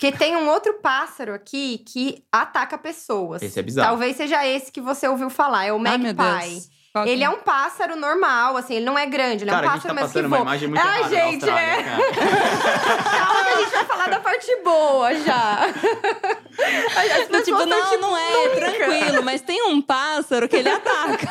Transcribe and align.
Porque 0.00 0.16
tem 0.16 0.34
um 0.34 0.48
outro 0.48 0.72
pássaro 0.80 1.34
aqui 1.34 1.84
que 1.86 2.24
ataca 2.32 2.78
pessoas. 2.78 3.42
Esse 3.42 3.60
é 3.60 3.62
bizarro. 3.62 3.88
Talvez 3.90 4.16
seja 4.16 4.46
esse 4.46 4.72
que 4.72 4.80
você 4.80 5.06
ouviu 5.06 5.28
falar, 5.28 5.66
é 5.66 5.74
o 5.74 5.78
magpie. 5.78 6.62
Que 7.04 7.10
Ele 7.10 7.22
é 7.22 7.28
um 7.28 7.40
pássaro 7.40 7.94
normal, 7.96 8.56
assim, 8.56 8.76
ele 8.76 8.86
não 8.86 8.98
é 8.98 9.04
grande, 9.04 9.44
ele 9.44 9.50
Cara, 9.50 9.66
é 9.66 9.68
um 9.68 9.72
a 9.72 9.74
gente 9.74 9.82
pássaro, 9.82 9.94
tá 9.94 10.00
mas 10.00 10.10
que 10.10 10.18
passando 10.18 10.26
uma 10.26 10.36
voa. 10.38 10.46
imagem 10.46 10.68
muito 10.68 10.82
Ai, 10.82 11.08
gente, 11.08 11.44
da 11.44 11.60
é. 11.60 11.82
Calma 11.84 13.44
que 13.44 13.48
a 13.50 13.56
gente 13.58 13.70
vai 13.70 13.84
falar 13.84 14.08
da 14.08 14.20
parte 14.20 14.56
boa 14.64 15.14
já. 15.16 15.66
As 15.66 17.28
Do 17.28 17.42
tipo, 17.44 17.58
pessoas 17.58 17.68
tão, 17.68 18.00
não, 18.00 18.10
não 18.10 18.16
é, 18.16 18.48
nunca. 18.48 18.56
tranquilo, 18.56 19.22
mas 19.22 19.42
tem 19.42 19.62
um 19.68 19.82
pássaro 19.82 20.48
que 20.48 20.56
ele 20.56 20.70
ataca. 20.70 21.28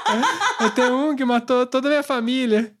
Eu 0.62 0.70
tenho 0.70 0.94
um 0.94 1.16
que 1.16 1.24
matou 1.24 1.66
toda 1.66 1.88
a 1.88 1.90
minha 1.90 2.02
família. 2.04 2.72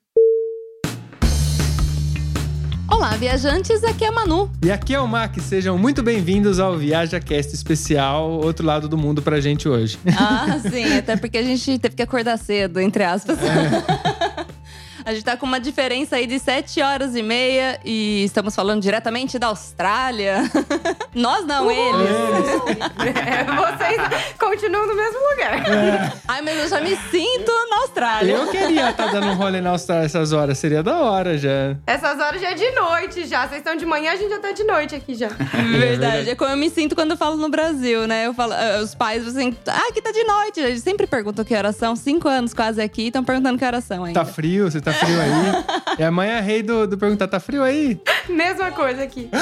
Olá, 2.86 3.10
viajantes, 3.16 3.82
aqui 3.82 4.04
é 4.04 4.08
a 4.08 4.12
Manu. 4.12 4.50
E 4.62 4.70
aqui 4.70 4.94
é 4.94 5.00
o 5.00 5.08
Mac, 5.08 5.34
sejam 5.40 5.78
muito 5.78 6.02
bem-vindos 6.02 6.60
ao 6.60 6.76
Viaja 6.76 7.18
Cast 7.18 7.54
especial, 7.54 8.30
outro 8.30 8.64
lado 8.64 8.88
do 8.88 8.96
mundo 8.96 9.22
pra 9.22 9.40
gente 9.40 9.66
hoje. 9.68 9.98
Ah, 10.16 10.58
sim, 10.70 10.98
até 10.98 11.16
porque 11.16 11.38
a 11.38 11.42
gente 11.42 11.78
teve 11.78 11.96
que 11.96 12.02
acordar 12.02 12.36
cedo, 12.36 12.78
entre 12.80 13.02
aspas. 13.02 13.38
A 15.04 15.12
gente 15.12 15.24
tá 15.24 15.36
com 15.36 15.44
uma 15.44 15.60
diferença 15.60 16.16
aí 16.16 16.26
de 16.26 16.38
7 16.38 16.80
horas 16.80 17.14
e 17.14 17.22
meia 17.22 17.78
e 17.84 18.24
estamos 18.24 18.54
falando 18.54 18.80
diretamente 18.80 19.38
da 19.38 19.48
Austrália. 19.48 20.50
Nós 21.14 21.44
não, 21.44 21.70
eles. 21.70 22.08
É, 23.14 23.44
vocês 23.44 24.00
continuam 24.38 24.86
no 24.86 24.94
mesmo 24.96 25.18
lugar. 25.30 25.62
Ai, 26.26 26.40
mas 26.40 26.56
eu 26.56 26.68
já 26.68 26.80
me 26.80 26.96
sinto 27.10 27.52
na 27.70 27.76
Austrália. 27.82 28.32
Eu 28.32 28.46
queria 28.48 28.90
estar 28.90 29.08
dando 29.08 29.26
um 29.26 29.34
rolê 29.34 29.60
na 29.60 29.70
Austrália 29.70 30.06
essas 30.06 30.32
horas, 30.32 30.56
seria 30.56 30.82
da 30.82 30.98
hora 31.00 31.36
já. 31.36 31.76
Essas 31.86 32.18
horas 32.18 32.40
já 32.40 32.52
é 32.52 32.54
de 32.54 32.70
noite 32.70 33.26
já. 33.26 33.46
Vocês 33.46 33.58
estão 33.58 33.76
de 33.76 33.84
manhã, 33.84 34.12
a 34.12 34.16
gente 34.16 34.30
já 34.30 34.38
tá 34.38 34.52
de 34.52 34.64
noite 34.64 34.94
aqui 34.94 35.14
já. 35.14 35.28
Verdade, 35.78 36.30
é 36.30 36.34
como 36.34 36.50
eu 36.50 36.56
me 36.56 36.70
sinto 36.70 36.94
quando 36.94 37.10
eu 37.10 37.16
falo 37.18 37.36
no 37.36 37.50
Brasil, 37.50 38.06
né? 38.06 38.26
Eu 38.26 38.32
falo, 38.32 38.54
ah, 38.54 38.80
os 38.82 38.94
pais 38.94 39.28
assim, 39.28 39.54
ah, 39.66 39.88
aqui 39.90 40.00
tá 40.00 40.12
de 40.12 40.24
noite. 40.24 40.60
Eles 40.60 40.82
sempre 40.82 41.06
perguntam 41.06 41.44
que 41.44 41.54
horas 41.54 41.76
são. 41.76 41.94
Cinco 41.94 42.26
anos 42.26 42.54
quase 42.54 42.80
aqui, 42.80 43.08
estão 43.08 43.22
perguntando 43.22 43.58
que 43.58 43.64
horas 43.66 43.84
são 43.84 44.04
ainda. 44.04 44.18
Tá 44.18 44.24
frio? 44.24 44.70
Você 44.70 44.80
tá 44.80 44.93
frio 44.94 45.20
aí? 45.20 45.96
E 45.98 46.02
a 46.02 46.10
mãe 46.10 46.30
é 46.30 46.40
rei 46.40 46.62
do, 46.62 46.86
do 46.86 46.96
perguntar, 46.98 47.28
tá 47.28 47.38
frio 47.40 47.62
aí? 47.62 48.00
Mesma 48.28 48.70
coisa 48.70 49.02
aqui. 49.02 49.28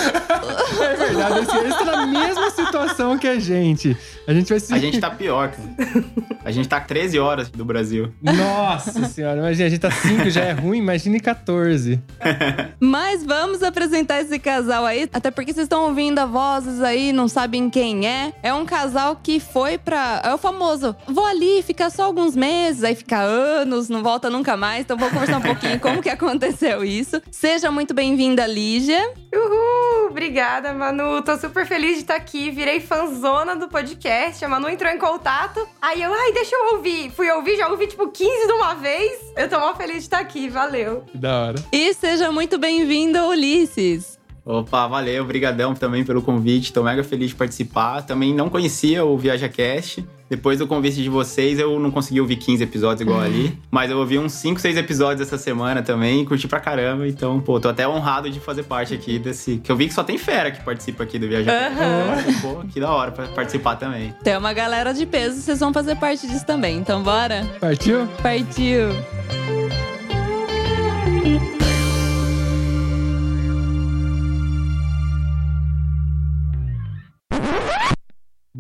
É 0.83 0.97
verdade, 0.97 1.39
eles 1.39 1.55
eles 1.55 1.71
estão 1.71 1.87
na 1.87 2.07
mesma 2.07 2.51
situação 2.51 3.19
que 3.19 3.29
a 3.29 3.39
gente. 3.39 3.97
A 4.27 4.33
gente 4.33 4.49
vai 4.49 4.61
se... 4.61 4.73
A 4.73 4.79
gente 4.79 5.01
tá 5.01 5.11
pior, 5.11 5.51
cara. 5.51 6.05
A 6.45 6.51
gente 6.51 6.69
tá 6.69 6.81
13 6.81 7.19
horas 7.19 7.49
do 7.49 7.65
Brasil. 7.65 8.13
Nossa 8.21 9.05
senhora, 9.09 9.39
imagina, 9.39 9.67
a 9.67 9.69
gente 9.69 9.81
tá 9.81 9.91
5, 9.91 10.31
já 10.31 10.43
é 10.43 10.53
ruim, 10.53 10.79
imagine 10.79 11.19
14. 11.21 12.01
Mas 12.81 13.25
vamos 13.25 13.63
apresentar 13.63 14.21
esse 14.21 14.39
casal 14.39 14.85
aí, 14.85 15.09
até 15.13 15.31
porque 15.31 15.53
vocês 15.53 15.65
estão 15.65 15.89
ouvindo 15.89 16.19
a 16.19 16.27
vozes 16.27 16.81
aí, 16.81 17.13
não 17.13 17.29
sabem 17.29 17.69
quem 17.71 18.07
é. 18.07 18.33
É 18.43 18.53
um 18.55 18.65
casal 18.65 19.17
que 19.17 19.41
foi 19.41 19.79
pra. 19.79 20.21
É 20.25 20.35
o 20.35 20.39
famoso. 20.39 20.95
Vou 21.07 21.27
ali, 21.27 21.63
ficar 21.63 21.91
só 21.91 22.05
alguns 22.05 22.35
meses, 22.37 22.85
aí 22.85 22.95
fica 22.95 23.21
anos, 23.21 23.89
não 23.89 24.03
volta 24.03 24.31
nunca 24.31 24.57
mais. 24.57 24.83
Então 24.83 24.97
vou 24.97 25.11
conversar 25.11 25.39
um 25.39 25.43
pouquinho 25.43 25.79
como 25.81 26.03
que 26.03 26.09
aconteceu 26.09 26.85
isso. 26.85 27.21
Seja 27.31 27.71
muito 27.71 27.95
bem-vinda, 27.95 28.47
Lígia. 28.47 29.13
Uhul! 29.35 30.09
Obrigada, 30.11 30.73
Manu. 30.75 31.23
Tô 31.23 31.37
super 31.39 31.67
feliz 31.67 31.95
de 31.95 32.01
estar 32.03 32.17
aqui. 32.17 32.51
Virei 32.51 32.81
fanzona 32.81 33.57
do 33.57 33.67
podcast. 33.69 34.45
A 34.45 34.49
Manu 34.49 34.69
entrou 34.69 34.91
em 34.93 34.99
contato. 34.99 35.67
Aí 35.81 36.03
eu, 36.03 36.13
ai, 36.13 36.33
deixa 36.33 36.55
eu 36.55 36.75
ouvir. 36.77 37.11
Fui 37.11 37.31
ouvir, 37.31 37.57
já 37.57 37.69
ouvi 37.69 37.87
tipo 37.87 38.09
15 38.09 38.47
de 38.47 38.53
uma 38.53 38.75
vez. 38.75 39.21
Eu 39.37 39.49
tô 39.49 39.59
mó 39.59 39.75
feliz 39.75 39.97
de 39.97 40.03
estar 40.03 40.19
aqui. 40.19 40.49
Valeu. 40.49 41.03
Que 41.11 41.17
da 41.17 41.41
hora. 41.47 41.65
E 41.73 41.95
seja 41.95 42.31
muito 42.31 42.59
bem-vindo, 42.59 43.19
Ulisses. 43.27 44.19
Opa, 44.45 44.89
valeu, 44.89 45.25
brigadão 45.25 45.73
também 45.75 46.05
pelo 46.05 46.21
convite. 46.21 46.73
Tô 46.73 46.83
mega 46.83 47.05
feliz 47.05 47.31
de 47.31 47.37
participar. 47.37 48.03
Também 48.03 48.35
não 48.35 48.49
conhecia 48.49 49.05
o 49.05 49.17
ViajaCast. 49.17 50.05
Depois 50.29 50.59
do 50.59 50.67
convite 50.67 51.03
de 51.03 51.09
vocês, 51.11 51.59
eu 51.59 51.79
não 51.79 51.91
consegui 51.91 52.21
ouvir 52.21 52.37
15 52.37 52.65
episódios 52.65 53.03
igual 53.03 53.21
ali. 53.21 53.57
Mas 53.71 53.91
eu 53.91 53.99
ouvi 53.99 54.19
uns 54.19 54.33
5, 54.33 54.59
6 54.59 54.79
episódios 54.79 55.21
essa 55.21 55.37
semana 55.37 55.83
também 55.83 56.25
curti 56.25 56.49
pra 56.49 56.59
caramba. 56.59 57.07
Então, 57.07 57.39
pô, 57.39 57.61
tô 57.61 57.69
até 57.69 57.87
honrado 57.87 58.31
de 58.31 58.41
fazer 58.41 58.63
parte 58.63 58.95
aqui 58.95 59.19
desse... 59.19 59.59
Que 59.59 59.71
eu 59.71 59.77
vi 59.77 59.89
que 59.89 59.95
só 59.95 60.03
tem 60.03 60.17
fera 60.17 60.51
que 60.51 60.65
participa 60.65 61.05
aqui 61.05 61.19
do 61.19 61.29
ViajaCast. 61.29 62.41
Pô, 62.41 62.63
que 62.73 62.81
da 62.81 62.91
hora 62.91 63.13
pra 63.13 63.27
participar 63.27 63.77
também. 63.77 64.15
Tem 64.25 64.37
uma 64.37 64.55
galera 64.55 64.95
de 64.95 65.05
peso, 65.05 65.41
vocês 65.41 65.61
vão 65.61 65.73
fazer 65.73 65.97
parte 65.97 66.27
disso 66.27 66.47
também. 66.47 66.79
Então 66.79 67.03
bora? 67.03 67.45
Partiu? 67.61 68.09
Partiu! 68.23 68.89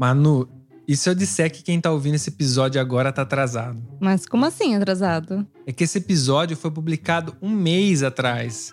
Manu, 0.02 0.48
e 0.88 0.96
se 0.96 1.08
eu 1.08 1.14
disser 1.14 1.48
que 1.48 1.62
quem 1.62 1.80
tá 1.80 1.88
ouvindo 1.92 2.16
esse 2.16 2.28
episódio 2.28 2.80
agora 2.80 3.12
tá 3.12 3.22
atrasado? 3.22 3.80
Mas 4.00 4.26
como 4.26 4.44
assim 4.44 4.74
atrasado? 4.74 5.46
É 5.64 5.72
que 5.72 5.84
esse 5.84 5.98
episódio 5.98 6.56
foi 6.56 6.72
publicado 6.72 7.36
um 7.40 7.48
mês 7.48 8.02
atrás. 8.02 8.72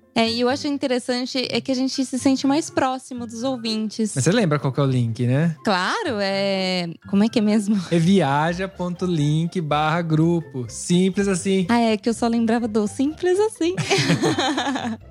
É, 0.13 0.29
e 0.29 0.41
eu 0.41 0.49
acho 0.49 0.67
interessante 0.67 1.47
é 1.49 1.61
que 1.61 1.71
a 1.71 1.75
gente 1.75 2.03
se 2.05 2.19
sente 2.19 2.45
mais 2.45 2.69
próximo 2.69 3.25
dos 3.25 3.43
ouvintes. 3.43 4.13
Mas 4.15 4.23
você 4.23 4.31
lembra 4.31 4.59
qual 4.59 4.73
que 4.73 4.79
é 4.79 4.83
o 4.83 4.85
link, 4.85 5.25
né? 5.25 5.55
Claro, 5.63 6.17
é. 6.19 6.89
Como 7.09 7.23
é 7.23 7.29
que 7.29 7.39
é 7.39 7.41
mesmo? 7.41 7.79
É 7.91 7.97
viaja.link 7.97 9.61
barra 9.61 10.01
grupo. 10.01 10.65
Simples 10.67 11.27
assim. 11.27 11.65
Ah, 11.69 11.79
é 11.79 11.97
que 11.97 12.09
eu 12.09 12.13
só 12.13 12.27
lembrava 12.27 12.67
do 12.67 12.87
simples 12.87 13.39
assim. 13.39 13.75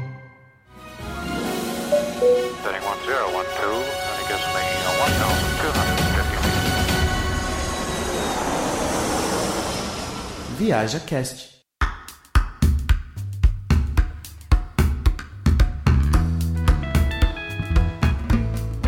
Viaja 10.61 10.99
Cast. 10.99 11.49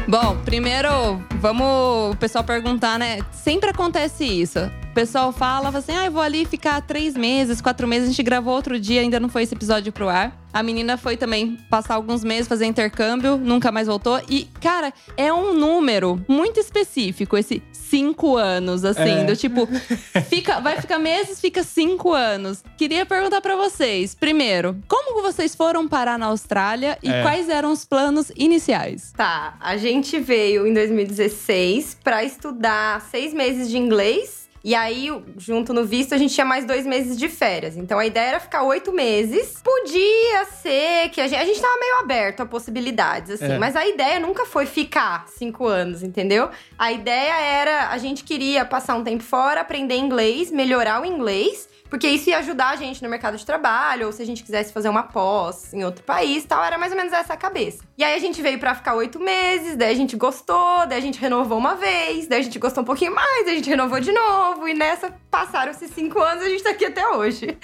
Bom, 0.08 0.38
primeiro, 0.46 1.20
vamos 1.40 1.66
o 2.14 2.16
pessoal 2.20 2.44
perguntar, 2.44 3.00
né? 3.00 3.22
Sempre 3.32 3.72
acontece 3.72 4.24
isso. 4.24 4.60
O 4.94 5.02
pessoal 5.04 5.32
fala 5.32 5.72
fala 5.72 5.80
assim: 5.80 5.92
ah, 5.92 6.06
eu 6.06 6.12
vou 6.12 6.22
ali 6.22 6.46
ficar 6.46 6.80
três 6.82 7.16
meses, 7.16 7.60
quatro 7.60 7.88
meses. 7.88 8.08
A 8.10 8.12
gente 8.12 8.22
gravou 8.22 8.54
outro 8.54 8.80
dia, 8.80 9.02
ainda 9.02 9.20
não 9.20 9.28
foi 9.28 9.42
esse 9.42 9.56
episódio 9.56 9.92
pro 9.92 10.08
ar. 10.08 10.40
A 10.54 10.62
menina 10.62 10.98
foi 10.98 11.18
também 11.18 11.58
passar 11.68 11.96
alguns 11.96 12.24
meses, 12.24 12.48
fazer 12.48 12.68
intercâmbio, 12.68 13.36
nunca 13.38 13.72
mais 13.72 13.88
voltou. 13.88 14.22
E, 14.30 14.48
cara, 14.62 14.94
é 15.18 15.34
um 15.34 15.52
número 15.56 16.24
muito 16.28 16.60
específico, 16.60 17.36
esse 17.36 17.64
cinco 17.72 18.38
anos, 18.38 18.86
assim. 18.86 19.02
É. 19.02 19.24
Do 19.24 19.36
tipo, 19.36 19.68
fica, 20.30 20.60
vai 20.60 20.80
ficar 20.80 21.00
meses, 21.00 21.42
fica 21.42 21.64
cinco 21.64 22.14
anos. 22.14 22.64
Queria 22.78 23.04
perguntar 23.04 23.42
pra 23.42 23.56
vocês, 23.56 24.14
primeiro, 24.14 24.78
como 24.88 25.24
vocês 25.24 25.56
foram 25.56 25.88
parar 25.88 26.20
na 26.20 26.28
Austrália 26.28 27.00
e 27.02 27.10
É. 27.10 27.24
quais 27.24 27.50
eram 27.50 27.72
os 27.72 27.84
planos 27.84 28.32
iniciais? 28.36 29.12
Tá, 29.18 29.56
a 29.60 29.76
gente 29.76 30.20
veio 30.20 30.68
em 30.68 30.74
2016 30.74 31.98
pra 32.04 32.24
estudar 32.24 33.02
seis 33.10 33.34
meses 33.34 33.68
de 33.72 33.78
inglês. 33.80 34.43
E 34.64 34.74
aí, 34.74 35.10
junto 35.38 35.74
no 35.74 35.84
visto, 35.84 36.16
a 36.16 36.18
gente 36.18 36.34
tinha 36.34 36.46
mais 36.46 36.64
dois 36.66 36.86
meses 36.86 37.18
de 37.18 37.28
férias. 37.28 37.76
Então 37.76 38.00
a 38.00 38.06
ideia 38.06 38.30
era 38.30 38.40
ficar 38.40 38.64
oito 38.64 38.94
meses. 38.94 39.62
Podia 39.62 40.46
ser 40.46 41.10
que 41.10 41.20
a 41.20 41.28
gente. 41.28 41.42
A 41.42 41.46
gente 41.46 41.60
tava 41.60 41.78
meio 41.78 42.00
aberto 42.00 42.40
a 42.42 42.46
possibilidades, 42.46 43.32
assim. 43.32 43.54
É. 43.54 43.58
Mas 43.58 43.76
a 43.76 43.86
ideia 43.86 44.22
nunca 44.22 44.46
foi 44.46 44.66
ficar 44.66 45.28
cinco 45.28 45.68
anos, 45.68 46.02
entendeu? 46.02 46.50
A 46.78 46.94
ideia 46.94 47.34
era. 47.42 47.90
A 47.90 47.98
gente 47.98 48.24
queria 48.24 48.64
passar 48.64 48.96
um 48.96 49.04
tempo 49.04 49.24
fora, 49.24 49.60
aprender 49.60 49.96
inglês, 49.96 50.50
melhorar 50.50 51.02
o 51.02 51.06
inglês. 51.06 51.68
Porque 51.94 52.08
isso 52.08 52.28
ia 52.28 52.40
ajudar 52.40 52.70
a 52.70 52.76
gente 52.76 53.04
no 53.04 53.08
mercado 53.08 53.38
de 53.38 53.46
trabalho, 53.46 54.08
ou 54.08 54.12
se 54.12 54.20
a 54.20 54.26
gente 54.26 54.44
quisesse 54.44 54.74
fazer 54.74 54.90
uma 54.90 55.04
pós 55.04 55.72
em 55.76 55.84
outro 55.84 56.04
país 56.04 56.44
e 56.44 56.48
tal, 56.48 56.64
era 56.64 56.76
mais 56.76 56.92
ou 56.92 56.98
menos 56.98 57.14
essa 57.14 57.34
a 57.34 57.38
cabeça. 57.38 57.84
E 57.96 58.04
aí 58.04 58.16
a 58.16 58.20
gente 58.20 58.42
veio 58.42 58.58
pra 58.58 58.74
ficar 58.74 58.96
oito 58.96 59.20
meses, 59.20 59.78
daí 59.78 59.94
a 59.94 59.96
gente 59.96 60.16
gostou, 60.16 60.88
daí 60.88 60.98
a 60.98 61.02
gente 61.02 61.20
renovou 61.20 61.56
uma 61.56 61.76
vez, 61.76 62.26
daí 62.26 62.40
a 62.40 62.44
gente 62.44 62.58
gostou 62.58 62.82
um 62.82 62.86
pouquinho 62.86 63.14
mais, 63.14 63.46
daí 63.46 63.54
a 63.54 63.58
gente 63.58 63.70
renovou 63.70 64.00
de 64.00 64.12
novo, 64.12 64.68
e 64.68 64.74
nessa 64.74 65.14
passaram-se 65.30 65.88
cinco 65.88 66.20
anos 66.20 66.44
e 66.44 66.48
a 66.48 66.50
gente 66.50 66.64
tá 66.64 66.70
aqui 66.72 66.86
até 66.86 67.08
hoje. 67.10 67.58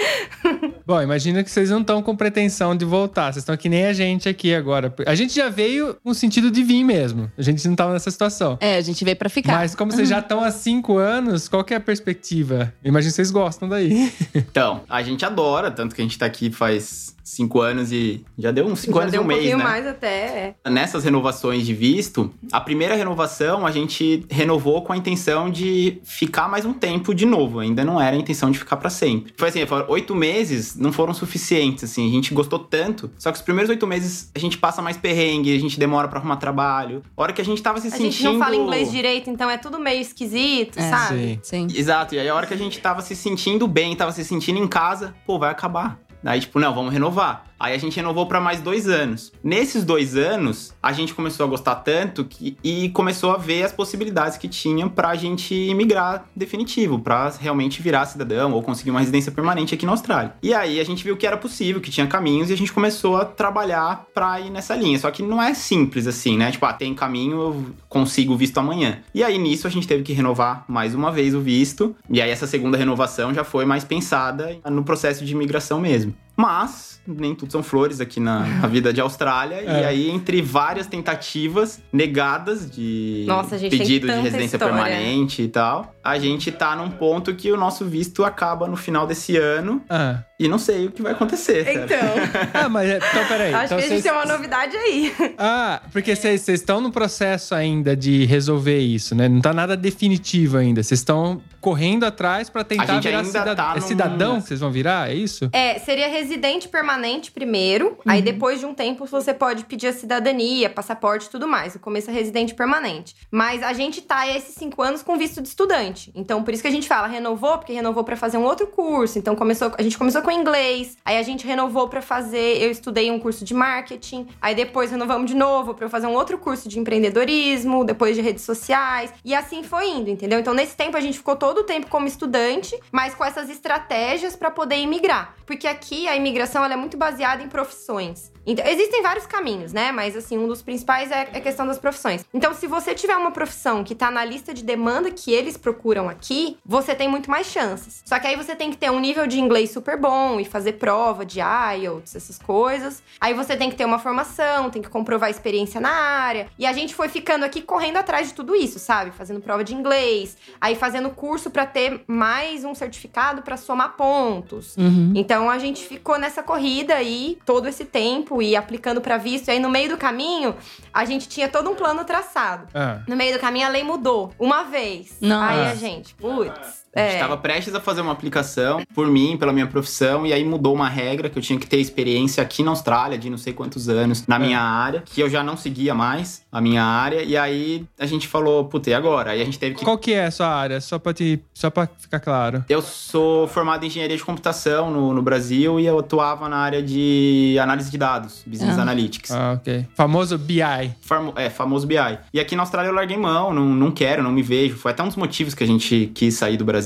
Bom, 0.85 1.01
imagina 1.01 1.43
que 1.43 1.49
vocês 1.49 1.69
não 1.69 1.81
estão 1.81 2.01
com 2.01 2.15
pretensão 2.15 2.75
de 2.75 2.83
voltar. 2.83 3.31
Vocês 3.31 3.43
estão 3.43 3.55
que 3.55 3.69
nem 3.69 3.85
a 3.85 3.93
gente 3.93 4.27
aqui 4.27 4.55
agora. 4.55 4.93
A 5.05 5.13
gente 5.13 5.35
já 5.35 5.49
veio 5.49 5.95
no 6.03 6.15
sentido 6.15 6.49
de 6.49 6.63
vir 6.63 6.83
mesmo. 6.83 7.31
A 7.37 7.41
gente 7.43 7.67
não 7.67 7.75
tava 7.75 7.93
nessa 7.93 8.09
situação. 8.09 8.57
É, 8.59 8.77
a 8.77 8.81
gente 8.81 9.05
veio 9.05 9.15
pra 9.15 9.29
ficar. 9.29 9.53
Mas 9.53 9.75
como 9.75 9.91
vocês 9.91 10.09
já 10.09 10.17
estão 10.17 10.43
há 10.43 10.49
cinco 10.49 10.97
anos, 10.97 11.47
qual 11.47 11.63
que 11.63 11.75
é 11.75 11.77
a 11.77 11.79
perspectiva? 11.79 12.73
Imagino 12.83 13.11
que 13.11 13.15
vocês 13.15 13.29
gostam 13.29 13.69
daí. 13.69 14.11
Então, 14.33 14.83
a 14.89 15.01
gente 15.01 15.25
adora, 15.25 15.71
tanto 15.71 15.95
que 15.95 16.01
a 16.01 16.04
gente 16.04 16.18
tá 16.18 16.25
aqui 16.25 16.51
faz 16.51 17.16
cinco 17.24 17.62
anos 17.62 17.92
e 17.92 18.24
já 18.38 18.51
deu 18.51 18.66
uns 18.66 18.80
cinco 18.80 18.95
Já 18.98 19.01
anos 19.01 19.13
e 19.13 19.18
deu 19.18 19.21
um 19.21 19.25
um 19.25 19.27
mês, 19.27 19.39
pouquinho 19.39 19.57
né? 19.57 19.63
mais 19.63 19.88
até. 19.88 20.56
é. 20.66 20.69
Nessas 20.69 21.04
renovações 21.04 21.66
de 21.66 21.74
visto, 21.74 22.31
a 22.51 22.60
primeira 22.62 22.95
renovação 22.95 23.66
a 23.66 23.71
gente 23.71 24.25
renovou 24.30 24.81
com 24.81 24.94
a 24.94 24.98
intenção 24.98 25.50
de 25.50 26.00
ficar 26.04 26.48
mais 26.48 26.66
um 26.66 26.74
tempo 26.74 27.13
de 27.13 27.25
novo. 27.25 27.60
Ainda 27.60 27.83
não 27.83 28.00
era 28.01 28.16
a 28.16 28.19
intenção 28.19 28.51
de 28.51 28.60
ficar 28.60 28.77
pra 28.77 28.89
sempre. 28.89 29.33
Foi 29.38 29.50
assim, 29.50 29.66
foi 29.66 29.83
oito 29.88 30.16
meses 30.16 30.75
não 30.75 30.92
foram 30.92 31.13
suficientes, 31.13 31.83
assim. 31.83 32.07
A 32.07 32.12
gente 32.12 32.33
gostou 32.33 32.60
tanto. 32.60 33.12
Só 33.18 33.31
que 33.31 33.38
os 33.38 33.42
primeiros 33.44 33.69
oito 33.69 33.86
meses 33.88 34.31
a 34.36 34.39
gente 34.39 34.57
passa 34.57 34.81
mais 34.81 34.98
perrengue, 34.98 35.56
a 35.56 35.60
gente 35.60 35.80
demora 35.80 36.07
pra 36.07 36.19
arrumar 36.19 36.38
trabalho. 36.38 37.04
A 37.15 37.22
hora 37.22 37.33
que 37.33 37.42
a 37.42 37.45
gente 37.45 37.62
tava 37.62 37.80
se 37.80 37.88
A 37.88 37.92
sentindo... 37.92 38.12
gente 38.12 38.24
não 38.24 38.39
fala 38.39 38.56
inglês 38.56 38.92
direito, 38.92 39.30
então 39.30 39.50
é 39.50 39.57
tudo 39.57 39.80
meio 39.80 40.01
esquisito, 40.01 40.80
É, 40.80 40.89
sabe? 40.89 41.39
Sim. 41.44 41.68
Sim. 41.69 41.77
Exato, 41.77 42.15
e 42.15 42.19
aí 42.19 42.27
a 42.30 42.36
hora 42.36 42.45
que 42.48 42.54
a 42.54 42.57
gente 42.57 42.80
tava 42.80 43.01
se 43.01 43.15
sentindo 43.15 43.68
bem, 43.68 43.95
tava 43.95 44.12
se 44.12 44.24
sentindo 44.24 44.60
em 44.60 44.68
casa, 44.68 45.13
pô, 45.25 45.38
vai 45.38 45.50
acabar. 45.51 46.00
Daí, 46.21 46.39
tipo, 46.39 46.60
não, 46.60 46.74
vamos 46.74 46.94
renovar. 46.94 47.45
Aí 47.59 47.73
a 47.73 47.77
gente 47.77 47.97
renovou 47.97 48.25
pra 48.25 48.39
mais 48.39 48.61
dois 48.61 48.88
anos. 48.88 49.33
Nesses 49.44 49.83
dois 49.83 50.15
anos, 50.15 50.73
a 50.81 50.94
gente 50.94 51.13
começou 51.13 51.45
a 51.45 51.50
gostar 51.50 51.75
tanto 51.75 52.23
que, 52.23 52.57
e 52.63 52.89
começou 52.89 53.31
a 53.31 53.38
ver 53.38 53.63
as 53.63 53.71
possibilidades 53.71 54.38
que 54.38 54.47
tinha 54.47 54.88
pra 54.89 55.15
gente 55.15 55.53
imigrar 55.53 56.25
definitivo, 56.35 57.00
pra 57.00 57.33
realmente 57.39 57.81
virar 57.81 58.06
cidadão 58.06 58.53
ou 58.53 58.63
conseguir 58.63 58.91
uma 58.91 59.00
residência 59.00 59.31
permanente 59.31 59.73
aqui 59.73 59.85
na 59.85 59.91
Austrália. 59.91 60.33
E 60.41 60.53
aí 60.53 60.79
a 60.79 60.83
gente 60.83 61.03
viu 61.03 61.17
que 61.17 61.27
era 61.27 61.38
possível, 61.38 61.81
que 61.81 61.91
tinha 61.91 62.07
caminhos 62.07 62.50
e 62.50 62.53
a 62.53 62.57
gente 62.57 62.71
começou 62.71 63.17
a 63.17 63.25
trabalhar 63.25 64.05
pra 64.13 64.39
ir 64.39 64.50
nessa 64.50 64.75
linha. 64.75 64.97
Só 64.97 65.12
que 65.12 65.21
não 65.21 65.41
é 65.41 65.53
simples 65.53 66.07
assim, 66.07 66.38
né? 66.38 66.51
Tipo, 66.51 66.65
ah, 66.65 66.73
tem 66.73 66.94
caminho, 66.94 67.38
eu 67.39 67.65
consigo 67.88 68.33
o 68.33 68.38
visto 68.38 68.57
amanhã. 68.57 69.00
E 69.13 69.23
aí 69.23 69.38
nisso 69.38 69.67
a 69.67 69.69
gente 69.69 69.88
teve 69.88 70.03
que 70.03 70.13
renovar 70.13 70.63
mais 70.67 70.95
uma 70.95 71.12
vez 71.12 71.35
o 71.35 71.41
visto. 71.41 71.95
E 72.09 72.21
aí 72.21 72.29
essa 72.29 72.47
segunda 72.47 72.77
renovação 72.77 73.33
já 73.33 73.44
foi 73.44 73.65
mais 73.65 73.83
pensada 73.83 74.57
no 74.69 74.83
processo 74.83 75.25
de 75.25 75.33
imigração 75.33 75.79
mesmo. 75.79 76.13
Mas 76.38 76.99
nem 77.17 77.33
tudo 77.35 77.51
são 77.51 77.63
flores 77.63 78.00
aqui 78.01 78.19
na, 78.19 78.39
na 78.45 78.67
vida 78.67 78.91
de 78.94 79.01
Austrália. 79.01 79.61
E 79.63 79.67
É. 79.67 79.85
aí, 79.85 80.09
entre 80.09 80.41
várias 80.41 80.88
tentativas 80.88 81.81
negadas 81.91 82.69
de 82.69 83.25
Nossa, 83.27 83.57
gente 83.57 83.77
pedido 83.77 84.07
de 84.07 84.13
residência 84.13 84.57
história. 84.57 84.75
permanente 84.75 85.41
e 85.41 85.47
tal, 85.47 85.94
a 86.04 86.18
gente 86.18 86.51
tá 86.51 86.75
num 86.75 86.90
ponto 86.90 87.34
que 87.36 87.51
o 87.51 87.57
nosso 87.57 87.86
visto 87.86 88.24
acaba 88.24 88.68
no 88.68 88.75
final 88.78 89.06
desse 89.06 89.36
ano 89.38 89.81
Ah, 89.90 90.24
e 90.40 90.48
não 90.48 90.57
sei 90.57 90.86
o 90.88 90.92
que 90.92 91.01
vai 91.01 91.12
acontecer. 91.12 91.68
Então, 91.69 91.98
ah 92.54 92.69
mas 92.69 92.90
é- 92.90 92.98
então 92.98 93.25
peraí. 93.28 93.54
acho 93.54 93.66
então 93.66 93.78
que 93.78 93.84
a 93.84 93.88
gente 93.88 94.01
vocês- 94.01 94.04
tem 94.04 94.12
uma 94.12 94.25
novidade 94.25 94.75
aí. 94.78 95.13
Ah, 95.38 95.81
porque 95.92 96.16
vocês 96.16 96.42
vocês 96.42 96.60
estão 96.62 96.80
no 96.80 96.92
processo 96.92 97.54
ainda 97.54 97.96
de 97.96 98.25
resolver 98.25 98.80
isso, 98.80 99.13
né? 99.13 99.28
Não 99.28 99.42
tá 99.42 99.54
nada 99.54 99.75
definitivo 99.75 100.57
ainda. 100.57 100.81
Vocês 100.81 101.00
estão 101.01 101.42
correndo 101.60 102.06
atrás 102.06 102.50
pra 102.50 102.63
tentar 102.63 102.86
gente 102.86 103.04
virar 103.04 103.18
ainda 103.19 103.30
cidad- 103.30 103.57
tá 103.57 103.72
é 103.75 103.80
num- 103.81 103.86
cidadão 103.88 104.42
que 104.42 104.48
vocês 104.48 104.60
vão 104.62 104.72
virar? 104.72 105.10
É 105.12 105.13
isso? 105.16 105.50
É, 105.51 105.78
seria 105.80 106.07
residente 106.07 106.69
permanente 106.69 107.31
primeiro, 107.31 107.98
aí 108.07 108.22
depois 108.22 108.60
de 108.62 108.66
um 108.66 108.74
tempo 108.74 109.06
você 109.06 109.34
pode 109.34 109.66
pedir 109.66 109.88
a 109.88 109.94
cidadania, 109.94 110.69
passaporte 110.69 111.25
e 111.25 111.30
tudo 111.30 111.48
mais. 111.48 111.75
O 111.75 111.80
começo 111.80 112.10
é 112.10 112.13
residente 112.13 112.54
permanente. 112.54 113.16
Mas 113.30 113.62
a 113.62 113.74
gente 113.74 114.01
tá 114.01 114.25
esses 114.28 114.56
cinco 114.56 114.81
anos 114.81 115.04
com 115.04 115.18
visto 115.18 115.42
de 115.42 115.50
estudante. 115.50 115.88
Então, 116.15 116.44
por 116.44 116.53
isso 116.53 116.62
que 116.62 116.68
a 116.68 116.71
gente 116.71 116.88
fala, 116.88 117.07
renovou, 117.07 117.57
porque 117.57 117.74
renovou 117.74 118.03
pra 118.03 118.15
fazer 118.15 118.38
um 118.38 118.44
outro 118.44 118.68
curso. 118.68 119.18
Então, 119.18 119.36
começou, 119.36 119.71
a 119.77 119.81
gente 119.81 119.97
começou 119.97 120.21
com 120.21 120.31
inglês, 120.31 120.97
aí 121.03 121.18
a 121.18 121.24
gente 121.24 121.45
renovou 121.45 121.88
pra 121.88 122.01
fazer, 122.01 122.62
eu 122.62 122.71
estudei 122.71 123.09
um 123.12 123.19
curso 123.19 123.44
de 123.44 123.53
marketing, 123.53 124.27
aí 124.41 124.53
depois 124.53 124.91
renovamos 124.91 125.30
de 125.30 125.36
novo 125.36 125.75
eu 125.80 125.89
fazer 125.89 126.07
um 126.07 126.13
outro 126.13 126.38
curso 126.38 126.68
de 126.68 126.80
empreendedorismo, 126.80 127.83
depois 127.83 128.15
de 128.15 128.21
redes 128.21 128.44
sociais, 128.44 129.13
e 129.24 129.33
assim 129.33 129.63
foi 129.63 129.89
indo, 129.89 130.09
entendeu? 130.09 130.39
Então, 130.39 130.53
nesse 130.53 130.75
tempo 130.75 130.97
a 130.97 131.01
gente 131.01 131.18
ficou 131.18 131.36
todo 131.36 131.59
o 131.59 131.63
tempo 131.63 131.88
como 131.88 132.07
estudante, 132.07 132.77
mas 132.91 133.15
com 133.15 133.24
essas 133.24 133.50
estratégias 133.50 134.36
pra 134.36 134.51
poder 134.51 134.77
imigrar. 134.77 135.36
Porque 135.45 135.68
aqui 135.68 136.07
a 136.07 136.15
imigração 136.15 136.63
ela 136.63 136.74
é 136.74 136.77
muito 136.77 136.97
baseada 136.97 137.41
em 137.41 137.47
profissões. 137.47 138.31
Então, 138.50 138.66
existem 138.66 139.04
vários 139.04 139.28
caminhos, 139.28 139.72
né? 139.72 139.92
Mas 139.92 140.16
assim, 140.16 140.38
um 140.38 140.48
dos 140.48 140.62
principais 140.62 141.12
é 141.12 141.22
a 141.22 141.40
questão 141.40 141.68
das 141.68 141.78
profissões. 141.78 142.25
Então, 142.34 142.54
se 142.54 142.66
você 142.66 142.96
tiver 142.96 143.16
uma 143.16 143.31
profissão 143.31 143.84
que 143.84 143.94
tá 143.94 144.10
na 144.10 144.25
lista 144.25 144.54
de 144.54 144.63
demanda 144.63 145.12
que 145.12 145.31
eles 145.31 145.56
procuram 145.56 146.10
aqui, 146.10 146.57
você 146.66 146.96
tem 146.96 147.07
muito 147.07 147.30
mais 147.30 147.48
chances. 147.48 148.01
Só 148.06 148.18
que 148.18 148.25
aí 148.25 148.36
você 148.36 148.56
tem 148.56 148.72
que 148.72 148.78
ter 148.78 148.90
um 148.90 149.00
nível 149.00 149.28
de 149.28 149.40
inglês 149.40 149.69
super 149.69 149.98
bom 149.98 150.40
e 150.40 150.46
fazer 150.46 150.74
prova 150.74 151.24
de 151.24 151.40
IELTS, 151.40 152.16
essas 152.16 152.40
coisas. 152.40 153.04
Aí 153.22 153.36
você 153.36 153.56
tem 153.56 153.69
que 153.69 153.75
ter 153.75 153.86
uma 153.86 154.00
formação, 154.00 154.72
tem 154.72 154.81
que 154.81 154.90
comprovar 154.90 155.30
experiência 155.30 155.80
na 155.80 155.92
área. 155.92 156.48
E 156.57 156.66
a 156.66 156.74
gente 156.74 156.96
foi 156.96 157.07
ficando 157.07 157.46
aqui 157.46 157.62
correndo 157.62 157.98
atrás 157.98 158.30
de 158.30 158.34
tudo 158.34 158.56
isso, 158.56 158.80
sabe? 158.80 159.12
Fazendo 159.12 159.42
prova 159.42 159.63
de 159.63 159.75
inglês, 159.75 160.36
aí 160.60 160.75
fazendo 160.75 161.12
curso 161.12 161.51
pra 161.51 161.68
ter 161.68 162.01
mais 162.07 162.66
um 162.66 162.74
certificado 162.74 163.44
pra 163.44 163.57
somar 163.57 163.96
pontos. 163.96 164.75
Uhum. 164.75 165.13
Então 165.16 165.50
a 165.50 165.60
gente 165.60 165.86
ficou 165.86 166.18
nessa 166.18 166.42
corrida 166.42 166.96
aí 166.96 167.38
todo 167.46 167.68
esse 167.68 167.86
tempo 167.86 168.38
e 168.41 168.56
aplicando 168.56 169.01
pra 169.01 169.18
visto. 169.18 169.47
E 169.47 169.51
aí 169.51 169.59
no 169.59 169.69
meio 169.69 169.89
do 169.89 169.97
caminho, 169.97 170.56
a 170.94 171.06
gente 171.06 171.27
tinha 171.27 171.47
todo 171.47 171.69
um 171.69 171.75
plano 171.75 172.03
traçado. 172.03 172.68
Ah. 172.74 173.01
No 173.07 173.15
meio 173.15 173.33
do 173.33 173.39
caminho 173.39 173.68
a 173.68 173.69
lei 173.69 173.83
mudou 173.83 174.33
uma 174.39 174.63
vez. 174.63 175.18
Nossa. 175.21 175.53
Aí 175.53 175.71
a 175.71 175.75
gente, 175.75 176.13
putz. 176.15 176.86
A 176.96 177.00
gente 177.01 177.15
É. 177.15 177.19
tava 177.19 177.38
prestes 177.38 177.74
a 177.75 177.79
fazer 177.79 178.01
uma 178.01 178.12
aplicação 178.12 178.81
por 178.96 179.08
mim, 179.08 179.38
pela 179.38 179.53
minha 179.53 179.67
profissão, 179.67 180.25
e 180.25 180.34
aí 180.34 180.43
mudou 180.43 180.74
uma 180.74 180.89
regra 180.89 181.29
que 181.29 181.38
eu 181.38 181.41
tinha 181.41 181.60
que 181.60 181.67
ter 181.67 181.77
experiência 181.77 182.41
aqui 182.41 182.63
na 182.63 182.72
Austrália 182.72 183.17
de 183.17 183.29
não 183.29 183.38
sei 183.38 183.53
quantos 183.53 183.88
anos 183.88 184.25
na 184.27 184.39
minha 184.39 184.60
área, 184.60 185.03
que 185.05 185.22
eu 185.22 185.29
já 185.29 185.43
não 185.43 185.55
seguia 185.55 185.93
mais 185.93 186.41
a 186.51 186.60
minha 186.60 186.84
área, 186.84 187.22
e 187.22 187.38
aí 187.38 187.86
a 188.00 188.05
gente 188.08 188.27
falou, 188.27 188.65
puta, 188.65 188.89
e 188.89 188.93
agora? 188.93 189.31
Aí 189.31 189.41
a 189.41 189.46
gente 189.46 189.60
teve 189.60 189.75
que. 189.75 189.86
Qual 189.86 189.98
que 189.98 190.13
é 190.13 190.25
a 190.25 190.31
sua 190.31 190.48
área? 190.48 190.81
Só 190.81 190.98
pra, 190.98 191.13
te, 191.13 191.39
só 191.53 191.69
pra 191.69 191.88
ficar 191.98 192.19
claro. 192.19 192.65
Eu 192.67 192.81
sou 192.81 193.48
formado 193.48 193.84
em 193.84 193.88
engenharia 193.88 194.17
de 194.17 194.24
computação 194.24 194.89
no, 194.89 195.13
no 195.13 195.22
Brasil 195.22 195.79
e 195.79 195.86
eu 195.86 196.00
atuava 196.00 196.50
na 196.50 196.58
área 196.58 196.81
de 196.81 197.58
análise 197.62 197.91
de 197.91 197.98
dados, 197.98 198.43
Business 198.48 198.77
Ah. 198.77 198.81
Analytics. 198.81 199.31
Ah, 199.31 199.53
ok. 199.60 199.86
Famoso 199.96 200.38
BI. 200.38 200.62
Famo- 201.01 201.34
é, 201.36 201.50
famoso 201.50 201.86
BI. 201.86 201.96
E 202.34 202.39
aqui 202.39 202.55
na 202.55 202.63
Austrália 202.63 202.89
eu 202.89 202.96
larguei 202.96 203.17
mão, 203.17 203.53
não, 203.53 203.65
não 203.65 203.91
quero, 203.91 204.24
não 204.24 204.31
me 204.31 204.41
vejo. 204.41 204.75
Foi 204.75 204.91
até 204.91 205.03
um 205.03 205.08
dos 205.08 205.15
motivos 205.15 205.53
que 205.53 205.63
a 205.63 205.67
gente 205.67 206.12
quis 206.15 206.34
sair 206.34 206.58
do 206.58 206.65
Brasil. 206.65 206.78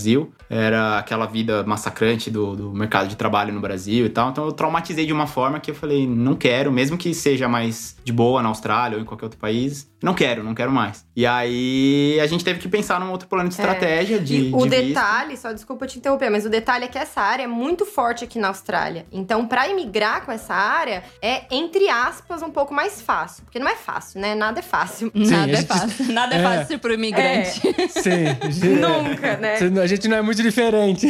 Era 0.50 0.97
aquela 1.00 1.25
vida 1.25 1.63
massacrante 1.63 2.29
do, 2.29 2.55
do 2.55 2.73
mercado 2.73 3.07
de 3.07 3.15
trabalho 3.15 3.53
no 3.53 3.59
Brasil 3.59 4.05
e 4.05 4.09
tal. 4.09 4.29
Então 4.29 4.45
eu 4.45 4.51
traumatizei 4.51 5.05
de 5.05 5.13
uma 5.13 5.25
forma 5.27 5.59
que 5.59 5.71
eu 5.71 5.75
falei, 5.75 6.05
não 6.07 6.35
quero, 6.35 6.71
mesmo 6.71 6.97
que 6.97 7.13
seja 7.13 7.47
mais 7.47 7.95
de 8.03 8.12
boa 8.12 8.41
na 8.41 8.50
Austrália 8.50 8.97
ou 8.97 9.01
em 9.01 9.05
qualquer 9.05 9.25
outro 9.25 9.39
país. 9.39 9.91
Não 10.01 10.13
quero, 10.13 10.43
não 10.43 10.53
quero 10.53 10.69
mais. 10.71 11.05
E 11.15 11.25
aí 11.25 12.19
a 12.21 12.27
gente 12.27 12.43
teve 12.43 12.59
que 12.59 12.67
pensar 12.67 13.00
num 13.00 13.09
outro 13.12 13.27
plano 13.27 13.47
de 13.47 13.55
estratégia 13.55 14.19
de, 14.19 14.35
É. 14.35 14.39
E 14.50 14.53
o 14.53 14.57
de 14.63 14.69
visto. 14.69 14.88
detalhe, 14.88 15.38
só 15.38 15.51
desculpa 15.53 15.88
te 15.88 15.97
interromper, 15.97 16.29
mas 16.29 16.45
o 16.45 16.50
detalhe 16.50 16.85
é 16.85 16.88
que 16.88 16.97
essa 16.97 17.21
área 17.21 17.43
é 17.43 17.47
muito 17.47 17.85
forte 17.85 18.23
aqui 18.23 18.38
na 18.38 18.50
Austrália. 18.50 19.05
Então, 19.12 19.47
pra 19.47 19.67
imigrar 19.69 20.25
com 20.25 20.31
essa 20.31 20.53
área, 20.53 21.03
é, 21.21 21.43
entre 21.50 21.89
aspas, 21.89 22.41
um 22.41 22.50
pouco 22.51 22.73
mais 22.73 23.01
fácil. 23.01 23.43
Porque 23.45 23.59
não 23.59 23.67
é 23.69 23.75
fácil, 23.75 24.19
né? 24.19 24.35
Nada 24.35 24.59
é 24.59 24.62
fácil. 24.63 25.09
Nada 25.15 25.38
a 25.45 25.47
é 25.47 25.55
gente- 25.55 25.67
fácil. 25.67 26.05
Nada 26.13 26.35
é, 26.35 26.39
É. 26.39 26.43
fácil 26.43 26.79
pro 26.79 26.93
imigrante. 26.93 27.62
Sim. 27.89 28.25
Nunca, 28.81 29.38
né? 29.38 29.57
A 29.83 29.87
gente 29.87 30.07
não 30.07 30.15
é 30.15 30.21
muito 30.21 30.41
diferente. 30.41 31.07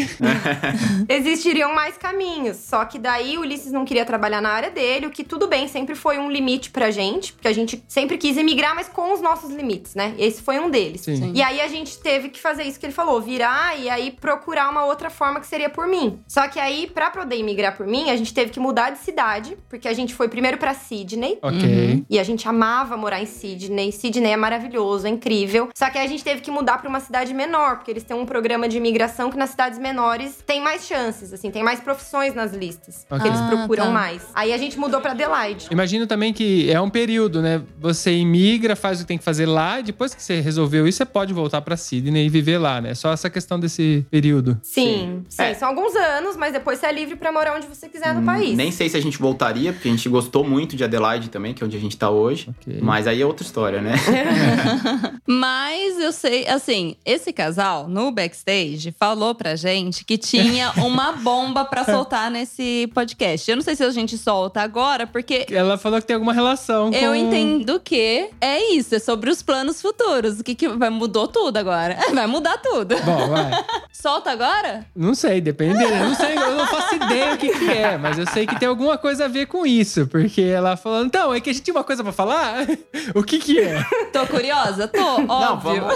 Existiriam 1.07 1.75
mais 1.75 1.95
caminhos. 1.95 2.57
Só 2.57 2.83
que 2.85 2.97
daí 2.97 3.37
o 3.37 3.41
Ulisses 3.41 3.71
não 3.71 3.85
queria 3.85 4.03
trabalhar 4.03 4.41
na 4.41 4.49
área 4.49 4.71
dele, 4.71 5.05
o 5.05 5.11
que 5.11 5.23
tudo 5.23 5.47
bem, 5.47 5.67
sempre 5.67 5.93
foi 5.93 6.17
um 6.17 6.31
limite 6.31 6.71
pra 6.71 6.89
gente. 6.89 7.33
Porque 7.33 7.47
a 7.47 7.53
gente 7.53 7.83
sempre 7.87 8.17
quis 8.17 8.35
emigrar, 8.35 8.73
mas 8.75 8.89
com 8.89 9.13
os 9.13 9.21
nossos 9.21 9.51
limites, 9.51 9.93
né? 9.93 10.15
Esse 10.17 10.41
foi 10.41 10.59
um 10.59 10.71
deles. 10.71 11.01
Sim. 11.01 11.33
E 11.35 11.41
aí 11.43 11.61
a 11.61 11.67
gente 11.67 11.99
teve 11.99 12.29
que 12.29 12.39
fazer 12.39 12.63
isso 12.63 12.79
que 12.79 12.85
ele 12.87 12.93
falou, 12.93 13.21
virar 13.21 13.79
e 13.79 13.87
aí 13.89 14.09
procurar 14.09 14.69
uma 14.71 14.85
outra 14.85 15.11
forma 15.11 15.39
que 15.39 15.45
seria 15.45 15.69
por 15.69 15.85
mim. 15.85 16.19
Só 16.27 16.47
que 16.47 16.59
aí, 16.59 16.89
pra 16.91 17.11
poder 17.11 17.37
imigrar 17.37 17.77
por 17.77 17.85
mim, 17.85 18.09
a 18.09 18.15
gente 18.15 18.33
teve 18.33 18.49
que 18.49 18.59
mudar 18.59 18.89
de 18.89 18.97
cidade, 18.97 19.55
porque 19.69 19.87
a 19.87 19.93
gente 19.93 20.15
foi 20.15 20.27
primeiro 20.27 20.57
pra 20.57 20.73
Sydney. 20.73 21.37
Ok. 21.43 22.05
E 22.09 22.17
a 22.17 22.23
gente 22.23 22.47
amava 22.47 22.97
morar 22.97 23.21
em 23.21 23.27
Sydney. 23.27 23.91
Sydney 23.91 24.31
é 24.31 24.37
maravilhoso, 24.37 25.05
é 25.05 25.11
incrível. 25.11 25.69
Só 25.75 25.91
que 25.91 25.99
aí 25.99 26.05
a 26.05 26.09
gente 26.09 26.23
teve 26.23 26.41
que 26.41 26.49
mudar 26.49 26.79
pra 26.79 26.89
uma 26.89 26.99
cidade 26.99 27.33
menor, 27.35 27.75
porque 27.75 27.91
eles 27.91 28.03
têm 28.03 28.17
um 28.17 28.25
programa 28.25 28.62
de 28.67 28.77
imigração 28.77 29.29
que 29.32 29.38
nas 29.38 29.51
cidades 29.51 29.77
menores 29.79 30.38
tem 30.46 30.62
mais 30.62 30.86
chances, 30.86 31.32
assim, 31.34 31.50
tem 31.51 31.63
mais 31.63 31.79
profissões 31.79 32.34
nas 32.34 32.53
listas. 32.53 33.05
Ok. 33.10 33.22
Que 33.22 33.27
eles 33.27 33.39
Ah, 33.39 33.48
procuram 33.48 33.86
tá. 33.86 33.91
mais. 33.91 34.22
Aí 34.34 34.53
a 34.53 34.58
gente 34.58 34.77
mudou 34.79 35.00
pra 35.01 35.12
Adelaide. 35.12 35.67
Imagino 35.72 36.05
também 36.08 36.34
que 36.34 36.70
é 36.72 36.79
um 36.79 36.89
período, 36.89 37.41
né? 37.41 37.62
Você 37.79 38.12
imigra, 38.13 38.75
faz 38.75 39.00
o 39.00 39.01
que 39.03 39.08
tem 39.08 39.17
que 39.17 39.24
fazer 39.24 39.46
lá, 39.46 39.79
e 39.79 39.84
depois 39.84 40.13
que 40.15 40.22
você 40.22 40.39
resolveu 40.41 40.88
isso, 40.88 40.98
você 41.00 41.05
pode 41.05 41.34
voltar 41.34 41.62
pra 41.62 41.75
Sydney 41.77 42.25
e 42.25 42.29
viver 42.29 42.58
lá, 42.58 42.79
né? 42.82 42.93
Só 42.93 43.12
essa 43.12 43.29
questão 43.29 43.60
desse 43.60 44.05
período. 44.10 44.58
Sim, 44.63 45.24
sim. 45.29 45.41
É. 45.43 45.53
São 45.53 45.67
alguns 45.70 45.96
anos, 45.96 46.36
mas 46.38 46.53
depois 46.53 46.79
você 46.79 46.86
é 46.88 46.91
livre 46.91 47.15
pra 47.15 47.32
morar 47.32 47.55
onde 47.55 47.67
você 47.67 47.88
quiser 47.89 48.13
no 48.13 48.24
país. 48.24 48.51
Hum, 48.51 48.55
Nem 48.55 48.72
sei 48.72 48.89
se 48.89 48.98
a 48.98 49.01
gente 49.01 49.17
voltaria, 49.17 49.72
porque 49.74 49.88
a 49.88 49.91
gente 49.91 50.08
gostou 50.10 50.43
muito 50.43 50.75
de 50.75 50.84
Adelaide 50.84 51.29
também, 51.29 51.53
que 51.53 51.63
é 51.63 51.65
onde 51.65 51.77
a 51.77 51.79
gente 51.79 51.98
tá 51.98 52.10
hoje. 52.10 52.50
Ok. 52.62 52.79
Mas 52.82 53.08
aí 53.08 53.22
é 53.22 53.25
outra 53.25 53.46
história, 53.46 53.82
né? 53.82 53.93
Mas 55.27 56.00
eu 56.00 56.12
sei, 56.12 56.48
assim, 56.48 56.96
esse 57.05 57.32
casal 57.34 57.88
no 57.88 58.12
backstage 58.12 58.52
falou 58.98 59.36
pra 59.36 59.55
gente 59.55 60.03
que 60.05 60.17
tinha 60.17 60.72
uma 60.77 61.13
bomba 61.13 61.65
pra 61.65 61.83
soltar 61.83 62.29
nesse 62.31 62.89
podcast. 62.93 63.50
Eu 63.50 63.57
não 63.57 63.63
sei 63.63 63.75
se 63.75 63.83
a 63.83 63.91
gente 63.91 64.17
solta 64.17 64.62
agora, 64.62 65.05
porque 65.07 65.45
Ela 65.51 65.77
falou 65.77 66.00
que 66.00 66.07
tem 66.07 66.13
alguma 66.15 66.33
relação 66.33 66.91
com... 66.91 66.98
eu 66.98 67.15
entendo 67.15 67.79
que 67.79 68.29
é 68.39 68.74
isso, 68.74 68.95
é 68.95 69.00
sobre 69.00 69.29
os 69.29 69.41
planos 69.41 69.81
futuros. 69.81 70.39
O 70.39 70.43
que, 70.43 70.55
que 70.55 70.67
vai 70.69 70.89
mudou 70.89 71.27
tudo 71.27 71.57
agora? 71.57 71.98
Vai 72.13 72.27
mudar 72.27 72.57
tudo. 72.60 72.95
Bom, 73.01 73.29
vai. 73.29 73.51
Solta 73.91 74.31
agora? 74.31 74.86
Não 74.95 75.15
sei, 75.15 75.41
depende. 75.41 75.83
Eu 75.83 75.89
não 75.89 76.15
sei, 76.15 76.38
eu 76.38 76.55
não 76.55 76.67
faço 76.67 76.95
ideia 76.95 77.33
o 77.33 77.38
que, 77.38 77.50
que 77.50 77.69
é, 77.72 77.98
mas 77.98 78.19
eu 78.19 78.27
sei 78.27 78.45
que 78.45 78.60
tem 78.60 78.67
alguma 78.67 78.98
coisa 78.98 79.25
a 79.25 79.27
ver 79.27 79.48
com 79.48 79.65
isso. 79.65 80.05
Porque 80.07 80.41
ela 80.41 80.77
falou, 80.77 81.03
então, 81.03 81.33
é 81.33 81.39
que 81.41 81.50
a 81.50 81.53
gente 81.53 81.63
tinha 81.63 81.75
uma 81.75 81.83
coisa 81.83 82.03
pra 82.03 82.12
falar? 82.12 82.67
o 83.15 83.24
que 83.24 83.39
que 83.39 83.60
é? 83.60 83.83
Tô 84.12 84.27
curiosa? 84.27 84.88
Tô, 84.88 85.01
óbvio. 85.01 85.27
Não, 85.27 85.57
vamos. 85.60 85.93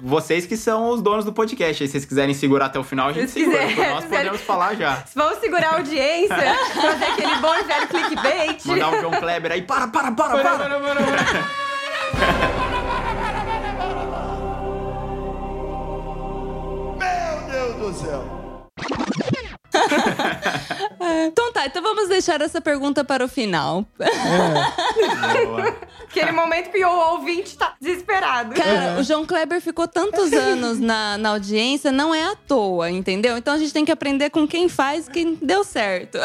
Vocês 0.00 0.46
que 0.46 0.56
são 0.56 0.90
os 0.90 1.02
donos 1.02 1.24
do 1.24 1.32
podcast. 1.32 1.49
Aí, 1.60 1.74
se 1.74 1.88
vocês 1.88 2.04
quiserem 2.04 2.34
segurar 2.34 2.66
até 2.66 2.78
o 2.78 2.84
final, 2.84 3.08
a 3.08 3.12
gente 3.12 3.30
Se 3.30 3.40
segura. 3.40 3.66
quiser, 3.66 3.90
nós 3.90 4.00
se 4.00 4.06
quiser. 4.06 4.16
podemos 4.18 4.40
falar 4.42 4.74
já. 4.76 5.02
Vamos 5.14 5.38
segurar 5.40 5.68
a 5.68 5.76
audiência, 5.76 6.36
fazer 6.80 7.04
aquele 7.04 7.34
bom 7.36 7.54
e 7.54 7.62
velho 7.64 7.88
clickbait. 7.88 8.64
Mandar 8.66 8.88
um 8.90 9.00
João 9.00 9.12
Kleber 9.12 9.52
aí. 9.52 9.62
Para, 9.62 9.88
para, 9.88 10.12
para, 10.12 10.30
Para, 10.30 10.42
para. 10.42 10.58
para, 10.68 10.80
para, 10.80 10.94
para. 11.02 12.50
Meu 16.98 17.50
Deus 17.50 17.76
do 17.76 17.92
céu. 17.94 18.24
Então 21.26 21.52
tá, 21.52 21.66
então 21.66 21.82
vamos 21.82 22.08
deixar 22.08 22.40
essa 22.40 22.60
pergunta 22.60 23.02
para 23.04 23.24
o 23.24 23.28
final. 23.28 23.86
Boa. 23.96 25.76
Aquele 26.04 26.32
momento 26.32 26.70
que 26.70 26.84
o 26.84 27.12
ouvinte 27.12 27.56
tá 27.56 27.74
desesperado. 27.80 28.54
Cara, 28.54 28.98
o 28.98 29.02
João 29.02 29.24
Kleber 29.24 29.60
ficou 29.60 29.88
tantos 29.88 30.32
anos 30.32 30.78
na, 30.78 31.16
na 31.16 31.30
audiência, 31.30 31.90
não 31.90 32.14
é 32.14 32.24
à 32.24 32.34
toa, 32.34 32.90
entendeu? 32.90 33.38
Então 33.38 33.54
a 33.54 33.58
gente 33.58 33.72
tem 33.72 33.84
que 33.84 33.92
aprender 33.92 34.30
com 34.30 34.46
quem 34.46 34.68
faz, 34.68 35.08
quem 35.08 35.36
deu 35.40 35.64
certo. 35.64 36.18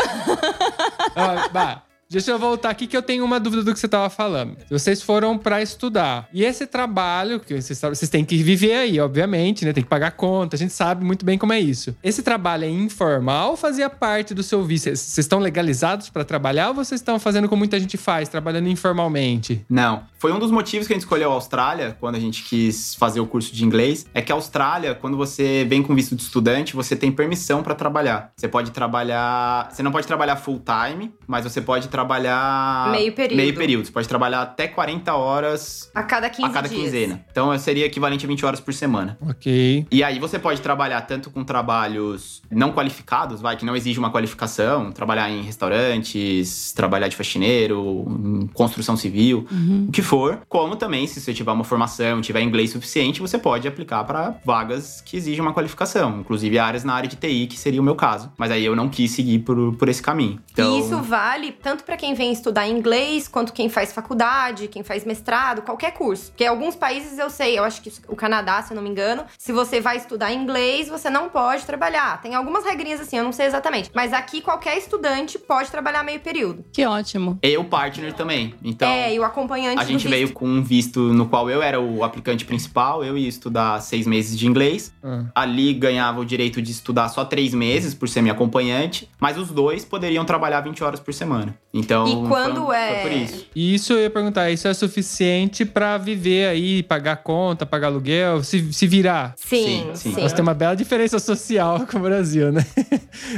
Ó, 1.15 1.49
bah, 1.49 1.83
deixa 2.09 2.31
eu 2.31 2.39
voltar 2.39 2.69
aqui 2.69 2.87
que 2.87 2.95
eu 2.95 3.01
tenho 3.01 3.23
uma 3.23 3.39
dúvida 3.39 3.63
do 3.63 3.73
que 3.73 3.79
você 3.79 3.87
tava 3.87 4.09
falando. 4.09 4.57
Vocês 4.69 5.01
foram 5.01 5.37
pra 5.37 5.61
estudar. 5.61 6.27
E 6.33 6.43
esse 6.43 6.65
trabalho, 6.65 7.39
que 7.39 7.61
vocês, 7.61 7.79
vocês 7.81 8.09
têm 8.09 8.23
que 8.23 8.37
viver 8.37 8.73
aí, 8.73 8.99
obviamente, 8.99 9.65
né? 9.65 9.73
Tem 9.73 9.83
que 9.83 9.89
pagar 9.89 10.11
conta, 10.11 10.55
a 10.55 10.59
gente 10.59 10.73
sabe 10.73 11.03
muito 11.03 11.25
bem 11.25 11.37
como 11.37 11.53
é 11.53 11.59
isso. 11.59 11.95
Esse 12.03 12.21
trabalho 12.23 12.65
é 12.65 12.69
informal 12.69 13.57
fazia 13.57 13.89
parte 13.89 14.33
do 14.33 14.43
seu 14.43 14.63
visto? 14.63 14.85
Vocês 14.85 15.17
estão 15.17 15.39
legalizados 15.39 16.09
pra 16.09 16.23
trabalhar 16.23 16.69
ou 16.69 16.75
vocês 16.75 17.01
estão 17.01 17.19
fazendo 17.19 17.49
como 17.49 17.59
muita 17.59 17.79
gente 17.79 17.97
faz, 17.97 18.29
trabalhando 18.29 18.69
informalmente? 18.69 19.65
Não. 19.69 20.03
Foi 20.17 20.31
um 20.31 20.39
dos 20.39 20.51
motivos 20.51 20.87
que 20.87 20.93
a 20.93 20.95
gente 20.95 21.03
escolheu 21.03 21.31
a 21.31 21.33
Austrália 21.33 21.97
quando 21.99 22.15
a 22.15 22.19
gente 22.19 22.43
quis 22.43 22.95
fazer 22.95 23.19
o 23.19 23.27
curso 23.27 23.53
de 23.53 23.63
inglês. 23.63 24.05
É 24.13 24.21
que 24.21 24.31
a 24.31 24.35
Austrália, 24.35 24.95
quando 24.95 25.17
você 25.17 25.65
vem 25.67 25.83
com 25.83 25.93
visto 25.93 26.15
de 26.15 26.23
estudante, 26.23 26.75
você 26.75 26.95
tem 26.95 27.11
permissão 27.11 27.61
pra 27.61 27.75
trabalhar. 27.75 28.31
Você 28.35 28.47
pode 28.47 28.71
trabalhar. 28.71 29.69
Você 29.71 29.83
não 29.83 29.91
pode 29.91 30.07
trabalhar 30.07 30.35
full 30.35 30.59
time, 30.59 31.13
mas 31.27 31.43
você 31.43 31.61
pode 31.61 31.87
trabalhar. 31.95 32.91
Meio 32.91 33.11
período. 33.13 33.37
Meio 33.37 33.55
período. 33.55 33.85
Você 33.85 33.91
pode 33.91 34.07
trabalhar 34.07 34.41
até 34.41 34.67
40 34.67 35.13
horas 35.13 35.89
A 35.93 36.03
cada 36.03 36.29
15 36.29 36.43
a 36.43 36.49
cada 36.53 36.67
dias. 36.67 36.81
quinzena. 36.81 37.25
Então 37.31 37.57
seria 37.57 37.85
equivalente 37.85 38.25
a 38.25 38.27
20 38.27 38.45
horas 38.45 38.59
por 38.59 38.73
semana. 38.73 39.17
Ok. 39.21 39.87
E 39.91 40.03
aí 40.03 40.19
você 40.19 40.37
pode 40.37 40.61
trabalhar 40.61 41.01
tanto 41.01 41.29
com 41.29 41.43
trabalhos 41.43 42.41
não 42.51 42.71
qualificados, 42.71 43.41
vai, 43.41 43.55
que 43.57 43.65
não 43.65 43.75
exige 43.75 43.97
uma 43.99 44.11
qualificação, 44.11 44.91
trabalhar 44.91 45.29
em 45.29 45.41
restaurantes, 45.41 46.73
trabalhar 46.73 47.07
de 47.07 47.15
faxineiro, 47.15 48.05
em 48.07 48.47
construção 48.47 48.95
civil, 48.97 49.45
o 49.87 49.91
que 49.91 50.01
for, 50.01 50.39
como 50.49 50.75
também, 50.75 51.07
se 51.07 51.19
você 51.21 51.33
tiver 51.33 51.51
uma 51.51 51.63
formação, 51.63 52.21
tiver 52.21 52.41
inglês 52.41 52.71
suficiente, 52.71 53.21
você 53.21 53.37
pode 53.37 53.67
aplicar 53.67 54.03
para 54.03 54.35
vagas 54.45 55.01
que 55.01 55.15
exigem 55.17 55.41
uma 55.41 55.53
qualificação, 55.53 56.19
inclusive 56.19 56.57
áreas 56.59 56.83
na 56.83 56.93
área 56.93 57.07
de 57.09 57.15
TI, 57.15 57.47
que 57.47 57.57
seria 57.57 57.79
o 57.81 57.83
meu 57.83 57.95
caso. 57.95 58.31
Mas 58.37 58.51
aí 58.51 58.65
eu 58.65 58.75
não 58.75 58.89
quis 58.89 59.11
seguir 59.11 59.39
por, 59.39 59.75
por 59.75 59.87
esse 59.89 60.01
caminho. 60.01 60.39
Então, 60.51 60.77
E 60.77 60.81
isso 60.81 60.97
vale 61.01 61.51
tanto 61.51 61.83
pra 61.85 61.95
quem 61.95 62.13
vem 62.13 62.31
estudar 62.31 62.67
inglês, 62.67 63.27
quanto 63.27 63.53
quem 63.53 63.69
faz 63.69 63.93
faculdade, 63.93 64.67
quem 64.67 64.83
faz 64.83 65.05
mestrado, 65.05 65.61
qualquer 65.61 65.91
curso. 65.91 66.31
Porque 66.31 66.45
alguns 66.45 66.75
países 66.75 67.17
eu 67.17 67.29
sei, 67.29 67.57
eu 67.57 67.63
acho 67.63 67.81
que 67.81 67.91
o 68.07 68.15
Canadá, 68.15 68.61
se 68.61 68.73
eu 68.73 68.75
não 68.75 68.83
me 68.83 68.89
engano, 68.89 69.23
se 69.37 69.51
você 69.51 69.79
vai 69.79 69.97
estudar 69.97 70.33
inglês, 70.33 70.89
você 70.89 71.09
não 71.09 71.29
pode 71.29 71.65
trabalhar. 71.65 72.21
Tem 72.21 72.35
algumas 72.35 72.65
regrinhas 72.65 72.99
assim, 72.99 73.17
eu 73.17 73.23
não 73.23 73.31
sei 73.31 73.45
exatamente. 73.45 73.91
Mas 73.93 74.11
aqui 74.13 74.41
qualquer 74.41 74.77
estudante 74.77 75.37
pode 75.37 75.69
trabalhar 75.69 76.03
meio 76.03 76.19
período. 76.19 76.65
Que 76.73 76.85
ótimo. 76.85 77.37
eu 77.41 77.63
partner 77.63 78.13
também. 78.13 78.55
Então, 78.63 78.89
é, 78.89 79.13
e 79.13 79.19
o 79.19 79.23
acompanhante 79.23 79.79
A 79.79 79.83
do 79.83 79.87
gente 79.87 80.03
visto. 80.03 80.09
veio 80.09 80.33
com 80.33 80.47
um 80.47 80.63
visto 80.63 80.99
no 81.13 81.27
qual 81.27 81.49
eu 81.49 81.61
era 81.61 81.79
o 81.79 82.03
aplicante 82.03 82.45
principal, 82.45 83.03
eu 83.03 83.17
ia 83.17 83.27
estudar 83.27 83.79
seis 83.81 84.07
meses 84.07 84.37
de 84.37 84.47
inglês. 84.47 84.93
Ah. 85.03 85.25
Ali 85.35 85.73
ganhava 85.73 86.19
o 86.19 86.25
direito 86.25 86.61
de 86.61 86.71
estudar 86.71 87.09
só 87.09 87.23
três 87.23 87.53
meses 87.53 87.93
por 87.93 88.09
ser 88.09 88.21
minha 88.21 88.33
acompanhante, 88.33 89.09
mas 89.19 89.37
os 89.37 89.49
dois 89.49 89.85
poderiam 89.85 90.25
trabalhar 90.25 90.61
20 90.61 90.83
horas 90.83 90.99
por 90.99 91.13
semana. 91.13 91.57
Então, 91.77 92.07
E 92.07 92.27
quando 92.29 92.65
foi, 92.67 92.75
é- 92.77 93.01
foi 93.01 93.09
por 93.09 93.17
isso. 93.17 93.45
E 93.53 93.75
isso 93.75 93.91
eu 93.93 93.99
ia 94.01 94.09
perguntar, 94.09 94.49
isso 94.49 94.65
é 94.67 94.73
suficiente 94.73 95.65
pra 95.65 95.97
viver 95.97 96.47
aí, 96.47 96.81
pagar 96.83 97.17
conta, 97.17 97.65
pagar 97.65 97.87
aluguel, 97.87 98.41
se, 98.43 98.71
se 98.71 98.87
virar? 98.87 99.33
Sim, 99.35 99.65
Sim, 99.65 99.89
sim. 99.95 100.13
sim. 100.15 100.21
Nós 100.21 100.31
temos 100.31 100.47
uma 100.47 100.53
bela 100.53 100.75
diferença 100.75 101.19
social 101.19 101.85
com 101.85 101.97
o 101.97 102.01
Brasil, 102.01 102.51
né? 102.51 102.65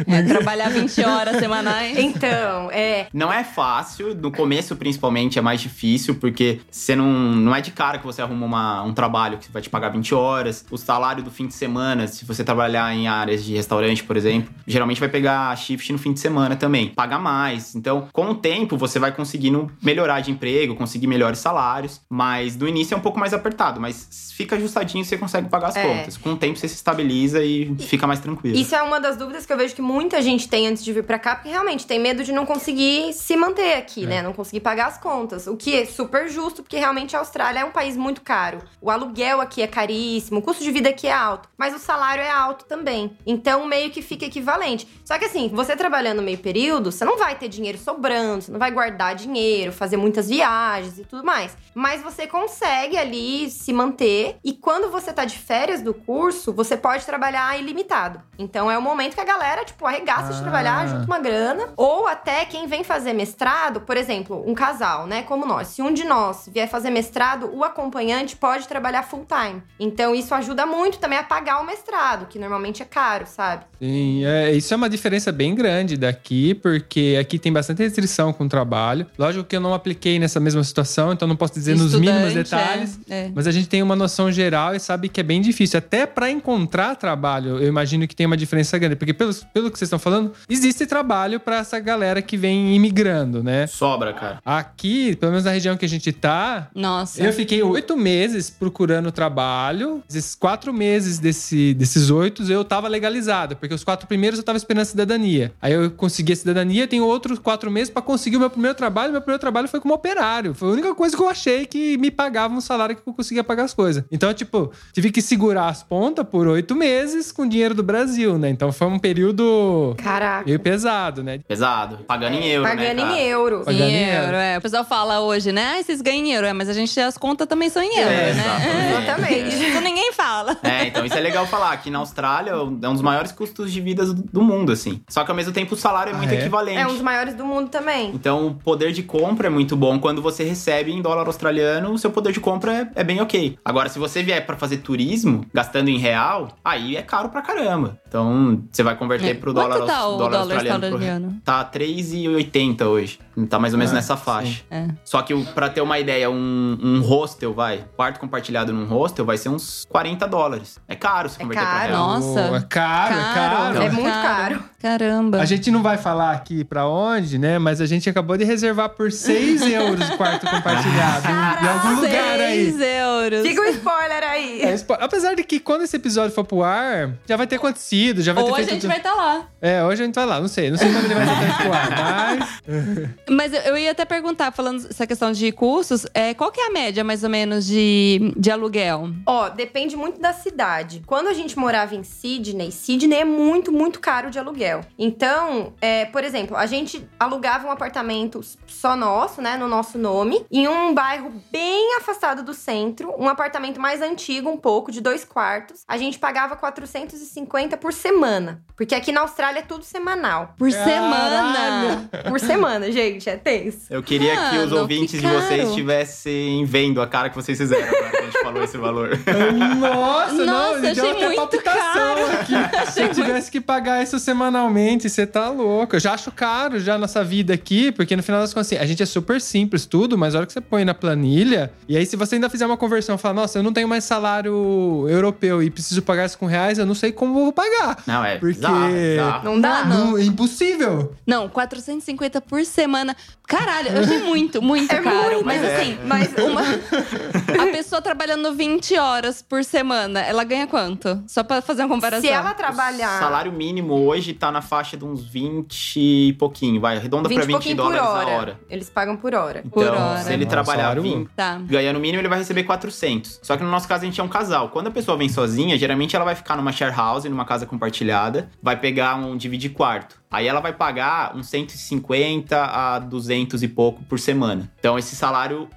É, 0.08 0.22
trabalhar 0.24 0.70
20 0.70 1.02
horas 1.04 1.38
semanais. 1.38 1.98
Então, 1.98 2.70
é. 2.72 3.08
Não 3.14 3.32
é 3.34 3.44
fácil, 3.44 4.16
no 4.16 4.32
começo 4.32 4.76
principalmente 4.76 5.38
é 5.40 5.42
mais 5.42 5.60
difícil, 5.62 6.16
porque 6.16 6.60
você 6.70 6.96
não, 6.96 7.06
não 7.12 7.56
é 7.56 7.62
de 7.62 7.72
cara 7.72 7.98
que 7.98 8.06
você 8.06 8.22
arruma 8.22 8.46
uma- 8.46 8.84
um 8.84 8.94
trabalho 8.94 9.38
que 9.38 9.52
vai 9.52 9.62
te 9.62 9.70
pagar 9.70 9.90
20 9.90 10.14
horas. 10.14 10.64
O 10.70 10.78
salário 10.78 11.24
do 11.24 11.32
fim 11.32 11.48
de 11.48 11.54
semana, 11.54 12.08
se 12.08 12.24
você 12.26 12.44
trabalhar 12.44 12.94
em 12.96 13.08
áreas 13.08 13.44
de 13.44 13.56
restaurante, 13.56 14.04
por 14.04 14.16
exemplo, 14.16 14.50
geralmente 14.66 15.00
vai 15.00 15.10
pegar 15.10 15.56
shift 15.58 15.92
no 15.92 15.98
fim 16.00 16.14
de 16.14 16.20
semana 16.20 16.56
também. 16.56 16.90
Paga 16.90 17.18
mais. 17.18 17.74
Então, 17.76 18.08
com 18.14 18.27
o 18.32 18.36
tempo, 18.36 18.78
você 18.78 19.00
vai 19.00 19.12
conseguindo 19.12 19.72
melhorar 19.82 20.22
de 20.22 20.32
emprego, 20.32 20.76
conseguir 20.76 21.08
melhores 21.08 21.40
salários. 21.40 22.02
Mas 22.10 22.56
no 22.56 22.68
início 22.68 22.94
é 22.94 22.98
um 22.98 23.02
pouco 23.02 23.20
mais 23.20 23.34
apertado, 23.34 23.80
mas 23.80 24.32
fica 24.36 24.56
ajustadinho 24.56 25.04
você 25.04 25.18
consegue 25.18 25.50
pagar 25.50 25.68
as 25.70 25.76
É. 25.76 25.84
contas. 25.84 26.18
Com 26.18 26.34
o 26.34 26.38
tempo 26.38 26.58
você 26.58 26.68
se 26.68 26.76
estabiliza 26.76 27.44
e 27.44 27.76
fica 27.80 28.06
mais 28.08 28.20
tranquilo. 28.20 28.58
Isso 28.58 28.76
é 28.76 28.82
uma 28.82 29.00
das 29.00 29.18
dúvidas 29.18 29.46
que 29.46 29.54
eu 29.54 29.58
vejo 29.58 29.76
que 29.76 29.82
muita 29.82 30.22
gente 30.22 30.48
tem 30.48 30.68
antes 30.68 30.84
de 30.84 30.94
vir 30.94 31.04
pra 31.04 31.20
cá, 31.20 31.36
porque 31.36 31.50
realmente 31.50 31.86
tem 31.86 32.00
medo 32.00 32.24
de 32.24 32.32
não 32.32 32.46
conseguir 32.46 33.14
se 33.14 33.36
manter 33.36 33.74
aqui, 33.76 34.06
né? 34.06 34.22
Não 34.22 34.34
conseguir 34.34 34.60
pagar 34.62 34.88
as 34.88 34.98
contas. 34.98 35.48
O 35.48 35.56
que 35.58 35.76
é 35.76 35.86
super 35.86 36.30
justo, 36.30 36.62
porque 36.64 36.78
realmente 36.78 37.16
a 37.16 37.20
Austrália 37.20 37.60
é 37.62 37.66
um 37.66 37.72
país 37.72 37.96
muito 37.98 38.22
caro. 38.22 38.60
O 38.82 38.90
aluguel 38.92 39.42
aqui 39.42 39.62
é 39.62 39.68
caríssimo, 39.68 40.40
o 40.40 40.42
custo 40.42 40.64
de 40.64 40.72
vida 40.72 40.90
aqui 40.90 41.08
é 41.08 41.12
alto, 41.14 41.50
mas 41.58 41.74
o 41.76 41.80
salário 41.80 42.22
é 42.24 42.30
alto 42.30 42.66
também. 42.66 43.12
Então 43.26 43.66
meio 43.66 43.90
que 43.92 44.02
fica 44.02 44.26
equivalente. 44.26 44.88
Só 45.06 45.18
que 45.18 45.26
assim, 45.26 45.50
você 45.54 45.76
trabalhando 45.76 46.22
meio 46.22 46.38
período, 46.38 46.92
você 46.92 47.04
não 47.06 47.18
vai 47.18 47.36
ter 47.36 47.48
dinheiro 47.48 47.78
sobrando, 47.78 48.08
você 48.40 48.52
não 48.52 48.60
vai 48.60 48.72
guardar 48.72 49.16
dinheiro, 49.16 49.72
fazer 49.72 49.98
muitas 49.98 50.28
viagens 50.30 51.00
e 51.00 51.04
tudo 51.04 51.24
mais. 51.24 51.56
Mas 51.74 52.02
você 52.02 52.26
consegue 52.28 52.98
ali 52.98 53.50
se 53.50 53.72
manter 53.74 54.38
e 54.44 54.54
quando 54.54 54.90
você 54.92 55.12
tá 55.14 55.26
de 55.26 55.38
férias 55.38 55.82
do 55.82 55.94
curso, 55.94 56.54
você 56.54 56.76
pode 56.78 57.06
trabalhar 57.06 57.60
ilimitado. 57.60 58.22
Então 58.38 58.70
é 58.70 58.78
o 58.78 58.82
momento 58.82 59.14
que 59.16 59.22
a 59.22 59.26
galera 59.26 59.64
tipo, 59.66 59.86
arregaça 59.86 60.34
de 60.34 60.40
Ah. 60.40 60.42
trabalhar, 60.44 60.88
junta 60.88 61.06
uma 61.06 61.20
grana. 61.20 61.70
Ou 61.76 62.08
até 62.08 62.46
quem 62.46 62.68
vem 62.68 62.84
fazer 62.84 63.14
mestrado, 63.14 63.82
por 63.82 63.98
exemplo, 63.98 64.44
um 64.48 64.54
casal, 64.54 65.06
né, 65.08 65.24
como 65.24 65.46
nós. 65.46 65.68
Se 65.70 65.82
um 65.82 65.94
de 65.94 66.04
nós 66.04 66.50
vier 66.52 66.68
fazer 66.70 66.90
mestrado, 66.90 67.50
o 67.54 67.64
acompanhante 67.64 68.36
pode 68.36 68.68
trabalhar 68.68 69.04
full 69.04 69.26
time. 69.26 69.62
Então 69.80 70.14
isso 70.16 70.34
ajuda 70.34 70.66
muito 70.66 70.98
também 71.00 71.18
a 71.20 71.24
pagar 71.24 71.62
o 71.62 71.66
mestrado, 71.66 72.26
que 72.28 72.40
normalmente 72.40 72.82
é 72.82 72.86
caro, 72.86 73.26
sabe? 73.28 73.66
Sim, 73.80 74.26
é, 74.26 74.52
isso 74.54 74.74
é 74.74 74.78
uma 74.78 74.90
diferença 74.90 75.32
bem 75.32 75.54
grande 75.54 75.98
daqui, 75.98 76.54
porque 76.56 77.18
aqui 77.20 77.38
tem 77.38 77.52
bastante 77.52 77.84
restrição 77.84 78.07
com 78.34 78.46
o 78.46 78.50
trabalho. 78.50 79.06
Lógico 79.18 79.44
que 79.44 79.56
eu 79.56 79.60
não 79.60 79.74
apliquei 79.74 80.20
nessa 80.20 80.40
mesma 80.40 80.64
situação, 80.64 81.14
então 81.14 81.28
não 81.28 81.36
posso 81.36 81.54
dizer 81.54 81.76
nos 81.76 81.94
mínimos 81.94 82.34
Estudante, 82.34 82.50
detalhes. 82.50 83.00
é, 83.10 83.26
é. 83.26 83.32
Mas 83.34 83.48
a 83.48 83.52
gente 83.52 83.68
tem 83.68 83.84
uma 83.84 83.96
noção 83.96 84.32
geral 84.32 84.76
e 84.76 84.80
sabe 84.80 85.10
que 85.10 85.20
é 85.20 85.24
bem 85.24 85.42
difícil. 85.42 85.78
Até 85.78 86.06
pra 86.06 86.30
encontrar 86.30 86.96
trabalho, 86.96 87.58
eu 87.58 87.68
imagino 87.68 88.08
que 88.08 88.16
tem 88.16 88.26
uma 88.26 88.38
diferença 88.38 88.78
grande. 88.78 88.96
Porque 88.96 89.14
pelo, 89.14 89.34
pelo 89.54 89.72
que 89.72 89.78
vocês 89.78 89.88
estão 89.88 90.00
falando, 90.00 90.32
existe 90.50 90.86
trabalho 90.86 91.40
pra 91.40 91.58
essa 91.58 91.80
galera 91.80 92.22
que 92.22 92.38
vem 92.38 92.76
imigrando, 92.76 93.44
né? 93.44 93.68
Sobra, 93.68 94.14
cara. 94.14 94.40
Aqui, 94.46 95.16
pelo 95.16 95.32
menos 95.32 95.46
na 95.46 95.52
região 95.52 95.76
que 95.78 95.86
a 95.86 95.90
gente 95.90 96.12
tá, 96.12 96.70
Nossa. 96.74 97.22
eu 97.22 97.34
fiquei 97.34 97.62
oito 97.62 97.96
meses 97.98 98.50
procurando 98.50 99.12
trabalho. 99.12 100.04
Esses 100.10 100.36
quatro 100.36 100.74
meses 100.74 101.20
desse, 101.20 101.74
desses 101.74 102.10
oito 102.10 102.44
eu 102.52 102.64
tava 102.64 102.88
legalizado, 102.88 103.56
porque 103.56 103.74
os 103.74 103.84
quatro 103.84 104.08
primeiros 104.08 104.40
eu 104.40 104.46
tava 104.46 104.58
esperando 104.58 104.84
a 104.84 104.86
cidadania. 104.86 105.52
Aí 105.62 105.74
eu 105.74 105.92
consegui 105.92 106.34
a 106.34 106.36
cidadania, 106.36 106.88
tenho 106.88 107.06
outros 107.06 107.40
quatro 107.40 107.70
meses 107.70 107.90
pra 107.98 108.02
conseguir 108.02 108.38
o 108.38 108.40
meu 108.40 108.50
primeiro 108.50 108.76
trabalho. 108.78 109.12
Meu 109.12 109.22
primeiro 109.22 109.40
trabalho 109.40 109.68
foi 109.68 109.80
como 109.80 109.94
operário. 109.94 110.54
Foi 110.54 110.70
a 110.70 110.72
única 110.72 110.94
coisa 110.94 111.16
que 111.16 111.22
eu 111.22 111.28
achei 111.30 111.66
que 111.66 111.98
me 111.98 112.12
pagava 112.12 112.54
um 112.54 112.62
salário 112.62 112.96
que 112.96 113.02
eu 113.08 113.14
conseguia 113.14 113.44
pagar 113.44 113.64
as 113.64 113.74
coisas. 113.74 114.04
Então, 114.12 114.32
tipo, 114.34 114.72
tive 114.94 115.12
que 115.12 115.22
segurar 115.22 115.68
as 115.68 115.82
pontas 115.84 116.26
por 116.28 116.48
oito 116.48 116.76
meses 116.76 117.32
com 117.32 117.48
dinheiro 117.48 117.74
do 117.74 117.84
Brasil, 117.84 118.38
né? 118.38 118.50
Então 118.50 118.72
foi 118.72 118.88
um 118.88 119.00
período 119.00 119.96
Caraca. 119.98 120.46
meio 120.46 120.60
pesado, 120.60 121.24
né? 121.24 121.40
Pesado. 121.48 122.00
Pagando 122.08 122.36
em 122.36 122.46
euro, 122.48 122.68
Pagando 122.70 123.04
né, 123.06 123.22
em 123.22 123.28
euro. 123.28 123.62
Pagando 123.66 123.84
Em 123.84 123.94
em 123.96 124.10
euro, 124.10 124.26
euro. 124.26 124.38
é. 124.38 124.58
O 124.58 124.62
pessoal 124.62 124.84
fala 124.86 125.20
hoje, 125.22 125.52
né? 125.52 125.78
Ah, 125.80 125.84
vocês 125.84 126.02
ganham 126.02 126.26
em 126.26 126.34
euro. 126.34 126.48
É, 126.48 126.54
mas 126.54 126.70
a 126.70 126.74
gente, 126.74 127.00
as 127.00 127.18
contas 127.18 127.48
também 127.48 127.70
são 127.70 127.82
em 127.82 127.98
euro, 127.98 128.10
É, 128.14 128.34
né? 128.34 128.98
Exatamente. 129.02 129.56
Isso 129.70 129.82
ninguém 129.82 130.14
fala. 130.14 130.58
É, 130.64 130.86
então 130.88 131.06
isso 131.06 131.16
é 131.18 131.20
legal 131.22 131.46
falar. 131.48 131.72
Aqui 131.72 131.90
na 131.90 132.00
Austrália 132.00 132.52
é 132.52 132.56
um 132.56 132.94
dos 132.94 133.02
maiores 133.02 133.32
custos 133.32 133.72
de 133.72 133.82
vida 133.82 134.06
do- 134.06 134.14
do 134.14 134.42
mundo, 134.42 134.72
assim. 134.72 135.02
Só 135.10 135.24
que 135.24 135.32
ao 135.32 135.36
mesmo 135.38 135.52
tempo 135.54 135.74
o 135.74 135.78
salário 135.78 136.12
é 136.12 136.14
Ah, 136.14 136.18
muito 136.18 136.34
é? 136.34 136.38
equivalente. 136.40 136.78
É 136.78 136.86
um 136.86 136.94
dos 136.94 137.02
maiores 137.02 137.34
do 137.34 137.46
mundo 137.46 137.70
também. 137.70 137.77
Então, 138.14 138.48
o 138.48 138.54
poder 138.56 138.92
de 138.92 139.04
compra 139.04 139.48
é 139.48 139.50
muito 139.50 139.76
bom. 139.76 140.00
Quando 140.00 140.22
você 140.22 140.44
recebe 140.44 140.92
em 140.92 141.02
dólar 141.02 141.28
australiano, 141.28 141.92
o 141.92 141.98
seu 141.98 142.12
poder 142.12 142.32
de 142.34 142.40
compra 142.40 142.74
é, 142.96 143.02
é 143.02 143.04
bem 143.04 143.22
ok. 143.22 143.58
Agora, 143.64 143.90
se 143.90 144.00
você 144.00 144.22
vier 144.24 144.46
pra 144.46 144.56
fazer 144.58 144.78
turismo, 144.78 145.46
gastando 145.54 145.90
em 145.90 145.98
real, 145.98 146.50
aí 146.64 146.96
é 146.98 147.02
caro 147.02 147.30
pra 147.30 147.42
caramba. 147.42 147.98
Então, 148.08 148.64
você 148.72 148.84
vai 148.84 148.96
converter 148.96 149.30
É. 149.30 149.34
pro 149.34 149.54
Quanto 149.54 149.70
dólar, 149.70 149.86
tá 149.86 150.08
o 150.08 150.18
dólar 150.18 150.30
dólar 150.32 150.40
australiano. 150.40 150.80
pro- 150.80 150.88
australiano? 150.90 151.42
Tá 151.44 151.64
3,80 151.64 152.86
hoje. 152.88 153.20
Tá 153.46 153.60
mais 153.60 153.74
ou 153.74 153.78
menos 153.78 153.92
Ah, 153.94 153.96
nessa 153.96 154.18
faixa. 154.18 154.64
É. 154.72 154.86
Só 155.04 155.22
que, 155.22 155.36
pra 155.54 155.70
ter 155.70 155.82
uma 155.82 156.00
ideia, 156.00 156.30
um, 156.30 156.78
um 156.82 157.02
hostel, 157.02 157.54
vai, 157.54 157.86
quarto 157.96 158.20
compartilhado 158.20 158.74
num 158.74 158.86
hostel, 158.88 159.24
vai 159.26 159.38
ser 159.38 159.50
uns 159.50 159.86
40 159.90 160.28
dólares. 160.28 160.80
É 160.88 160.96
caro 160.96 161.30
se 161.30 161.36
É 161.36 161.40
converter 161.44 161.64
caro. 161.64 161.78
pra 161.78 161.88
real. 161.88 162.08
Nossa. 162.20 162.40
É 162.40 162.62
caro, 162.68 163.14
é 163.14 163.34
caro. 163.34 163.82
É 163.84 163.90
muito 163.92 164.10
caro. 164.10 164.64
Caramba. 164.82 165.40
A 165.40 165.46
gente 165.46 165.70
não 165.72 165.84
vai 165.84 165.98
falar 165.98 166.32
aqui 166.32 166.64
pra 166.64 166.88
onde, 166.88 167.38
né? 167.38 167.60
Mas 167.60 167.80
a 167.82 167.86
gente 167.86 168.10
acabou 168.10 168.38
de 168.38 168.44
reservar 168.44 168.90
por 168.90 169.12
6 169.12 169.62
euros 169.72 170.10
o 170.10 170.18
quarto 170.18 170.46
compartilhado. 170.50 171.28
em- 171.28 171.66
em 171.66 171.70
algum 171.70 172.02
lugar 172.02 172.40
aí. 172.40 172.72
6 172.72 172.82
euros. 172.82 173.42
Fica 173.48 173.62
o 173.62 173.66
spoiler 173.66 174.24
aí. 174.24 174.62
É, 174.62 174.78
spo- 174.78 174.98
apesar 175.00 175.36
de 175.36 175.44
que 175.44 175.60
quando 175.60 175.84
esse 175.84 175.96
episódio 175.96 176.34
for 176.34 176.44
pro 176.44 176.64
ar, 176.64 177.12
já 177.28 177.36
vai 177.36 177.46
ter 177.48 177.58
acontecido, 177.58 178.22
já 178.22 178.34
vai 178.34 178.44
Ou 178.44 178.50
ter 178.50 178.54
a 178.54 178.56
feito 178.58 178.70
gente 178.72 178.82
tudo. 178.82 178.90
vai 178.90 178.98
estar 178.98 179.14
lá. 179.14 179.42
É, 179.62 179.84
hoje 179.84 180.02
a 180.02 180.06
gente 180.06 180.16
vai 180.16 180.26
lá, 180.26 180.40
não 180.40 180.48
sei. 180.48 180.72
Não 180.72 180.78
sei 180.78 180.92
quando 180.92 181.06
ele 181.06 181.14
vai 181.16 181.26
ter 181.28 181.56
pro 181.64 181.74
ar, 181.74 181.90
mas. 182.38 183.08
Mas 183.30 183.54
eu- 183.54 183.78
ia 183.78 183.92
até 183.92 184.06
perguntar, 184.06 184.52
falando 184.52 184.86
essa 184.90 185.06
questão 185.06 185.32
de 185.32 185.52
custos, 185.52 186.06
é, 186.14 186.34
qual 186.34 186.52
que 186.52 186.60
é 186.60 186.68
a 186.68 186.70
média, 186.70 187.04
mais 187.04 187.24
ou 187.24 187.30
menos, 187.30 187.66
de, 187.66 188.34
de 188.38 188.50
aluguel? 188.52 189.10
Ó, 189.26 189.50
depende 189.50 189.96
muito 189.96 190.20
da 190.20 190.34
cidade. 190.34 191.04
Quando 191.06 191.28
a 191.28 191.34
gente 191.34 191.58
morava 191.58 191.96
em 191.96 192.04
Sydney, 192.04 192.72
Sydney 192.72 193.20
é 193.20 193.26
muito, 193.26 193.72
muito 193.72 194.00
caro 194.00 194.30
de 194.30 194.40
aluguel. 194.40 194.82
Então, 194.98 195.74
é, 195.82 196.06
por 196.06 196.24
exemplo, 196.24 196.56
a 196.58 196.66
gente 196.66 197.08
alugava 197.20 197.68
um 197.68 197.72
apartamento 197.72 198.42
só 198.66 198.96
nosso, 198.96 199.42
né, 199.42 199.58
no 199.58 199.68
nosso 199.68 199.98
nome, 199.98 200.46
em 200.52 200.68
um 200.68 200.94
bairro 200.94 201.32
bem 201.52 201.96
afastado 201.98 202.44
do 202.44 202.54
centro, 202.54 203.14
um 203.18 203.28
apartamento 203.28 203.80
mais 203.80 204.02
antigo, 204.02 204.50
um 204.50 204.58
pouco, 204.58 204.92
de 204.92 205.02
dois 205.02 205.24
quartos. 205.26 205.82
A 205.88 205.98
gente 205.98 206.18
pagava 206.20 206.56
450 206.56 207.78
por 207.78 207.94
semana. 207.94 208.62
Porque 208.76 208.94
aqui 208.96 209.12
na 209.12 209.22
Austrália 209.22 209.60
é 209.60 209.64
tudo 209.64 209.84
semanal. 209.84 210.54
Por 210.58 210.70
Caralho! 210.72 210.86
semana. 210.92 212.10
Por 212.30 212.40
semana, 212.40 212.92
gente, 212.92 213.17
é 213.26 213.36
tenso. 213.38 213.80
Eu 213.90 214.04
queria 214.04 214.36
que 214.36 214.58
os 214.58 214.70
Mano, 214.70 214.82
ouvintes 214.82 215.20
que 215.20 215.26
de 215.26 215.34
vocês 215.34 215.70
estivessem 215.70 216.66
vendo 216.66 217.02
a 217.02 217.08
cara 217.08 217.30
que 217.30 217.36
vocês 217.36 217.58
fizeram 217.58 217.88
agora 217.88 218.10
que 218.12 218.18
a 218.18 218.22
gente 218.22 218.40
falou 218.44 218.64
esse 218.64 218.78
valor. 218.78 219.10
Nossa, 219.80 220.34
não, 220.34 220.46
Nossa, 220.46 220.76
me 220.80 220.94
deu 220.94 221.04
achei 221.06 221.12
até 221.12 221.26
muito 221.26 221.36
palpitação 221.38 221.94
caro. 221.94 222.26
aqui. 222.40 222.54
Se 222.92 223.02
eu 223.02 223.10
tivesse 223.14 223.52
que 223.52 223.62
pagar 223.62 224.02
isso 224.04 224.20
semanalmente, 224.20 225.10
você 225.10 225.26
tá 225.26 225.50
louco. 225.50 225.96
Eu 225.96 226.00
já 226.00 226.14
acho 226.14 226.32
caro 226.32 226.80
já 226.80 226.98
nossa 226.98 227.24
vida 227.24 227.54
aqui, 227.54 227.92
porque 227.92 228.16
no 228.16 228.24
final 228.24 228.42
das 228.42 228.54
contas, 228.54 228.68
assim, 228.68 228.78
a 228.78 228.86
gente 228.86 229.02
é 229.02 229.06
super 229.06 229.40
simples 229.42 229.86
tudo, 229.86 230.18
mas 230.18 230.36
a 230.36 230.40
hora 230.40 230.48
que 230.48 230.54
você 230.54 230.62
põe 230.62 230.84
na 230.86 230.94
planilha, 230.94 231.72
e 231.88 231.96
aí 231.98 232.06
se 232.06 232.16
você 232.16 232.36
ainda 232.36 232.50
fizer 232.50 232.66
uma 232.66 232.78
conversão 232.78 233.16
e 233.16 233.18
falar, 233.18 233.34
nossa, 233.34 233.60
eu 233.60 233.64
não 233.64 233.74
tenho 233.74 233.88
mais 233.88 234.04
salário 234.04 235.06
europeu 235.10 235.62
e 235.64 235.70
preciso 235.70 236.02
pagar 236.02 236.26
isso 236.26 236.38
com 236.38 236.46
reais, 236.46 236.78
eu 236.78 236.86
não 236.86 236.96
sei 236.96 237.12
como 237.12 237.38
eu 237.40 237.44
vou 237.46 237.54
pagar. 237.54 237.98
Não, 238.06 238.24
é 238.24 238.38
Porque- 238.38 238.56
bizarro, 238.56 238.88
bizarro. 238.94 239.46
Não 239.46 239.62
dá, 239.62 239.86
não. 239.86 240.12
Não, 240.12 240.18
é 240.18 240.24
impossível. 240.24 241.14
Não, 241.26 241.48
450 241.50 242.42
por 242.42 242.64
semana. 242.66 243.07
semana 243.08 243.37
Caralho, 243.48 243.88
eu 243.90 244.02
achei 244.02 244.20
muito, 244.24 244.62
muito 244.62 244.94
É 244.94 245.02
caro. 245.02 245.32
muito, 245.32 245.46
mas 245.46 245.64
é. 245.64 245.76
assim, 245.78 245.98
mas 246.06 246.34
uma. 246.38 246.62
A 247.64 247.72
pessoa 247.72 248.02
trabalhando 248.02 248.54
20 248.54 248.98
horas 248.98 249.42
por 249.42 249.64
semana, 249.64 250.20
ela 250.20 250.44
ganha 250.44 250.68
quanto? 250.68 251.24
Só 251.26 251.44
pra 251.44 251.62
fazer 251.62 251.84
uma 251.84 251.90
comparação. 251.96 252.22
Se 252.22 252.28
ela 252.30 252.52
O 252.52 252.56
trabalhar 252.56 253.20
salário 253.20 253.52
mínimo 253.52 253.94
hoje 254.06 254.34
tá 254.34 254.52
na 254.52 254.62
faixa 254.62 254.98
de 254.98 255.06
uns 255.06 255.24
20 255.24 255.96
e 255.98 256.34
pouquinho, 256.34 256.82
vai, 256.82 256.98
arredonda 256.98 257.30
20 257.30 257.36
pra 257.38 257.44
e 257.46 257.48
20 257.48 257.54
pouquinho 257.56 257.78
por 257.78 257.84
dólares 257.84 258.08
hora. 258.10 258.32
a 258.32 258.38
hora. 258.38 258.60
Eles 258.70 258.90
pagam 258.90 259.16
por 259.16 259.34
hora. 259.34 259.60
Então, 259.66 259.72
Por 259.72 259.88
hora. 259.88 260.18
se 260.20 260.34
ele 260.34 260.44
Nossa, 260.44 260.50
trabalhar 260.56 260.82
salário 260.82 261.02
20, 261.04 261.30
Tá. 261.36 261.58
ganhando 261.64 261.96
o 261.96 262.00
mínimo, 262.02 262.20
ele 262.22 262.28
vai 262.28 262.40
receber 262.40 262.64
400. 262.64 263.40
Só 263.42 263.56
que 263.56 263.64
no 263.64 263.72
nosso 263.72 263.88
caso, 263.88 264.04
a 264.04 264.06
gente 264.06 264.20
é 264.20 264.24
um 264.24 264.28
casal. 264.28 264.70
Quando 264.70 264.88
a 264.88 264.92
pessoa 264.92 265.18
vem 265.18 265.30
sozinha, 265.30 265.78
geralmente 265.78 266.16
ela 266.18 266.26
vai 266.26 266.36
ficar 266.36 266.58
numa 266.58 266.74
share 266.74 266.94
house, 266.94 267.24
numa 267.24 267.46
casa 267.46 267.66
compartilhada, 267.66 268.50
vai 268.62 268.76
pegar 268.78 269.16
um 269.16 269.38
dividir 269.38 269.72
quarto. 269.72 270.18
Aí 270.30 270.46
ela 270.46 270.60
vai 270.60 270.74
pagar 270.74 271.34
uns 271.38 271.48
150 271.48 272.62
a 272.66 273.00
200 273.00 273.37
e 273.64 273.68
pouco 273.68 274.04
por 274.04 274.20
semana. 274.20 274.70
Então 274.80 274.98
esse 274.98 275.16
salário, 275.16 275.68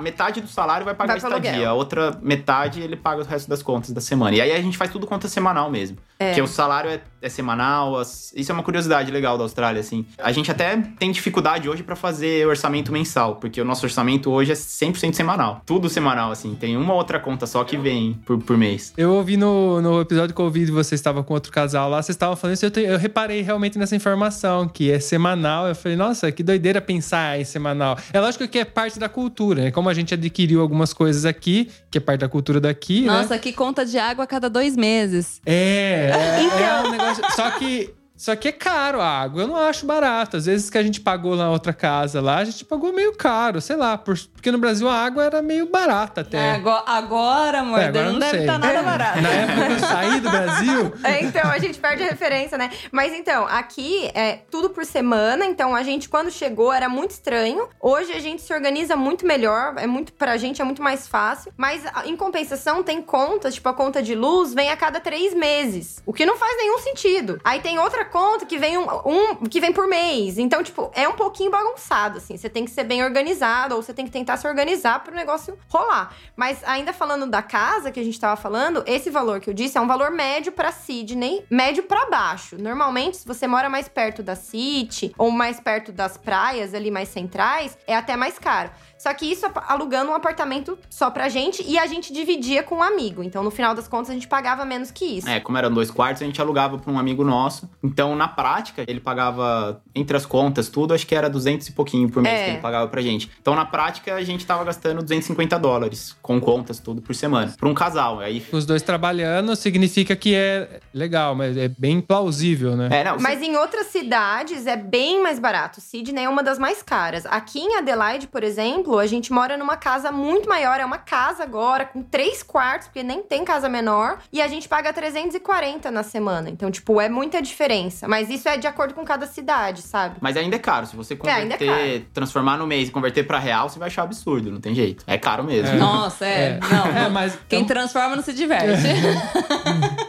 metade 0.00 0.40
do 0.40 0.48
salário 0.48 0.84
vai 0.84 0.94
pagar 0.94 1.18
Vai 1.18 1.32
a 1.32 1.36
estadia, 1.36 1.68
a 1.68 1.74
outra 1.74 2.18
metade 2.22 2.80
ele 2.80 2.96
paga 2.96 3.22
o 3.22 3.24
resto 3.24 3.48
das 3.48 3.62
contas 3.62 3.90
da 3.92 4.00
semana. 4.00 4.36
E 4.36 4.40
aí 4.40 4.52
a 4.52 4.62
gente 4.62 4.76
faz 4.76 4.90
tudo 4.90 5.06
conta 5.06 5.28
semanal 5.28 5.70
mesmo. 5.70 5.96
É. 6.18 6.28
Porque 6.28 6.42
o 6.42 6.46
salário 6.46 6.90
é, 6.90 7.00
é 7.20 7.28
semanal, 7.28 7.96
as- 7.98 8.32
isso 8.36 8.50
é 8.50 8.54
uma 8.54 8.62
curiosidade 8.62 9.10
legal 9.10 9.36
da 9.36 9.42
Austrália, 9.44 9.80
assim. 9.80 10.06
A 10.18 10.30
gente 10.32 10.50
até 10.50 10.76
tem 10.98 11.10
dificuldade 11.10 11.68
hoje 11.68 11.82
pra 11.82 11.96
fazer 11.96 12.46
orçamento 12.46 12.92
mensal, 12.92 13.36
porque 13.36 13.60
o 13.60 13.64
nosso 13.64 13.84
orçamento 13.84 14.30
hoje 14.30 14.52
é 14.52 14.54
100% 14.54 15.14
semanal. 15.14 15.60
Tudo 15.66 15.88
semanal, 15.88 16.30
assim. 16.30 16.54
Tem 16.54 16.76
uma 16.76 16.94
outra 16.94 17.18
conta 17.18 17.46
só 17.46 17.64
que 17.64 17.76
vem 17.76 18.14
por, 18.24 18.38
por 18.38 18.56
mês. 18.56 18.92
Eu 18.96 19.12
ouvi 19.12 19.36
no, 19.36 19.80
no 19.82 20.00
episódio 20.00 20.34
que 20.34 20.40
eu 20.40 20.44
ouvi, 20.44 20.64
você 20.66 20.94
estava 20.94 21.22
com 21.24 21.34
outro 21.34 21.50
casal 21.50 21.90
lá, 21.90 22.00
vocês 22.00 22.14
estavam 22.14 22.36
falando 22.36 22.54
isso, 22.54 22.66
eu, 22.66 22.70
te- 22.70 22.80
eu 22.80 22.96
reparei 22.98 23.40
realmente 23.42 23.76
nessa 23.78 23.96
informação, 23.96 24.68
que 24.68 24.90
é 24.90 25.00
semanal. 25.00 25.66
Eu 25.68 25.74
falei, 25.74 25.96
nossa, 25.96 26.30
que 26.30 26.42
doideira 26.42 26.80
pensar 26.80 27.40
em 27.40 27.44
semanal. 27.44 27.98
É 28.12 28.20
lógico 28.20 28.46
que 28.46 28.58
é 28.58 28.64
parte 28.64 28.98
da 28.98 29.08
cultura, 29.08 29.64
né? 29.64 29.70
Como 29.72 29.88
a 29.88 29.94
gente 29.94 30.14
adquiriu 30.14 30.60
algumas 30.60 30.92
coisas 30.92 31.24
aqui, 31.24 31.68
que 31.90 31.98
é 31.98 32.00
parte 32.00 32.20
da 32.20 32.28
cultura 32.28 32.60
daqui, 32.60 33.00
né? 33.02 33.08
Nossa, 33.08 33.36
que 33.38 33.52
conta 33.52 33.84
de 33.84 33.98
água 33.98 34.24
a 34.24 34.26
cada 34.26 34.48
dois 34.48 34.76
meses. 34.76 35.40
É, 35.44 36.03
é, 36.06 36.42
Então. 36.42 36.58
é 36.58 36.80
um 36.86 36.90
negócio. 36.90 37.24
Só 37.34 37.50
que. 37.52 37.94
Só 38.16 38.36
que 38.36 38.46
é 38.46 38.52
caro 38.52 39.00
a 39.00 39.08
água, 39.22 39.42
eu 39.42 39.48
não 39.48 39.56
acho 39.56 39.84
barato. 39.84 40.36
Às 40.36 40.46
vezes 40.46 40.70
que 40.70 40.78
a 40.78 40.82
gente 40.84 41.00
pagou 41.00 41.34
na 41.34 41.50
outra 41.50 41.72
casa 41.72 42.20
lá, 42.20 42.36
a 42.38 42.44
gente 42.44 42.64
pagou 42.64 42.92
meio 42.92 43.12
caro, 43.16 43.60
sei 43.60 43.74
lá, 43.74 43.98
por- 43.98 44.16
porque 44.44 44.52
no 44.52 44.58
Brasil 44.58 44.86
a 44.86 44.94
água 44.94 45.24
era 45.24 45.40
meio 45.40 45.64
barata 45.70 46.20
até. 46.20 46.50
Agora, 46.52 46.82
agora, 46.86 47.60
amor, 47.60 47.80
É, 47.80 47.86
agora 47.86 48.04
não, 48.04 48.12
não 48.12 48.18
deve 48.18 48.40
estar 48.40 48.58
nada 48.58 48.82
barato. 48.82 49.22
Na 49.22 49.28
época 49.30 49.66
que 49.68 49.72
eu 49.72 49.78
saí 49.78 50.20
do 50.20 50.28
Brasil, 50.30 50.92
É, 51.02 51.24
então, 51.24 51.50
a 51.50 51.58
gente 51.58 51.78
perde 51.78 52.02
a 52.02 52.06
referência, 52.06 52.58
né? 52.58 52.70
Mas 52.92 53.14
então, 53.14 53.46
aqui 53.48 54.10
é 54.12 54.40
tudo 54.50 54.68
por 54.68 54.84
semana, 54.84 55.46
então 55.46 55.74
a 55.74 55.82
gente, 55.82 56.10
quando 56.10 56.30
chegou, 56.30 56.70
era 56.70 56.90
muito 56.90 57.12
estranho. 57.12 57.70
Hoje 57.80 58.12
a 58.12 58.20
gente 58.20 58.42
se 58.42 58.52
organiza 58.52 58.94
muito 58.96 59.26
melhor, 59.26 59.76
é 59.78 59.86
muito, 59.86 60.12
pra 60.12 60.36
gente 60.36 60.60
é 60.60 60.64
muito 60.64 60.82
mais 60.82 61.08
fácil. 61.08 61.50
Mas, 61.56 61.82
em 62.04 62.14
compensação, 62.14 62.82
tem 62.82 63.00
contas, 63.00 63.54
tipo, 63.54 63.66
a 63.70 63.72
conta 63.72 64.02
de 64.02 64.14
luz 64.14 64.52
vem 64.52 64.68
a 64.70 64.76
cada 64.76 65.00
três 65.00 65.32
meses. 65.32 66.02
O 66.04 66.12
que 66.12 66.26
não 66.26 66.36
faz 66.36 66.54
nenhum 66.58 66.78
sentido. 66.80 67.40
Aí 67.42 67.60
tem 67.60 67.78
outra 67.78 68.04
conta 68.04 68.44
que 68.44 68.58
vem 68.58 68.76
um, 68.76 68.86
um- 69.06 69.36
que 69.48 69.58
vem 69.58 69.72
por 69.72 69.86
mês. 69.88 70.36
Então, 70.36 70.62
tipo, 70.62 70.90
é 70.94 71.08
um 71.08 71.12
pouquinho 71.14 71.50
bagunçado, 71.50 72.18
assim. 72.18 72.36
Você 72.36 72.50
tem 72.50 72.66
que 72.66 72.70
ser 72.70 72.84
bem 72.84 73.02
organizado, 73.02 73.74
ou 73.74 73.80
você 73.82 73.94
tem 73.94 74.04
que 74.04 74.10
tentar 74.10 74.33
a 74.34 74.36
se 74.36 74.46
organizar 74.46 75.02
pro 75.02 75.14
negócio 75.14 75.58
rolar. 75.68 76.14
Mas 76.36 76.62
ainda 76.64 76.92
falando 76.92 77.26
da 77.26 77.42
casa 77.42 77.90
que 77.90 78.00
a 78.00 78.04
gente 78.04 78.18
tava 78.18 78.36
falando, 78.36 78.82
esse 78.86 79.10
valor 79.10 79.40
que 79.40 79.48
eu 79.48 79.54
disse 79.54 79.78
é 79.78 79.80
um 79.80 79.86
valor 79.86 80.10
médio 80.10 80.52
pra 80.52 80.72
Sydney, 80.72 81.44
médio 81.50 81.84
pra 81.84 82.10
baixo. 82.10 82.56
Normalmente, 82.60 83.16
se 83.16 83.26
você 83.26 83.46
mora 83.46 83.68
mais 83.68 83.88
perto 83.88 84.22
da 84.22 84.34
City 84.34 85.14
ou 85.16 85.30
mais 85.30 85.58
perto 85.58 85.92
das 85.92 86.16
praias 86.16 86.74
ali 86.74 86.90
mais 86.90 87.08
centrais, 87.08 87.78
é 87.86 87.96
até 87.96 88.16
mais 88.16 88.38
caro. 88.38 88.70
Só 89.04 89.12
que 89.12 89.26
isso 89.30 89.44
alugando 89.68 90.10
um 90.12 90.14
apartamento 90.14 90.78
só 90.88 91.10
pra 91.10 91.28
gente 91.28 91.62
e 91.68 91.78
a 91.78 91.86
gente 91.86 92.10
dividia 92.10 92.62
com 92.62 92.76
um 92.76 92.82
amigo. 92.82 93.22
Então, 93.22 93.42
no 93.44 93.50
final 93.50 93.74
das 93.74 93.86
contas, 93.86 94.08
a 94.08 94.14
gente 94.14 94.26
pagava 94.26 94.64
menos 94.64 94.90
que 94.90 95.04
isso. 95.04 95.28
É, 95.28 95.38
como 95.40 95.58
eram 95.58 95.70
dois 95.70 95.90
quartos, 95.90 96.22
a 96.22 96.24
gente 96.24 96.40
alugava 96.40 96.78
pra 96.78 96.90
um 96.90 96.98
amigo 96.98 97.22
nosso. 97.22 97.68
Então, 97.82 98.16
na 98.16 98.26
prática, 98.26 98.82
ele 98.88 99.00
pagava, 99.00 99.82
entre 99.94 100.16
as 100.16 100.24
contas, 100.24 100.70
tudo, 100.70 100.94
acho 100.94 101.06
que 101.06 101.14
era 101.14 101.28
200 101.28 101.68
e 101.68 101.72
pouquinho 101.72 102.08
por 102.08 102.22
mês 102.22 102.34
É. 102.40 102.44
que 102.44 102.50
ele 102.52 102.60
pagava 102.62 102.88
pra 102.88 103.02
gente. 103.02 103.30
Então, 103.42 103.54
na 103.54 103.66
prática, 103.66 104.14
a 104.14 104.22
gente 104.22 104.46
tava 104.46 104.64
gastando 104.64 105.02
250 105.02 105.58
dólares, 105.58 106.16
com 106.22 106.40
contas, 106.40 106.78
tudo, 106.78 107.02
por 107.02 107.14
semana. 107.14 107.52
Pra 107.58 107.68
um 107.68 107.74
casal. 107.74 108.20
Aí. 108.20 108.42
Os 108.52 108.64
dois 108.64 108.80
trabalhando 108.80 109.54
significa 109.54 110.16
que 110.16 110.34
é 110.34 110.80
legal, 110.94 111.34
mas 111.34 111.58
é 111.58 111.68
bem 111.68 112.00
plausível, 112.00 112.74
né? 112.74 112.88
É, 112.90 113.04
não. 113.04 113.18
Mas 113.20 113.42
em 113.42 113.54
outras 113.54 113.88
cidades 113.88 114.66
é 114.66 114.78
bem 114.78 115.22
mais 115.22 115.38
barato. 115.38 115.78
Sydney 115.82 116.24
é 116.24 116.28
uma 116.30 116.42
das 116.42 116.58
mais 116.58 116.82
caras. 116.82 117.26
Aqui 117.26 117.58
em 117.60 117.76
Adelaide, 117.76 118.28
por 118.28 118.42
exemplo, 118.42 118.93
a 118.98 119.06
gente 119.06 119.32
mora 119.32 119.56
numa 119.56 119.76
casa 119.76 120.10
muito 120.12 120.48
maior. 120.48 120.78
É 120.80 120.84
uma 120.84 120.98
casa 120.98 121.42
agora 121.42 121.84
com 121.84 122.02
três 122.02 122.42
quartos, 122.42 122.88
porque 122.88 123.02
nem 123.02 123.22
tem 123.22 123.44
casa 123.44 123.68
menor. 123.68 124.18
E 124.32 124.40
a 124.42 124.48
gente 124.48 124.68
paga 124.68 124.92
340 124.92 125.90
na 125.90 126.02
semana. 126.02 126.48
Então, 126.50 126.70
tipo, 126.70 127.00
é 127.00 127.08
muita 127.08 127.40
diferença. 127.42 128.06
Mas 128.08 128.30
isso 128.30 128.48
é 128.48 128.56
de 128.56 128.66
acordo 128.66 128.94
com 128.94 129.04
cada 129.04 129.26
cidade, 129.26 129.82
sabe? 129.82 130.16
Mas 130.20 130.36
ainda 130.36 130.56
é 130.56 130.58
caro. 130.58 130.86
Se 130.86 130.96
você 130.96 131.14
ainda 131.24 131.54
é 131.54 131.58
converter, 131.58 132.06
transformar 132.12 132.56
no 132.56 132.66
mês 132.66 132.88
e 132.88 132.90
converter 132.92 133.24
pra 133.26 133.38
real, 133.38 133.68
você 133.68 133.78
vai 133.78 133.88
achar 133.88 134.02
absurdo, 134.02 134.50
não 134.50 134.60
tem 134.60 134.74
jeito. 134.74 135.04
É 135.06 135.16
caro 135.18 135.44
mesmo. 135.44 135.76
Nossa, 135.78 136.26
é. 136.26 136.34
É. 136.44 136.60
Não, 136.60 136.86
É, 136.86 137.02
não. 137.04 137.10
mas- 137.10 137.38
Quem 137.48 137.60
então- 137.60 137.74
transforma 137.76 138.16
não 138.16 138.22
se 138.22 138.32
diverte. 138.32 138.82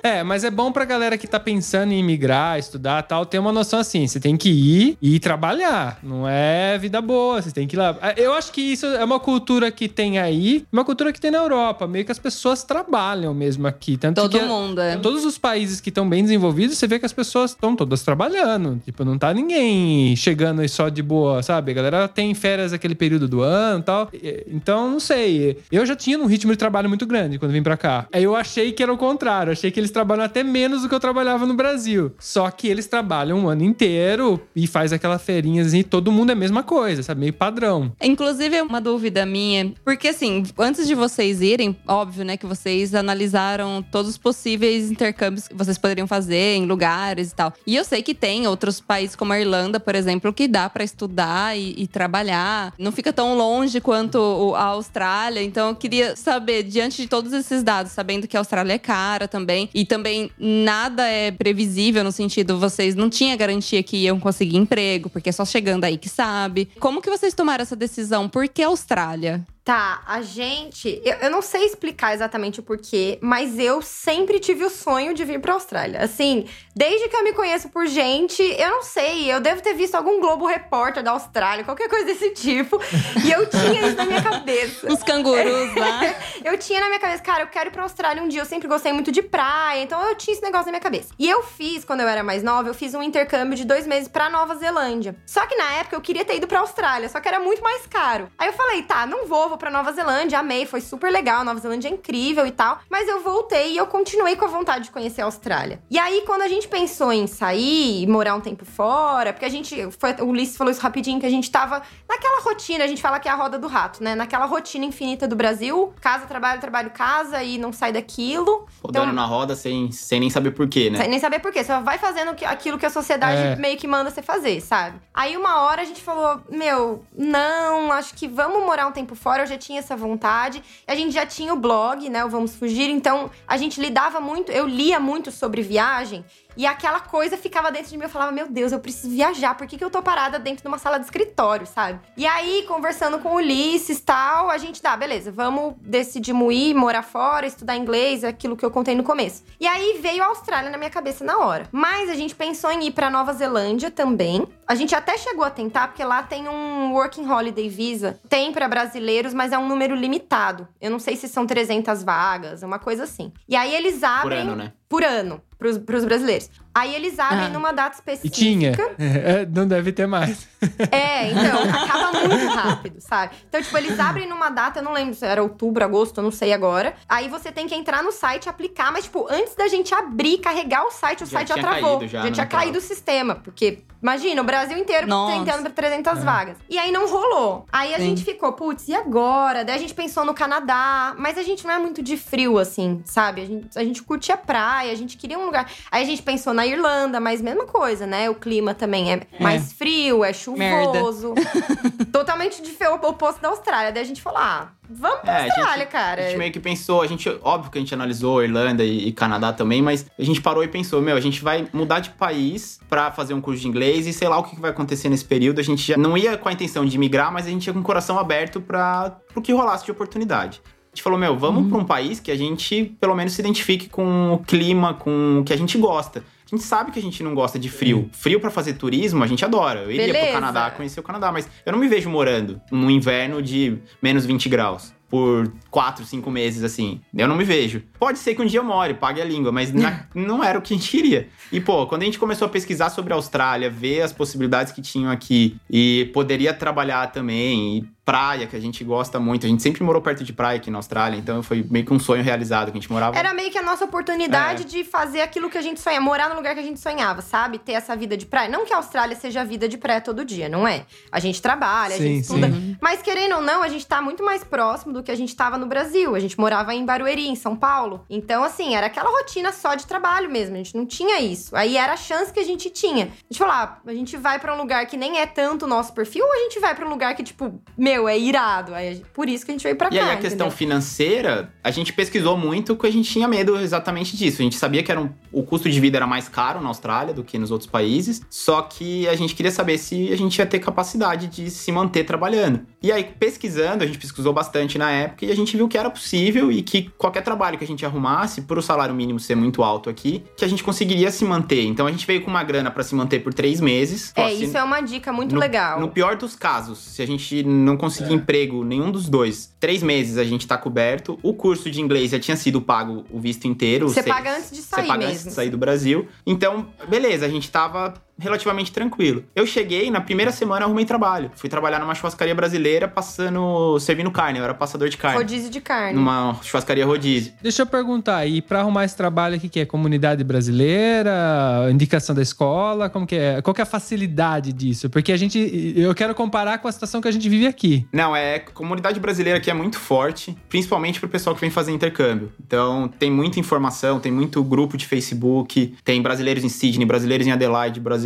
É, 0.04 0.24
mas 0.24 0.44
é 0.44 0.52
bom 0.52 0.72
pra 0.72 0.86
galera 0.86 1.18
que 1.18 1.28
tá 1.28 1.40
pensando 1.40 1.92
em 1.92 2.04
migrar, 2.04 2.60
estudar 2.60 3.02
tal, 3.04 3.26
ter 3.26 3.40
uma 3.40 3.52
noção 3.52 3.80
assim: 3.80 4.08
você 4.08 4.20
tem 4.20 4.38
que 4.38 4.50
ir 4.50 4.98
e 5.02 5.20
trabalhar. 5.20 5.98
Não 6.04 6.28
é 6.28 6.78
vida 6.78 7.02
boa, 7.02 7.42
você 7.42 7.52
tem 7.52 7.68
que 7.68 7.76
ir 7.76 7.80
lá. 7.80 7.96
Eu 8.16 8.34
acho 8.34 8.52
que 8.52 8.65
isso 8.74 8.86
é 8.86 9.04
uma 9.04 9.20
cultura 9.20 9.72
que 9.72 9.88
tem 9.88 10.20
aí, 10.20 10.66
uma 10.72 10.84
cultura 10.86 11.12
que 11.14 11.20
tem 11.20 11.32
na 11.32 11.38
Europa. 11.40 11.88
Meio 11.88 12.06
que 12.06 12.12
as 12.12 12.20
pessoas 12.20 12.64
trabalham 12.64 13.34
mesmo 13.34 13.68
aqui. 13.68 13.98
Tanto 13.98 14.22
Todo 14.22 14.40
que 14.40 14.46
mundo, 14.46 14.80
é. 14.82 14.98
Todos 14.98 15.26
os 15.26 15.38
países 15.38 15.80
que 15.82 15.90
estão 15.90 16.08
bem 16.08 16.24
desenvolvidos, 16.24 16.78
você 16.78 16.88
vê 16.88 17.00
que 17.00 17.06
as 17.06 17.14
pessoas 17.14 17.52
estão 17.52 17.76
todas 17.76 18.02
trabalhando. 18.04 18.82
Tipo, 18.86 19.04
não 19.06 19.18
tá 19.18 19.34
ninguém 19.34 20.16
chegando 20.16 20.62
aí 20.62 20.70
só 20.70 20.90
de 20.90 21.02
boa, 21.02 21.42
sabe? 21.44 21.72
A 21.72 21.76
galera 21.76 22.08
tem 22.08 22.34
férias 22.34 22.74
aquele 22.74 22.96
período 22.96 23.28
do 23.28 23.42
ano 23.42 23.80
e 23.80 23.84
tal. 23.84 24.10
E- 24.14 24.46
Então, 24.52 24.90
não 24.92 25.00
sei. 25.00 25.58
Eu 25.72 25.86
já 25.86 25.96
tinha 25.96 26.18
um 26.20 26.26
ritmo 26.26 26.52
de 26.52 26.58
trabalho 26.58 26.88
muito 26.90 27.06
grande 27.06 27.38
quando 27.40 27.52
vim 27.52 27.64
pra 27.64 27.78
cá. 27.78 28.08
Aí 28.12 28.24
eu 28.24 28.36
achei 28.36 28.72
que 28.72 28.82
era 28.82 28.92
o 28.94 28.98
contrário. 28.98 29.52
Achei 29.52 29.72
que 29.72 29.80
eles 29.80 29.92
trabalham 29.92 30.24
até 30.24 30.44
menos 30.44 30.82
do 30.82 30.90
que 30.90 30.96
eu 30.96 31.00
trabalhava 31.00 31.46
no 31.46 31.54
Brasil. 31.54 32.12
Só 32.20 32.50
que 32.52 32.68
eles 32.68 32.88
trabalham 32.88 33.40
um 33.40 33.50
ano 33.50 33.64
inteiro 33.64 34.40
e 34.56 34.66
faz 34.68 34.94
aquela 34.94 35.18
feirinha 35.20 35.62
assim, 35.64 35.84
todo 35.84 36.12
mundo 36.12 36.30
é 36.30 36.34
a 36.34 36.36
mesma 36.36 36.64
coisa, 36.64 37.04
sabe? 37.04 37.22
Meio 37.22 37.34
padrão. 37.34 37.92
Inclusive, 38.02 38.55
uma 38.62 38.82
dúvida 38.82 39.26
minha, 39.26 39.74
porque 39.84 40.10
assim, 40.10 40.44
antes 40.58 40.88
de 40.88 40.96
vocês 40.96 41.42
irem, 41.42 41.76
óbvio, 41.88 42.26
né, 42.26 42.38
que 42.38 42.46
vocês 42.46 42.94
analisaram 42.94 43.84
todos 43.92 44.12
os 44.12 44.18
possíveis 44.18 44.90
intercâmbios 44.90 45.48
que 45.48 45.56
vocês 45.56 45.78
poderiam 45.78 46.08
fazer 46.08 46.56
em 46.56 46.66
lugares 46.66 47.32
e 47.32 47.36
tal. 47.36 47.54
E 47.66 47.76
eu 47.76 47.84
sei 47.84 48.02
que 48.02 48.14
tem 48.14 48.48
outros 48.48 48.80
países 48.80 49.16
como 49.16 49.34
a 49.34 49.40
Irlanda, 49.40 49.80
por 49.80 49.96
exemplo, 49.96 50.34
que 50.34 50.48
dá 50.48 50.70
pra 50.70 50.84
estudar 50.84 51.58
e, 51.58 51.76
e 51.78 51.88
trabalhar. 51.88 52.74
Não 52.78 52.92
fica 52.92 53.14
tão 53.14 53.36
longe 53.36 53.80
quanto 53.80 54.54
a 54.56 54.64
Austrália. 54.64 55.42
Então, 55.42 55.70
eu 55.70 55.76
queria 55.76 56.16
saber, 56.16 56.64
diante 56.64 57.02
de 57.02 57.08
todos 57.08 57.34
esses 57.34 57.64
dados, 57.64 57.92
sabendo 57.92 58.28
que 58.28 58.36
a 58.36 58.40
Austrália 58.40 58.74
é 58.74 58.80
cara 58.80 59.28
também, 59.28 59.70
e 59.74 59.86
também 59.86 60.32
nada 60.38 61.08
é 61.08 61.32
previsível 61.32 62.04
no 62.04 62.12
sentido, 62.12 62.58
vocês 62.58 62.96
não 62.96 63.10
tinham 63.10 63.36
garantia 63.38 63.82
que 63.84 63.98
iam 63.98 64.20
conseguir 64.20 64.58
emprego, 64.58 65.10
porque 65.10 65.30
é 65.30 65.32
só 65.32 65.46
chegando 65.46 65.84
aí 65.84 65.98
que 65.98 66.10
sabe. 66.10 66.70
Como 66.80 67.02
que 67.02 67.10
vocês 67.10 67.34
tomaram 67.34 67.62
essa 67.62 67.76
decisão? 67.76 68.28
Por 68.28 68.45
que 68.48 68.64
Austrália? 68.64 69.46
Tá, 69.66 70.04
a 70.06 70.22
gente. 70.22 71.02
Eu, 71.04 71.16
eu 71.22 71.32
não 71.32 71.42
sei 71.42 71.66
explicar 71.66 72.14
exatamente 72.14 72.60
o 72.60 72.64
porquê, 72.64 73.18
mas 73.20 73.58
eu 73.58 73.82
sempre 73.82 74.40
tive 74.40 74.64
o 74.64 74.70
sonho 74.70 75.12
de 75.12 75.26
vir 75.26 75.42
pra 75.42 75.54
Austrália. 75.54 76.04
Assim, 76.04 76.48
desde 76.76 77.10
que 77.10 77.16
eu 77.16 77.24
me 77.24 77.34
conheço 77.34 77.70
por 77.70 77.88
gente, 77.88 78.44
eu 78.44 78.70
não 78.70 78.84
sei, 78.84 79.34
eu 79.34 79.42
devo 79.42 79.64
ter 79.64 79.74
visto 79.74 79.96
algum 79.96 80.22
Globo 80.22 80.46
Repórter 80.46 81.02
da 81.02 81.10
Austrália, 81.12 81.64
qualquer 81.66 81.90
coisa 81.90 82.06
desse 82.06 82.30
tipo. 82.36 82.80
e 83.26 83.32
eu 83.32 83.50
tinha 83.50 83.88
isso 83.88 83.96
na 83.98 84.06
minha 84.06 84.22
cabeça. 84.22 84.94
Os 84.94 85.02
cangurus 85.02 85.76
lá. 85.76 86.14
Eu 86.46 86.60
tinha 86.60 86.80
na 86.80 86.88
minha 86.88 87.00
cabeça, 87.00 87.24
cara, 87.24 87.42
eu 87.42 87.48
quero 87.48 87.70
ir 87.70 87.72
pra 87.72 87.82
Austrália 87.82 88.22
um 88.22 88.28
dia. 88.28 88.42
Eu 88.42 88.46
sempre 88.46 88.68
gostei 88.68 88.94
muito 88.94 89.12
de 89.12 89.24
praia, 89.24 89.82
então 89.82 90.00
eu 90.08 90.14
tinha 90.14 90.32
esse 90.34 90.44
negócio 90.44 90.68
na 90.68 90.74
minha 90.74 90.82
cabeça. 90.82 91.10
E 91.18 91.28
eu 91.28 91.42
fiz, 91.42 91.84
quando 91.84 92.02
eu 92.02 92.08
era 92.08 92.22
mais 92.24 92.44
nova, 92.44 92.70
eu 92.70 92.74
fiz 92.74 92.94
um 92.94 93.02
intercâmbio 93.02 93.58
de 93.58 93.66
dois 93.66 93.88
meses 93.88 94.08
pra 94.08 94.30
Nova 94.30 94.54
Zelândia. 94.56 95.16
Só 95.26 95.48
que 95.48 95.56
na 95.56 95.74
época 95.76 95.96
eu 95.96 96.02
queria 96.02 96.24
ter 96.24 96.36
ido 96.36 96.46
pra 96.46 96.60
Austrália, 96.60 97.10
só 97.10 97.20
que 97.20 97.28
era 97.28 97.40
muito 97.40 97.64
mais 97.64 97.88
caro. 97.88 98.30
Aí 98.38 98.50
eu 98.50 98.54
falei, 98.54 98.84
tá, 98.84 99.08
não 99.08 99.26
vou, 99.26 99.50
vou 99.56 99.58
pra 99.58 99.72
Nova 99.72 99.92
Zelândia, 99.94 100.40
amei, 100.40 100.66
foi 100.66 100.82
super 100.82 101.12
legal. 101.12 101.44
Nova 101.44 101.60
Zelândia 101.60 101.88
é 101.88 101.92
incrível 101.92 102.46
e 102.46 102.52
tal. 102.52 102.80
Mas 102.90 103.08
eu 103.08 103.22
voltei 103.22 103.72
e 103.72 103.78
eu 103.78 103.88
continuei 103.88 104.36
com 104.36 104.46
a 104.46 104.48
vontade 104.50 104.86
de 104.86 104.92
conhecer 104.92 105.22
a 105.22 105.26
Austrália. 105.26 105.80
E 105.90 105.98
aí, 105.98 106.24
quando 106.26 106.42
a 106.42 106.48
gente 106.48 106.68
pensou 106.68 107.12
em 107.12 107.26
sair 107.26 108.04
e 108.04 108.08
morar 108.08 108.36
um 108.36 108.42
tempo 108.42 108.66
fora, 108.66 109.32
porque 109.32 109.46
a 109.46 109.50
gente. 109.50 109.90
Foi, 109.98 110.12
o 110.20 110.26
Ulisses 110.26 110.58
falou 110.58 110.72
isso 110.72 110.82
rapidinho, 110.82 111.20
que 111.20 111.26
a 111.26 111.30
gente 111.30 111.50
tava 111.50 111.82
naquela 112.08 112.42
rotina, 112.42 112.84
a 112.84 112.88
gente 112.88 113.02
fala 113.02 113.20
que 113.20 113.30
é 113.30 113.32
a 113.32 113.36
roda 113.36 113.58
do 113.58 113.68
rato, 113.68 114.04
né? 114.04 114.14
Naquela 114.14 114.46
rotina 114.46 114.84
infinita 114.86 115.28
do 115.28 115.36
Brasil, 115.36 115.94
casa, 116.02 116.26
trabalho, 116.26 116.60
trabalho, 116.60 116.90
casa 116.92 117.42
e 117.42 117.58
não 117.58 117.72
sai 117.72 117.94
daquilo. 117.94 118.68
Rodando 118.84 119.14
na 119.14 119.26
roda 119.26 119.56
sem, 119.56 119.92
sem 119.92 120.20
nem 120.20 120.30
saber 120.30 120.52
por 120.52 120.68
quê, 120.68 120.90
né? 120.90 121.00
Sem 121.00 121.08
nem 121.08 121.20
saber 121.20 121.40
por 121.40 121.52
quê. 121.52 121.60
Você 121.64 121.72
só 121.72 121.80
vai 121.80 121.98
fazendo 121.98 122.32
aquilo 122.46 122.78
que 122.78 122.86
a 122.86 122.90
sociedade 122.90 123.42
É. 123.42 123.56
meio 123.56 123.78
que 123.78 123.88
manda 123.88 124.12
você 124.12 124.22
fazer, 124.22 124.60
sabe? 124.62 125.00
Aí 125.14 125.38
uma 125.38 125.62
hora 125.62 125.82
a 125.82 125.86
gente 125.86 126.02
falou: 126.02 126.42
Meu, 126.50 127.06
não, 127.18 127.92
acho 127.94 128.14
que 128.16 128.28
vamos 128.28 128.64
morar 128.66 128.88
um 128.88 128.92
tempo 128.92 129.16
fora. 129.16 129.45
Já 129.46 129.58
tinha 129.58 129.80
essa 129.80 129.96
vontade. 129.96 130.64
A 130.88 130.96
gente 130.96 131.14
já 131.14 131.26
tinha 131.26 131.54
o 131.54 131.58
blog, 131.58 132.10
né? 132.10 132.24
O 132.26 132.30
Vamos 132.30 132.56
Fugir. 132.56 132.90
Então 132.90 133.30
a 133.48 133.58
gente 133.58 133.80
lidava 133.80 134.20
muito, 134.20 134.52
eu 134.52 134.68
lia 134.68 135.00
muito 135.00 135.32
sobre 135.32 135.62
viagem. 135.62 136.24
E 136.58 136.66
aquela 136.66 137.00
coisa 137.00 137.38
ficava 137.38 137.72
dentro 137.72 137.90
de 137.90 137.98
mim. 137.98 138.04
Eu 138.04 138.10
falava, 138.10 138.32
meu 138.32 138.48
Deus, 138.48 138.72
eu 138.72 138.80
preciso 138.80 139.10
viajar. 139.10 139.56
Por 139.56 139.68
que, 139.68 139.78
que 139.78 139.84
eu 139.84 139.90
tô 139.90 140.02
parada 140.02 140.40
dentro 140.40 140.62
de 140.62 140.68
uma 140.68 140.78
sala 140.78 140.98
de 140.98 141.06
escritório, 141.06 141.66
sabe? 141.68 142.00
E 142.16 142.26
aí, 142.26 142.64
conversando 142.68 143.20
com 143.20 143.30
o 143.30 143.36
Ulisses 143.36 144.00
e 144.00 144.02
tal, 144.02 144.50
a 144.50 144.58
gente, 144.58 144.82
tá, 144.82 144.96
beleza, 144.96 145.32
vamos 145.32 145.76
decidimos 145.82 146.54
ir, 146.54 146.74
morar 146.74 147.04
fora, 147.04 147.46
estudar 147.46 147.76
inglês, 147.76 148.24
aquilo 148.24 148.56
que 148.56 148.66
eu 148.66 148.72
contei 148.72 148.96
no 148.96 149.04
começo. 149.04 149.44
E 149.60 149.68
aí 149.68 150.00
veio 150.02 150.24
a 150.24 150.28
Austrália 150.28 150.70
na 150.70 150.78
minha 150.78 150.90
cabeça 150.90 151.24
na 151.24 151.38
hora. 151.38 151.68
Mas 151.72 152.10
a 152.10 152.16
gente 152.16 152.36
pensou 152.36 152.72
em 152.72 152.86
ir 152.86 152.92
pra 152.92 153.10
Nova 153.10 153.34
Zelândia 153.34 153.92
também. 153.92 154.46
A 154.68 154.76
gente 154.76 154.96
até 154.96 155.18
chegou 155.18 155.44
a 155.44 155.50
tentar, 155.50 155.88
porque 155.90 156.04
lá 156.04 156.24
tem 156.24 156.48
um 156.48 156.94
Working 156.94 157.30
Holiday 157.30 157.70
Visa. 157.70 158.20
Tem 158.28 158.52
pra 158.52 158.68
brasileiros, 158.68 159.34
mas 159.34 159.52
é 159.52 159.58
um 159.58 159.68
número 159.68 159.96
limitado. 159.96 160.68
Eu 160.82 160.92
não 160.92 161.00
sei 161.00 161.16
se 161.16 161.28
são 161.28 161.46
300 161.46 162.04
vagas, 162.04 162.64
uma 162.64 162.80
coisa 162.80 163.04
assim. 163.04 163.32
E 163.48 163.56
aí 163.56 163.74
eles 163.74 164.00
Por 164.00 164.06
abrem 164.06 164.40
ano, 164.42 164.56
né? 164.56 164.74
por 164.88 165.04
ano 165.04 165.42
pros, 165.58 165.80
pros 165.80 166.06
brasileiros. 166.06 166.52
Aí 166.76 166.94
eles 166.94 167.18
abrem 167.18 167.46
Ah. 167.46 167.50
numa 167.50 167.72
data 167.72 167.96
E 167.96 168.00
específica. 168.00 168.36
tinha. 168.36 168.72
É, 169.00 169.46
não 169.46 169.66
deve 169.68 169.92
ter 169.94 170.06
mais. 170.06 170.48
É, 170.92 171.32
então, 171.32 171.64
acaba 171.64 172.12
muito 172.28 172.48
rápido, 172.54 173.00
sabe? 173.00 173.34
Então, 173.48 173.62
tipo, 173.62 173.78
eles 173.78 174.00
abrem 174.00 174.28
numa 174.28 174.50
data, 174.50 174.80
eu 174.80 174.84
não 174.84 174.92
lembro 174.94 175.14
se 175.16 175.26
era 175.26 175.42
outubro, 175.42 175.84
agosto, 175.86 176.18
eu 176.18 176.24
não 176.24 176.32
sei 176.32 176.52
agora. 176.54 176.96
Aí 177.08 177.30
você 177.30 177.52
tem 177.52 177.66
que 177.68 177.76
entrar 177.76 178.04
no 178.04 178.12
site, 178.12 178.50
aplicar, 178.50 178.92
mas, 178.92 179.06
tipo, 179.06 179.26
antes 179.30 179.56
da 179.56 179.68
gente 179.68 179.94
abrir, 179.94 180.40
carregar 180.40 180.84
o 180.86 180.92
site, 180.92 181.24
o 181.24 181.26
Já 181.26 181.32
site 181.40 181.48
já 181.50 181.56
travou. 181.56 182.00
caído 182.00 182.12
já, 182.12 182.20
já 182.20 182.26
né, 182.26 182.32
tinha 182.32 182.46
então. 182.46 182.60
caído 182.60 182.78
o 182.78 182.82
sistema, 182.82 183.36
porque, 183.36 183.84
imagina, 184.02 184.42
o 184.42 184.46
Brasil 184.46 184.78
inteiro 184.78 185.08
Nossa. 185.08 185.38
tentando 185.38 185.64
pra 185.64 185.72
300 185.72 186.18
É. 186.18 186.22
vagas. 186.22 186.58
E 186.70 186.78
aí 186.78 186.92
não 186.92 187.08
rolou. 187.08 187.66
Aí 187.72 187.94
a 187.94 187.98
Sim. 187.98 188.06
gente 188.10 188.26
ficou, 188.26 188.52
putz, 188.54 188.88
e 188.88 188.96
agora? 188.96 189.64
Daí 189.64 189.76
a 189.76 189.80
gente 189.80 189.94
pensou 189.94 190.26
no 190.26 190.34
Canadá, 190.34 191.16
mas 191.18 191.38
a 191.38 191.44
gente 191.44 191.66
não 191.66 191.74
é 191.74 191.80
muito 191.80 192.02
de 192.02 192.18
frio, 192.18 192.58
assim, 192.58 193.02
sabe? 193.06 193.42
A 193.42 193.46
gente, 193.46 193.80
a 193.80 193.84
gente 193.84 194.04
curte 194.04 194.32
a 194.32 194.38
praia, 194.38 194.92
a 194.92 194.96
gente 194.96 195.16
queria 195.18 195.38
um 195.40 195.46
lugar. 195.46 195.70
Aí 195.92 196.02
a 196.04 196.06
gente 196.06 196.22
pensou 196.22 196.54
na 196.54 196.65
Irlanda, 196.66 197.20
mas 197.20 197.42
mesma 197.42 197.66
coisa, 197.66 198.06
né? 198.08 198.30
O 198.30 198.36
clima 198.36 198.74
também 198.74 199.12
é 199.14 199.22
mais 199.40 199.72
frio, 199.74 200.24
é 200.24 200.34
chuvoso. 200.34 201.34
Totalmente 202.12 202.62
diferente, 202.62 203.00
o 203.04 203.10
oposto 203.10 203.42
da 203.42 203.50
Austrália. 203.50 203.92
Daí 203.92 204.04
a 204.04 204.06
gente 204.06 204.22
falou, 204.22 204.40
ah, 204.40 204.70
vamos 204.90 205.20
pra 205.22 205.32
É, 205.34 205.36
a 205.38 205.42
gente- 205.44 205.52
Austrália, 205.60 205.86
cara. 205.86 206.22
A 206.22 206.26
gente 206.30 206.38
meio 206.38 206.52
que 206.52 206.60
pensou, 206.60 207.02
a 207.02 207.08
gente, 207.08 207.30
óbvio 207.44 207.72
que 207.72 207.78
a 207.78 207.82
gente 207.82 207.94
analisou 207.94 208.44
Irlanda 208.44 208.84
e, 208.84 209.08
e 209.08 209.12
Canadá 209.12 209.52
também, 209.54 209.82
mas 209.82 210.06
a 210.18 210.24
gente 210.24 210.42
parou 210.42 210.64
e 210.64 210.68
pensou, 210.68 211.02
meu, 211.02 211.16
a 211.16 211.22
gente 211.22 211.42
vai 211.44 211.68
mudar 211.74 212.00
de 212.00 212.12
país 212.12 212.80
pra 212.90 213.12
fazer 213.12 213.34
um 213.34 213.42
curso 213.42 213.62
de 213.62 213.68
inglês 213.68 214.08
e 214.08 214.14
sei 214.14 214.28
lá 214.28 214.38
o 214.38 214.44
que 214.44 214.60
vai 214.60 214.72
acontecer 214.72 215.10
nesse 215.10 215.26
período. 215.26 215.60
A 215.60 215.64
gente 215.64 215.82
já 215.86 215.98
não 215.98 216.18
ia 216.18 216.38
com 216.38 216.48
a 216.50 216.54
intenção 216.54 216.86
de 216.86 216.98
migrar, 216.98 217.32
mas 217.32 217.46
a 217.46 217.50
gente 217.50 217.68
ia 217.68 217.74
com 217.74 217.80
o 217.80 217.84
coração 217.84 218.18
aberto 218.18 218.62
para 218.62 219.12
pro 219.34 219.42
que 219.42 219.52
rolasse 219.52 219.84
de 219.86 219.92
oportunidade. 219.92 220.62
A 220.66 220.96
gente 220.96 221.04
falou, 221.04 221.20
meu, 221.20 221.38
vamos 221.38 221.68
pra 221.68 221.78
um 221.78 221.84
país 221.84 222.22
que 222.22 222.32
a 222.32 222.38
gente 222.38 222.96
pelo 223.02 223.14
menos 223.16 223.34
se 223.34 223.42
identifique 223.42 223.90
com 223.90 224.34
o 224.34 224.38
clima, 224.40 224.94
com 224.94 225.40
o 225.42 225.44
que 225.44 225.52
a 225.52 225.58
gente 225.58 225.78
gosta. 225.78 226.24
Gente 226.56 226.64
sabe 226.64 226.92
que 226.92 227.00
a 227.00 227.02
gente 227.02 227.22
não 227.22 227.36
gosta 227.36 227.60
de 227.60 227.70
frio. 227.70 228.10
Frio 228.14 228.40
pra 228.40 228.50
fazer 228.50 228.74
turismo, 228.74 229.24
a 229.24 229.28
gente 229.28 229.44
adora. 229.44 229.82
Eu 229.82 229.92
iria 229.92 230.08
Beleza. 230.08 230.26
pro 230.26 230.34
Canadá 230.36 230.72
conhecer 230.72 231.00
o 231.00 231.04
Canadá, 231.04 231.32
mas 231.32 231.50
eu 231.66 231.72
não 231.72 231.80
me 231.80 231.88
vejo 231.88 232.10
morando 232.10 232.62
no 232.72 232.90
inverno 232.90 233.42
de 233.42 233.78
menos 234.02 234.26
20 234.26 234.48
graus. 234.50 234.94
Por 235.08 235.54
quatro, 235.70 236.04
cinco 236.04 236.32
meses, 236.32 236.64
assim. 236.64 237.00
Eu 237.16 237.28
não 237.28 237.36
me 237.38 237.44
vejo. 237.44 237.84
Pode 238.00 238.18
ser 238.18 238.34
que 238.36 238.42
um 238.42 238.46
dia 238.46 238.60
eu 238.60 238.64
more, 238.64 238.94
pague 238.96 239.22
a 239.22 239.26
língua, 239.26 239.52
mas 239.52 239.72
na- 239.72 240.08
não 240.16 240.44
era 240.44 240.58
o 240.58 240.62
que 240.62 240.74
a 240.74 240.78
gente 240.78 240.90
queria. 240.90 241.30
E, 241.52 241.62
pô, 241.62 241.86
quando 241.86 242.02
a 242.02 242.06
gente 242.06 242.18
começou 242.18 242.48
a 242.48 242.50
pesquisar 242.50 242.90
sobre 242.90 243.14
a 243.14 243.16
Austrália, 243.16 243.70
ver 243.70 244.02
as 244.02 244.12
possibilidades 244.12 244.74
que 244.74 244.82
tinham 244.82 245.12
aqui 245.12 245.58
e 245.70 246.10
poderia 246.14 246.54
trabalhar 246.54 247.12
também, 247.12 247.78
e 247.78 247.86
praia, 248.06 248.46
que 248.46 248.56
a 248.56 248.60
gente 248.60 248.84
gosta 248.84 249.20
muito. 249.20 249.46
A 249.48 249.50
gente 249.50 249.64
sempre 249.64 249.84
morou 249.84 250.00
perto 250.02 250.24
de 250.24 250.32
praia 250.32 250.58
aqui 250.58 250.70
na 250.70 250.78
Austrália, 250.78 251.18
então 251.18 251.42
foi 251.42 251.66
meio 251.70 251.84
que 251.84 251.92
um 251.92 251.98
sonho 252.00 252.24
realizado 252.24 252.72
que 252.72 252.78
a 252.78 252.80
gente 252.82 252.92
morava. 252.92 253.18
Era 253.18 253.34
meio 253.34 253.50
que 253.52 253.58
a 253.58 253.64
nossa 253.64 253.84
oportunidade 253.86 254.62
É. 254.62 254.66
de 254.66 254.84
fazer 254.84 255.22
aquilo 255.22 255.50
que 255.50 255.58
a 255.58 255.62
gente 255.62 255.80
sonha, 255.80 256.00
morar 256.00 256.30
no 256.30 256.36
lugar 256.36 256.54
que 256.54 256.60
a 256.60 256.64
gente 256.64 256.80
sonhava, 256.80 257.22
sabe? 257.24 257.58
Ter 257.58 257.72
essa 257.74 257.96
vida 257.96 258.16
de 258.16 258.26
praia. 258.28 258.48
Não 258.48 258.64
que 258.64 258.72
a 258.72 258.78
Austrália 258.78 259.16
seja 259.16 259.42
a 259.42 259.44
vida 259.44 259.68
de 259.68 259.78
praia 259.78 260.00
todo 260.02 260.24
dia, 260.24 260.48
não 260.48 260.68
é? 260.68 260.86
A 261.12 261.20
gente 261.20 261.42
trabalha, 261.42 261.96
a 261.96 261.98
Sim, 261.98 262.04
gente 262.04 262.22
estuda. 262.22 262.48
sim. 262.48 262.78
Mas 262.80 263.02
querendo 263.02 263.36
ou 263.38 263.42
não, 263.42 263.64
a 263.64 263.68
gente 263.70 263.86
tá 263.88 264.02
muito 264.02 264.24
mais 264.24 264.44
próximo 264.44 264.94
do 264.94 265.02
que 265.02 265.10
a 265.12 265.16
gente 265.16 265.36
tava 265.36 265.58
no 265.58 265.66
Brasil. 265.66 266.16
A 266.16 266.20
gente 266.20 266.40
morava 266.40 266.76
em 266.76 266.86
Barueri, 266.86 267.28
em 267.28 267.36
São 267.36 267.56
Paulo. 267.56 268.06
Então, 268.08 268.44
assim, 268.44 268.76
era 268.76 268.86
aquela 268.86 269.10
rotina 269.10 269.52
só 269.52 269.74
de 269.74 269.88
trabalho 269.88 270.30
mesmo. 270.30 270.54
A 270.54 270.58
gente 270.58 270.76
não 270.78 270.86
tinha 270.86 271.20
isso. 271.20 271.56
Aí 271.56 271.76
era 271.76 271.94
a 271.94 271.98
chance 271.98 272.32
que 272.32 272.40
a 272.40 272.44
gente 272.44 272.70
tinha. 272.70 273.06
A 273.06 273.08
gente 273.34 273.40
falou, 273.40 273.54
ah, 273.54 273.80
a 273.86 273.94
gente 273.94 274.16
vai 274.16 274.38
pra 274.38 274.54
um 274.54 274.58
lugar 274.58 274.86
que 274.86 274.96
nem 274.96 275.20
é 275.20 275.26
tanto 275.26 275.66
o 275.66 275.68
nosso 275.68 275.92
perfil, 275.94 276.24
ou 276.24 276.32
a 276.34 276.38
gente 276.44 276.60
vai 276.60 276.76
pra 276.76 276.86
um 276.86 276.90
lugar 276.90 277.16
que, 277.16 277.24
tipo, 277.24 277.62
meu, 277.78 277.95
é 278.08 278.18
irado. 278.20 278.74
Gente- 278.74 279.04
por 279.14 279.28
isso 279.30 279.46
que 279.46 279.52
a 279.52 279.54
gente 279.54 279.64
veio 279.64 279.76
pra 279.76 279.88
E 279.92 279.98
cá. 279.98 280.04
aí, 280.06 280.12
a 280.12 280.16
questão 280.18 280.48
entendeu? 280.48 280.52
financeira, 280.52 281.54
a 281.64 281.72
gente 281.72 281.92
pesquisou 281.94 282.38
muito 282.38 282.76
porque 282.76 282.88
a 282.88 282.92
gente 282.92 283.10
tinha 283.10 283.28
medo 283.28 283.58
exatamente 283.60 284.16
disso. 284.18 284.42
A 284.42 284.44
gente 284.44 284.56
sabia 284.58 284.84
que 284.84 284.92
era 284.92 285.00
um- 285.02 285.10
o 285.32 285.44
custo 285.44 285.70
de 285.70 285.80
vida 285.80 285.98
era 285.98 286.06
mais 286.08 286.28
caro 286.28 286.62
na 286.62 286.68
Austrália 286.68 287.14
do 287.14 287.24
que 287.24 287.38
nos 287.38 287.52
outros 287.52 287.70
países, 287.70 288.22
só 288.30 288.62
que 288.62 289.08
a 289.08 289.16
gente 289.16 289.34
queria 289.36 289.52
saber 289.52 289.78
se 289.78 290.12
a 290.12 290.18
gente 290.18 290.38
ia 290.38 290.46
ter 290.46 290.60
capacidade 290.60 291.28
de 291.28 291.50
se 291.50 291.72
manter 291.72 292.04
trabalhando. 292.04 292.62
E 292.86 292.92
aí, 292.92 293.04
pesquisando, 293.04 293.84
a 293.84 293.88
gente 293.88 293.98
pesquisou 293.98 294.32
bastante 294.32 294.78
na 294.78 294.92
época 294.92 295.26
e 295.26 295.32
a 295.32 295.36
gente 295.36 295.58
viu 295.58 295.68
que 295.68 295.76
era 295.76 295.90
possível 295.90 296.52
e 296.52 296.62
que 296.62 296.84
qualquer 297.00 297.24
trabalho 297.24 297.58
que 297.58 297.64
a 297.64 297.68
gente 297.68 297.84
arrumasse, 297.84 298.44
por 298.44 298.60
o 298.60 298.62
salário 298.62 298.94
mínimo 298.94 299.20
ser 299.20 299.34
muito 299.34 299.64
alto 299.64 299.90
aqui, 299.90 300.24
que 300.38 300.46
a 300.46 300.48
gente 300.48 300.64
conseguiria 300.64 301.10
se 301.10 301.26
manter. 301.26 301.66
Então 301.66 301.88
a 301.88 301.92
gente 301.92 302.06
veio 302.06 302.22
com 302.22 302.30
uma 302.30 302.44
grana 302.44 302.70
pra 302.70 302.84
se 302.84 302.94
manter 302.94 303.22
por 303.24 303.34
três 303.34 303.60
meses. 303.60 304.14
É, 304.16 304.22
Ó, 304.26 304.30
se- 304.30 304.44
isso 304.44 304.56
é 304.56 304.64
uma 304.64 304.82
dica 304.82 305.12
muito 305.12 305.34
no, 305.34 305.42
legal. 305.42 305.80
No 305.80 305.90
pior 305.90 306.16
dos 306.16 306.36
casos, 306.36 306.78
se 306.78 307.02
a 307.02 307.08
gente 307.08 307.42
não 307.42 307.76
conseguir 307.76 308.14
emprego, 308.14 308.64
nenhum 308.64 308.92
dos 308.92 309.10
dois, 309.10 309.52
três 309.60 309.82
meses 309.82 310.20
a 310.20 310.24
gente 310.24 310.46
tá 310.46 310.56
coberto. 310.56 311.18
O 311.24 311.34
curso 311.34 311.72
de 311.72 311.82
inglês 311.82 312.12
já 312.12 312.20
tinha 312.20 312.38
sido 312.38 312.62
pago 312.62 313.04
o 313.10 313.20
visto 313.20 313.48
inteiro. 313.48 313.90
Você 313.90 314.04
paga 314.04 314.38
antes 314.38 314.52
de 314.52 314.58
Você 314.58 314.76
sair 314.76 314.88
paga 314.88 315.00
mesmo. 315.00 315.12
antes 315.14 315.24
de 315.26 315.32
sair 315.32 315.50
do 315.50 315.58
Brasil. 315.58 316.08
Então, 316.24 316.68
beleza, 316.88 317.26
a 317.26 317.30
gente 317.30 317.50
tava 317.50 317.96
relativamente 318.18 318.72
tranquilo. 318.72 319.24
Eu 319.36 319.46
cheguei, 319.46 319.92
na 319.92 320.02
primeira 320.02 320.32
semana 320.32 320.66
arrumei 320.66 320.86
trabalho. 320.86 321.32
Fui 321.36 321.50
trabalhar 321.50 321.80
numa 321.80 321.94
churrascaria 321.94 322.34
brasileira 322.34 322.88
passando, 322.88 323.80
servindo 323.80 324.10
carne. 324.12 324.40
Eu 324.40 324.46
era 324.46 324.54
passador 324.54 324.90
de 324.90 324.98
carne. 324.98 325.18
Rodízio 325.18 325.50
de 325.50 325.62
carne. 325.62 325.94
Numa 325.94 326.38
churrascaria 326.42 326.86
rodízio. 326.86 327.34
Deixa 327.42 327.64
eu 327.64 327.66
perguntar, 327.66 328.26
e 328.26 328.42
pra 328.42 328.60
arrumar 328.60 328.86
esse 328.86 328.96
trabalho 328.96 329.36
aqui, 329.36 329.50
que 329.50 329.60
é 329.60 329.66
comunidade 329.66 330.24
brasileira, 330.24 331.70
indicação 331.72 332.16
da 332.16 332.22
escola, 332.22 332.90
como 332.90 333.06
que 333.06 333.16
é? 333.16 333.42
Qual 333.42 333.54
que 333.54 333.62
é 333.62 333.64
a 333.64 333.66
facilidade 333.66 334.54
disso? 334.54 334.90
Porque 334.90 335.12
a 335.12 335.18
gente, 335.18 335.74
eu 335.76 335.94
quero 335.94 336.16
comparar 336.16 336.60
com 336.60 336.68
a 336.68 336.72
situação 336.72 337.02
que 337.02 337.08
a 337.08 337.12
gente 337.12 337.28
vive 337.28 337.48
aqui. 337.48 337.86
Não, 337.92 338.16
é. 338.16 338.36
A 338.36 338.40
comunidade 338.40 339.00
brasileira 339.00 339.40
aqui 339.40 339.50
é 339.50 339.54
muito 339.54 339.78
forte, 339.78 340.36
principalmente 340.48 341.00
pro 341.00 341.10
pessoal 341.10 341.36
que 341.36 341.42
vem 341.42 341.50
fazer 341.50 341.72
intercâmbio. 341.72 342.32
Então, 342.46 342.88
tem 342.88 343.12
muita 343.12 343.40
informação, 343.40 344.00
tem 344.00 344.12
muito 344.12 344.44
grupo 344.44 344.78
de 344.78 344.86
Facebook, 344.86 345.76
tem 345.84 346.02
brasileiros 346.02 346.44
em 346.44 346.50
Sydney, 346.50 346.86
brasileiros 346.86 347.28
em 347.28 347.32
Adelaide, 347.32 347.80
brasileiros 347.80 348.05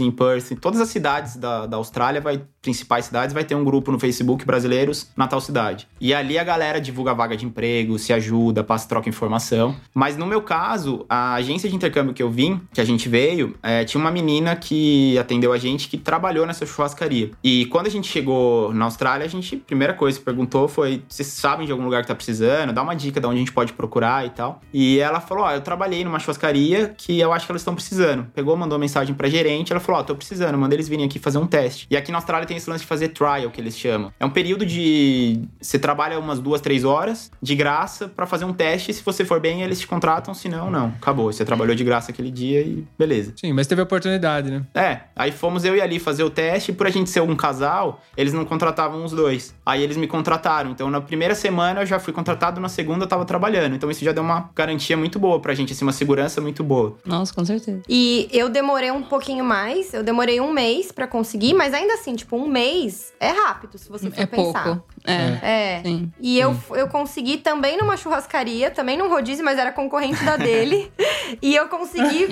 em 0.00 0.10
Perth. 0.10 0.52
Em 0.52 0.56
todas 0.56 0.80
as 0.80 0.88
cidades 0.88 1.36
da, 1.36 1.66
da 1.66 1.76
Austrália, 1.76 2.20
vai, 2.20 2.42
principais 2.62 3.06
cidades, 3.06 3.32
vai 3.32 3.44
ter 3.44 3.54
um 3.54 3.64
grupo 3.64 3.90
no 3.90 3.98
Facebook 3.98 4.44
brasileiros 4.44 5.10
na 5.16 5.26
tal 5.26 5.40
cidade. 5.40 5.88
E 6.00 6.12
ali 6.12 6.38
a 6.38 6.44
galera 6.44 6.80
divulga 6.80 7.14
vaga 7.14 7.36
de 7.36 7.46
emprego, 7.46 7.98
se 7.98 8.12
ajuda, 8.12 8.62
passa, 8.62 8.88
troca 8.88 9.08
informação. 9.08 9.74
Mas 9.94 10.16
no 10.16 10.26
meu 10.26 10.42
caso, 10.42 11.04
a 11.08 11.34
agência 11.34 11.68
de 11.68 11.76
intercâmbio 11.76 12.12
que 12.12 12.22
eu 12.22 12.30
vim, 12.30 12.60
que 12.72 12.80
a 12.80 12.84
gente 12.84 13.08
veio, 13.08 13.56
é, 13.62 13.84
tinha 13.84 14.00
uma 14.00 14.10
menina 14.10 14.54
que 14.56 15.18
atendeu 15.18 15.52
a 15.52 15.58
gente 15.58 15.88
que 15.88 15.96
trabalhou 15.96 16.46
nessa 16.46 16.66
churrascaria. 16.66 17.30
E 17.42 17.66
quando 17.66 17.86
a 17.86 17.90
gente 17.90 18.08
chegou 18.08 18.72
na 18.74 18.84
Austrália, 18.84 19.24
a 19.24 19.28
gente, 19.28 19.56
primeira 19.56 19.94
coisa 19.94 20.18
que 20.18 20.24
perguntou 20.24 20.68
foi: 20.68 21.02
vocês 21.08 21.28
sabem 21.28 21.66
de 21.66 21.72
algum 21.72 21.84
lugar 21.84 22.02
que 22.02 22.08
tá 22.08 22.14
precisando? 22.14 22.72
Dá 22.72 22.82
uma 22.82 22.94
dica 22.94 23.20
de 23.20 23.26
onde 23.26 23.36
a 23.36 23.38
gente 23.40 23.52
pode 23.52 23.72
procurar 23.72 24.26
e 24.26 24.30
tal. 24.30 24.60
E 24.72 24.98
ela 24.98 25.20
falou: 25.20 25.44
ó, 25.44 25.52
eu 25.52 25.60
trabalhei 25.60 26.04
numa 26.04 26.18
churrascaria 26.18 26.94
que 26.96 27.18
eu 27.18 27.32
acho 27.32 27.46
que 27.46 27.52
elas 27.52 27.62
estão 27.62 27.74
precisando. 27.74 28.26
Pegou, 28.34 28.56
mandou 28.56 28.78
mensagem 28.78 29.14
pra 29.14 29.28
gerente, 29.28 29.72
ela 29.72 29.80
falou: 29.80 30.00
ó, 30.00 30.04
tô 30.04 30.14
precisando, 30.14 30.58
manda 30.58 30.74
eles 30.74 30.88
virem 30.88 31.06
aqui 31.06 31.18
fazer 31.18 31.38
um 31.38 31.46
teste. 31.46 31.86
E 31.90 31.96
aqui 31.96 32.12
na 32.12 32.18
Austrália 32.18 32.49
tem 32.50 32.56
esse 32.56 32.68
lance 32.68 32.82
de 32.82 32.88
fazer 32.88 33.08
trial, 33.10 33.48
que 33.50 33.60
eles 33.60 33.78
chamam. 33.78 34.12
É 34.18 34.26
um 34.26 34.30
período 34.30 34.66
de. 34.66 35.40
Você 35.60 35.78
trabalha 35.78 36.18
umas 36.18 36.40
duas, 36.40 36.60
três 36.60 36.82
horas 36.82 37.30
de 37.40 37.54
graça 37.54 38.08
pra 38.08 38.26
fazer 38.26 38.44
um 38.44 38.52
teste. 38.52 38.92
Se 38.92 39.04
você 39.04 39.24
for 39.24 39.38
bem, 39.38 39.62
eles 39.62 39.78
te 39.78 39.86
contratam, 39.86 40.34
se 40.34 40.48
não, 40.48 40.68
não. 40.68 40.88
Acabou. 41.00 41.32
Você 41.32 41.44
trabalhou 41.44 41.76
de 41.76 41.84
graça 41.84 42.10
aquele 42.10 42.30
dia 42.30 42.60
e 42.60 42.84
beleza. 42.98 43.34
Sim, 43.36 43.52
mas 43.52 43.68
teve 43.68 43.80
oportunidade, 43.80 44.50
né? 44.50 44.64
É, 44.74 45.02
aí 45.14 45.30
fomos 45.30 45.64
eu 45.64 45.76
e 45.76 45.80
ali 45.80 46.00
fazer 46.00 46.24
o 46.24 46.30
teste, 46.30 46.72
e 46.72 46.74
por 46.74 46.88
a 46.88 46.90
gente 46.90 47.08
ser 47.08 47.20
um 47.20 47.36
casal, 47.36 48.02
eles 48.16 48.32
não 48.32 48.44
contratavam 48.44 49.04
os 49.04 49.12
dois. 49.12 49.54
Aí 49.64 49.80
eles 49.80 49.96
me 49.96 50.08
contrataram. 50.08 50.72
Então 50.72 50.90
na 50.90 51.00
primeira 51.00 51.36
semana 51.36 51.82
eu 51.82 51.86
já 51.86 52.00
fui 52.00 52.12
contratado, 52.12 52.60
na 52.60 52.68
segunda 52.68 53.04
eu 53.04 53.08
tava 53.08 53.24
trabalhando. 53.24 53.76
Então 53.76 53.88
isso 53.88 54.04
já 54.04 54.10
deu 54.10 54.24
uma 54.24 54.50
garantia 54.56 54.96
muito 54.96 55.20
boa 55.20 55.38
pra 55.38 55.54
gente, 55.54 55.72
assim, 55.72 55.84
uma 55.84 55.92
segurança 55.92 56.40
muito 56.40 56.64
boa. 56.64 56.98
Nossa, 57.06 57.32
com 57.32 57.44
certeza. 57.44 57.80
E 57.88 58.28
eu 58.32 58.48
demorei 58.48 58.90
um 58.90 59.02
pouquinho 59.02 59.44
mais, 59.44 59.94
eu 59.94 60.02
demorei 60.02 60.40
um 60.40 60.52
mês 60.52 60.90
pra 60.90 61.06
conseguir, 61.06 61.54
mas 61.54 61.72
ainda 61.72 61.94
assim, 61.94 62.16
tipo, 62.16 62.39
um 62.44 62.48
mês 62.48 63.12
é 63.20 63.28
rápido, 63.30 63.76
se 63.78 63.88
você 63.88 64.10
for 64.10 64.20
É 64.20 64.26
pensar. 64.26 64.64
pouco. 64.64 64.84
É. 65.04 65.78
É. 65.78 65.82
Sim. 65.82 66.12
E 66.20 66.38
eu, 66.38 66.56
eu 66.70 66.88
consegui 66.88 67.38
também 67.38 67.78
numa 67.78 67.96
churrascaria, 67.96 68.70
também 68.70 68.96
num 68.96 69.08
rodízio, 69.08 69.44
mas 69.44 69.58
era 69.58 69.72
concorrente 69.72 70.22
da 70.24 70.36
dele. 70.36 70.92
e 71.40 71.54
eu 71.54 71.68
consegui. 71.68 72.28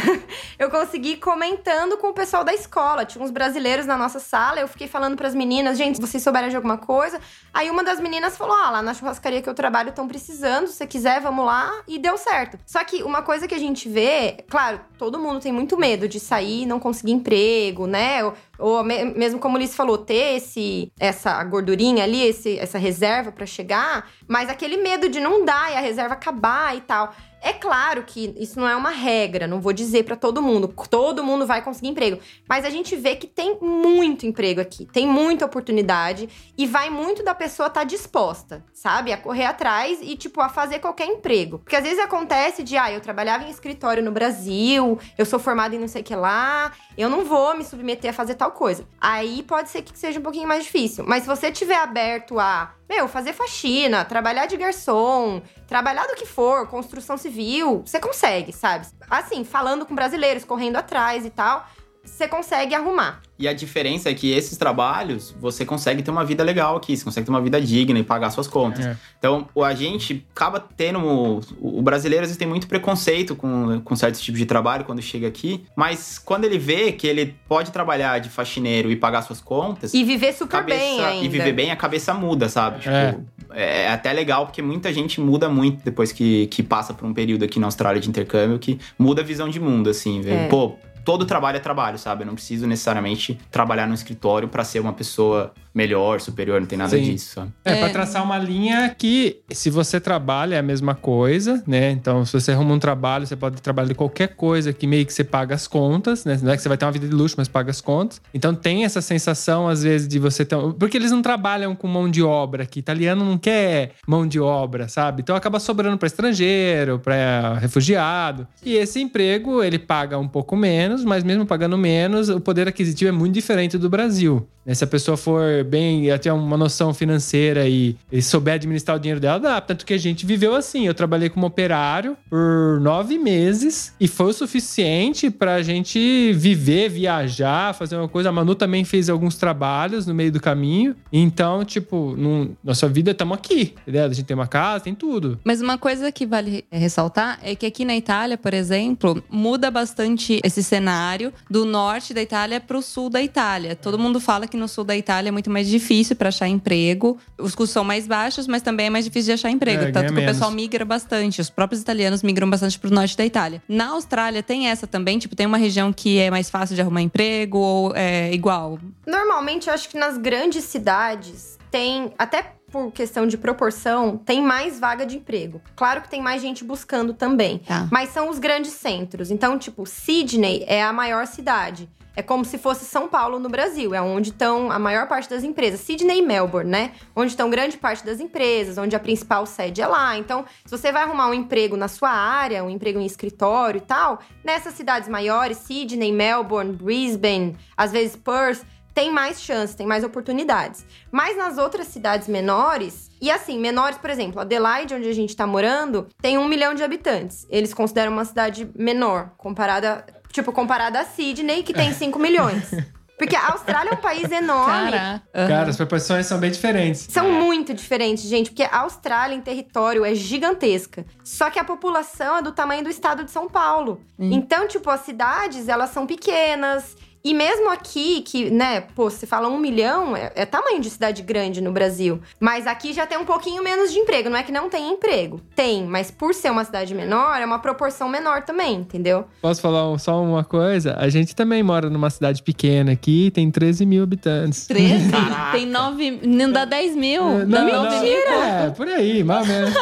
eu 0.58 0.70
consegui 0.70 1.16
comentando 1.16 1.96
com 1.98 2.08
o 2.08 2.12
pessoal 2.12 2.44
da 2.44 2.54
escola. 2.54 3.04
Tinha 3.04 3.22
uns 3.22 3.30
brasileiros 3.30 3.86
na 3.86 3.96
nossa 3.96 4.18
sala. 4.18 4.60
Eu 4.60 4.68
fiquei 4.68 4.88
falando 4.88 5.16
pras 5.16 5.34
meninas, 5.34 5.76
gente, 5.76 5.96
se 5.96 6.00
vocês 6.00 6.22
souberem 6.22 6.48
de 6.48 6.56
alguma 6.56 6.78
coisa. 6.78 7.20
Aí 7.52 7.70
uma 7.70 7.84
das 7.84 8.00
meninas 8.00 8.36
falou: 8.36 8.54
Ah, 8.56 8.70
lá 8.70 8.82
na 8.82 8.94
churrascaria 8.94 9.42
que 9.42 9.48
eu 9.48 9.54
trabalho 9.54 9.90
estão 9.90 10.08
precisando. 10.08 10.66
Se 10.66 10.74
você 10.74 10.86
quiser, 10.86 11.20
vamos 11.20 11.44
lá. 11.44 11.70
E 11.86 11.98
deu 11.98 12.16
certo. 12.16 12.58
Só 12.66 12.82
que 12.84 13.02
uma 13.02 13.22
coisa 13.22 13.46
que 13.46 13.54
a 13.54 13.58
gente 13.58 13.88
vê, 13.88 14.44
claro, 14.48 14.80
todo 14.98 15.18
mundo 15.18 15.40
tem 15.40 15.52
muito 15.52 15.76
medo 15.76 16.08
de 16.08 16.18
sair 16.18 16.62
e 16.62 16.66
não 16.66 16.80
conseguir 16.80 17.12
emprego, 17.12 17.86
né? 17.86 18.24
Ou, 18.24 18.34
ou 18.58 18.84
me- 18.84 19.04
mesmo 19.04 19.38
como 19.38 19.56
o 19.56 19.60
Liz 19.60 19.74
falou, 19.74 19.98
ter 19.98 20.36
esse, 20.36 20.90
essa 20.98 21.42
gordurinha 21.44 22.05
ali, 22.06 22.22
esse, 22.22 22.58
essa 22.58 22.78
reserva 22.78 23.30
pra 23.30 23.44
chegar, 23.44 24.10
mas 24.26 24.48
aquele 24.48 24.76
medo 24.76 25.08
de 25.08 25.20
não 25.20 25.44
dar 25.44 25.72
e 25.72 25.76
a 25.76 25.80
reserva 25.80 26.14
acabar 26.14 26.76
e 26.76 26.80
tal. 26.80 27.14
É 27.46 27.52
claro 27.52 28.02
que 28.02 28.34
isso 28.36 28.58
não 28.58 28.68
é 28.68 28.74
uma 28.74 28.90
regra, 28.90 29.46
não 29.46 29.60
vou 29.60 29.72
dizer 29.72 30.02
pra 30.02 30.16
todo 30.16 30.42
mundo, 30.42 30.66
todo 30.90 31.22
mundo 31.22 31.46
vai 31.46 31.62
conseguir 31.62 31.86
emprego, 31.86 32.18
mas 32.48 32.64
a 32.64 32.70
gente 32.70 32.96
vê 32.96 33.14
que 33.14 33.28
tem 33.28 33.56
muito 33.62 34.26
emprego 34.26 34.60
aqui, 34.60 34.84
tem 34.84 35.06
muita 35.06 35.46
oportunidade 35.46 36.28
e 36.58 36.66
vai 36.66 36.90
muito 36.90 37.22
da 37.22 37.36
pessoa 37.36 37.68
estar 37.68 37.84
disposta, 37.84 38.64
sabe? 38.74 39.12
A 39.12 39.16
correr 39.16 39.44
atrás 39.44 40.00
e, 40.02 40.16
tipo, 40.16 40.40
a 40.40 40.48
fazer 40.48 40.80
qualquer 40.80 41.06
emprego. 41.06 41.60
Porque 41.60 41.76
às 41.76 41.84
vezes 41.84 42.00
acontece 42.00 42.64
de, 42.64 42.76
ah, 42.76 42.90
eu 42.90 43.00
trabalhava 43.00 43.44
em 43.44 43.50
escritório 43.50 44.02
no 44.02 44.10
Brasil, 44.10 44.98
eu 45.16 45.24
sou 45.24 45.38
formada 45.38 45.76
em 45.76 45.78
não 45.78 45.86
sei 45.86 46.02
o 46.02 46.04
que 46.04 46.16
lá, 46.16 46.72
eu 46.98 47.08
não 47.08 47.24
vou 47.24 47.56
me 47.56 47.62
submeter 47.62 48.10
a 48.10 48.12
fazer 48.12 48.34
tal 48.34 48.50
coisa. 48.50 48.88
Aí 49.00 49.44
pode 49.44 49.68
ser 49.68 49.82
que 49.82 49.96
seja 49.96 50.18
um 50.18 50.22
pouquinho 50.22 50.48
mais 50.48 50.64
difícil. 50.64 51.04
Mas 51.06 51.22
se 51.22 51.28
você 51.28 51.52
tiver 51.52 51.76
aberto 51.76 52.40
a, 52.40 52.74
meu, 52.88 53.08
fazer 53.08 53.32
faxina, 53.32 54.04
trabalhar 54.04 54.46
de 54.46 54.56
garçom, 54.56 55.42
trabalhar 55.66 56.06
do 56.06 56.14
que 56.14 56.24
for, 56.24 56.68
construção 56.68 57.16
civil, 57.16 57.82
você 57.84 57.98
consegue, 57.98 58.52
sabe? 58.52 58.86
Assim, 59.10 59.44
falando 59.44 59.84
com 59.84 59.94
brasileiros, 59.94 60.44
correndo 60.44 60.76
atrás 60.76 61.26
e 61.26 61.30
tal, 61.30 61.66
você 62.06 62.26
consegue 62.28 62.74
arrumar. 62.74 63.20
E 63.38 63.46
a 63.46 63.52
diferença 63.52 64.08
é 64.08 64.14
que 64.14 64.30
esses 64.32 64.56
trabalhos, 64.56 65.34
você 65.38 65.62
consegue 65.66 66.02
ter 66.02 66.10
uma 66.10 66.24
vida 66.24 66.42
legal 66.42 66.76
aqui, 66.76 66.96
você 66.96 67.04
consegue 67.04 67.26
ter 67.26 67.30
uma 67.30 67.40
vida 67.42 67.60
digna 67.60 67.98
e 67.98 68.02
pagar 68.02 68.30
suas 68.30 68.46
contas. 68.48 68.86
É. 68.86 68.96
Então, 69.18 69.46
o- 69.54 69.62
a 69.62 69.74
gente 69.74 70.24
acaba 70.34 70.58
tendo. 70.58 70.98
O, 71.00 71.40
o 71.78 71.82
brasileiro 71.82 72.22
às 72.22 72.28
vezes 72.30 72.38
tem 72.38 72.48
muito 72.48 72.66
preconceito 72.66 73.36
com, 73.36 73.78
com 73.82 73.94
certos 73.94 74.22
tipos 74.22 74.38
de 74.38 74.46
trabalho 74.46 74.84
quando 74.84 75.02
chega 75.02 75.28
aqui, 75.28 75.64
mas 75.76 76.18
quando 76.18 76.44
ele 76.44 76.58
vê 76.58 76.92
que 76.92 77.06
ele 77.06 77.34
pode 77.46 77.70
trabalhar 77.72 78.18
de 78.20 78.30
faxineiro 78.30 78.90
e 78.90 78.96
pagar 78.96 79.20
suas 79.20 79.40
contas. 79.40 79.92
E 79.92 80.02
viver 80.02 80.32
super 80.32 80.58
cabeça- 80.60 80.78
bem 80.78 81.04
ainda. 81.04 81.24
E 81.26 81.28
viver 81.28 81.52
bem, 81.52 81.70
a 81.70 81.76
cabeça 81.76 82.14
muda, 82.14 82.48
sabe? 82.48 82.78
Tipo, 82.80 82.94
É. 82.94 83.16
é. 83.54 83.88
até 83.90 84.12
legal, 84.14 84.46
porque 84.46 84.62
muita 84.62 84.90
gente 84.92 85.20
muda 85.20 85.46
muito 85.48 85.84
depois 85.84 86.10
que, 86.10 86.46
que 86.46 86.62
passa 86.62 86.94
por 86.94 87.06
um 87.06 87.12
período 87.12 87.44
aqui 87.44 87.60
na 87.60 87.66
Austrália 87.66 88.00
de 88.00 88.08
intercâmbio, 88.08 88.58
que 88.58 88.78
muda 88.98 89.20
a 89.20 89.24
visão 89.24 89.48
de 89.50 89.60
mundo, 89.60 89.90
assim. 89.90 90.22
velho. 90.22 90.40
É. 90.40 90.48
Pô, 90.48 90.76
todo 91.06 91.24
trabalho 91.24 91.56
é 91.56 91.60
trabalho, 91.60 91.98
sabe? 91.98 92.24
Eu 92.24 92.26
não 92.26 92.34
preciso 92.34 92.66
necessariamente 92.66 93.38
trabalhar 93.48 93.86
no 93.86 93.94
escritório 93.94 94.48
pra 94.48 94.64
ser 94.64 94.80
uma 94.80 94.92
pessoa 94.92 95.54
melhor, 95.76 96.20
superior, 96.20 96.58
não 96.58 96.66
tem 96.66 96.78
nada 96.78 96.96
Sim. 96.96 97.02
disso. 97.02 97.34
sabe? 97.34 97.52
É, 97.64 97.72
É. 97.72 97.80
pra 97.80 97.90
traçar 97.90 98.24
uma 98.24 98.38
linha 98.38 98.94
que, 98.96 99.40
se 99.50 99.68
você 99.68 100.00
trabalha, 100.00 100.54
é 100.54 100.58
a 100.58 100.62
mesma 100.62 100.94
coisa, 100.94 101.62
né? 101.66 101.90
Então, 101.90 102.24
se 102.24 102.32
você 102.32 102.52
arruma 102.52 102.72
um 102.74 102.78
trabalho, 102.78 103.26
você 103.26 103.36
pode 103.36 103.60
trabalhar 103.60 103.88
de 103.88 103.94
qualquer 103.94 104.28
coisa 104.28 104.72
que 104.72 104.86
meio 104.86 105.04
que 105.04 105.12
você 105.12 105.22
paga 105.22 105.54
as 105.54 105.68
contas, 105.68 106.24
né? 106.24 106.38
Não 106.42 106.50
é 106.52 106.56
que 106.56 106.62
você 106.62 106.68
vai 106.68 106.78
ter 106.78 106.86
uma 106.86 106.92
vida 106.92 107.06
de 107.06 107.14
luxo, 107.14 107.34
mas 107.36 107.46
paga 107.46 107.70
as 107.70 107.80
contas. 107.82 108.20
Então, 108.32 108.54
tem 108.54 108.84
essa 108.86 109.02
sensação, 109.02 109.68
às 109.68 109.82
vezes, 109.82 110.08
de 110.08 110.18
você 110.18 110.44
ter. 110.44 110.56
Porque 110.78 110.96
eles 110.96 111.10
não 111.10 111.20
trabalham 111.20 111.74
com 111.76 111.86
mão 111.86 112.10
de 112.10 112.22
obra 112.22 112.62
aqui. 112.62 112.78
Italiano 112.80 113.22
não 113.24 113.36
quer 113.36 113.90
mão 114.08 114.26
de 114.26 114.40
obra, 114.40 114.88
sabe? 114.88 115.20
Então, 115.20 115.36
acaba 115.36 115.60
sobrando 115.60 115.98
pra 115.98 116.06
estrangeiro, 116.06 116.98
pra 116.98 117.58
refugiado. 117.60 118.46
E 118.64 118.74
esse 118.76 119.00
emprego, 119.00 119.62
ele 119.62 119.78
paga 119.78 120.18
um 120.18 120.28
pouco 120.28 120.56
menos, 120.56 121.04
mas 121.04 121.22
mesmo 121.22 121.44
pagando 121.44 121.76
menos, 121.76 122.28
o 122.30 122.40
poder 122.40 122.66
aquisitivo 122.66 123.08
é 123.08 123.12
muito 123.12 123.34
diferente 123.34 123.76
do 123.76 123.90
Brasil. 123.90 124.48
né? 124.64 124.74
Se 124.74 124.82
a 124.82 124.86
pessoa 124.86 125.16
for 125.16 125.62
bem, 125.66 126.08
ela 126.08 126.18
tiver 126.18 126.32
uma 126.32 126.56
noção 126.56 126.94
financeira 126.94 127.68
e, 127.68 127.96
e 128.10 128.22
souber 128.22 128.54
administrar 128.54 128.96
o 128.96 129.00
dinheiro 129.00 129.20
dela, 129.20 129.38
dá. 129.38 129.60
Tanto 129.60 129.84
que 129.84 129.92
a 129.92 129.98
gente 129.98 130.24
viveu 130.24 130.54
assim. 130.54 130.86
Eu 130.86 130.94
trabalhei 130.94 131.28
como 131.28 131.46
operário 131.46 132.16
por 132.30 132.80
nove 132.80 133.18
meses 133.18 133.94
e 134.00 134.08
foi 134.08 134.30
o 134.30 134.32
suficiente 134.32 135.30
pra 135.30 135.62
gente 135.62 136.32
viver, 136.32 136.88
viajar, 136.88 137.74
fazer 137.74 137.96
uma 137.96 138.08
coisa. 138.08 138.28
A 138.28 138.32
Manu 138.32 138.54
também 138.54 138.84
fez 138.84 139.10
alguns 139.10 139.36
trabalhos 139.36 140.06
no 140.06 140.14
meio 140.14 140.32
do 140.32 140.40
caminho. 140.40 140.94
Então, 141.12 141.64
tipo, 141.64 142.16
nossa 142.62 142.88
vida, 142.88 143.10
estamos 143.10 143.36
aqui, 143.36 143.74
entendeu? 143.82 144.04
A 144.04 144.08
gente 144.08 144.24
tem 144.24 144.34
uma 144.34 144.46
casa, 144.46 144.84
tem 144.84 144.94
tudo. 144.94 145.38
Mas 145.44 145.60
uma 145.60 145.76
coisa 145.78 146.10
que 146.12 146.26
vale 146.26 146.64
ressaltar 146.70 147.38
é 147.42 147.54
que 147.54 147.66
aqui 147.66 147.84
na 147.84 147.96
Itália, 147.96 148.38
por 148.38 148.54
exemplo, 148.54 149.22
muda 149.30 149.70
bastante 149.70 150.40
esse 150.44 150.62
cenário 150.62 151.32
do 151.50 151.64
norte 151.64 152.14
da 152.14 152.22
Itália 152.22 152.60
para 152.60 152.76
o 152.76 152.82
sul 152.82 153.10
da 153.10 153.22
Itália. 153.22 153.74
Todo 153.74 153.98
mundo 153.98 154.20
fala 154.20 154.46
que 154.46 154.56
no 154.56 154.68
sul 154.68 154.84
da 154.84 154.96
Itália 154.96 155.28
é 155.28 155.32
muito 155.32 155.50
mais 155.56 155.68
difícil 155.68 156.14
para 156.14 156.28
achar 156.28 156.46
emprego. 156.46 157.18
Os 157.38 157.54
custos 157.54 157.70
são 157.70 157.82
mais 157.82 158.06
baixos, 158.06 158.46
mas 158.46 158.60
também 158.60 158.86
é 158.86 158.90
mais 158.90 159.06
difícil 159.06 159.28
de 159.28 159.32
achar 159.32 159.50
emprego. 159.50 159.84
É, 159.84 159.90
Tanto 159.90 160.12
que 160.12 160.20
o 160.20 160.24
pessoal 160.26 160.50
menos. 160.50 160.62
migra 160.62 160.84
bastante. 160.84 161.40
Os 161.40 161.48
próprios 161.48 161.80
italianos 161.80 162.22
migram 162.22 162.48
bastante 162.50 162.78
para 162.78 162.88
o 162.88 162.92
norte 162.92 163.16
da 163.16 163.24
Itália. 163.24 163.62
Na 163.66 163.88
Austrália 163.88 164.42
tem 164.42 164.68
essa 164.68 164.86
também? 164.86 165.18
Tipo, 165.18 165.34
tem 165.34 165.46
uma 165.46 165.56
região 165.56 165.92
que 165.94 166.18
é 166.18 166.30
mais 166.30 166.50
fácil 166.50 166.74
de 166.76 166.82
arrumar 166.82 167.00
emprego 167.00 167.58
ou 167.58 167.92
é 167.96 168.32
igual? 168.34 168.78
Normalmente, 169.06 169.68
eu 169.68 169.74
acho 169.74 169.88
que 169.88 169.96
nas 169.96 170.18
grandes 170.18 170.64
cidades 170.64 171.56
tem, 171.70 172.12
até 172.18 172.52
por 172.70 172.92
questão 172.92 173.26
de 173.26 173.38
proporção, 173.38 174.18
tem 174.18 174.42
mais 174.42 174.78
vaga 174.78 175.06
de 175.06 175.16
emprego. 175.16 175.62
Claro 175.74 176.02
que 176.02 176.10
tem 176.10 176.20
mais 176.20 176.42
gente 176.42 176.64
buscando 176.64 177.14
também. 177.14 177.58
Tá. 177.58 177.88
Mas 177.90 178.10
são 178.10 178.28
os 178.28 178.38
grandes 178.38 178.72
centros. 178.72 179.30
Então, 179.30 179.58
tipo, 179.58 179.86
Sydney 179.86 180.64
é 180.66 180.82
a 180.82 180.92
maior 180.92 181.26
cidade. 181.26 181.88
É 182.16 182.22
como 182.22 182.46
se 182.46 182.56
fosse 182.56 182.86
São 182.86 183.06
Paulo 183.08 183.38
no 183.38 183.50
Brasil, 183.50 183.94
é 183.94 184.00
onde 184.00 184.30
estão 184.30 184.70
a 184.72 184.78
maior 184.78 185.06
parte 185.06 185.28
das 185.28 185.44
empresas. 185.44 185.80
Sydney 185.80 186.20
e 186.20 186.22
Melbourne, 186.22 186.70
né? 186.70 186.92
Onde 187.14 187.32
estão 187.32 187.50
grande 187.50 187.76
parte 187.76 188.06
das 188.06 188.20
empresas, 188.20 188.78
onde 188.78 188.96
a 188.96 188.98
principal 188.98 189.44
sede 189.44 189.82
é 189.82 189.86
lá. 189.86 190.16
Então, 190.16 190.46
se 190.64 190.70
você 190.70 190.90
vai 190.90 191.02
arrumar 191.02 191.28
um 191.28 191.34
emprego 191.34 191.76
na 191.76 191.88
sua 191.88 192.08
área, 192.08 192.64
um 192.64 192.70
emprego 192.70 192.98
em 192.98 193.04
escritório 193.04 193.76
e 193.76 193.82
tal, 193.82 194.20
nessas 194.42 194.72
cidades 194.72 195.10
maiores, 195.10 195.58
Sydney, 195.58 196.10
Melbourne, 196.10 196.72
Brisbane, 196.72 197.54
às 197.76 197.92
vezes 197.92 198.16
Perth, 198.16 198.64
tem 198.96 199.12
mais 199.12 199.42
chances, 199.42 199.76
tem 199.76 199.86
mais 199.86 200.02
oportunidades. 200.02 200.86
Mas 201.12 201.36
nas 201.36 201.58
outras 201.58 201.86
cidades 201.88 202.28
menores, 202.28 203.10
e 203.20 203.30
assim, 203.30 203.58
menores, 203.58 203.98
por 203.98 204.08
exemplo, 204.08 204.40
Adelaide, 204.40 204.94
onde 204.94 205.06
a 205.06 205.12
gente 205.12 205.36
tá 205.36 205.46
morando, 205.46 206.06
tem 206.22 206.38
um 206.38 206.48
milhão 206.48 206.72
de 206.72 206.82
habitantes. 206.82 207.46
Eles 207.50 207.74
consideram 207.74 208.10
uma 208.10 208.24
cidade 208.24 208.70
menor, 208.74 209.32
comparada, 209.36 210.06
tipo, 210.36 210.52
comparada 210.52 211.00
a 211.00 211.04
Sydney, 211.04 211.62
que 211.62 211.72
tem 211.72 211.92
5 211.92 212.18
milhões. 212.18 212.70
Porque 213.18 213.34
a 213.34 213.52
Austrália 213.52 213.92
é 213.92 213.94
um 213.94 213.96
país 213.96 214.30
enorme. 214.30 214.92
Caraca. 214.92 215.22
Cara, 215.32 215.70
as 215.70 215.76
proporções 215.76 216.26
são 216.26 216.38
bem 216.38 216.50
diferentes. 216.50 217.06
São 217.10 217.32
muito 217.32 217.72
diferentes, 217.72 218.24
gente, 218.24 218.50
porque 218.50 218.64
a 218.64 218.80
Austrália 218.80 219.34
em 219.34 219.40
território 219.40 220.04
é 220.04 220.14
gigantesca. 220.14 221.06
Só 221.24 221.48
que 221.48 221.58
a 221.58 221.64
população 221.64 222.36
é 222.36 222.42
do 222.42 222.52
tamanho 222.52 222.84
do 222.84 222.90
estado 222.90 223.24
de 223.24 223.30
São 223.30 223.48
Paulo. 223.48 224.02
Então, 224.18 224.68
tipo, 224.68 224.90
as 224.90 225.00
cidades, 225.00 225.66
elas 225.66 225.88
são 225.90 226.06
pequenas. 226.06 226.94
E 227.26 227.34
mesmo 227.34 227.68
aqui, 227.70 228.20
que, 228.20 228.48
né, 228.50 228.82
pô, 228.94 229.10
você 229.10 229.26
fala 229.26 229.48
um 229.48 229.58
milhão, 229.58 230.16
é, 230.16 230.30
é 230.36 230.46
tamanho 230.46 230.80
de 230.80 230.88
cidade 230.88 231.22
grande 231.22 231.60
no 231.60 231.72
Brasil. 231.72 232.20
Mas 232.38 232.68
aqui 232.68 232.92
já 232.92 233.04
tem 233.04 233.18
um 233.18 233.24
pouquinho 233.24 233.64
menos 233.64 233.92
de 233.92 233.98
emprego. 233.98 234.30
Não 234.30 234.36
é 234.36 234.44
que 234.44 234.52
não 234.52 234.70
tem 234.70 234.92
emprego. 234.92 235.40
Tem, 235.56 235.84
mas 235.84 236.08
por 236.08 236.32
ser 236.32 236.52
uma 236.52 236.64
cidade 236.64 236.94
menor, 236.94 237.40
é 237.40 237.44
uma 237.44 237.58
proporção 237.58 238.08
menor 238.08 238.42
também, 238.42 238.76
entendeu? 238.76 239.24
Posso 239.42 239.60
falar 239.60 239.98
só 239.98 240.22
uma 240.22 240.44
coisa? 240.44 240.94
A 241.00 241.08
gente 241.08 241.34
também 241.34 241.64
mora 241.64 241.90
numa 241.90 242.10
cidade 242.10 242.44
pequena 242.44 242.92
aqui, 242.92 243.32
tem 243.32 243.50
13 243.50 243.84
mil 243.84 244.04
habitantes. 244.04 244.68
13? 244.68 245.10
Tem 245.50 245.66
9. 245.66 246.20
Não 246.24 246.52
dá 246.52 246.64
10 246.64 246.94
mil. 246.94 247.22
É, 247.22 247.44
não, 247.44 247.64
9 247.64 247.72
não, 247.72 248.02
mil. 248.02 248.18
É, 248.18 248.70
por 248.70 248.86
aí, 248.86 249.24
mais 249.24 249.40
ou 249.40 249.46
menos. 249.46 249.74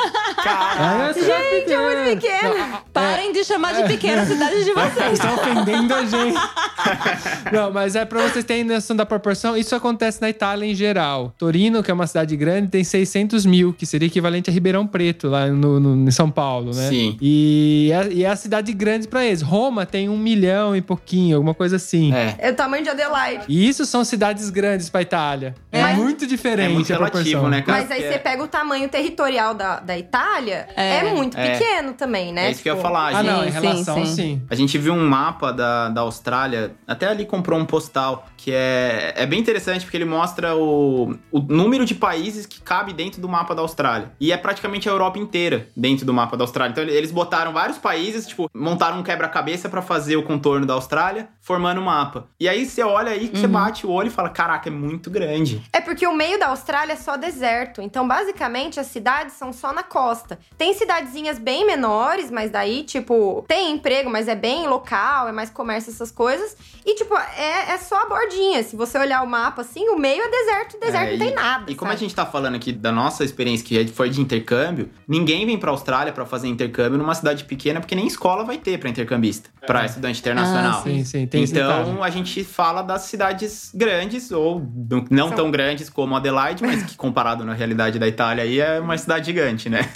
Caraca! 0.42 1.12
Gente, 1.12 1.72
é 1.72 1.78
muito 1.78 2.20
pequeno. 2.20 2.78
Parem 2.92 3.32
de 3.32 3.44
chamar 3.44 3.74
de 3.74 3.84
pequena 3.84 4.22
a 4.22 4.26
cidade 4.26 4.64
de 4.64 4.72
vocês. 4.72 5.12
Estão 5.12 5.34
ofendendo 5.34 5.94
a 5.94 6.06
gente. 6.06 6.38
Não, 7.52 7.72
mas 7.72 7.94
é 7.96 8.04
pra 8.04 8.22
vocês 8.22 8.44
terem 8.44 8.64
noção 8.64 8.96
da 8.96 9.04
proporção. 9.06 9.56
Isso 9.56 9.74
acontece 9.74 10.20
na 10.20 10.28
Itália 10.30 10.66
em 10.66 10.74
geral. 10.74 11.32
Torino, 11.38 11.82
que 11.82 11.90
é 11.90 11.94
uma 11.94 12.06
cidade 12.06 12.36
grande, 12.36 12.68
tem 12.68 12.82
600 12.84 13.44
mil, 13.46 13.72
que 13.72 13.86
seria 13.86 14.06
equivalente 14.06 14.50
a 14.50 14.52
Ribeirão 14.52 14.86
Preto, 14.86 15.28
lá 15.28 15.46
no, 15.46 15.78
no- 15.80 16.08
em 16.08 16.10
São 16.10 16.30
Paulo, 16.30 16.74
né? 16.74 16.88
Sim. 16.88 17.16
E 17.20 17.90
é, 17.92 18.12
e 18.12 18.24
é 18.24 18.28
a 18.28 18.36
cidade 18.36 18.72
grande 18.72 19.08
pra 19.08 19.24
eles. 19.24 19.42
Roma 19.42 19.84
tem 19.86 20.08
um 20.08 20.18
milhão 20.18 20.74
e 20.76 20.80
pouquinho, 20.80 21.36
alguma 21.36 21.54
coisa 21.54 21.76
assim. 21.76 22.12
É. 22.14 22.34
É 22.38 22.50
o 22.50 22.54
tamanho 22.54 22.82
de 22.84 22.90
Adelaide. 22.90 23.44
E 23.48 23.68
isso 23.68 23.84
são 23.84 24.04
cidades 24.04 24.50
grandes 24.50 24.88
pra 24.88 25.02
Itália. 25.02 25.54
É, 25.70 25.82
Mas- 25.82 25.98
muito 25.98 26.26
diferente 26.26 26.70
É 26.70 26.72
muito 26.72 26.92
a 26.92 26.96
relativo, 26.96 27.22
proporção. 27.22 27.50
né, 27.50 27.62
cara? 27.62 27.80
Mas 27.80 27.90
aí 27.90 28.02
você 28.12 28.18
pega 28.18 28.42
o 28.42 28.48
tamanho 28.48 28.88
territorial 28.88 29.54
da, 29.54 29.80
da 29.80 29.98
Itália, 29.98 30.68
É. 30.76 30.98
é, 30.98 31.14
muito 31.14 31.36
É. 31.36 31.50
pequeno 31.58 31.92
também, 31.94 32.32
né? 32.32 32.46
É 32.46 32.50
isso 32.50 32.62
que 32.62 32.68
eu 32.68 32.74
ia 32.74 32.76
Tipo, 32.78 32.88
falar. 32.88 33.04
A 33.04 33.18
Ah, 33.18 33.22
gente, 33.22 33.26
não, 33.32 33.44
em 33.44 33.50
Sim, 33.52 33.60
relação, 33.60 34.06
sim. 34.06 34.14
sim. 34.14 34.42
a 34.48 34.54
gente 34.54 34.78
viu 34.78 34.92
um 34.92 35.06
mapa 35.08 35.52
da, 35.52 35.88
da 35.88 36.00
Austrália, 36.02 36.72
até 36.86 37.06
ali 37.08 37.23
comprou 37.24 37.58
um 37.58 37.64
postal, 37.64 38.26
que 38.36 38.52
é, 38.52 39.14
é 39.16 39.26
bem 39.26 39.40
interessante 39.40 39.84
porque 39.84 39.96
ele 39.96 40.04
mostra 40.04 40.54
o, 40.56 41.16
o 41.30 41.40
número 41.40 41.84
de 41.84 41.94
países 41.94 42.46
que 42.46 42.60
cabe 42.60 42.92
dentro 42.92 43.20
do 43.20 43.28
mapa 43.28 43.54
da 43.54 43.62
Austrália. 43.62 44.12
E 44.20 44.32
é 44.32 44.36
praticamente 44.36 44.88
a 44.88 44.92
Europa 44.92 45.18
inteira 45.18 45.68
dentro 45.76 46.04
do 46.04 46.12
mapa 46.12 46.36
da 46.36 46.44
Austrália. 46.44 46.72
Então 46.72 46.84
eles 46.84 47.10
botaram 47.10 47.52
vários 47.52 47.78
países, 47.78 48.26
tipo, 48.26 48.50
montaram 48.54 48.98
um 48.98 49.02
quebra-cabeça 49.02 49.68
pra 49.68 49.82
fazer 49.82 50.16
o 50.16 50.22
contorno 50.22 50.66
da 50.66 50.74
Austrália, 50.74 51.28
formando 51.40 51.80
o 51.80 51.84
mapa. 51.84 52.28
E 52.40 52.48
aí 52.48 52.66
você 52.66 52.82
olha 52.82 53.12
aí 53.12 53.28
que 53.28 53.38
você 53.38 53.46
bate 53.46 53.86
o 53.86 53.90
olho 53.90 54.08
e 54.08 54.10
fala: 54.10 54.28
caraca, 54.28 54.68
é 54.68 54.72
muito 54.72 55.10
grande. 55.10 55.62
É 55.72 55.80
porque 55.80 56.06
o 56.06 56.14
meio 56.14 56.38
da 56.38 56.48
Austrália 56.48 56.94
é 56.94 56.96
só 56.96 57.16
deserto. 57.16 57.82
Então, 57.82 58.06
basicamente, 58.06 58.80
as 58.80 58.86
cidades 58.86 59.34
são 59.34 59.52
só 59.52 59.72
na 59.72 59.82
costa. 59.82 60.38
Tem 60.56 60.72
cidadezinhas 60.74 61.38
bem 61.38 61.66
menores, 61.66 62.30
mas 62.30 62.50
daí, 62.50 62.84
tipo, 62.84 63.44
tem 63.46 63.72
emprego, 63.72 64.10
mas 64.10 64.28
é 64.28 64.34
bem 64.34 64.66
local, 64.66 65.28
é 65.28 65.32
mais 65.32 65.50
comércio, 65.50 65.90
essas 65.90 66.10
coisas. 66.10 66.56
E, 66.84 66.94
tipo, 66.94 67.03
é, 67.36 67.72
é 67.72 67.78
só 67.78 68.02
a 68.02 68.06
bordinha. 68.08 68.62
Se 68.62 68.76
você 68.76 68.98
olhar 68.98 69.22
o 69.22 69.26
mapa 69.26 69.62
assim, 69.62 69.88
o 69.88 69.98
meio 69.98 70.22
é 70.22 70.30
deserto, 70.30 70.78
deserto 70.80 71.08
É, 71.08 71.12
não 71.12 71.18
tem 71.18 71.30
e- 71.30 71.34
nada. 71.34 71.70
E 71.72 71.74
como 71.74 71.90
a 71.90 71.94
sabe? 71.94 72.04
gente 72.04 72.14
tá 72.14 72.24
falando 72.26 72.54
aqui 72.54 72.72
da 72.72 72.90
nossa 72.92 73.24
experiência 73.24 73.64
que 73.66 73.86
foi 73.88 74.10
de 74.10 74.20
intercâmbio, 74.20 74.88
ninguém 75.06 75.44
vem 75.46 75.58
pra 75.58 75.70
Austrália 75.70 76.12
pra 76.12 76.24
fazer 76.24 76.48
intercâmbio 76.48 76.98
numa 76.98 77.14
cidade 77.14 77.44
pequena, 77.44 77.80
porque 77.80 77.94
nem 77.94 78.06
escola 78.06 78.44
vai 78.44 78.58
ter 78.58 78.78
pra 78.78 78.88
intercambista, 78.88 79.50
pra 79.66 79.84
estudante 79.84 80.20
internacional. 80.20 80.80
Ah, 80.80 80.82
Sim, 80.82 81.04
sim, 81.04 81.26
tem 81.26 81.44
então 81.44 82.02
a 82.02 82.10
gente 82.10 82.44
fala 82.44 82.82
das 82.82 83.02
cidades 83.02 83.70
grandes, 83.74 84.30
ou 84.30 84.62
não- 85.10 85.28
São- 85.28 85.36
tão 85.36 85.50
grandes 85.50 85.88
como 85.90 86.14
Adelaide, 86.16 86.62
mas 86.62 86.82
que 86.82 86.96
comparado 86.96 87.44
na 87.44 87.54
realidade 87.54 87.98
da 87.98 88.06
Itália 88.08 88.44
aí 88.44 88.60
é 88.60 88.80
uma 88.80 88.96
cidade 88.98 89.26
gigante, 89.26 89.68
né? 89.68 89.88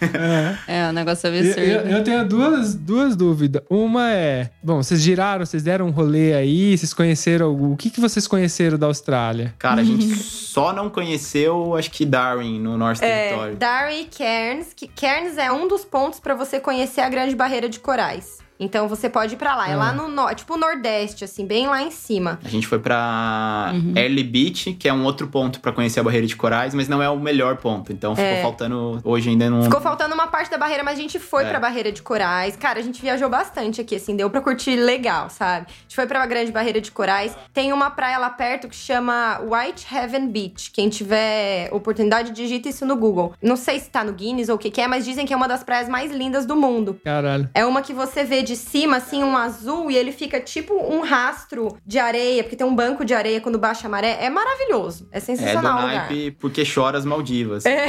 É. 0.66 0.78
É, 0.86 0.88
o 0.88 0.92
negócio 0.92 1.26
é 1.26 1.30
Eu, 1.30 1.40
absurdo. 1.40 1.60
eu- 1.60 1.96
eu 1.98 2.04
tenho 2.04 2.26
duas, 2.28 2.74
duas 2.74 3.16
dúvidas. 3.16 3.62
Uma 3.68 4.10
é: 4.12 4.50
bom, 4.62 4.82
vocês 4.82 5.00
giraram, 5.00 5.44
vocês 5.44 5.62
deram 5.62 5.86
um 5.86 5.90
rolê 5.90 6.34
aí, 6.34 6.76
vocês 6.76 6.92
conheceram. 6.98 7.54
O 7.72 7.76
que, 7.76 7.90
que 7.90 8.00
vocês 8.00 8.26
conheceram 8.26 8.76
da 8.76 8.86
Austrália? 8.88 9.54
Cara, 9.58 9.80
a 9.80 9.84
gente 9.84 10.04
só 10.18 10.72
não 10.72 10.90
conheceu, 10.90 11.76
acho 11.76 11.90
que 11.92 12.04
Darwin, 12.04 12.58
no 12.60 12.76
nosso 12.76 13.04
É, 13.04 13.28
território. 13.28 13.56
Darwin 13.56 14.00
e 14.00 14.04
Cairns, 14.06 14.72
que 14.74 14.88
Cairns 14.88 15.38
é 15.38 15.50
um 15.52 15.68
dos 15.68 15.84
pontos 15.84 16.18
pra 16.18 16.34
você 16.34 16.58
conhecer 16.58 17.00
a 17.00 17.08
Grande 17.08 17.36
Barreira 17.36 17.68
de 17.68 17.78
Corais. 17.78 18.38
Então 18.60 18.88
você 18.88 19.08
pode 19.08 19.34
ir 19.34 19.36
pra 19.36 19.54
lá. 19.54 19.68
É 19.68 19.74
Ah. 19.74 19.76
lá 19.76 19.92
no 19.92 20.08
norte, 20.08 20.38
tipo 20.38 20.56
Nordeste, 20.56 21.24
assim, 21.24 21.46
bem 21.46 21.66
lá 21.66 21.82
em 21.82 21.90
cima. 21.90 22.38
A 22.44 22.48
gente 22.48 22.66
foi 22.66 22.78
pra 22.78 23.70
Uhum. 23.74 23.92
Early 23.96 24.24
Beach, 24.24 24.72
que 24.74 24.88
é 24.88 24.92
um 24.92 25.04
outro 25.04 25.28
ponto 25.28 25.60
pra 25.60 25.70
conhecer 25.72 26.00
a 26.00 26.02
barreira 26.02 26.26
de 26.26 26.34
corais, 26.36 26.74
mas 26.74 26.88
não 26.88 27.02
é 27.02 27.08
o 27.08 27.18
melhor 27.18 27.56
ponto. 27.56 27.92
Então 27.92 28.14
ficou 28.16 28.30
É. 28.30 28.42
faltando. 28.42 29.00
Hoje 29.04 29.30
ainda 29.30 29.48
não. 29.50 29.62
Ficou 29.62 29.80
faltando 29.80 30.14
uma 30.14 30.26
parte 30.26 30.50
da 30.50 30.58
barreira, 30.58 30.82
mas 30.82 30.98
a 30.98 31.02
gente 31.02 31.18
foi 31.18 31.44
É. 31.44 31.48
pra 31.48 31.60
Barreira 31.60 31.92
de 31.92 32.02
Corais. 32.02 32.56
Cara, 32.56 32.78
a 32.78 32.82
gente 32.82 33.00
viajou 33.00 33.28
bastante 33.28 33.80
aqui, 33.80 33.94
assim, 33.96 34.16
deu 34.16 34.28
pra 34.30 34.40
curtir 34.40 34.76
legal, 34.76 35.28
sabe? 35.30 35.66
A 35.68 35.82
gente 35.82 35.94
foi 35.94 36.06
pra 36.06 36.24
Grande 36.26 36.50
Barreira 36.50 36.80
de 36.80 36.90
Corais. 36.90 37.36
Tem 37.52 37.72
uma 37.72 37.90
praia 37.90 38.18
lá 38.18 38.30
perto 38.30 38.68
que 38.68 38.74
chama 38.76 39.40
White 39.40 39.86
Heaven 39.94 40.28
Beach. 40.28 40.70
Quem 40.72 40.88
tiver 40.88 41.68
oportunidade, 41.72 42.32
digita 42.32 42.68
isso 42.68 42.84
no 42.86 42.96
Google. 42.96 43.32
Não 43.42 43.56
sei 43.56 43.78
se 43.78 43.90
tá 43.90 44.02
no 44.04 44.12
Guinness 44.12 44.48
ou 44.48 44.56
o 44.56 44.58
que, 44.58 44.70
que 44.70 44.80
é, 44.80 44.88
mas 44.88 45.04
dizem 45.04 45.26
que 45.26 45.32
é 45.32 45.36
uma 45.36 45.48
das 45.48 45.62
praias 45.62 45.88
mais 45.88 46.10
lindas 46.10 46.44
do 46.46 46.56
mundo. 46.56 47.00
Caralho. 47.04 47.48
É 47.54 47.64
uma 47.64 47.82
que 47.82 47.92
você 47.92 48.24
vê 48.24 48.42
de 48.48 48.56
cima, 48.56 48.96
assim, 48.96 49.22
um 49.22 49.36
azul, 49.36 49.90
e 49.90 49.96
ele 49.96 50.10
fica 50.10 50.40
tipo 50.40 50.74
um 50.74 51.02
rastro 51.02 51.76
de 51.86 51.98
areia, 51.98 52.42
porque 52.42 52.56
tem 52.56 52.66
um 52.66 52.74
banco 52.74 53.04
de 53.04 53.14
areia 53.14 53.40
quando 53.40 53.58
baixa 53.58 53.86
a 53.86 53.90
maré. 53.90 54.16
É 54.20 54.30
maravilhoso. 54.30 55.06
É 55.12 55.18
É 55.18 55.20
do 55.20 55.24
sensacional 55.26 55.78
o 55.78 55.82
lugar. 55.82 55.94
naipe 56.08 56.30
porque 56.40 56.64
chora 56.64 56.96
as 56.98 57.04
Maldivas. 57.04 57.64
É, 57.66 57.88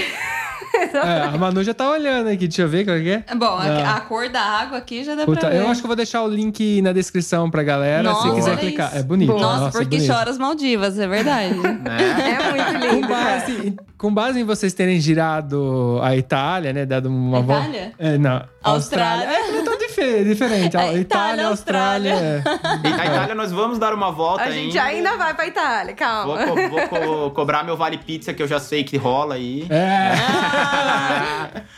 a 1.31 1.31
Manu 1.39 1.63
já 1.63 1.73
tá 1.73 1.89
olhando 1.89 2.27
aqui, 2.27 2.47
deixa 2.47 2.61
eu 2.63 2.67
ver 2.69 2.85
qual 2.85 2.97
que 2.97 3.09
é. 3.09 3.23
Bom, 3.35 3.57
a, 3.57 3.65
Não. 3.65 3.89
a 3.95 4.01
cor 4.01 4.29
da 4.29 4.41
água 4.41 4.77
aqui 4.77 5.03
já 5.03 5.15
dá 5.15 5.25
Puta, 5.25 5.39
pra 5.41 5.49
ver. 5.49 5.61
eu 5.61 5.67
acho 5.69 5.81
que 5.81 5.85
eu 5.85 5.89
vou 5.89 5.95
deixar 5.95 6.21
o 6.23 6.27
link 6.27 6.81
na 6.81 6.91
descrição 6.91 7.49
pra 7.49 7.63
galera, 7.63 8.03
Nossa, 8.03 8.29
se 8.29 8.35
quiser 8.35 8.57
clicar. 8.59 8.95
É 8.95 9.01
bonito. 9.01 9.31
Nossa, 9.33 9.59
Nossa, 9.65 9.71
porque 9.79 9.97
bonito. 9.97 10.13
chora 10.13 10.29
as 10.29 10.37
Maldivas, 10.37 10.99
é 10.99 11.07
verdade. 11.07 11.55
Né? 11.59 12.37
É 12.39 12.51
muito 12.51 12.79
Com 12.89 12.95
lindo, 12.95 13.07
cara. 13.07 13.23
base, 13.39 13.75
com 13.97 14.13
base 14.13 14.39
em 14.39 14.43
vocês 14.43 14.73
terem 14.73 14.99
girado 14.99 15.99
a 16.03 16.15
Itália, 16.15 16.73
né? 16.73 16.85
Dado 16.85 17.07
uma 17.09 17.41
volta. 17.41 17.63
Itália? 17.67 17.93
É, 17.97 18.17
não. 18.17 18.43
Austrália. 18.63 19.25
É, 19.25 19.51
não 19.51 19.63
tão 19.63 19.77
dife- 19.99 20.23
diferente. 20.23 20.77
É, 20.77 20.79
Itália, 20.79 20.99
Itália, 20.99 21.47
Austrália. 21.47 22.13
é. 22.13 22.43
E 22.87 22.89
na 22.89 23.05
Itália 23.05 23.35
nós 23.35 23.51
vamos 23.51 23.77
dar 23.77 23.93
uma 23.93 24.11
volta 24.11 24.43
A 24.43 24.51
gente 24.51 24.77
ainda 24.77 25.17
vai 25.17 25.33
pra 25.33 25.47
Itália, 25.47 25.95
Vou, 26.25 26.35
calma. 26.35 26.45
co- 26.45 26.69
vou 26.69 26.87
co- 26.87 27.31
cobrar 27.31 27.63
meu 27.63 27.75
vale 27.77 27.97
pizza, 27.97 28.33
que 28.33 28.41
eu 28.41 28.47
já 28.47 28.59
sei 28.59 28.83
que 28.83 28.97
rola 28.97 29.35
aí. 29.35 29.65
É, 29.69 30.11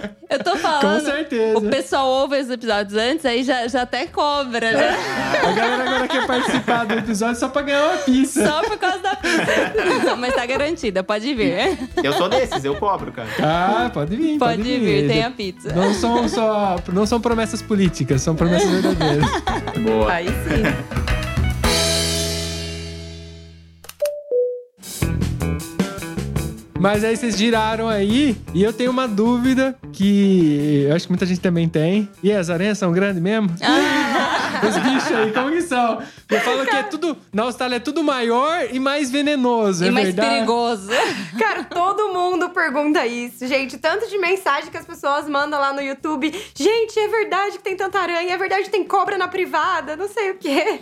Eu 0.31 0.39
tô 0.41 0.51
com 0.51 0.57
falando. 0.59 1.03
certeza. 1.03 1.57
O 1.57 1.61
pessoal 1.69 2.07
ouve 2.07 2.39
os 2.39 2.49
episódios 2.49 2.97
antes, 2.97 3.25
aí 3.25 3.43
já, 3.43 3.67
já 3.67 3.81
até 3.81 4.05
cobra, 4.07 4.71
né? 4.71 4.95
A 5.45 5.51
galera 5.51 5.83
agora 5.83 6.07
quer 6.07 6.25
participar 6.25 6.85
do 6.85 6.93
episódio 6.93 7.35
só 7.37 7.49
pra 7.49 7.61
ganhar 7.63 7.83
uma 7.89 7.97
pizza. 7.97 8.47
Só 8.47 8.61
por 8.61 8.77
causa 8.77 8.99
da 8.99 9.15
pizza. 9.17 10.15
Mas 10.17 10.33
tá 10.33 10.45
garantida, 10.45 11.03
pode 11.03 11.33
vir. 11.33 11.77
Eu 12.01 12.13
sou 12.13 12.29
desses, 12.29 12.63
eu 12.63 12.75
cobro, 12.77 13.11
cara. 13.11 13.27
Ah, 13.43 13.89
pode 13.93 14.15
vir, 14.15 14.37
pode, 14.39 14.57
Pode 14.57 14.79
vir, 14.79 15.07
tem 15.09 15.23
a 15.25 15.31
pizza. 15.31 15.73
Não 15.73 15.93
são 15.93 16.27
só, 16.29 16.77
não 16.93 17.05
são 17.05 17.19
promessas 17.19 17.61
políticas, 17.61 18.10
são 18.17 18.35
promessas 18.35 18.69
verdadeiras. 18.69 19.25
Boa. 19.83 20.11
Aí 20.11 20.27
sim. 20.27 21.01
Mas 26.79 27.03
aí 27.03 27.15
vocês 27.15 27.37
giraram 27.37 27.87
aí, 27.87 28.35
e 28.55 28.63
eu 28.63 28.73
tenho 28.73 28.89
uma 28.89 29.07
dúvida 29.07 29.75
que 29.93 30.87
eu 30.89 30.95
acho 30.95 31.05
que 31.05 31.11
muita 31.11 31.27
gente 31.27 31.39
também 31.39 31.69
tem. 31.69 32.09
E 32.23 32.31
as 32.31 32.49
aranhas 32.49 32.79
são 32.79 32.91
grandes 32.91 33.21
mesmo? 33.21 33.51
Os 34.67 34.77
bichos 34.77 35.11
aí, 35.11 35.31
como 35.31 35.49
que 35.51 35.61
são? 35.61 36.01
Eu 36.29 36.39
falo 36.41 36.65
que 36.65 36.75
é 36.75 36.83
tudo. 36.83 37.17
Na 37.33 37.43
Austrália 37.43 37.75
é 37.77 37.79
tudo 37.79 38.03
maior 38.03 38.67
e 38.71 38.79
mais 38.79 39.09
venenoso, 39.11 39.83
E 39.83 39.87
é 39.87 39.91
mais 39.91 40.07
verdade? 40.07 40.29
perigoso. 40.29 40.89
Cara, 41.37 41.63
todo 41.63 42.09
mundo 42.13 42.49
pergunta 42.49 43.05
isso, 43.05 43.45
gente. 43.47 43.77
Tanto 43.77 44.07
de 44.09 44.17
mensagem 44.17 44.69
que 44.71 44.77
as 44.77 44.85
pessoas 44.85 45.27
mandam 45.27 45.59
lá 45.59 45.73
no 45.73 45.81
YouTube. 45.81 46.31
Gente, 46.55 46.99
é 46.99 47.07
verdade 47.07 47.57
que 47.57 47.63
tem 47.63 47.75
tanta 47.75 47.99
aranha, 47.99 48.33
é 48.33 48.37
verdade 48.37 48.63
que 48.63 48.69
tem 48.69 48.83
cobra 48.83 49.17
na 49.17 49.27
privada, 49.27 49.95
não 49.95 50.07
sei 50.07 50.31
o 50.31 50.35
quê. 50.35 50.79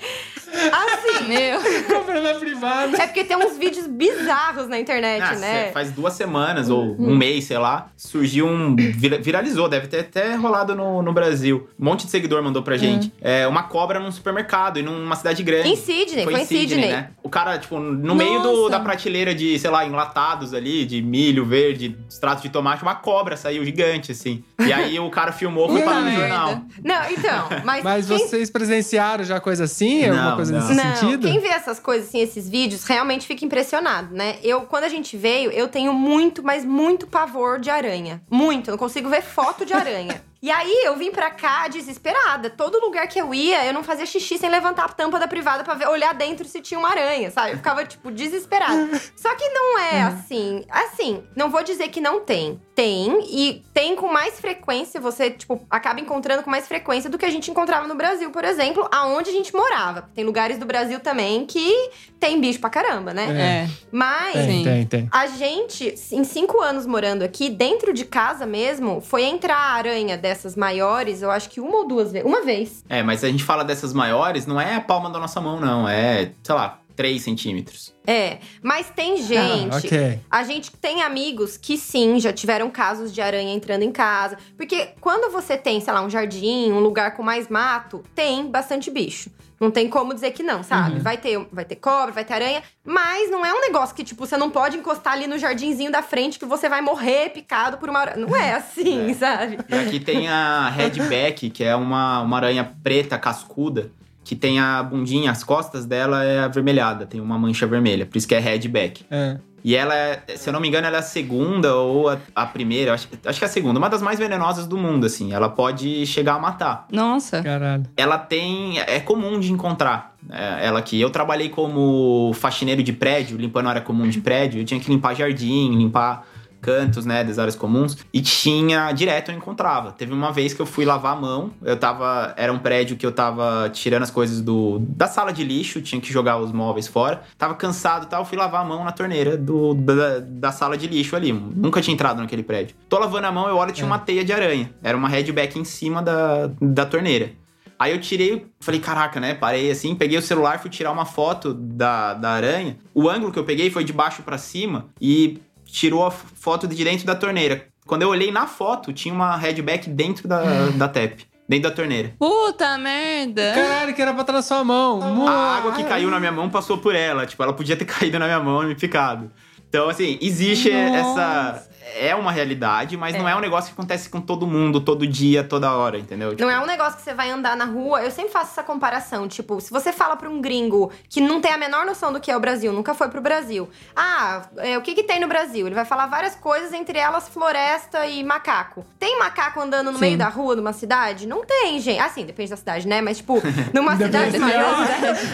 Assim, 0.72 1.26
Meu. 1.28 1.60
Compra 2.00 2.22
na 2.22 2.34
privada. 2.40 2.98
é 3.02 3.06
porque 3.08 3.24
tem 3.24 3.38
uns 3.38 3.58
vídeos 3.58 3.86
bizarros 3.88 4.68
na 4.68 4.80
internet, 4.80 5.22
Ah, 5.24 5.36
né? 5.36 5.72
faz 5.72 5.92
duas 5.92 6.14
semanas 6.14 6.70
ou 6.70 6.96
um 7.00 7.16
mês, 7.16 7.46
sei 7.46 7.58
lá, 7.58 7.88
surgiu 7.96 8.46
um. 8.48 8.76
vira- 8.76 9.20
viralizou, 9.20 9.68
deve 9.70 9.88
ter 9.88 10.00
até 10.00 10.36
rolado 10.36 10.76
no, 10.76 11.02
no 11.02 11.14
Brasil. 11.14 11.68
Um 11.80 11.86
monte 11.86 12.06
de 12.06 12.12
seguidor 12.12 12.42
mandou 12.44 12.64
pra 12.64 12.78
gente. 12.78 13.12
É, 13.22 13.48
uma 13.48 13.64
cobra 13.70 14.00
num 14.00 14.12
supermercado 14.12 14.78
e 14.80 14.82
numa 14.82 15.16
cidade 15.16 15.42
grande. 15.44 15.70
Em 15.70 15.76
Sydney, 15.76 16.24
foi, 16.26 16.34
Foi 16.34 16.42
em 16.42 16.46
Sydney. 16.46 16.90
né? 16.90 17.12
O 17.24 17.30
cara, 17.30 17.58
tipo, 17.58 17.80
no 17.80 18.16
meio 18.16 18.42
do- 18.42 18.52
Nossa. 18.64 18.72
da 18.72 18.80
prateleira 18.80 19.34
de, 19.34 19.58
sei 19.60 19.70
lá, 19.70 19.86
enlatados 19.86 20.54
ali, 20.54 20.86
de 20.86 21.02
milho 21.02 21.46
verde, 21.46 21.98
extrato 22.10 22.42
de 22.42 22.50
tomate, 22.50 22.82
uma 22.84 22.96
cobra 22.96 23.38
saiu 23.38 23.64
gigante, 23.64 24.12
assim. 24.12 24.44
E 24.60 24.74
aí 24.74 25.00
o 25.00 25.10
cara 25.10 25.32
filmou, 25.32 25.70
foi 25.70 25.82
para 25.84 26.02
no 26.02 26.12
jornal. 26.12 26.62
Não, 26.84 27.10
então, 27.12 27.48
mas, 27.64 27.84
Mas 27.84 28.08
quem 28.08 28.18
vocês 28.18 28.50
presenciaram 28.50 29.24
já 29.24 29.40
coisa 29.40 29.64
assim? 29.66 30.04
Alguma 30.06 30.30
Não, 30.32 30.36
coisa 30.36 30.52
não. 30.60 30.68
nesse 30.68 30.74
Não, 30.84 30.96
sentido? 30.96 31.28
quem 31.28 31.40
vê 31.40 31.50
essas 31.50 31.80
coisas, 31.80 32.08
assim, 32.10 32.20
esses 32.20 32.50
vídeos, 32.50 32.84
realmente 32.86 33.28
fica 33.28 33.46
impressionado, 33.46 34.14
né? 34.16 34.38
Eu, 34.44 34.62
quando 34.62 34.86
a 34.86 34.90
gente 34.90 35.16
veio, 35.16 35.52
eu 35.52 35.68
tenho 35.68 35.94
muito, 35.94 36.42
mas 36.44 36.66
muito 36.66 37.06
pavor 37.08 37.60
de 37.60 37.70
aranha. 37.70 38.22
Muito, 38.30 38.70
eu 38.70 38.72
não 38.72 38.78
consigo 38.78 39.10
ver 39.10 39.22
foto 39.22 39.66
de 39.66 39.74
aranha. 39.74 40.22
E 40.42 40.50
aí, 40.50 40.84
eu 40.86 40.96
vim 40.96 41.12
pra 41.12 41.30
cá 41.32 41.68
desesperada. 41.68 42.50
Todo 42.50 42.80
lugar 42.80 43.08
que 43.08 43.20
eu 43.20 43.34
ia, 43.34 43.66
eu 43.66 43.74
não 43.74 43.84
fazia 43.84 44.06
xixi 44.06 44.38
sem 44.38 44.50
levantar 44.50 44.86
a 44.86 44.90
tampa 44.90 45.20
da 45.20 45.28
privada 45.28 45.64
pra 45.64 45.74
ver, 45.74 45.88
olhar 45.88 46.14
dentro 46.14 46.48
se 46.48 46.62
tinha 46.62 46.80
uma 46.80 46.90
aranha, 46.90 47.30
sabe? 47.30 47.52
Eu 47.52 47.58
ficava, 47.58 47.84
tipo, 47.86 48.10
desesperada. 48.10 48.90
Só 49.18 49.36
que 49.36 49.50
não 49.50 49.80
é 49.80 50.02
assim. 50.04 50.64
Assim, 50.70 51.24
não 51.36 51.50
vou 51.50 51.62
dizer 51.64 51.90
que 51.90 52.00
não 52.00 52.22
tem. 52.22 52.60
Tem, 52.74 53.20
e 53.30 53.62
tem 53.74 53.94
com 53.98 54.08
mais 54.08 54.40
frequência, 54.40 55.02
você, 55.02 55.30
tipo, 55.30 55.66
acaba 55.70 56.00
encontrando 56.00 56.44
com 56.44 56.50
mais 56.50 56.66
frequência 56.66 57.10
do 57.10 57.18
que 57.18 57.26
a 57.26 57.30
gente 57.30 57.52
encontrava 57.52 57.86
no 57.86 57.96
Brasil, 57.96 58.32
por 58.32 58.46
exemplo, 58.46 58.88
aonde 58.90 59.30
a 59.30 59.34
gente 59.34 59.54
morava. 59.54 60.10
Tem 60.16 60.24
lugares 60.24 60.58
do 60.58 60.66
Brasil 60.66 61.02
também 61.02 61.46
que 61.46 61.92
tem 62.18 62.40
bicho 62.40 62.62
pra 62.62 62.70
caramba, 62.70 63.14
né? 63.14 63.68
É. 63.68 63.70
Mas. 63.92 64.34
Tem, 64.34 64.64
tem, 64.64 64.86
tem. 64.86 65.10
A 65.12 65.28
gente, 65.28 65.94
em 66.12 66.24
cinco 66.24 66.62
anos 66.62 66.86
morando 66.86 67.24
aqui, 67.24 67.50
dentro 67.50 67.92
de 67.92 68.06
casa 68.06 68.46
mesmo, 68.46 69.02
foi 69.02 69.24
entrar 69.24 69.58
aranha 69.58 70.18
dessas 70.30 70.56
maiores, 70.56 71.22
eu 71.22 71.32
acho 71.32 71.50
que 71.50 71.60
uma 71.60 71.78
ou 71.78 71.88
duas 71.88 72.12
vezes. 72.12 72.28
Uma 72.28 72.44
vez. 72.44 72.84
É, 72.88 73.02
mas 73.02 73.24
a 73.24 73.28
gente 73.28 73.44
fala 73.44 73.64
dessas 73.64 73.94
maiores, 73.94 74.46
não 74.46 74.62
é 74.62 74.76
a 74.76 74.82
palma 74.82 75.10
da 75.10 75.20
nossa 75.20 75.42
mão, 75.42 75.60
não. 75.60 75.88
É, 75.88 76.32
sei 76.44 76.56
lá, 76.56 76.80
3 77.00 77.22
centímetros. 77.22 77.94
É. 78.06 78.40
Mas 78.62 78.90
tem 78.90 79.24
gente. 79.24 79.74
Ah, 79.74 79.78
ok. 79.78 80.20
A 80.30 80.44
gente 80.44 80.70
tem 80.70 81.02
amigos 81.02 81.56
que 81.56 81.78
sim, 81.78 82.20
já 82.20 82.34
tiveram 82.34 82.70
casos 82.70 83.14
de 83.14 83.22
aranha 83.22 83.54
entrando 83.54 83.84
em 83.84 83.92
casa. 83.92 84.38
Porque 84.58 84.90
quando 85.00 85.32
você 85.32 85.56
tem, 85.56 85.80
sei 85.80 85.94
lá, 85.94 86.02
um 86.02 86.10
jardim, 86.10 86.74
um 86.74 86.82
lugar 86.82 87.16
com 87.16 87.24
mais 87.24 87.48
mato, 87.48 88.04
tem 88.14 88.52
bastante 88.52 88.92
bicho. 88.92 89.32
Não 89.62 89.72
tem 89.72 89.88
como 89.88 90.14
dizer 90.14 90.32
que 90.32 90.44
não, 90.44 90.62
sabe? 90.62 90.98
Uhum. 90.98 91.02
Vai, 91.02 91.16
ter, 91.16 91.40
vai 91.54 91.64
ter 91.64 91.78
cobra, 91.78 92.12
vai 92.12 92.26
ter 92.26 92.34
aranha, 92.34 92.62
mas 92.86 93.32
não 93.32 93.46
é 93.46 93.54
um 93.54 93.62
negócio 93.62 93.96
que, 93.96 94.04
tipo, 94.04 94.26
você 94.26 94.36
não 94.36 94.50
pode 94.50 94.76
encostar 94.76 95.14
ali 95.14 95.26
no 95.26 95.38
jardinzinho 95.38 95.92
da 95.92 96.02
frente 96.02 96.38
que 96.38 96.46
você 96.46 96.68
vai 96.68 96.82
morrer 96.82 97.30
picado 97.30 97.78
por 97.78 97.90
uma 97.90 98.00
aranha. 98.00 98.26
Não 98.26 98.36
é 98.36 98.56
assim, 98.56 99.12
É. 99.12 99.14
sabe? 99.14 99.58
E 99.70 99.74
aqui 99.74 100.02
tem 100.02 100.28
a 100.28 100.68
Redback, 100.76 101.50
que 101.50 101.64
é 101.64 101.76
uma, 101.78 102.22
uma 102.22 102.36
aranha 102.36 102.76
preta, 102.84 103.18
cascuda, 103.18 103.90
que 104.24 104.36
tem 104.36 104.60
a 104.60 104.84
bundinha, 104.84 105.32
as 105.32 105.44
costas 105.44 105.86
dela 105.86 106.24
é 106.24 106.40
avermelhada, 106.40 107.06
tem 107.06 107.20
uma 107.20 107.38
mancha 107.38 107.66
vermelha, 107.66 108.06
por 108.06 108.18
isso 108.18 108.28
que 108.28 108.36
é 108.36 108.40
Redback. 108.40 109.06
É. 109.10 109.38
E 109.64 109.76
ela, 109.76 109.94
é, 109.94 110.24
se 110.36 110.50
eu 110.50 110.54
não 110.54 110.60
me 110.60 110.68
engano, 110.68 110.88
ela 110.88 110.98
é 110.98 111.00
a 111.00 111.04
segunda 111.04 111.76
ou 111.76 112.10
a, 112.10 112.18
a 112.36 112.46
primeira, 112.46 112.94
acho, 112.94 113.08
acho 113.26 113.40
que 113.40 113.46
é 113.46 113.48
a 113.48 113.52
segunda, 113.52 113.78
uma 113.78 113.90
das 113.90 114.02
mais 114.02 114.20
venenosas 114.20 114.68
do 114.68 114.78
mundo, 114.78 115.06
assim. 115.06 115.34
Ela 115.34 115.50
pode 115.50 116.06
chegar 116.06 116.36
a 116.36 116.40
matar. 116.40 116.88
Nossa. 116.92 117.42
Caralho. 117.44 117.84
Ela 117.98 118.18
tem. 118.18 118.80
É 118.80 119.00
comum 119.00 119.40
de 119.40 119.52
encontrar 119.52 120.16
é, 120.30 120.66
ela 120.68 120.80
aqui. 120.80 121.00
Eu 121.00 121.10
trabalhei 121.10 121.50
como 121.50 122.32
faxineiro 122.34 122.82
de 122.82 122.94
prédio, 122.94 123.38
limpando 123.38 123.68
área 123.68 123.82
comum 123.82 124.08
de 124.08 124.22
prédio. 124.22 124.62
Eu 124.62 124.66
tinha 124.66 124.80
que 124.80 124.90
limpar 124.90 125.16
jardim, 125.16 125.76
limpar 125.76 126.26
cantos, 126.62 127.06
né, 127.06 127.24
das 127.24 127.40
áreas 127.40 127.56
comuns. 127.56 127.98
E 128.14 128.22
tinha, 128.22 128.92
direto 128.92 129.32
eu 129.32 129.38
encontrava. 129.38 129.92
Teve 129.92 130.14
uma 130.14 130.32
vez 130.32 130.54
que 130.54 130.62
eu 130.62 130.66
fui 130.66 130.86
lavar 130.86 131.18
a 131.18 131.20
mão. 131.20 131.52
Eu 131.64 131.78
tava, 131.78 132.34
era 132.38 132.52
um 132.52 132.60
prédio 132.60 132.98
que 132.98 133.06
eu 133.06 133.12
tava 133.12 133.70
tirando 133.70 134.04
as 134.04 134.12
coisas 134.12 134.42
do 134.42 134.80
da 134.80 135.08
sala 135.08 135.32
de 135.32 135.44
lixo, 135.44 135.82
tinha 135.82 136.02
que 136.02 136.12
jogar 136.12 136.38
os 136.38 136.52
móveis 136.52 136.88
fora. 136.88 137.24
Tava 137.38 137.56
cansado 137.56 138.06
e 138.06 138.08
tal, 138.08 138.26
fui 138.26 138.38
lavar 138.38 138.62
a 138.62 138.66
mão 138.66 138.84
na 138.84 138.92
torneira 138.92 139.38
do, 139.38 139.74
da, 139.74 140.20
da 140.20 140.52
sala 140.52 140.78
de 140.78 140.88
lixo 140.88 141.16
ali. 141.16 141.32
Nunca 141.32 141.82
tinha 141.82 141.94
entrado 141.94 142.22
naquele 142.22 142.44
prédio. 142.44 142.76
Tô 142.88 142.98
lavando 143.00 143.28
a 143.28 143.32
mão, 143.32 143.48
eu 143.48 143.56
olho, 143.56 143.72
tinha 143.72 143.86
uma 143.86 144.00
teia 144.00 144.24
de 144.24 144.34
aranha. 144.34 144.74
Era 144.84 144.98
uma 144.98 145.10
headback 145.10 145.58
em 145.58 145.64
cima 145.64 146.02
da, 146.02 146.50
da 146.62 146.86
torneira. 146.86 147.32
Aí 147.80 147.94
eu 147.94 148.02
tirei, 148.02 148.46
falei, 148.60 148.82
caraca, 148.82 149.22
né? 149.22 149.34
Parei 149.34 149.72
assim, 149.72 149.96
peguei 149.96 150.18
o 150.18 150.22
celular, 150.22 150.60
fui 150.60 150.70
tirar 150.70 150.92
uma 150.92 151.06
foto 151.06 151.54
da, 151.54 152.14
da 152.14 152.32
aranha. 152.32 152.78
O 152.94 153.10
ângulo 153.10 153.32
que 153.32 153.40
eu 153.40 153.46
peguei 153.46 153.72
foi 153.72 153.86
de 153.86 153.94
baixo 153.94 154.22
pra 154.22 154.38
cima 154.38 154.88
e 155.00 155.40
tirou 155.72 156.06
a 156.06 156.12
foto 156.12 156.68
de 156.68 156.84
dentro 156.84 157.06
da 157.06 157.16
torneira. 157.16 157.68
Quando 157.86 158.04
eu 158.04 158.10
olhei 158.10 158.32
na 158.32 158.46
foto, 158.46 158.94
tinha 158.94 159.14
uma 159.14 159.36
headback 159.36 159.90
dentro 159.90 160.28
da, 160.28 160.68
da 160.78 160.88
tap, 160.88 161.20
dentro 161.48 161.70
da 161.70 161.76
torneira. 161.76 162.14
Puta 162.20 162.78
merda. 162.78 163.54
Caralho, 163.56 163.94
que 163.96 164.02
era 164.02 164.14
pra 164.14 164.22
estar 164.22 164.34
na 164.34 164.42
sua 164.42 164.64
mão. 164.64 165.28
A 165.28 165.58
água 165.58 165.72
que 165.72 165.84
caiu 165.84 166.10
na 166.12 166.20
minha 166.20 166.32
mão 166.32 166.50
passou 166.50 166.78
por 166.78 166.94
ela. 166.94 167.26
Tipo, 167.26 167.42
ela 167.42 167.54
podia 167.54 167.76
ter 167.76 167.86
caído 167.90 168.20
na 168.20 168.26
minha 168.26 168.40
mão 168.40 168.64
e 168.64 168.68
me 168.68 168.76
picado. 168.76 169.32
Então, 169.70 169.88
assim, 169.90 170.18
existe 170.22 170.70
essa. 170.72 171.68
É 171.98 172.14
uma 172.14 172.32
realidade, 172.32 172.96
mas 172.96 173.16
não 173.18 173.28
é 173.28 173.36
um 173.36 173.40
negócio 173.40 173.70
que 173.70 173.74
acontece 173.74 174.10
com 174.12 174.22
todo 174.22 174.46
mundo, 174.46 174.80
todo 174.80 175.08
dia, 175.08 175.44
toda 175.44 175.74
hora, 175.74 175.98
entendeu? 175.98 176.36
Não 176.40 176.48
é 176.48 176.60
um 176.60 176.66
negócio 176.68 176.96
que 176.98 177.02
você 177.02 177.16
vai 177.16 177.32
andar 177.32 177.58
na 177.58 177.66
rua. 177.66 178.04
Eu 178.04 178.12
sempre 178.12 178.32
faço 178.32 178.52
essa 178.52 178.62
comparação. 178.62 179.28
Tipo, 179.28 179.60
se 179.60 179.72
você 179.72 179.92
fala 179.92 180.16
pra 180.16 180.30
um 180.30 180.40
gringo 180.40 180.92
que 181.10 181.20
não 181.20 181.42
tem 181.42 181.52
a 181.52 181.58
menor 181.58 181.88
noção 181.88 182.14
do 182.14 182.20
que 182.20 182.30
é 182.30 182.38
o 182.38 182.40
Brasil, 182.40 182.72
nunca 182.72 182.94
foi 182.94 183.10
pro 183.10 183.20
Brasil. 183.20 183.68
Ah, 183.96 184.44
é, 184.58 184.78
o 184.78 184.84
que 184.84 184.94
que 184.94 185.02
tem 185.02 185.20
no 185.20 185.28
Brasil? 185.28 185.66
Ele 185.66 185.74
vai 185.74 185.84
falar 185.84 186.06
várias 186.06 186.36
coisas, 186.36 186.72
entre 186.74 187.00
elas 187.00 187.28
floresta 187.28 188.06
e 188.06 188.24
macaco. 188.24 188.86
Tem 189.00 189.18
macaco 189.18 189.60
andando 189.60 189.88
no 189.88 189.98
Sim. 189.98 190.02
meio 190.02 190.18
da 190.18 190.30
rua 190.30 190.56
numa 190.56 190.74
cidade? 190.74 191.26
Não 191.28 191.44
tem, 191.44 191.80
gente. 191.80 192.00
Assim, 192.00 192.24
depende 192.24 192.52
da 192.52 192.58
cidade, 192.58 192.88
né? 192.88 193.02
Mas, 193.02 193.18
tipo, 193.18 193.42
numa 193.74 193.98
cidade 193.98 194.38
maior. 194.38 194.76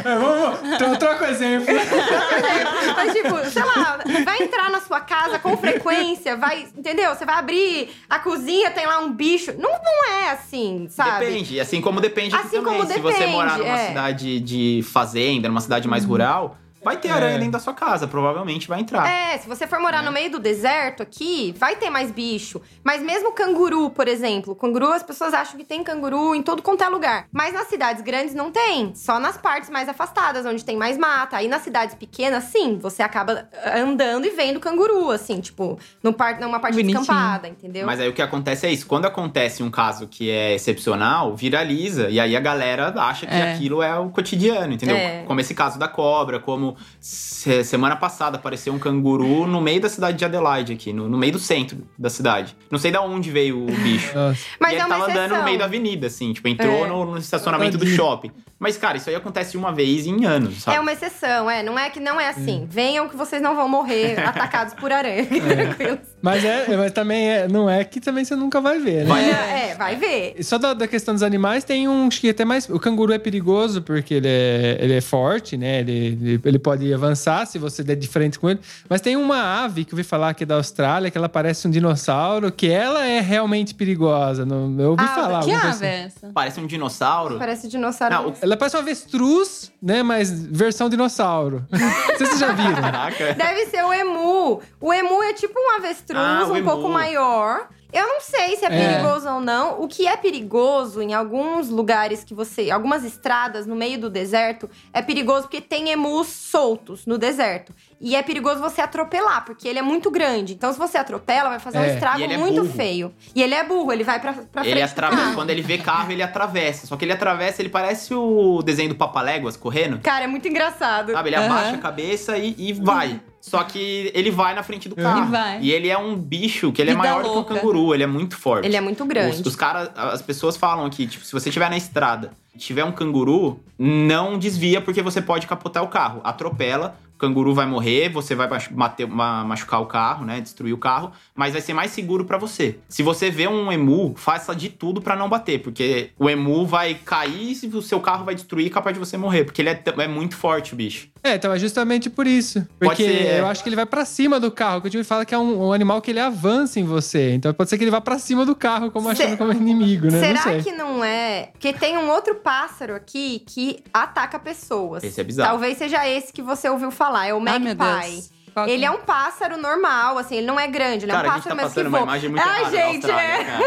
É, 0.06 0.16
vamos, 0.18 0.78
tro- 0.78 0.98
troca 0.98 1.26
o 1.26 1.28
exemplo. 1.28 1.68
Mas, 2.96 3.12
tipo, 3.14 3.38
sei 3.52 3.64
lá, 3.64 4.00
vai 4.26 4.42
entrar 4.44 4.70
na 4.70 4.82
sua 4.82 5.00
casa 5.00 5.40
com 5.40 5.56
frequência, 5.56 6.36
vai, 6.36 6.68
entendeu? 6.76 7.16
Você 7.16 7.24
vai 7.24 7.36
abrir 7.36 7.90
a 8.10 8.20
cozinha, 8.20 8.72
tem 8.72 8.86
lá 8.86 9.00
um 9.00 9.12
bicho. 9.14 9.54
Não, 9.58 9.72
não 9.72 10.12
é 10.12 10.32
assim, 10.32 10.88
sabe? 10.90 11.26
Depende, 11.28 11.60
assim 11.60 11.80
como 11.80 12.02
depende 12.02 12.36
Assim 12.36 12.58
também. 12.58 12.64
como 12.80 12.88
Se 12.92 13.00
você 13.00 13.20
depende, 13.20 13.32
morar 13.32 13.58
numa 13.58 13.80
é. 13.80 13.88
cidade 13.88 14.40
de 14.40 14.82
fazenda, 14.92 15.48
numa 15.48 15.62
cidade 15.62 15.88
mais 15.88 16.04
rural, 16.04 16.58
vai 16.86 16.98
ter 16.98 17.10
aranha 17.10 17.38
dentro 17.40 17.54
da 17.54 17.60
sua 17.60 17.74
casa, 17.74 18.08
provavelmente 18.08 18.68
vai 18.68 18.80
entrar. 18.80 19.10
É, 19.10 19.38
se 19.40 19.48
você 19.48 19.66
for 19.66 19.80
morar 19.80 20.04
no 20.04 20.12
meio 20.12 20.30
do 20.30 20.40
deserto 20.40 21.02
aqui, 21.02 21.54
vai 21.58 21.76
ter 21.76 21.90
mais 21.90 22.12
bicho. 22.12 22.62
Mas 22.84 23.02
mesmo 23.02 23.32
canguru, 23.32 23.90
por 23.90 24.08
exemplo. 24.08 24.56
Canguru, 24.56 24.94
as 24.94 25.02
pessoas 25.02 25.34
acham 25.34 25.58
que 25.58 25.66
tem 25.66 25.84
canguru 25.84 26.36
em 26.36 26.44
todo 26.44 26.62
quanto 26.62 26.84
é 26.84 26.88
lugar. 26.88 27.26
Mas 27.32 27.54
nas 27.54 27.68
cidades 27.68 28.04
grandes 28.04 28.36
não 28.36 28.52
tem. 28.52 28.94
Só 28.94 29.20
nas 29.20 29.36
partes 29.36 29.70
mais 29.72 29.90
afastadas, 29.90 30.46
onde 30.46 30.64
tem 30.64 30.78
mais 30.78 30.96
mata. 30.98 31.38
Aí 31.38 31.48
nas 31.48 31.64
cidades 31.64 31.96
pequenas, 31.96 32.44
sim, 32.46 32.78
você 32.78 33.02
acaba 33.02 33.50
andando 33.76 34.26
e 34.26 34.30
vendo 34.30 34.60
canguru, 34.60 35.10
assim, 35.10 35.42
tipo, 35.42 35.80
no 36.04 36.14
par 36.14 36.40
numa 36.40 36.60
parte 36.60 36.76
Bonitinho. 36.76 37.00
descampada, 37.00 37.48
entendeu? 37.48 37.86
Mas 37.88 38.00
aí 38.00 38.08
o 38.08 38.14
que 38.14 38.22
acontece 38.22 38.68
é 38.68 38.72
isso. 38.72 38.86
Quando 38.86 39.06
acontece 39.06 39.64
um 39.64 39.72
caso 39.72 40.08
que 40.08 40.30
é 40.30 40.54
excepcional, 40.54 41.36
viraliza. 41.36 42.10
E 42.10 42.20
aí 42.20 42.36
a 42.36 42.40
galera 42.40 42.94
acha 42.98 43.26
que 43.26 43.34
É. 43.34 43.54
aquilo 43.54 43.82
é 43.82 43.98
o 43.98 44.10
cotidiano, 44.10 44.72
entendeu? 44.72 44.96
É. 44.96 45.24
Como 45.26 45.40
esse 45.40 45.56
caso 45.56 45.80
da 45.80 45.88
cobra, 45.88 46.40
como 46.40 46.75
se- 47.00 47.64
semana 47.64 47.96
passada 47.96 48.38
apareceu 48.38 48.74
um 48.74 48.80
canguru 48.80 49.46
no 49.48 49.62
meio 49.62 49.80
da 49.82 49.90
cidade 49.90 50.18
de 50.18 50.26
Adelaide 50.26 50.74
aqui, 50.74 50.92
no, 50.94 51.08
no 51.10 51.18
meio 51.18 51.34
do 51.34 51.40
centro 51.40 51.78
da 51.98 52.10
cidade. 52.10 52.56
Não 52.72 52.80
sei 52.80 52.92
de 52.92 52.98
onde 52.98 53.30
veio 53.32 53.64
o 53.64 53.66
bicho. 53.66 54.14
Nossa. 54.16 54.40
Mas 54.60 54.72
e 54.72 54.76
é 54.76 54.78
ele 54.78 54.86
uma 54.86 54.90
tava 54.90 55.04
andando 55.12 55.18
exceção. 55.20 55.38
no 55.40 55.44
meio 55.44 55.60
da 55.60 55.66
avenida, 55.66 56.08
assim, 56.08 56.34
tipo, 56.34 56.48
entrou 56.48 56.86
É. 56.86 56.88
no, 56.88 57.06
no 57.06 57.18
estacionamento 57.18 57.78
do 57.78 57.86
shopping. 57.88 58.32
Mas, 58.58 58.78
cara, 58.78 58.98
isso 58.98 59.10
aí 59.10 59.16
acontece 59.16 59.58
uma 59.58 59.72
vez 59.74 60.06
em 60.08 60.26
anos, 60.26 60.64
sabe? 60.64 60.78
É 60.78 60.80
uma 60.80 60.92
exceção, 60.92 61.50
é. 61.50 61.62
Não 61.62 61.78
é 61.78 61.90
que 61.90 62.00
não 62.00 62.20
é 62.20 62.30
assim. 62.30 62.66
Venham 62.70 63.08
que 63.10 63.16
vocês 63.16 63.42
não 63.42 63.54
vão 63.56 63.68
morrer 63.68 64.18
atacados 64.26 64.74
por 64.74 64.92
aranha. 64.92 65.26
Tranquilo. 65.28 66.00
Mas, 66.26 66.44
é, 66.44 66.76
mas 66.76 66.92
também 66.92 67.30
é, 67.30 67.48
não 67.48 67.70
é 67.70 67.84
que 67.84 68.00
também 68.02 68.26
você 68.26 68.36
nunca 68.36 68.60
vai 68.60 68.80
ver, 68.80 69.04
né? 69.04 69.06
Vai- 69.06 69.30
É, 69.30 69.76
vai 69.76 69.96
ver. 69.96 70.36
Só 70.44 70.58
da, 70.58 70.74
da 70.74 70.88
questão 70.88 71.14
dos 71.14 71.22
animais, 71.22 71.64
tem 71.64 71.88
um 71.88 72.08
acho 72.08 72.20
que 72.20 72.30
até 72.30 72.44
mais. 72.44 72.68
O 72.68 72.80
canguru 72.80 73.14
é 73.14 73.20
perigoso 73.20 73.82
porque 73.84 74.16
ele 74.16 74.28
é, 74.28 74.78
ele 74.82 74.94
é 74.96 75.02
forte, 75.02 75.56
né? 75.56 75.82
Ele, 75.82 75.92
ele, 75.92 76.42
ele 76.44 76.58
pode 76.60 76.92
avançar 76.92 77.46
se 77.46 77.60
você 77.60 77.84
der 77.84 77.96
de 77.96 78.08
frente 78.08 78.40
com 78.40 78.50
ele. 78.50 78.60
Mas 78.90 79.02
tem 79.02 79.16
uma 79.16 79.64
ave 79.64 79.86
que 79.86 79.94
eu 79.94 79.98
ouvi 79.98 80.04
falar 80.04 80.30
aqui 80.30 80.46
da 80.46 80.56
Austrália, 80.56 81.12
que 81.12 81.18
ela 81.18 81.30
parece 81.30 81.68
um 81.68 81.72
dinossauro, 81.72 82.52
que 82.52 82.68
ela 82.70 83.06
é 83.06 83.20
realmente 83.20 83.76
perigosa. 83.76 84.46
Não, 84.46 84.76
eu 84.82 84.92
ouvi 84.92 85.04
Ah, 85.04 85.08
falar. 85.16 85.44
Que 85.44 85.52
ave 85.52 85.68
assim. 85.68 85.86
é 85.86 86.04
essa? 86.06 86.32
Parece 86.34 86.60
um 86.60 86.66
dinossauro. 86.66 87.38
Parece 87.38 87.68
dinossauro. 87.68 88.16
Não, 88.16 88.30
o- 88.30 88.34
Ela 88.42 88.58
parece 88.58 88.76
um 88.76 88.80
avestruz, 88.80 89.72
né? 89.82 90.02
Mas 90.02 90.32
versão 90.32 90.90
dinossauro. 90.90 91.66
Não 91.72 91.80
sei 92.18 92.26
se 92.26 92.38
vocês 92.38 92.40
já 92.40 92.52
viram. 92.52 92.82
Caraca. 92.82 93.34
Deve 93.34 93.66
ser 93.68 93.84
o 93.84 93.94
emu. 93.94 94.62
O 94.82 94.94
emu 94.94 95.22
é 95.24 95.34
tipo 95.34 95.54
um 95.60 95.76
avestruz, 95.78 96.15
Ah, 96.18 96.46
o 96.48 96.54
um 96.54 96.64
pouco 96.64 96.90
maior. 96.90 97.68
Eu 97.94 98.08
não 98.10 98.20
sei 98.20 98.58
se 98.58 98.66
é, 98.66 98.68
É. 98.68 98.70
perigoso 98.98 99.30
ou 99.30 99.40
não. 99.40 99.80
O 99.82 99.88
que 99.88 100.06
é 100.06 100.18
perigoso 100.18 101.02
em 101.02 101.14
alguns 101.14 101.70
lugares 101.70 102.26
que 102.26 102.34
você. 102.34 102.70
Algumas 102.70 103.06
estradas 103.06 103.66
no 103.66 103.74
meio 103.74 103.98
do 103.98 104.10
deserto 104.10 104.70
é 104.92 105.02
perigoso 105.02 105.44
porque 105.44 105.62
tem 105.62 105.90
emus 105.92 106.28
soltos 106.28 107.06
no 107.06 107.18
deserto. 107.18 107.74
E 108.02 108.14
é 108.14 108.22
perigoso 108.22 108.60
você 108.60 108.82
atropelar, 108.82 109.46
porque 109.46 109.66
ele 109.66 109.80
é 109.80 109.82
muito 109.82 110.12
grande. 110.12 110.52
Então, 110.54 110.74
se 110.74 110.78
você 110.78 110.98
atropela, 110.98 111.48
vai 111.52 111.60
fazer 111.60 111.78
um 111.80 111.84
É. 111.84 111.94
estrago 111.94 112.20
E 112.20 112.24
ele 112.24 112.34
é 112.34 112.38
muito 112.38 112.64
burro. 112.64 112.74
feio. 112.76 113.14
E 113.34 113.42
ele 113.42 113.54
é 113.56 113.64
burro, 113.64 113.94
ele 113.94 114.04
vai 114.04 114.20
pra, 114.20 114.34
pra 114.34 114.62
frente. 114.64 114.68
Ele 114.78 114.82
do 114.86 114.92
atravessa. 114.92 115.22
carro. 115.24 115.36
Quando 115.36 115.50
ele 115.52 115.62
vê 115.62 115.78
carro, 115.78 116.12
ele 116.12 116.22
atravessa. 116.22 116.88
Só 116.88 116.98
que 116.98 117.06
ele 117.06 117.14
atravessa, 117.14 117.62
ele 117.62 117.70
parece 117.70 118.14
o 118.14 118.62
desenho 118.62 118.90
do 118.90 118.96
Papaléguas 118.96 119.56
correndo. 119.56 120.00
Cara, 120.02 120.26
é 120.26 120.28
muito 120.28 120.46
engraçado. 120.50 121.14
Sabe? 121.14 121.30
Ele 121.30 121.38
Aham. 121.38 121.46
abaixa 121.46 121.76
a 121.76 121.80
cabeça 121.80 122.38
e, 122.38 122.54
e 122.58 122.74
vai. 122.74 123.22
Só 123.48 123.64
que 123.64 124.12
ele 124.16 124.32
vai 124.32 124.56
na 124.56 124.64
frente 124.64 124.90
do 124.90 124.96
carro. 124.96 125.28
E 125.28 125.32
vai. 125.32 125.62
E 125.62 125.72
ele 125.72 125.88
é 125.88 125.96
um 125.96 126.16
bicho 126.16 126.72
que 126.72 126.82
ele 126.82 126.90
é 126.90 126.96
Vida 126.96 127.08
maior 127.08 127.22
do 127.22 127.30
louca. 127.30 127.54
que 127.54 127.60
um 127.60 127.62
canguru. 127.62 127.94
Ele 127.94 128.02
é 128.02 128.08
muito 128.08 128.36
forte. 128.36 128.66
Ele 128.66 128.76
é 128.76 128.82
muito 128.82 129.06
grande. 129.06 129.40
Os, 129.40 129.46
os 129.46 129.56
caras, 129.56 129.92
as 129.96 130.20
pessoas 130.24 130.58
falam 130.58 130.90
que, 130.90 131.06
tipo, 131.06 131.24
se 131.24 131.32
você 131.32 131.50
estiver 131.50 131.70
na 131.70 131.78
estrada 131.78 132.32
e 132.56 132.58
tiver 132.58 132.84
um 132.84 132.92
canguru, 132.92 133.60
não 133.78 134.40
desvia 134.40 134.82
porque 134.82 135.00
você 135.00 135.22
pode 135.22 135.46
capotar 135.46 135.84
o 135.84 135.88
carro. 135.88 136.22
Atropela, 136.24 136.98
canguru 137.18 137.54
vai 137.54 137.66
morrer, 137.66 138.10
você 138.10 138.36
vai 138.36 138.48
bater- 138.72 139.08
machucar 139.08 139.82
o 139.82 139.86
carro, 139.86 140.26
né? 140.26 140.42
Destruir 140.42 140.74
o 140.74 140.78
carro, 140.78 141.12
mas 141.36 141.54
vai 141.54 141.62
ser 141.62 141.74
mais 141.74 141.92
seguro 141.92 142.26
pra 142.26 142.38
você. 142.38 142.80
Se 142.90 143.04
você 143.04 143.30
vê 143.30 143.48
um 143.48 143.72
emu, 143.72 144.14
faça 144.16 144.56
de 144.56 144.70
tudo 144.70 145.02
pra 145.02 145.16
não 145.16 145.30
bater, 145.30 145.60
porque 145.62 146.12
o 146.20 146.30
emu 146.30 146.66
vai 146.66 146.94
cair 146.96 147.58
e 147.64 147.68
o 147.76 147.82
seu 147.82 148.00
carro 148.00 148.26
vai 148.26 148.36
destruir, 148.36 148.70
capaz 148.70 148.94
de 148.94 149.00
você 149.00 149.18
morrer, 149.18 149.44
porque 149.44 149.62
ele 149.62 149.70
é, 149.70 149.82
é 149.98 150.08
muito 150.08 150.36
forte, 150.36 150.74
o 150.74 150.76
bicho. 150.76 151.08
É, 151.24 151.36
então 151.36 151.52
é 151.52 151.58
justamente 151.58 152.08
por 152.10 152.28
isso. 152.28 152.68
Porque 152.80 153.04
ser, 153.04 153.26
é. 153.26 153.40
eu 153.40 153.48
acho 153.48 153.64
que 153.64 153.70
ele 153.70 153.76
vai 153.76 153.86
pra 153.88 154.06
cima 154.06 154.40
do 154.40 154.52
carro. 154.52 154.80
Que 154.82 154.88
o 154.88 154.92
time 154.92 155.04
fala 155.04 155.26
que 155.26 155.34
é 155.34 155.38
um, 155.40 155.70
um 155.70 155.74
animal 155.74 156.00
que 156.00 156.12
ele 156.12 156.20
avança 156.20 156.80
em 156.80 156.84
você. 156.84 157.32
Então 157.34 157.52
pode 157.52 157.68
ser 157.68 157.80
que 157.80 157.84
ele 157.84 157.90
vá 157.90 158.00
pra 158.00 158.20
cima 158.20 158.46
do 158.46 158.56
carro, 158.56 158.92
como 158.92 159.08
Se- 159.16 159.24
achando 159.24 159.36
como 159.38 159.52
inimigo, 159.52 160.06
né? 160.12 160.20
Será 160.20 160.34
não 160.34 160.42
sei. 160.44 160.62
que 160.62 160.72
não 160.72 161.04
é? 161.04 161.50
Porque 161.54 161.74
tem 161.74 161.98
um 161.98 162.12
outro 162.12 162.36
pássaro 162.36 162.94
aqui 162.94 163.42
que 163.48 163.80
ataca 163.92 164.38
pessoas. 164.38 165.04
Esse 165.04 165.20
é 165.20 165.24
bizarro. 165.24 165.50
Talvez 165.50 165.80
seja 165.80 166.08
esse 166.08 166.32
que 166.32 166.44
você 166.44 166.70
ouviu 166.70 166.92
falar, 166.92 167.05
é 167.26 167.34
o 167.34 167.40
meu 167.40 167.60
magpie. 167.60 168.36
Que 168.64 168.72
Ele 168.72 168.86
é 168.86 168.92
um 168.92 169.00
pássaro 169.00 169.58
normal, 169.58 170.18
assim, 170.18 170.38
ele 170.38 170.48
não 170.48 170.58
é 170.58 170.66
grande, 170.66 171.04
ele 171.04 171.12
Cara, 171.12 171.28
é 171.28 171.30
um 171.30 171.34
a 171.34 171.36
gente 171.36 171.44
tá 171.44 171.56
pássaro 171.56 171.58
mas 171.58 171.74
que 171.74 171.76
passando 171.76 171.88
uma 171.88 171.98
voa. 171.98 172.08
imagem 172.08 172.30
muito 172.30 172.46
da 172.46 172.64
gente, 172.70 173.12
Austrália, 173.12 173.34
é. 173.34 173.44
cara. 173.44 173.66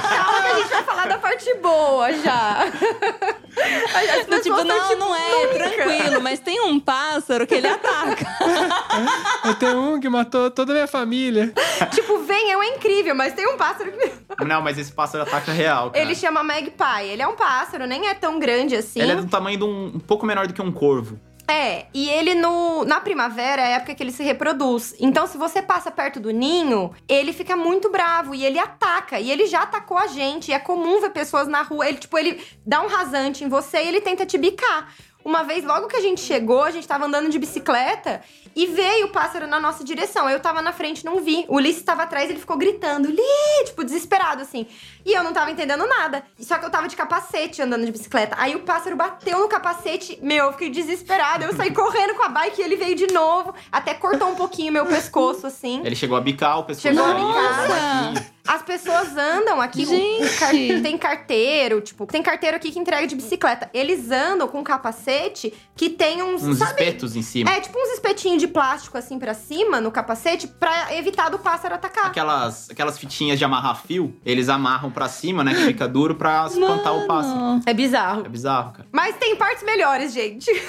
Calma 0.24 0.40
que 0.40 0.46
a 0.46 0.56
gente 0.56 0.68
vai 0.70 0.82
falar 0.82 1.08
da 1.08 1.18
parte 1.18 1.54
boa 1.56 2.12
já. 2.14 2.64
As 3.52 4.26
Não, 4.26 4.40
tipo, 4.40 4.64
não, 4.64 4.88
tão, 4.88 4.98
não 4.98 5.14
é, 5.14 5.46
tranquilo, 5.48 6.22
mas 6.22 6.40
tem 6.40 6.58
um 6.62 6.80
pássaro 6.80 7.46
que 7.46 7.54
ele 7.54 7.66
ataca. 7.68 8.26
Eu 9.44 9.54
tenho 9.56 9.78
um 9.78 10.00
que 10.00 10.08
matou 10.08 10.50
toda 10.50 10.72
a 10.72 10.74
minha 10.74 10.86
família. 10.86 11.52
Tipo, 11.90 12.20
vem, 12.20 12.50
é 12.50 12.56
um 12.56 12.62
incrível, 12.62 13.14
mas 13.14 13.34
tem 13.34 13.46
um 13.46 13.58
pássaro 13.58 13.92
que... 13.92 14.10
Não, 14.42 14.62
mas 14.62 14.78
esse 14.78 14.90
pássaro 14.90 15.24
ataca 15.24 15.52
real, 15.52 15.90
cara. 15.90 16.02
Ele 16.02 16.14
chama 16.14 16.42
magpie. 16.42 17.04
Ele 17.10 17.20
é 17.20 17.28
um 17.28 17.36
pássaro, 17.36 17.86
nem 17.86 18.08
é 18.08 18.14
tão 18.14 18.38
grande 18.38 18.74
assim. 18.74 19.02
Ele 19.02 19.12
é 19.12 19.16
do 19.16 19.28
tamanho 19.28 19.58
de 19.58 19.64
um, 19.64 19.92
um 19.96 20.00
pouco 20.00 20.24
menor 20.24 20.46
do 20.46 20.54
que 20.54 20.62
um 20.62 20.72
corvo. 20.72 21.20
É, 21.52 21.84
e 21.92 22.08
ele 22.08 22.34
no, 22.34 22.82
na 22.86 22.98
primavera 22.98 23.60
é 23.60 23.64
a 23.66 23.76
época 23.76 23.94
que 23.94 24.02
ele 24.02 24.10
se 24.10 24.22
reproduz. 24.22 24.94
Então, 24.98 25.26
se 25.26 25.36
você 25.36 25.60
passa 25.60 25.90
perto 25.90 26.18
do 26.18 26.30
ninho, 26.30 26.94
ele 27.06 27.30
fica 27.30 27.54
muito 27.54 27.90
bravo 27.90 28.34
e 28.34 28.42
ele 28.42 28.58
ataca. 28.58 29.20
E 29.20 29.30
ele 29.30 29.46
já 29.46 29.60
atacou 29.60 29.98
a 29.98 30.06
gente. 30.06 30.50
E 30.50 30.54
é 30.54 30.58
comum 30.58 30.98
ver 31.02 31.10
pessoas 31.10 31.46
na 31.46 31.60
rua. 31.60 31.86
Ele, 31.86 31.98
tipo, 31.98 32.16
ele 32.16 32.42
dá 32.64 32.80
um 32.80 32.88
rasante 32.88 33.44
em 33.44 33.50
você 33.50 33.82
e 33.82 33.88
ele 33.88 34.00
tenta 34.00 34.24
te 34.24 34.38
bicar. 34.38 34.94
Uma 35.24 35.42
vez, 35.42 35.64
logo 35.64 35.86
que 35.86 35.96
a 35.96 36.00
gente 36.00 36.20
chegou, 36.20 36.62
a 36.62 36.70
gente 36.70 36.86
tava 36.86 37.06
andando 37.06 37.28
de 37.28 37.38
bicicleta 37.38 38.22
e 38.54 38.66
veio 38.66 39.06
o 39.06 39.08
pássaro 39.10 39.46
na 39.46 39.60
nossa 39.60 39.84
direção. 39.84 40.28
Eu 40.28 40.40
tava 40.40 40.60
na 40.60 40.72
frente, 40.72 41.04
não 41.04 41.20
vi. 41.20 41.44
O 41.48 41.56
Ulisses 41.56 41.82
tava 41.82 42.02
atrás, 42.02 42.28
ele 42.28 42.38
ficou 42.38 42.56
gritando, 42.56 43.08
Li, 43.08 43.64
tipo, 43.64 43.84
desesperado, 43.84 44.42
assim. 44.42 44.66
E 45.04 45.12
eu 45.12 45.22
não 45.22 45.32
tava 45.32 45.50
entendendo 45.50 45.86
nada. 45.86 46.24
Só 46.40 46.58
que 46.58 46.64
eu 46.64 46.70
tava 46.70 46.88
de 46.88 46.96
capacete 46.96 47.62
andando 47.62 47.84
de 47.84 47.92
bicicleta. 47.92 48.36
Aí 48.38 48.54
o 48.54 48.60
pássaro 48.60 48.96
bateu 48.96 49.38
no 49.38 49.48
capacete, 49.48 50.18
meu, 50.22 50.46
eu 50.46 50.52
fiquei 50.52 50.70
desesperada. 50.70 51.44
Eu 51.44 51.54
saí 51.54 51.72
correndo 51.72 52.14
com 52.14 52.22
a 52.22 52.28
bike 52.28 52.60
e 52.60 52.64
ele 52.64 52.76
veio 52.76 52.94
de 52.94 53.06
novo. 53.12 53.54
Até 53.70 53.94
cortou 53.94 54.28
um 54.28 54.34
pouquinho 54.34 54.72
meu 54.72 54.86
pescoço, 54.86 55.46
assim. 55.46 55.80
Ele 55.84 55.96
chegou 55.96 56.16
a 56.16 56.20
bicar 56.20 56.58
o 56.58 56.64
pescoço 56.64 56.88
Chegou 56.88 57.04
a 57.04 57.14
bicar. 57.14 58.31
As 58.46 58.60
pessoas 58.62 59.16
andam 59.16 59.60
aqui. 59.60 59.84
Gente! 59.84 60.24
o 60.24 60.38
car- 60.38 60.50
tem 60.82 60.98
carteiro, 60.98 61.80
tipo, 61.80 62.06
tem 62.06 62.22
carteiro 62.22 62.56
aqui 62.56 62.72
que 62.72 62.78
entrega 62.78 63.06
de 63.06 63.14
bicicleta. 63.14 63.70
Eles 63.72 64.10
andam 64.10 64.48
com 64.48 64.58
um 64.60 64.64
capacete 64.64 65.54
que 65.76 65.88
tem 65.88 66.22
uns. 66.22 66.42
Uns 66.42 66.58
sabe? 66.58 66.70
espetos 66.72 67.14
em 67.14 67.22
cima. 67.22 67.50
É, 67.52 67.60
tipo 67.60 67.78
uns 67.78 67.90
espetinhos 67.90 68.40
de 68.40 68.48
plástico 68.48 68.98
assim 68.98 69.18
pra 69.18 69.32
cima 69.32 69.80
no 69.80 69.90
capacete 69.92 70.48
pra 70.48 70.94
evitar 70.94 71.28
do 71.30 71.38
pássaro 71.38 71.74
atacar. 71.76 72.06
Aquelas, 72.06 72.68
aquelas 72.70 72.98
fitinhas 72.98 73.38
de 73.38 73.44
amarrar 73.44 73.80
fio, 73.80 74.14
eles 74.26 74.48
amarram 74.48 74.90
pra 74.90 75.08
cima, 75.08 75.44
né? 75.44 75.54
Que 75.54 75.64
fica 75.66 75.86
duro 75.86 76.16
pra 76.16 76.46
espantar 76.46 76.96
o 76.96 77.06
pássaro. 77.06 77.38
Mano. 77.40 77.62
É 77.64 77.72
bizarro. 77.72 78.26
É 78.26 78.28
bizarro, 78.28 78.72
cara. 78.72 78.88
Mas 78.90 79.14
tem 79.16 79.36
partes 79.36 79.62
melhores, 79.62 80.12
gente. 80.12 80.50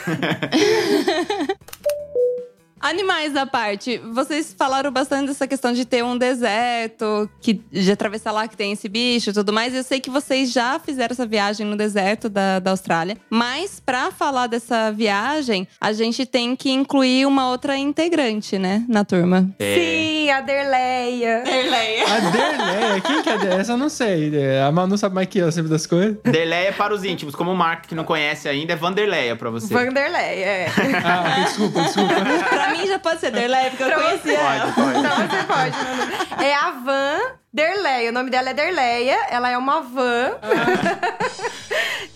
Animais 2.83 3.33
à 3.37 3.45
parte, 3.45 3.97
vocês 4.11 4.53
falaram 4.57 4.91
bastante 4.91 5.27
dessa 5.27 5.47
questão 5.47 5.71
de 5.71 5.85
ter 5.85 6.03
um 6.03 6.17
deserto, 6.17 7.29
que 7.39 7.53
de 7.71 7.89
atravessar 7.89 8.33
lá 8.33 8.45
que 8.45 8.57
tem 8.57 8.73
esse 8.73 8.89
bicho 8.89 9.29
e 9.29 9.33
tudo 9.33 9.53
mais. 9.53 9.73
Eu 9.73 9.83
sei 9.83 10.01
que 10.01 10.09
vocês 10.09 10.51
já 10.51 10.77
fizeram 10.79 11.13
essa 11.13 11.25
viagem 11.25 11.65
no 11.65 11.77
deserto 11.77 12.27
da, 12.27 12.59
da 12.59 12.71
Austrália, 12.71 13.15
mas 13.29 13.79
pra 13.79 14.11
falar 14.11 14.47
dessa 14.47 14.91
viagem, 14.91 15.65
a 15.79 15.93
gente 15.93 16.25
tem 16.25 16.57
que 16.57 16.71
incluir 16.71 17.25
uma 17.25 17.49
outra 17.49 17.77
integrante, 17.77 18.59
né, 18.59 18.83
na 18.89 19.05
turma. 19.05 19.49
É. 19.59 19.75
Sim, 19.75 20.29
a 20.29 20.41
Derleia. 20.41 21.37
A 21.39 22.19
Derleia, 22.31 23.01
quem 23.01 23.21
que 23.21 23.29
é 23.29 23.37
Derleia? 23.37 23.61
Essa 23.61 23.71
eu 23.71 23.77
não 23.77 23.87
sei. 23.87 24.33
A 24.59 24.69
Manu 24.73 24.97
sabe 24.97 25.15
mais 25.15 25.29
que 25.29 25.39
eu 25.39 25.49
sempre 25.53 25.69
das 25.69 25.87
coisas. 25.87 26.17
Derleia 26.25 26.73
para 26.73 26.93
os 26.93 27.05
íntimos. 27.05 27.33
Como 27.33 27.49
o 27.49 27.55
Mark 27.55 27.85
que 27.85 27.95
não 27.95 28.03
conhece 28.03 28.49
ainda, 28.49 28.73
é 28.73 28.75
Vanderleia 28.75 29.37
pra 29.37 29.49
você. 29.49 29.73
Vanderleia, 29.73 30.45
é. 30.45 30.67
Ah, 31.05 31.43
desculpa, 31.45 31.81
desculpa. 31.81 32.13
pra 32.73 32.81
mim 32.83 32.87
já 32.87 32.99
pode 32.99 33.19
ser 33.19 33.31
Derleia, 33.31 33.69
porque 33.69 33.83
eu 33.83 33.87
Pra 33.87 34.01
conhecia 34.01 34.39
ela. 34.39 34.71
Pode, 34.71 34.75
pode. 34.75 34.99
Então 34.99 35.15
você 35.17 35.43
pode, 35.43 35.77
Manu. 35.77 36.43
É 36.43 36.53
a 36.55 36.71
Van 36.71 37.19
Derleia. 37.53 38.09
O 38.09 38.13
nome 38.13 38.31
dela 38.31 38.49
é 38.49 38.53
Derleia. 38.53 39.27
Ela 39.29 39.51
é 39.51 39.57
uma 39.57 39.81
van. 39.81 40.39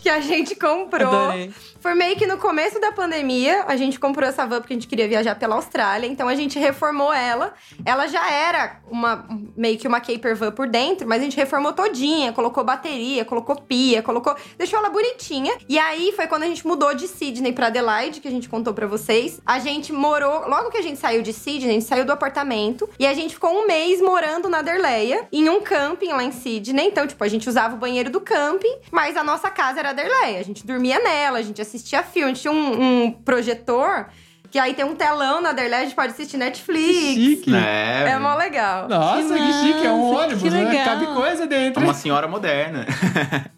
que 0.01 0.07
que 0.07 0.09
a 0.09 0.21
gente 0.21 0.55
comprou. 0.55 1.13
Adorei. 1.13 1.53
Foi 1.81 1.93
meio 1.93 2.15
que 2.15 2.25
no 2.25 2.37
começo 2.37 2.79
da 2.79 2.91
pandemia, 2.91 3.65
a 3.67 3.75
gente 3.75 3.99
comprou 3.99 4.27
essa 4.27 4.45
van 4.45 4.61
porque 4.61 4.73
a 4.73 4.75
gente 4.77 4.87
queria 4.87 5.07
viajar 5.07 5.35
pela 5.35 5.55
Austrália, 5.55 6.07
então 6.07 6.27
a 6.27 6.35
gente 6.35 6.57
reformou 6.57 7.13
ela. 7.13 7.53
Ela 7.85 8.07
já 8.07 8.29
era 8.29 8.79
uma 8.89 9.27
meio 9.55 9.77
que 9.77 9.87
uma 9.87 9.99
camper 9.99 10.35
van 10.35 10.51
por 10.51 10.67
dentro, 10.67 11.07
mas 11.07 11.21
a 11.21 11.23
gente 11.23 11.37
reformou 11.37 11.73
todinha, 11.73 12.33
colocou 12.33 12.63
bateria, 12.63 13.23
colocou 13.25 13.57
pia, 13.57 14.01
colocou, 14.01 14.35
deixou 14.57 14.79
ela 14.79 14.89
bonitinha. 14.89 15.53
E 15.67 15.77
aí 15.77 16.13
foi 16.15 16.25
quando 16.25 16.43
a 16.43 16.47
gente 16.47 16.65
mudou 16.65 16.93
de 16.93 17.07
Sydney 17.07 17.51
pra 17.53 17.67
Adelaide, 17.67 18.21
que 18.21 18.27
a 18.27 18.31
gente 18.31 18.49
contou 18.49 18.73
pra 18.73 18.87
vocês. 18.87 19.39
A 19.45 19.59
gente 19.59 19.91
morou, 19.91 20.47
logo 20.47 20.71
que 20.71 20.77
a 20.77 20.81
gente 20.81 20.99
saiu 20.99 21.21
de 21.21 21.33
Sydney, 21.33 21.69
a 21.69 21.73
gente 21.73 21.85
saiu 21.85 22.05
do 22.05 22.11
apartamento 22.11 22.89
e 22.97 23.05
a 23.05 23.13
gente 23.13 23.33
ficou 23.33 23.51
um 23.51 23.67
mês 23.67 24.01
morando 24.01 24.49
na 24.49 24.61
Derleia, 24.61 25.26
em 25.31 25.49
um 25.49 25.61
camping 25.61 26.09
lá 26.09 26.23
em 26.23 26.31
Sydney. 26.31 26.87
Então, 26.87 27.05
tipo, 27.05 27.23
a 27.23 27.27
gente 27.27 27.47
usava 27.47 27.75
o 27.75 27.77
banheiro 27.77 28.09
do 28.09 28.21
camping, 28.21 28.77
mas 28.91 29.15
a 29.17 29.23
nossa 29.23 29.49
casa 29.49 29.79
era 29.79 29.89
a 29.89 29.93
Derleia. 29.93 30.39
A 30.39 30.43
gente 30.43 30.65
dormia 30.65 30.99
nela, 30.99 31.39
a 31.39 31.41
gente 31.41 31.61
assistia 31.61 32.03
filme, 32.03 32.31
a 32.31 32.33
gente 32.33 32.41
tinha 32.41 32.53
um, 32.53 33.03
um 33.03 33.11
projetor. 33.11 34.07
Que 34.57 34.61
aí 34.61 34.73
tem 34.73 34.83
um 34.83 34.95
telão 34.95 35.39
na 35.39 35.51
Derleia, 35.51 35.83
a 35.83 35.85
gente 35.85 35.93
pode 35.93 36.13
assistir 36.13 36.35
Netflix. 36.35 37.13
Chique. 37.13 37.55
É, 37.55 38.09
É 38.09 38.17
mó 38.17 38.33
legal. 38.35 38.89
Nossa, 38.89 39.35
que, 39.35 39.53
chique. 39.53 39.85
É 39.85 39.91
um 39.91 40.15
ônibus, 40.15 40.41
que 40.41 40.49
né? 40.49 40.63
legal. 40.63 40.83
Cabe 40.83 41.05
coisa 41.13 41.43
é 41.43 41.47
dentro. 41.47 41.83
uma 41.83 41.93
senhora 41.93 42.27
moderna. 42.27 42.83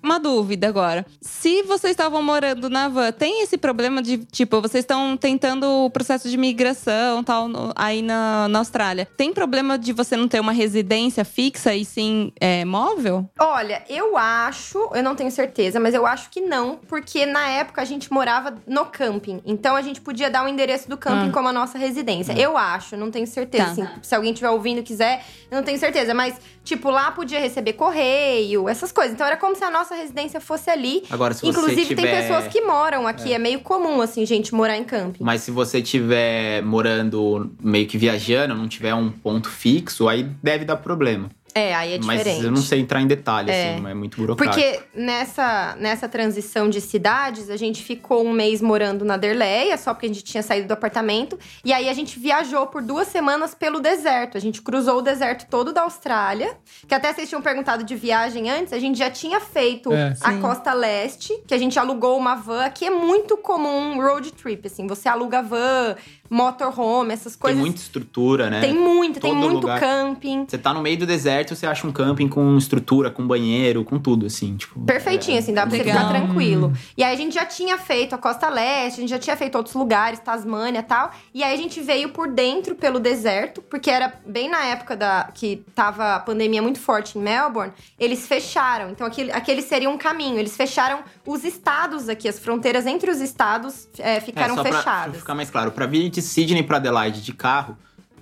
Uma 0.04 0.18
dúvida 0.20 0.68
agora. 0.68 1.06
Se 1.22 1.62
vocês 1.64 1.92
estavam 1.92 2.24
morando 2.24 2.68
na 2.68 2.88
van, 2.88 3.12
tem 3.12 3.44
esse 3.44 3.58
problema 3.60 4.02
de, 4.02 4.18
tipo, 4.18 4.60
vocês 4.60 4.82
estão 4.84 5.16
tentando 5.16 5.68
o 5.86 5.90
processo 5.90 6.28
de 6.28 6.36
migração 6.36 7.24
tal, 7.24 7.48
no- 7.48 7.72
aí 7.76 8.02
na, 8.02 8.48
na 8.48 8.60
Austrália. 8.60 9.08
Tem 9.18 9.32
problema 9.32 9.78
de 9.78 9.94
você 9.94 10.18
não 10.18 10.28
ter 10.28 10.40
uma 10.40 10.52
residência 10.52 11.24
fixa 11.24 11.76
e 11.76 11.86
sim 11.86 12.32
é, 12.40 12.66
móvel? 12.66 13.30
Olha, 13.40 13.84
eu 13.88 14.18
acho, 14.18 14.80
eu 14.96 15.04
não 15.04 15.16
tenho 15.16 15.30
certeza, 15.30 15.80
mas 15.80 15.94
eu 15.94 16.08
acho 16.08 16.30
que 16.32 16.42
não, 16.42 16.78
porque 16.88 17.26
na 17.28 17.48
época 17.50 17.82
a 17.82 17.86
gente 17.86 18.12
morava 18.12 18.56
no 18.66 18.86
camping. 18.86 19.42
Então 19.46 19.76
a 19.76 19.82
gente 19.84 20.02
podia 20.02 20.30
dar 20.32 20.44
o 20.44 20.48
endereço 20.48 20.89
do 20.90 20.98
camping 20.98 21.30
Ah. 21.30 21.32
como 21.32 21.48
a 21.48 21.54
nossa 21.54 21.78
residência. 21.78 22.34
Eu 22.34 22.58
acho, 22.58 22.98
não 22.98 23.10
tenho 23.12 23.28
certeza. 23.28 23.64
Tá. 23.64 23.72
assim, 23.72 23.88
se 24.02 24.16
alguém 24.16 24.32
estiver 24.32 24.50
ouvindo 24.50 24.80
e 24.80 24.84
quiser, 24.84 25.24
eu 25.50 25.56
não 25.58 25.64
tenho 25.64 25.78
certeza. 25.80 26.14
Mas, 26.14 26.36
tipo, 26.64 26.90
lá 26.90 27.12
podia 27.12 27.40
receber 27.40 27.74
correio, 27.74 28.68
essas 28.68 28.92
coisas. 28.92 29.14
Então 29.14 29.26
era 29.26 29.38
como 29.38 29.56
se 29.56 29.64
a 29.64 29.70
nossa 29.72 29.96
residência 29.96 30.42
fosse 30.42 30.70
ali. 30.70 31.04
Agora, 31.10 31.34
se 31.34 31.48
Inclusive, 31.48 31.86
você 31.86 31.96
tem 31.96 32.06
tiver... 32.06 32.22
pessoas 32.28 32.48
que 32.48 32.62
moram 32.62 33.08
aqui. 33.08 33.34
É. 33.34 33.40
meio 33.40 33.60
comum, 33.62 34.02
assim, 34.02 34.26
gente 34.26 34.54
morar 34.54 34.76
em 34.78 34.84
camping. 34.84 35.24
Mas 35.24 35.42
se 35.44 35.52
você 35.52 35.82
tiver 35.82 36.62
morando 36.64 37.52
meio 37.62 37.88
que 37.88 37.98
viajando, 37.98 38.56
não 38.56 38.68
tiver 38.68 38.94
um 38.94 39.10
ponto 39.12 39.48
fixo, 39.50 40.10
aí 40.10 40.24
deve 40.44 40.66
dar 40.66 40.78
problema. 40.78 41.30
É, 41.56 41.74
aí 41.74 41.94
é 41.96 42.00
Mas 42.04 42.20
diferente. 42.20 42.46
eu 42.46 42.52
não 42.52 42.62
sei 42.62 42.80
entrar 42.80 43.02
em 43.02 43.08
detalhe, 43.08 43.50
É. 43.52 43.72
assim, 43.74 43.82
mas 43.82 43.92
é 43.92 43.96
muito 43.96 44.18
burocrático. 44.18 44.62
Porque 44.62 44.84
nessa, 44.94 45.76
nessa 45.80 46.08
transição 46.08 46.70
de 46.70 46.80
cidades, 46.80 47.50
a 47.50 47.58
gente 47.58 47.84
ficou 47.84 48.26
um 48.26 48.32
mês 48.32 48.62
morando 48.62 49.04
na 49.04 49.18
Derleia, 49.18 49.78
só 49.78 49.94
porque 49.94 50.06
a 50.06 50.10
gente 50.10 50.24
tinha 50.24 50.44
saído 50.44 50.68
do 50.68 50.72
apartamento. 50.74 51.38
E 51.66 51.74
aí 51.74 51.90
a 51.90 51.94
gente 51.94 52.20
viajou 52.20 52.68
por 52.68 52.82
duas 52.82 53.08
semanas 53.08 53.56
pelo 53.56 53.80
deserto. 53.80 54.38
A 54.38 54.42
gente 54.42 54.62
cruzou 54.62 54.98
o 55.00 55.02
deserto 55.02 55.48
todo 55.50 55.74
da 55.74 55.82
Austrália. 55.82 56.56
Que 56.88 56.94
até 56.94 57.12
vocês 57.14 57.28
tinham 57.28 57.42
perguntado 57.42 57.84
de 57.84 57.96
viagem 57.96 58.50
antes, 58.50 58.72
a 58.72 58.80
gente 58.80 58.98
já 58.98 59.10
tinha 59.10 59.40
feito 59.40 59.92
É. 59.92 60.14
a 60.22 60.32
Sim. 60.34 60.42
costa 60.42 60.72
leste, 60.74 61.34
que 61.48 61.54
a 61.54 61.58
gente 61.58 61.78
alugou 61.80 62.18
uma 62.18 62.36
van. 62.36 62.64
Aqui 62.66 62.86
é 62.86 62.90
muito 62.92 63.36
comum 63.38 64.00
road 64.02 64.32
trip, 64.34 64.68
assim. 64.68 64.86
Você 64.88 65.10
aluga 65.10 65.42
van, 65.42 65.96
motorhome, 66.30 67.14
essas 67.14 67.34
Tem 67.34 67.40
coisas. 67.42 67.60
muita 67.60 67.82
estrutura, 67.82 68.50
né? 68.50 68.62
Tem 68.62 68.74
muito, 68.74 69.20
tem 69.20 69.32
Todo 69.32 69.40
muito 69.42 69.62
lugar. 69.62 69.80
camping. 69.80 70.46
Você 70.48 70.58
tá 70.58 70.74
no 70.74 70.82
meio 70.82 70.98
do 70.98 71.06
deserto, 71.06 71.56
você 71.56 71.66
acha 71.66 71.86
um 71.88 71.92
camping 71.92 72.28
com 72.28 72.58
estrutura, 72.58 73.10
com 73.12 73.26
banheiro, 73.28 73.84
com 73.84 73.98
tudo, 74.00 74.26
assim, 74.26 74.56
tipo... 74.56 74.80
Perfeitinho, 74.82 75.38
é, 75.38 75.40
assim, 75.40 75.54
dá 75.54 75.62
pra 75.64 75.72
você 75.72 75.84
legal. 75.84 75.98
ficar 76.08 76.10
tranquilo. 76.10 76.74
E 76.98 77.04
aí 77.04 77.14
a 77.14 77.18
gente 77.18 77.34
já 77.36 77.46
tinha 77.46 77.78
feito 77.78 78.14
a 78.14 78.18
Costa 78.18 78.50
Leste, 78.50 78.98
a 78.98 79.02
gente 79.02 79.10
já 79.10 79.20
tinha 79.20 79.36
feito 79.36 79.56
outros 79.56 79.76
lugares, 79.76 80.20
Tasmânia 80.20 80.80
e 80.80 80.84
tal. 80.84 81.12
E 81.34 81.44
aí 81.44 81.54
a 81.54 81.58
gente 81.58 81.82
veio 81.82 82.10
por 82.10 82.28
dentro 82.32 82.76
pelo 82.76 83.00
deserto, 83.00 83.62
porque 83.62 83.90
era 83.90 84.14
bem 84.26 84.50
na 84.50 84.64
época 84.66 84.96
da 84.96 85.30
que 85.34 85.64
tava 85.76 86.16
a 86.16 86.20
pandemia 86.20 86.62
muito 86.62 86.80
forte 86.80 87.18
em 87.18 87.22
Melbourne, 87.22 87.74
eles 88.00 88.28
fecharam. 88.28 88.90
Então 88.92 89.06
aquele, 89.06 89.32
aquele 89.32 89.62
seria 89.62 89.90
um 89.90 89.98
caminho. 89.98 90.38
Eles 90.40 90.56
fecharam 90.56 91.00
os 91.26 91.44
estados 91.44 92.10
aqui, 92.10 92.28
as 92.28 92.40
fronteiras 92.40 92.86
entre 92.86 93.10
os 93.12 93.20
estados 93.22 93.88
é, 93.98 94.20
ficaram 94.20 94.54
é, 94.54 94.58
só 94.58 94.62
pra- 94.64 94.70
Pra 94.70 94.78
fechadas. 94.80 95.18
ficar 95.18 95.34
mais 95.36 95.50
claro, 95.50 95.72
pra 95.72 95.86
vir 95.86 96.10
de 96.10 96.19
Sydney 96.22 96.64
pra 96.64 96.78
Adelaide 96.78 97.22
de 97.22 97.34
carro, 97.34 97.78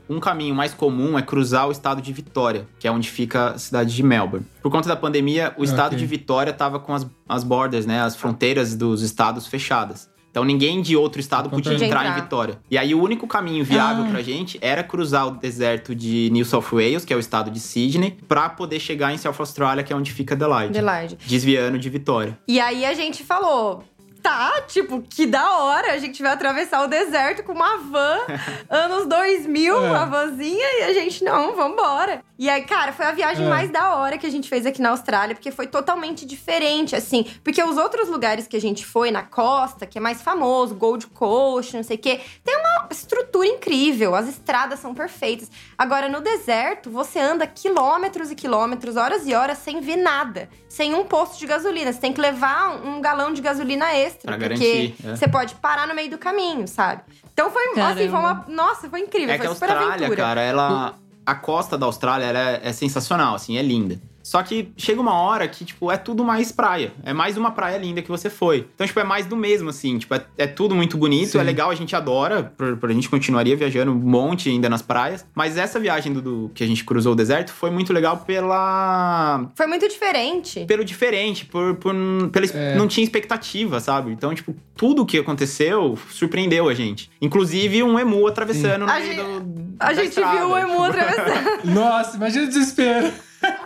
um 0.09 0.19
caminho 0.19 0.55
mais 0.55 0.73
comum 0.73 1.17
é 1.17 1.21
cruzar 1.21 1.67
o 1.67 1.71
estado 1.71 2.01
de 2.01 2.13
Vitória, 2.13 2.65
que 2.79 2.87
é 2.87 2.91
onde 2.91 3.09
fica 3.09 3.49
a 3.51 3.57
cidade 3.57 3.93
de 3.93 4.01
Melbourne. 4.03 4.45
Por 4.61 4.71
conta 4.71 4.87
da 4.87 4.95
pandemia, 4.95 5.53
o 5.57 5.63
estado 5.63 5.87
Ok. 5.93 5.97
de 5.99 6.05
Vitória 6.05 6.53
tava 6.53 6.79
com 6.79 6.93
as, 6.93 7.05
as 7.27 7.43
borders, 7.43 7.85
né, 7.85 7.99
as 8.01 8.15
fronteiras 8.15 8.73
dos 8.75 9.01
estados 9.01 9.47
fechadas. 9.47 10.09
Então 10.31 10.45
ninguém 10.45 10.81
de 10.83 10.95
outro 10.95 11.19
estado 11.19 11.49
podia 11.49 11.71
Podia 11.71 11.87
entrar, 11.87 12.05
entrar. 12.05 12.17
em 12.17 12.21
Vitória. 12.21 12.59
E 12.69 12.77
aí 12.77 12.93
o 12.93 13.01
único 13.01 13.25
caminho 13.27 13.65
viável 13.65 14.05
Ah. 14.05 14.09
pra 14.09 14.21
gente 14.21 14.57
era 14.61 14.83
cruzar 14.83 15.27
o 15.27 15.31
deserto 15.31 15.95
de 15.95 16.29
New 16.31 16.45
South 16.45 16.65
Wales, 16.71 17.03
que 17.03 17.11
é 17.11 17.15
o 17.15 17.19
estado 17.19 17.49
de 17.49 17.59
Sydney, 17.59 18.17
pra 18.27 18.47
poder 18.47 18.79
chegar 18.79 19.11
em 19.11 19.17
South 19.17 19.33
Australia, 19.39 19.83
que 19.83 19.91
é 19.91 19.95
onde 19.95 20.11
fica 20.13 20.35
Adelaide. 20.35 20.77
Adelaide. 20.77 21.17
Desviando 21.25 21.79
de 21.79 21.89
Vitória. 21.89 22.37
E 22.47 22.59
aí 22.59 22.85
a 22.85 22.93
gente 22.93 23.23
falou. 23.23 23.83
Tá, 24.21 24.61
tipo, 24.67 25.01
que 25.01 25.25
da 25.25 25.57
hora, 25.59 25.93
a 25.93 25.97
gente 25.97 26.21
vai 26.21 26.31
atravessar 26.31 26.83
o 26.83 26.87
deserto 26.87 27.43
com 27.43 27.53
uma 27.53 27.77
van, 27.77 28.19
anos 28.69 29.05
2000, 29.07 29.75
É. 29.75 29.79
uma 29.89 30.05
vanzinha, 30.05 30.79
e 30.79 30.83
a 30.83 30.93
gente, 30.93 31.23
não, 31.23 31.55
vambora. 31.55 32.21
E 32.39 32.49
aí, 32.49 32.63
cara, 32.63 32.91
foi 32.93 33.05
a 33.05 33.11
viagem 33.11 33.45
É. 33.45 33.49
mais 33.49 33.69
da 33.71 33.95
hora 33.95 34.17
que 34.17 34.25
a 34.27 34.29
gente 34.29 34.47
fez 34.49 34.65
aqui 34.65 34.81
na 34.81 34.89
Austrália, 34.89 35.33
porque 35.35 35.51
foi 35.51 35.65
totalmente 35.67 36.25
diferente, 36.25 36.95
assim. 36.95 37.23
Porque 37.43 37.63
os 37.63 37.77
outros 37.77 38.09
lugares 38.09 38.47
que 38.47 38.55
a 38.57 38.61
gente 38.61 38.85
foi, 38.85 39.11
na 39.11 39.23
costa, 39.23 39.85
que 39.85 39.97
é 39.97 40.01
mais 40.01 40.21
famoso, 40.21 40.75
Gold 40.75 41.07
Coast, 41.07 41.75
não 41.75 41.83
sei 41.83 41.95
o 41.95 41.99
quê, 41.99 42.19
tem 42.43 42.55
uma 42.57 42.87
estrutura 42.91 43.47
incrível, 43.47 44.13
as 44.15 44.27
estradas 44.27 44.79
são 44.79 44.93
perfeitas. 44.93 45.49
Agora, 45.77 46.09
no 46.09 46.21
deserto, 46.21 46.89
você 46.91 47.19
anda 47.19 47.47
quilômetros 47.47 48.29
e 48.31 48.35
quilômetros, 48.35 48.95
horas 48.97 49.25
e 49.27 49.33
horas, 49.33 49.57
sem 49.59 49.79
ver 49.79 49.97
nada. 49.97 50.49
Sem 50.69 50.93
um 50.93 51.05
posto 51.05 51.39
de 51.39 51.47
gasolina. 51.47 51.91
Você 51.91 51.99
tem 51.99 52.13
que 52.13 52.21
levar 52.21 52.69
um, 52.69 52.97
um 52.97 53.01
galão 53.01 53.33
de 53.33 53.41
gasolina 53.41 53.91
extra. 53.93 54.06
Pra 54.15 54.37
porque 54.37 54.55
garantir, 54.55 54.95
é. 55.05 55.15
você 55.15 55.27
pode 55.27 55.55
parar 55.55 55.87
no 55.87 55.95
meio 55.95 56.09
do 56.09 56.17
caminho, 56.17 56.67
sabe? 56.67 57.01
Então 57.33 57.51
foi, 57.51 57.63
assim, 57.79 58.09
foi 58.09 58.19
uma... 58.19 58.45
Nossa, 58.47 58.89
foi 58.89 59.01
incrível, 59.01 59.33
É 59.33 59.37
que 59.37 59.43
foi 59.43 59.51
a 59.51 59.53
super 59.53 59.69
Austrália, 59.69 59.95
aventura. 60.07 60.15
cara, 60.15 60.41
ela. 60.41 60.95
A 61.25 61.35
costa 61.35 61.77
da 61.77 61.85
Austrália 61.85 62.25
ela 62.25 62.39
é, 62.39 62.61
é 62.63 62.71
sensacional, 62.73 63.35
assim, 63.35 63.57
é 63.57 63.61
linda. 63.61 63.99
Só 64.27 64.43
que 64.43 64.73
chega 64.75 64.99
uma 64.99 65.13
hora 65.13 65.47
que, 65.47 65.63
tipo, 65.63 65.89
é 65.89 65.95
tudo 65.95 66.21
mais 66.21 66.51
praia. 66.51 66.91
É 67.01 67.13
mais 67.13 67.37
uma 67.37 67.49
praia 67.51 67.77
linda 67.77 68.01
que 68.01 68.09
você 68.09 68.29
foi. 68.29 68.67
Então, 68.75 68.85
tipo, 68.85 68.99
é 68.99 69.03
mais 69.05 69.25
do 69.25 69.37
mesmo, 69.37 69.69
assim. 69.69 69.97
Tipo, 69.97 70.15
é, 70.15 70.25
é 70.37 70.45
tudo 70.45 70.75
muito 70.75 70.97
bonito, 70.97 71.29
Sim. 71.31 71.39
é 71.39 71.43
legal, 71.43 71.69
a 71.69 71.75
gente 71.75 71.95
adora. 71.95 72.51
Por, 72.57 72.75
por 72.75 72.89
a 72.89 72.93
gente 72.93 73.07
continuaria 73.09 73.55
viajando 73.55 73.89
um 73.93 73.95
monte 73.95 74.49
ainda 74.49 74.67
nas 74.67 74.81
praias. 74.81 75.25
Mas 75.33 75.55
essa 75.55 75.79
viagem 75.79 76.11
do, 76.11 76.21
do- 76.21 76.51
que 76.53 76.61
a 76.61 76.67
gente 76.67 76.83
cruzou 76.83 77.13
o 77.13 77.15
deserto 77.15 77.53
foi 77.53 77.69
muito 77.71 77.93
legal 77.93 78.17
pela. 78.17 79.49
Foi 79.55 79.65
muito 79.65 79.87
diferente. 79.87 80.65
Pelo 80.65 80.83
diferente, 80.83 81.45
por, 81.45 81.75
por 81.75 81.95
pela, 82.31 82.45
É. 82.47 82.75
não 82.75 82.85
tinha 82.85 83.05
expectativa, 83.05 83.79
sabe? 83.79 84.11
Então, 84.11 84.35
tipo, 84.35 84.53
tudo 84.75 85.05
que 85.05 85.17
aconteceu 85.17 85.97
surpreendeu 86.09 86.67
a 86.67 86.73
gente. 86.73 87.09
Inclusive 87.21 87.81
um 87.81 87.97
emu 87.97 88.27
atravessando 88.27 88.85
no 88.85 88.91
A 88.91 88.99
meio 88.99 89.05
gente- 89.13 89.39
do, 89.39 89.75
A 89.79 89.85
da 89.85 89.93
gente 89.93 90.09
estrada, 90.09 90.37
viu 90.37 90.49
o 90.49 90.57
emu 90.57 90.71
tipo. 90.71 90.83
atravessando. 90.83 91.63
Nossa, 91.73 92.17
imagina 92.17 92.43
o 92.43 92.47
desespero. 92.49 93.11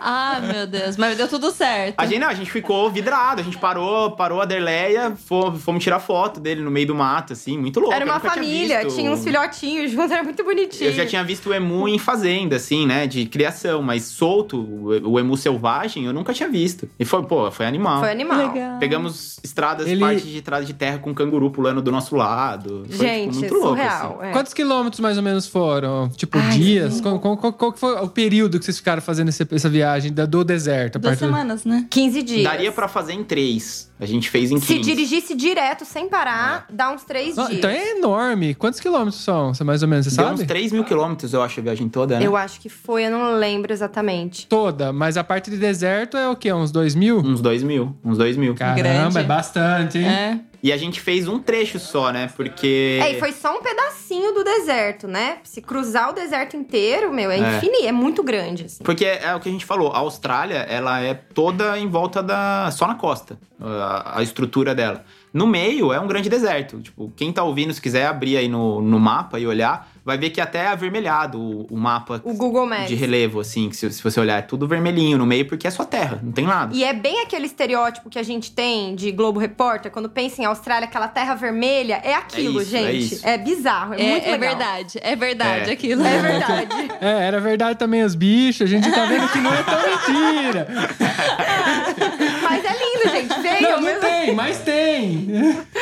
Ah, 0.04 0.40
meu 0.42 0.66
Deus. 0.66 0.96
Mas 0.96 1.16
deu 1.16 1.28
tudo 1.28 1.50
certo. 1.50 1.94
A 1.98 2.06
gente, 2.06 2.18
não, 2.18 2.28
a 2.28 2.34
gente 2.34 2.50
ficou 2.50 2.90
vidrado, 2.90 3.40
a 3.40 3.44
gente 3.44 3.56
parou, 3.58 4.10
parou 4.12 4.40
a 4.40 4.44
Derleia, 4.44 5.14
fomos, 5.16 5.62
fomos 5.62 5.82
tirar 5.82 6.00
foto 6.00 6.40
dele 6.40 6.60
no 6.60 6.70
meio 6.70 6.86
do 6.86 6.94
mato, 6.94 7.32
assim, 7.32 7.56
muito 7.56 7.78
louco. 7.80 7.94
Era 7.94 8.04
uma 8.04 8.18
tinha 8.20 8.32
família, 8.32 8.82
visto. 8.84 8.96
tinha 8.96 9.10
uns 9.12 9.22
filhotinhos 9.22 9.90
juntos, 9.92 10.10
era 10.10 10.22
muito 10.22 10.42
bonitinho. 10.44 10.90
Eu 10.90 10.94
já 10.94 11.06
tinha 11.06 11.22
visto 11.24 11.48
o 11.50 11.54
emu 11.54 11.88
em 11.88 11.98
fazenda, 11.98 12.56
assim, 12.56 12.86
né, 12.86 13.06
de 13.06 13.26
criação, 13.26 13.80
mas 13.82 14.02
solto, 14.04 14.58
o 15.04 15.18
emu 15.18 15.36
selvagem, 15.36 16.04
eu 16.04 16.12
nunca 16.12 16.32
tinha 16.34 16.48
visto. 16.48 16.88
E 16.98 17.04
foi, 17.04 17.22
pô, 17.22 17.50
foi 17.50 17.66
animal. 17.66 18.00
Foi 18.00 18.10
animal. 18.10 18.52
Legal. 18.52 18.78
Pegamos 18.78 19.38
estradas, 19.42 19.86
Ele- 19.86 20.00
parte 20.00 20.22
de 20.22 20.36
estrada 20.36 20.64
de 20.64 20.74
terra 20.74 20.98
com 20.98 21.14
canguru 21.14 21.50
pulando 21.50 21.80
do 21.80 21.92
nosso 21.92 22.16
lado. 22.16 22.80
Foi, 22.86 22.88
tipo, 22.90 23.02
Gente, 23.04 23.34
muito 23.38 23.54
louco, 23.54 23.68
surreal. 23.68 24.18
assim. 24.20 24.28
é. 24.28 24.32
Quantos 24.32 24.52
quilômetros 24.52 25.00
mais 25.00 25.16
ou 25.16 25.22
menos 25.22 25.46
foram? 25.46 26.08
Tipo, 26.10 26.38
Ai, 26.38 26.50
dias? 26.58 27.00
Qual, 27.00 27.18
qual- 27.18 27.36
qual- 27.52 27.72
foi 27.76 27.94
o 28.00 28.08
período 28.08 28.58
que 28.58 28.64
vocês 28.64 28.76
ficaram 28.78 29.00
fazendo 29.00 29.28
esse- 29.28 29.46
essa 29.62 29.68
viagem 29.70 30.12
da- 30.12 30.26
do 30.26 30.44
deserto? 30.44 30.98
Duas 30.98 31.12
partir 31.18 31.24
do- 31.30 31.34
semanas, 31.36 31.64
né? 31.64 31.86
15 31.90 32.22
dias. 32.22 32.44
Daria 32.44 32.70
pra 32.72 32.88
fazer 32.88 33.12
em 33.12 33.24
três. 33.24 33.90
A 34.00 34.06
gente 34.06 34.28
fez 34.28 34.50
em 34.50 34.54
15. 34.58 34.66
Se 34.66 34.78
dirigisse 34.80 35.34
direto, 35.34 35.84
sem 35.84 36.08
parar, 36.08 36.66
dá 36.70 36.90
uns 36.90 37.04
três 37.04 37.34
dias. 37.36 37.50
então 37.52 37.70
é 37.70 37.90
enorme. 37.98 38.54
Quantos 38.54 38.80
quilômetros 38.80 39.22
são? 39.22 39.52
Mais 39.64 39.82
ou 39.82 39.88
menos, 39.88 40.06
você 40.06 40.16
Deu 40.16 40.24
sabe? 40.26 40.40
uns 40.42 40.46
3 40.46 40.72
mil 40.72 40.82
quilômetros, 40.84 41.32
eu 41.32 41.40
acho, 41.42 41.60
a 41.60 41.62
viagem 41.62 41.88
toda, 41.88 42.18
né? 42.18 42.26
Eu 42.26 42.36
acho 42.36 42.60
que 42.60 42.68
foi, 42.68 43.04
eu 43.06 43.10
não 43.12 43.34
lembro 43.36 43.72
exatamente. 43.72 44.46
Toda, 44.48 44.92
mas 44.92 45.16
a 45.16 45.22
parte 45.22 45.50
de 45.50 45.56
deserto 45.56 46.16
é 46.16 46.28
o 46.28 46.34
quê? 46.34 46.52
Uns 46.52 46.72
dois 46.72 46.94
mil? 46.96 47.18
Uns 47.20 47.40
2 47.40 47.62
mil. 47.62 47.96
Uns 48.04 48.18
2 48.18 48.36
mil. 48.36 48.54
Caramba, 48.54 48.82
Grande. 48.82 49.18
é 49.18 49.22
bastante, 49.22 49.98
hein? 49.98 50.06
É. 50.06 50.40
E 50.62 50.72
a 50.72 50.76
gente 50.76 51.00
fez 51.00 51.26
um 51.26 51.40
trecho 51.40 51.80
só, 51.80 52.12
né? 52.12 52.30
Porque. 52.36 53.00
É, 53.02 53.12
e 53.12 53.18
foi 53.18 53.32
só 53.32 53.58
um 53.58 53.62
pedacinho 53.62 54.32
do 54.32 54.44
deserto, 54.44 55.08
né? 55.08 55.38
Se 55.42 55.60
cruzar 55.60 56.10
o 56.10 56.12
deserto 56.12 56.56
inteiro, 56.56 57.12
meu, 57.12 57.30
é, 57.32 57.38
É. 57.38 57.56
infinito, 57.56 57.84
é 57.86 57.90
muito 57.92 58.22
grande, 58.22 58.66
assim. 58.66 58.84
Porque 58.84 59.04
é 59.04 59.34
o 59.34 59.40
que 59.40 59.48
a 59.48 59.52
gente 59.52 59.64
falou, 59.64 59.92
a 59.92 59.98
Austrália, 59.98 60.58
ela 60.58 61.00
é 61.00 61.14
toda 61.14 61.76
em 61.78 61.88
volta 61.88 62.22
da. 62.22 62.70
só 62.70 62.86
na 62.86 62.94
costa, 62.94 63.36
a, 63.60 64.18
a 64.20 64.22
estrutura 64.22 64.72
dela. 64.74 65.04
No 65.34 65.46
meio 65.46 65.92
é 65.92 65.98
um 65.98 66.06
grande 66.06 66.28
deserto. 66.28 66.80
Tipo, 66.80 67.12
quem 67.16 67.32
tá 67.32 67.42
ouvindo, 67.42 67.72
se 67.74 67.80
quiser 67.80 68.06
abrir 68.06 68.36
aí 68.36 68.46
no, 68.48 68.80
no 68.80 69.00
mapa 69.00 69.40
e 69.40 69.46
olhar, 69.46 69.90
vai 70.04 70.18
ver 70.18 70.30
que 70.30 70.40
até 70.40 70.60
é 70.64 70.66
avermelhado 70.68 71.40
o, 71.40 71.66
o 71.70 71.76
mapa 71.76 72.20
O 72.24 72.34
Google 72.34 72.66
Maps. 72.66 72.88
de 72.88 72.94
relevo, 72.94 73.40
assim, 73.40 73.68
que 73.68 73.76
se, 73.76 73.90
se 73.92 74.02
você 74.02 74.18
olhar, 74.18 74.38
é 74.38 74.42
tudo 74.42 74.66
vermelhinho 74.66 75.16
no 75.18 75.24
meio, 75.26 75.46
porque 75.46 75.66
é 75.66 75.70
só 75.70 75.84
terra, 75.84 76.18
não 76.22 76.32
tem 76.32 76.44
nada. 76.46 76.74
E 76.74 76.82
é 76.82 76.92
bem 76.92 77.20
aquele 77.22 77.46
estereótipo 77.46 78.10
que 78.10 78.18
a 78.18 78.22
gente 78.22 78.50
tem 78.52 78.94
de 78.94 79.12
Globo 79.12 79.38
Repórter, 79.38 79.90
quando 79.92 80.08
pensa 80.08 80.42
em 80.42 80.44
Austrália, 80.44 80.86
aquela 80.88 81.08
terra 81.08 81.34
vermelha, 81.34 82.00
é 82.04 82.14
aquilo, 82.14 82.60
É 82.60 82.62
isso, 82.62 82.76
é 82.76 82.80
gente. 82.92 83.14
isso. 83.14 83.26
É, 83.28 83.38
bizarro, 83.38 83.94
é, 83.94 84.00
É, 84.02 84.10
muito 84.10 84.26
é 84.26 84.30
legal. 84.32 84.48
verdade, 84.56 84.98
é 85.02 85.16
verdade 85.16 85.70
É. 85.70 85.72
aquilo. 85.72 86.04
É 86.04 86.18
verdade. 86.18 86.92
É, 87.02 87.26
era 87.26 87.40
verdade 87.40 87.78
também 87.78 88.02
os 88.04 88.14
bichos. 88.14 88.62
A 88.62 88.66
gente 88.70 88.90
tá 88.92 89.04
vendo 89.06 89.28
que 89.28 89.38
não 89.38 89.52
é 89.52 89.62
tão 89.62 89.78
mentira. 89.82 90.68
Mas 92.42 92.64
é 92.64 92.68
lindo, 92.72 93.10
gente. 93.10 93.40
Venham, 93.42 93.60
Não, 93.62 93.76
não 93.80 93.82
mesmo- 93.82 94.00
tem, 94.26 94.34
mas 94.34 94.58
tem. 94.60 95.26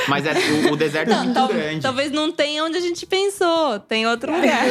Mas 0.09 0.26
é, 0.26 0.32
o, 0.68 0.72
o 0.72 0.76
deserto 0.76 1.12
é 1.12 1.16
muito 1.16 1.34
Tal- 1.34 1.49
grande. 1.49 1.80
Talvez 1.80 2.11
não 2.11 2.30
tenha 2.32 2.64
onde 2.64 2.76
a 2.76 2.80
gente 2.80 3.07
pensou, 3.07 3.78
tem 3.80 4.07
outro 4.07 4.32
lugar. 4.34 4.64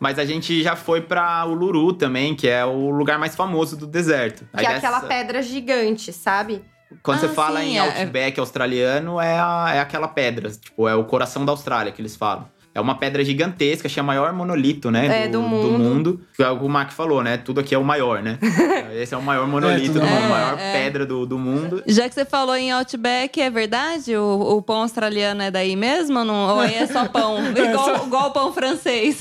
Mas 0.00 0.18
a 0.18 0.24
gente 0.24 0.62
já 0.62 0.76
foi 0.76 1.00
pra 1.00 1.44
Uluru 1.46 1.92
também, 1.92 2.34
que 2.34 2.48
é 2.48 2.64
o 2.64 2.90
lugar 2.90 3.18
mais 3.18 3.34
famoso 3.34 3.76
do 3.76 3.86
deserto. 3.86 4.44
Que 4.56 4.66
Aí 4.66 4.66
é 4.66 4.76
aquela 4.76 4.96
dessa- 5.00 5.06
pedra 5.08 5.42
gigante, 5.42 6.12
sabe? 6.12 6.62
Quando 7.02 7.20
você 7.20 7.26
Ah, 7.26 7.30
fala 7.30 7.60
sim, 7.60 7.70
em 7.72 7.76
é- 7.76 7.80
Outback 7.80 8.38
australiano, 8.38 9.20
é, 9.20 9.38
a- 9.38 9.72
é 9.74 9.80
aquela 9.80 10.06
pedra. 10.08 10.50
Tipo, 10.50 10.86
é 10.88 10.94
o 10.94 11.04
coração 11.04 11.44
da 11.44 11.52
Austrália 11.52 11.90
que 11.92 12.00
eles 12.00 12.14
falam. 12.16 12.46
É 12.74 12.80
uma 12.80 12.96
pedra 12.96 13.24
gigantesca, 13.24 13.86
acho 13.86 13.94
que 13.94 14.00
é 14.00 14.02
o 14.02 14.06
maior 14.06 14.32
monolito, 14.32 14.90
né? 14.90 15.24
É, 15.24 15.28
do 15.28 15.40
mundo. 15.40 16.20
Que 16.34 16.42
é 16.42 16.50
o 16.50 16.58
que 16.58 16.64
o 16.64 16.68
Mac 16.68 16.90
falou, 16.90 17.22
né? 17.22 17.36
Tudo 17.36 17.60
aqui 17.60 17.72
é 17.72 17.78
o 17.78 17.84
maior, 17.84 18.20
né? 18.20 18.36
Esse 19.00 19.14
é 19.14 19.16
o 19.16 19.22
maior 19.22 19.46
monolito 19.46 19.92
tudo 19.92 20.00
do 20.00 20.06
é 20.06 20.10
mundo, 20.10 20.24
a 20.24 20.28
maior. 20.28 20.56
maior 20.56 20.58
É, 20.58 20.70
é. 20.70 20.82
pedra 20.84 21.06
do, 21.06 21.24
do 21.24 21.38
mundo. 21.38 21.82
Já 21.86 22.08
que 22.08 22.14
você 22.14 22.24
falou 22.24 22.56
em 22.56 22.72
Outback, 22.72 23.40
é 23.40 23.48
verdade? 23.48 24.16
O, 24.16 24.56
o 24.56 24.62
pão 24.62 24.82
australiano 24.82 25.42
é 25.42 25.50
daí 25.50 25.76
mesmo? 25.76 26.18
ou 26.18 26.24
Não, 26.24 26.54
ou 26.54 26.60
aí 26.60 26.74
é 26.74 26.86
só 26.86 27.06
pão? 27.06 27.38
Igual, 27.54 28.06
igual 28.06 28.28
o 28.28 28.30
pão 28.32 28.52
francês. 28.52 29.20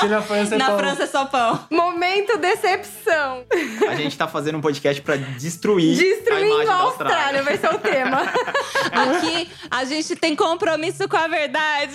Que 0.00 0.06
na 0.06 0.20
França 0.20 0.54
é 0.54 0.58
Na 0.58 0.66
pão. 0.66 0.78
França 0.78 1.02
é 1.04 1.06
só 1.06 1.24
pão. 1.24 1.60
Momento 1.70 2.36
decepção. 2.38 3.44
A 3.88 3.94
gente 3.94 4.16
tá 4.16 4.28
fazendo 4.28 4.58
um 4.58 4.60
podcast 4.60 5.00
pra 5.00 5.16
destruir, 5.16 5.98
a 5.98 6.02
Destruindo 6.02 6.46
imagem 6.46 6.68
a 6.68 6.76
da 6.76 6.82
Austrália, 6.82 7.42
vai 7.42 7.56
ser 7.56 7.74
o 7.74 7.78
tema. 7.78 8.22
Aqui 8.92 9.48
a 9.70 9.84
gente 9.84 10.14
tem 10.16 10.36
compromisso 10.36 11.08
com 11.08 11.16
a 11.16 11.26
verdade. 11.26 11.94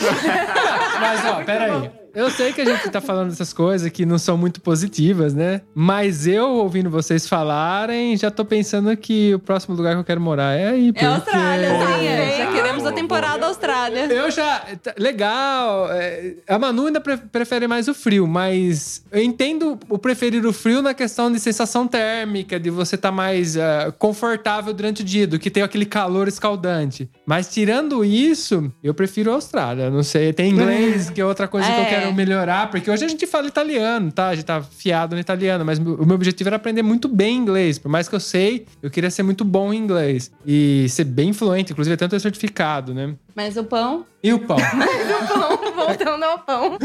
Mas, 1.00 1.26
ó, 1.26 1.44
peraí. 1.46 2.03
Eu 2.14 2.30
sei 2.30 2.54
que 2.54 2.62
a 2.62 2.66
gente 2.66 2.90
tá 2.90 3.02
falando 3.02 3.30
dessas 3.30 3.52
coisas 3.54 3.90
que 3.92 4.06
não 4.06 4.18
são 4.20 4.38
muito 4.38 4.62
positivas, 4.62 5.34
né? 5.34 5.62
Mas 5.74 6.28
eu, 6.28 6.48
ouvindo 6.52 6.90
vocês 6.90 7.28
falarem, 7.28 8.16
já 8.16 8.30
tô 8.30 8.46
pensando 8.46 8.96
que 8.96 9.34
o 9.34 9.40
próximo 9.40 9.76
lugar 9.76 9.94
que 9.96 10.00
eu 10.00 10.04
quero 10.04 10.22
morar 10.22 10.54
é 10.58 10.68
aí. 10.70 10.90
É 10.90 10.92
porque- 10.94 11.06
Austrália, 11.06 11.70
sim. 11.70 12.06
é. 12.08 12.38
Já 12.38 12.52
queremos 12.52 12.86
a 12.86 12.92
temporada. 12.92 13.46
Austrália. 13.48 14.06
Eu 14.14 14.30
já. 14.30 14.60
tá, 14.82 14.94
Legal. 14.98 15.92
é, 15.92 16.36
A 16.48 16.60
Manu 16.60 16.88
ainda 16.88 17.02
pre- 17.02 17.18
prefere 17.18 17.68
mais 17.68 17.88
o 17.88 17.94
frio, 17.94 18.28
mas 18.28 19.04
eu 19.12 19.22
entendo 19.22 19.80
o 19.90 19.98
preferir 19.98 20.46
o 20.46 20.54
frio 20.54 20.82
na 20.82 20.94
questão 20.94 21.32
de 21.32 21.40
sensação 21.40 21.88
térmica, 21.88 22.60
de 22.60 22.70
você 22.70 22.96
estar 22.96 23.12
mais 23.12 23.58
ah, 23.58 23.94
confortável 23.98 24.74
durante 24.74 25.02
o 25.02 25.06
dia, 25.06 25.26
do 25.26 25.40
que 25.40 25.50
ter 25.50 25.62
aquele 25.62 25.86
calor 25.86 26.28
escaldante. 26.28 27.10
Mas 27.26 27.48
tirando 27.48 28.04
isso, 28.06 28.72
eu 28.84 28.94
prefiro 28.94 29.32
a 29.32 29.36
Austrália. 29.36 29.90
Não 29.90 30.04
sei, 30.04 30.32
tem 30.32 30.52
inglês, 30.52 31.10
que 31.12 31.20
é 31.20 31.26
outra 31.26 31.48
coisa 31.48 31.68
que 31.68 31.80
eu 31.80 31.86
É. 32.04 32.06
quero 32.06 32.16
melhorar, 32.16 32.70
porque 32.70 32.90
hoje 32.90 33.06
a 33.06 33.08
gente 33.08 33.26
fala 33.26 33.48
italiano, 33.48 34.12
tá? 34.12 34.30
A 34.30 34.36
gente 34.36 34.46
tá 34.46 34.62
fiado 34.62 35.16
no 35.16 35.22
italiano, 35.22 35.66
mas 35.66 35.80
o 35.80 36.06
meu 36.06 36.16
objetivo 36.16 36.50
era 36.50 36.56
aprender 36.56 36.84
muito 36.84 37.08
bem 37.08 37.36
inglês. 37.38 37.78
Por 37.80 37.90
mais 37.90 38.08
que 38.08 38.16
eu 38.16 38.20
sei, 38.20 38.66
eu 38.82 38.90
queria 38.90 39.10
ser 39.10 39.24
muito 39.24 39.44
bom 39.44 39.74
em 39.74 39.78
inglês. 39.78 40.32
E 40.46 40.88
ser 40.90 41.06
bem 41.06 41.34
fluente, 41.34 41.72
inclusive 41.72 41.94
até 41.94 42.08
ter 42.08 42.20
certificado, 42.20 42.94
né? 42.94 43.16
Mas 43.36 43.58
o 43.58 43.64
pão? 43.64 44.06
E 44.24 44.32
o 44.32 44.40
pão? 44.40 44.56
pão, 45.28 45.74
voltando 45.76 46.24
ao 46.24 46.40
pão. 46.40 46.78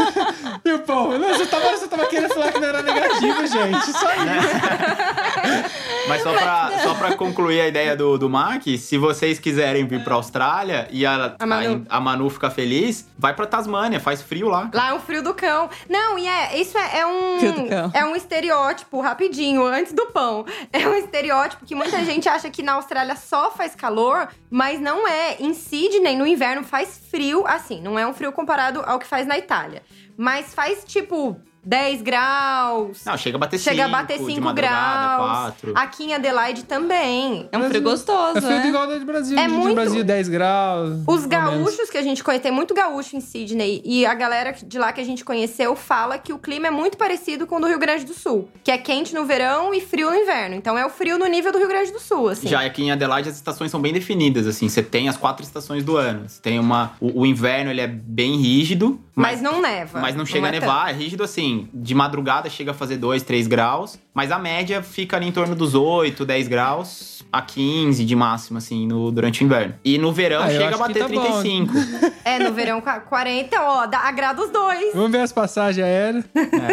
E 0.64 0.72
o 0.72 0.78
pão? 0.80 1.16
Não, 1.18 1.28
você 1.28 1.46
tava, 1.46 1.70
você 1.70 1.86
tava 1.86 2.06
querendo 2.06 2.34
falar 2.34 2.50
que 2.50 2.58
não 2.58 2.68
era 2.68 2.82
negativo, 2.82 3.46
gente. 3.46 3.92
Só 3.92 4.08
isso. 4.14 5.68
Mas 6.08 6.22
só 6.22 6.32
pra, 6.32 6.70
só 6.82 6.94
pra 6.94 7.14
concluir 7.16 7.60
a 7.60 7.68
ideia 7.68 7.94
do, 7.94 8.16
do 8.18 8.30
Mac, 8.30 8.62
se 8.78 8.96
vocês 8.96 9.38
quiserem 9.38 9.86
vir 9.86 10.02
pra 10.02 10.14
Austrália 10.14 10.88
e 10.90 11.04
a, 11.04 11.36
A 11.38 11.46
Manu. 11.46 11.86
a, 11.88 11.98
a 11.98 12.00
Manu 12.00 12.30
ficar 12.30 12.50
feliz, 12.50 13.06
vai 13.16 13.34
pra 13.34 13.46
Tasmânia, 13.46 14.00
faz 14.00 14.22
frio 14.22 14.48
lá. 14.48 14.70
Lá 14.72 14.88
é 14.88 14.94
um 14.94 15.00
frio 15.00 15.22
do 15.22 15.34
cão. 15.34 15.68
Não, 15.88 16.18
e 16.18 16.26
é, 16.26 16.58
isso 16.58 16.76
é, 16.78 17.00
é 17.00 17.38
Frio 17.38 17.52
do 17.52 17.60
um 17.60 17.68
cão. 17.68 17.90
é 17.92 18.04
um 18.06 18.16
estereótipo, 18.16 19.00
rapidinho, 19.02 19.64
antes 19.66 19.92
do 19.92 20.06
pão. 20.06 20.46
É 20.72 20.88
um 20.88 20.94
estereótipo 20.94 21.66
que 21.66 21.74
muita 21.74 22.02
gente 22.04 22.26
acha 22.28 22.48
que 22.48 22.62
na 22.62 22.72
Austrália 22.72 23.14
só 23.14 23.50
faz 23.50 23.74
calor, 23.74 24.28
mas 24.50 24.80
não 24.80 25.06
é. 25.06 25.36
Em 25.38 25.52
Sydney, 25.52 26.16
no 26.16 26.26
inverno, 26.26 26.37
faz 26.62 26.98
frio, 27.10 27.46
assim, 27.46 27.80
não 27.80 27.98
é 27.98 28.06
um 28.06 28.14
frio 28.14 28.32
comparado 28.32 28.80
ao 28.86 28.98
que 28.98 29.06
faz 29.06 29.26
na 29.26 29.36
Itália. 29.36 29.82
Mas 30.16 30.54
faz, 30.54 30.84
tipo, 30.84 31.40
10 31.68 32.00
graus. 32.00 33.04
Não, 33.04 33.14
chega 33.18 33.36
a 33.36 33.40
bater 33.40 33.58
Chega 33.60 33.84
a 33.84 33.88
bater 33.88 34.18
de 34.18 34.24
5 34.24 34.40
madrugada, 34.40 35.16
graus. 35.16 35.30
quatro. 35.42 35.72
Aqui 35.74 36.04
em 36.04 36.14
Adelaide 36.14 36.64
também. 36.64 37.46
É 37.52 37.58
um 37.58 37.68
frio 37.68 37.82
gostoso, 37.82 38.38
É 38.38 38.40
frio 38.40 38.56
de 38.56 38.62
né? 38.62 38.68
igual 38.68 38.86
do 38.86 39.04
Brasil. 39.04 39.38
É 39.38 39.46
de 39.46 39.52
muito. 39.52 39.74
Brasil, 39.74 40.02
10 40.02 40.28
graus. 40.30 41.00
Os 41.06 41.26
gaúchos 41.26 41.90
que 41.90 41.98
a 41.98 42.02
gente 42.02 42.24
conhece, 42.24 42.42
tem 42.44 42.52
muito 42.52 42.72
gaúcho 42.72 43.16
em 43.16 43.20
Sydney, 43.20 43.82
e 43.84 44.06
a 44.06 44.14
galera 44.14 44.52
de 44.52 44.78
lá 44.78 44.94
que 44.94 45.00
a 45.02 45.04
gente 45.04 45.22
conheceu 45.22 45.76
fala 45.76 46.16
que 46.16 46.32
o 46.32 46.38
clima 46.38 46.68
é 46.68 46.70
muito 46.70 46.96
parecido 46.96 47.46
com 47.46 47.56
o 47.56 47.60
do 47.60 47.66
Rio 47.66 47.78
Grande 47.78 48.06
do 48.06 48.14
Sul, 48.14 48.48
que 48.64 48.70
é 48.70 48.78
quente 48.78 49.14
no 49.14 49.26
verão 49.26 49.74
e 49.74 49.80
frio 49.82 50.10
no 50.10 50.16
inverno. 50.16 50.54
Então 50.54 50.78
é 50.78 50.86
o 50.86 50.90
frio 50.90 51.18
no 51.18 51.26
nível 51.26 51.52
do 51.52 51.58
Rio 51.58 51.68
Grande 51.68 51.92
do 51.92 52.00
Sul, 52.00 52.30
assim. 52.30 52.48
Já 52.48 52.62
aqui 52.64 52.82
em 52.82 52.90
Adelaide 52.90 53.28
as 53.28 53.34
estações 53.36 53.70
são 53.70 53.80
bem 53.80 53.92
definidas, 53.92 54.46
assim. 54.46 54.70
Você 54.70 54.82
tem 54.82 55.06
as 55.10 55.18
quatro 55.18 55.44
estações 55.44 55.84
do 55.84 55.98
ano. 55.98 56.26
Você 56.26 56.40
tem 56.40 56.58
uma... 56.58 56.92
O, 56.98 57.20
o 57.20 57.26
inverno, 57.26 57.70
ele 57.70 57.82
é 57.82 57.86
bem 57.86 58.36
rígido. 58.36 58.98
mas, 59.14 59.42
não 59.42 59.60
neva. 59.60 60.00
Mas 60.00 60.16
não 60.16 60.24
chega 60.24 60.46
é 60.46 60.48
a 60.48 60.52
nevar, 60.52 60.90
é 60.90 60.92
rígido 60.94 61.22
assim. 61.22 61.57
De 61.72 61.94
madrugada 61.94 62.48
chega 62.50 62.70
a 62.72 62.74
fazer 62.74 62.96
2, 62.96 63.22
3 63.22 63.46
graus. 63.46 63.98
Mas 64.14 64.30
a 64.32 64.38
média 64.38 64.82
fica 64.82 65.16
ali 65.16 65.26
em 65.28 65.32
torno 65.32 65.54
dos 65.54 65.74
8, 65.74 66.24
10 66.26 66.48
graus 66.48 67.24
a 67.32 67.40
15 67.42 68.04
de 68.04 68.16
máximo, 68.16 68.58
assim, 68.58 68.86
no, 68.86 69.12
durante 69.12 69.42
o 69.42 69.44
inverno. 69.44 69.74
E 69.84 69.96
no 69.98 70.12
verão 70.12 70.42
Ah, 70.42 70.48
chega 70.50 70.74
a 70.74 70.78
bater 70.78 71.02
tá 71.02 71.08
bom. 71.08 71.20
35. 71.20 71.72
tanto. 71.72 72.12
É, 72.24 72.38
no 72.40 72.52
verão 72.52 72.80
qua- 72.80 73.00
40, 73.00 73.60
ó, 73.62 73.86
dá, 73.86 73.98
agrada 74.00 74.42
os 74.42 74.50
dois. 74.50 74.92
Vamos 74.94 75.10
ver 75.12 75.20
as 75.20 75.30
passagens 75.32 75.84
aéreas. 75.86 76.24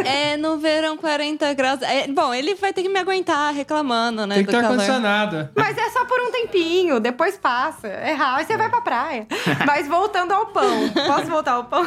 É, 0.06 0.38
no 0.38 0.58
verão 0.58 0.98
40 0.98 1.54
graus. 1.54 1.82
É, 1.82 2.08
bom, 2.08 2.34
ele 2.34 2.56
vai 2.56 2.74
ter 2.74 2.82
que 2.84 2.90
me 2.90 3.00
aguentar 3.00 3.54
reclamando, 3.54 4.26
né? 4.26 4.36
Tem 4.36 4.46
que 4.46 4.52
do 4.52 4.56
ter 4.56 4.62
calor. 4.64 4.72
ar-condicionado. 4.80 5.50
Mas 5.56 5.78
é 5.78 5.90
só 5.92 6.06
por 6.06 6.20
um 6.22 6.32
tempinho, 6.32 7.00
depois 7.00 7.38
passa. 7.38 7.88
É 7.88 8.14
rápido, 8.14 8.40
aí 8.40 8.46
você 8.46 8.58
vai 8.58 8.70
pra 8.70 8.82
praia. 8.82 9.28
Mas 9.68 9.88
voltando 9.88 10.32
ao 10.34 10.48
pão. 10.48 10.90
Posso 11.06 11.26
voltar 11.28 11.52
ao 11.54 11.66
pão? 11.66 11.84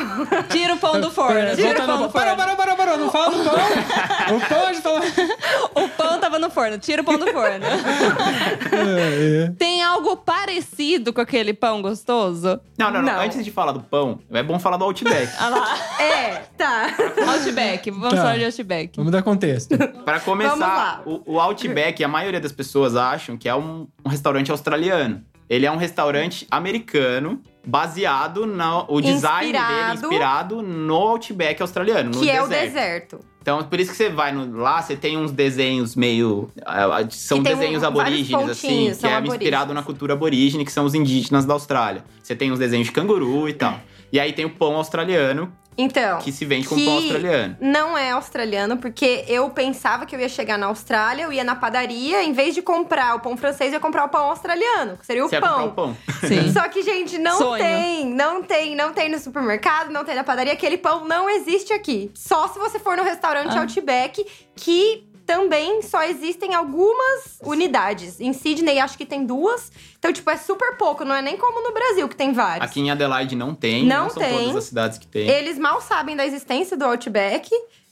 Tira 0.50 0.74
o 0.74 0.78
pão 0.78 1.00
do 1.00 1.10
forno. 1.10 1.34
Pera, 1.34 1.56
Tira 1.56 1.82
o 1.82 1.86
pão 1.86 1.96
do 1.96 2.02
pão. 2.04 2.12
Parou, 2.12 2.36
forno. 2.36 2.56
parou, 2.56 2.56
parou, 2.56 2.76
Não 2.96 3.10
fala 3.10 3.30
do 3.36 3.44
pão. 3.44 3.56
o 4.36 4.40
pão 4.48 4.66
a 4.66 4.72
gente 4.72 4.82
fala... 4.82 5.00
O 5.74 5.88
pão 5.90 6.18
tava 6.20 6.38
no 6.38 6.50
forno. 6.50 6.78
Tira 6.78 7.02
o 7.02 7.04
pão 7.04 7.18
do 7.18 7.26
forno. 7.26 7.64
É, 8.72 9.44
é. 9.46 9.50
Tem 9.58 9.82
algo 9.82 10.16
parecido 10.16 11.12
com 11.12 11.20
aquele 11.20 11.52
pão 11.52 11.82
gostoso? 11.82 12.60
Não, 12.78 12.90
não, 12.90 13.02
não, 13.02 13.12
Não. 13.14 13.20
Antes 13.20 13.44
de 13.44 13.50
falar 13.50 13.72
do 13.72 13.80
pão, 13.80 14.18
é 14.30 14.42
bom 14.42 14.58
falar 14.58 14.76
do 14.76 14.84
Outback. 14.84 15.32
Ah 15.38 15.48
lá. 15.48 15.78
É, 16.00 16.42
tá. 16.56 16.86
Outback. 17.32 17.90
Vamos 17.90 18.10
Tá. 18.10 18.16
falar 18.16 18.36
de 18.38 18.44
Outback. 18.44 18.96
Vamos 18.96 19.12
dar 19.12 19.22
contexto. 19.22 19.76
Para 20.04 20.20
começar, 20.20 21.02
o, 21.04 21.22
o 21.34 21.40
Outback, 21.40 22.02
a 22.02 22.08
maioria 22.08 22.40
das 22.40 22.52
pessoas 22.52 22.94
acham 22.96 23.36
que 23.36 23.48
é 23.48 23.54
um, 23.54 23.86
um 24.04 24.08
restaurante 24.08 24.50
australiano. 24.50 25.22
Ele 25.48 25.66
é 25.66 25.70
um 25.72 25.76
restaurante 25.76 26.46
americano, 26.50 27.40
baseado 27.68 28.46
no 28.46 28.84
o 28.88 29.00
design 29.00 29.52
dele 29.52 29.58
Inspirado. 29.64 29.94
inspirado 30.00 30.62
no 30.62 30.94
Outback 30.94 31.60
australiano, 31.60 32.10
no 32.10 32.20
que 32.20 32.30
é 32.30 32.42
o 32.42 32.46
deserto. 32.48 32.72
deserto. 32.72 33.18
Então, 33.42 33.62
por 33.64 33.78
isso 33.80 33.90
que 33.92 33.96
você 33.96 34.08
vai 34.10 34.32
no- 34.32 34.58
lá, 34.58 34.80
você 34.82 34.96
tem 34.96 35.16
uns 35.16 35.30
desenhos 35.30 35.94
meio. 35.94 36.50
ah, 36.66 37.04
são 37.10 37.38
Que 37.38 37.44
tem 37.44 37.56
desenhos 37.56 37.82
um- 37.82 37.86
aborígenes, 37.86 38.48
assim, 38.50 38.86
que 38.88 38.94
são 38.94 39.10
é 39.10 39.14
aborígenes. 39.14 39.40
inspirado 39.42 39.72
na 39.74 39.82
cultura 39.82 40.14
aborígene, 40.14 40.64
que 40.64 40.72
são 40.72 40.84
os 40.84 40.94
indígenas 40.94 41.44
da 41.44 41.54
Austrália. 41.54 42.04
Você 42.22 42.34
tem 42.34 42.50
os 42.50 42.58
desenhos 42.58 42.86
de 42.86 42.92
canguru 42.92 43.48
e 43.48 43.52
tal. 43.52 43.78
E 44.12 44.18
aí 44.18 44.32
tem 44.32 44.44
o 44.44 44.50
pão 44.50 44.74
australiano, 44.76 45.50
Então. 45.78 46.18
que 46.18 46.32
se 46.32 46.44
vende 46.44 46.66
que 46.66 46.84
pão 46.84 46.94
australiano. 46.94 47.56
Não 47.60 47.96
é 47.96 48.10
australiano, 48.10 48.76
porque 48.78 49.24
eu 49.28 49.48
pensava 49.50 50.04
que 50.04 50.14
eu 50.16 50.20
ia 50.20 50.28
chegar 50.28 50.58
na 50.58 50.66
Austrália, 50.66 51.22
eu 51.22 51.32
ia 51.32 51.44
na 51.44 51.54
padaria, 51.54 52.22
em 52.24 52.32
vez 52.32 52.54
de 52.54 52.60
comprar 52.62 53.14
o 53.14 53.20
pão 53.20 53.36
francês, 53.36 53.70
eu 53.70 53.74
ia 53.76 53.80
comprar 53.80 54.04
o 54.04 54.08
pão 54.08 54.24
australiano, 54.24 54.96
que 54.96 55.06
seria 55.06 55.24
o 55.24 55.28
Você 55.28 55.36
ia 55.36 55.40
pão. 55.40 55.66
o 55.68 55.72
pão. 55.72 55.96
Sim. 56.26 56.52
Só 56.52 56.62
que, 56.68 56.82
gente, 56.82 57.16
não 57.18 57.38
Sonho. 57.38 57.62
tem, 57.62 58.06
não 58.06 58.42
tem, 58.42 58.74
não 58.74 58.92
tem 58.92 59.08
no 59.08 59.18
supermercado, 59.18 59.90
não 59.90 60.04
tem 60.04 60.14
na 60.16 60.24
padaria. 60.24 60.52
Aquele 60.52 60.76
pão 60.78 61.04
não 61.06 61.30
existe 61.30 61.72
aqui. 61.72 62.10
Só 62.14 62.48
se 62.48 62.58
você 62.58 62.78
for 62.78 62.96
no 62.96 63.04
restaurante 63.04 63.56
Ah. 63.56 63.60
Outback, 63.60 64.26
que 64.56 65.07
também 65.28 65.82
só 65.82 66.02
existem 66.04 66.54
algumas 66.54 67.38
unidades. 67.44 68.18
Em 68.18 68.32
Sydney, 68.32 68.78
acho 68.80 68.96
que 68.96 69.04
tem 69.04 69.26
duas. 69.26 69.70
Então, 69.98 70.10
tipo, 70.10 70.30
é 70.30 70.38
super 70.38 70.78
pouco. 70.78 71.04
Não 71.04 71.14
é 71.14 71.20
nem 71.20 71.36
como 71.36 71.62
no 71.62 71.70
Brasil, 71.74 72.08
que 72.08 72.16
tem 72.16 72.32
vários. 72.32 72.66
Aqui 72.66 72.80
em 72.80 72.90
Adelaide 72.90 73.36
não 73.36 73.54
tem, 73.54 73.84
Não 73.84 74.04
não, 74.04 74.10
são 74.10 74.22
tem. 74.22 74.38
todas 74.38 74.56
as 74.56 74.64
cidades 74.64 74.96
que 74.96 75.06
tem. 75.06 75.28
Eles 75.28 75.58
mal 75.58 75.82
sabem 75.82 76.16
da 76.16 76.24
existência 76.24 76.78
do 76.78 76.84
Outback. 76.86 77.50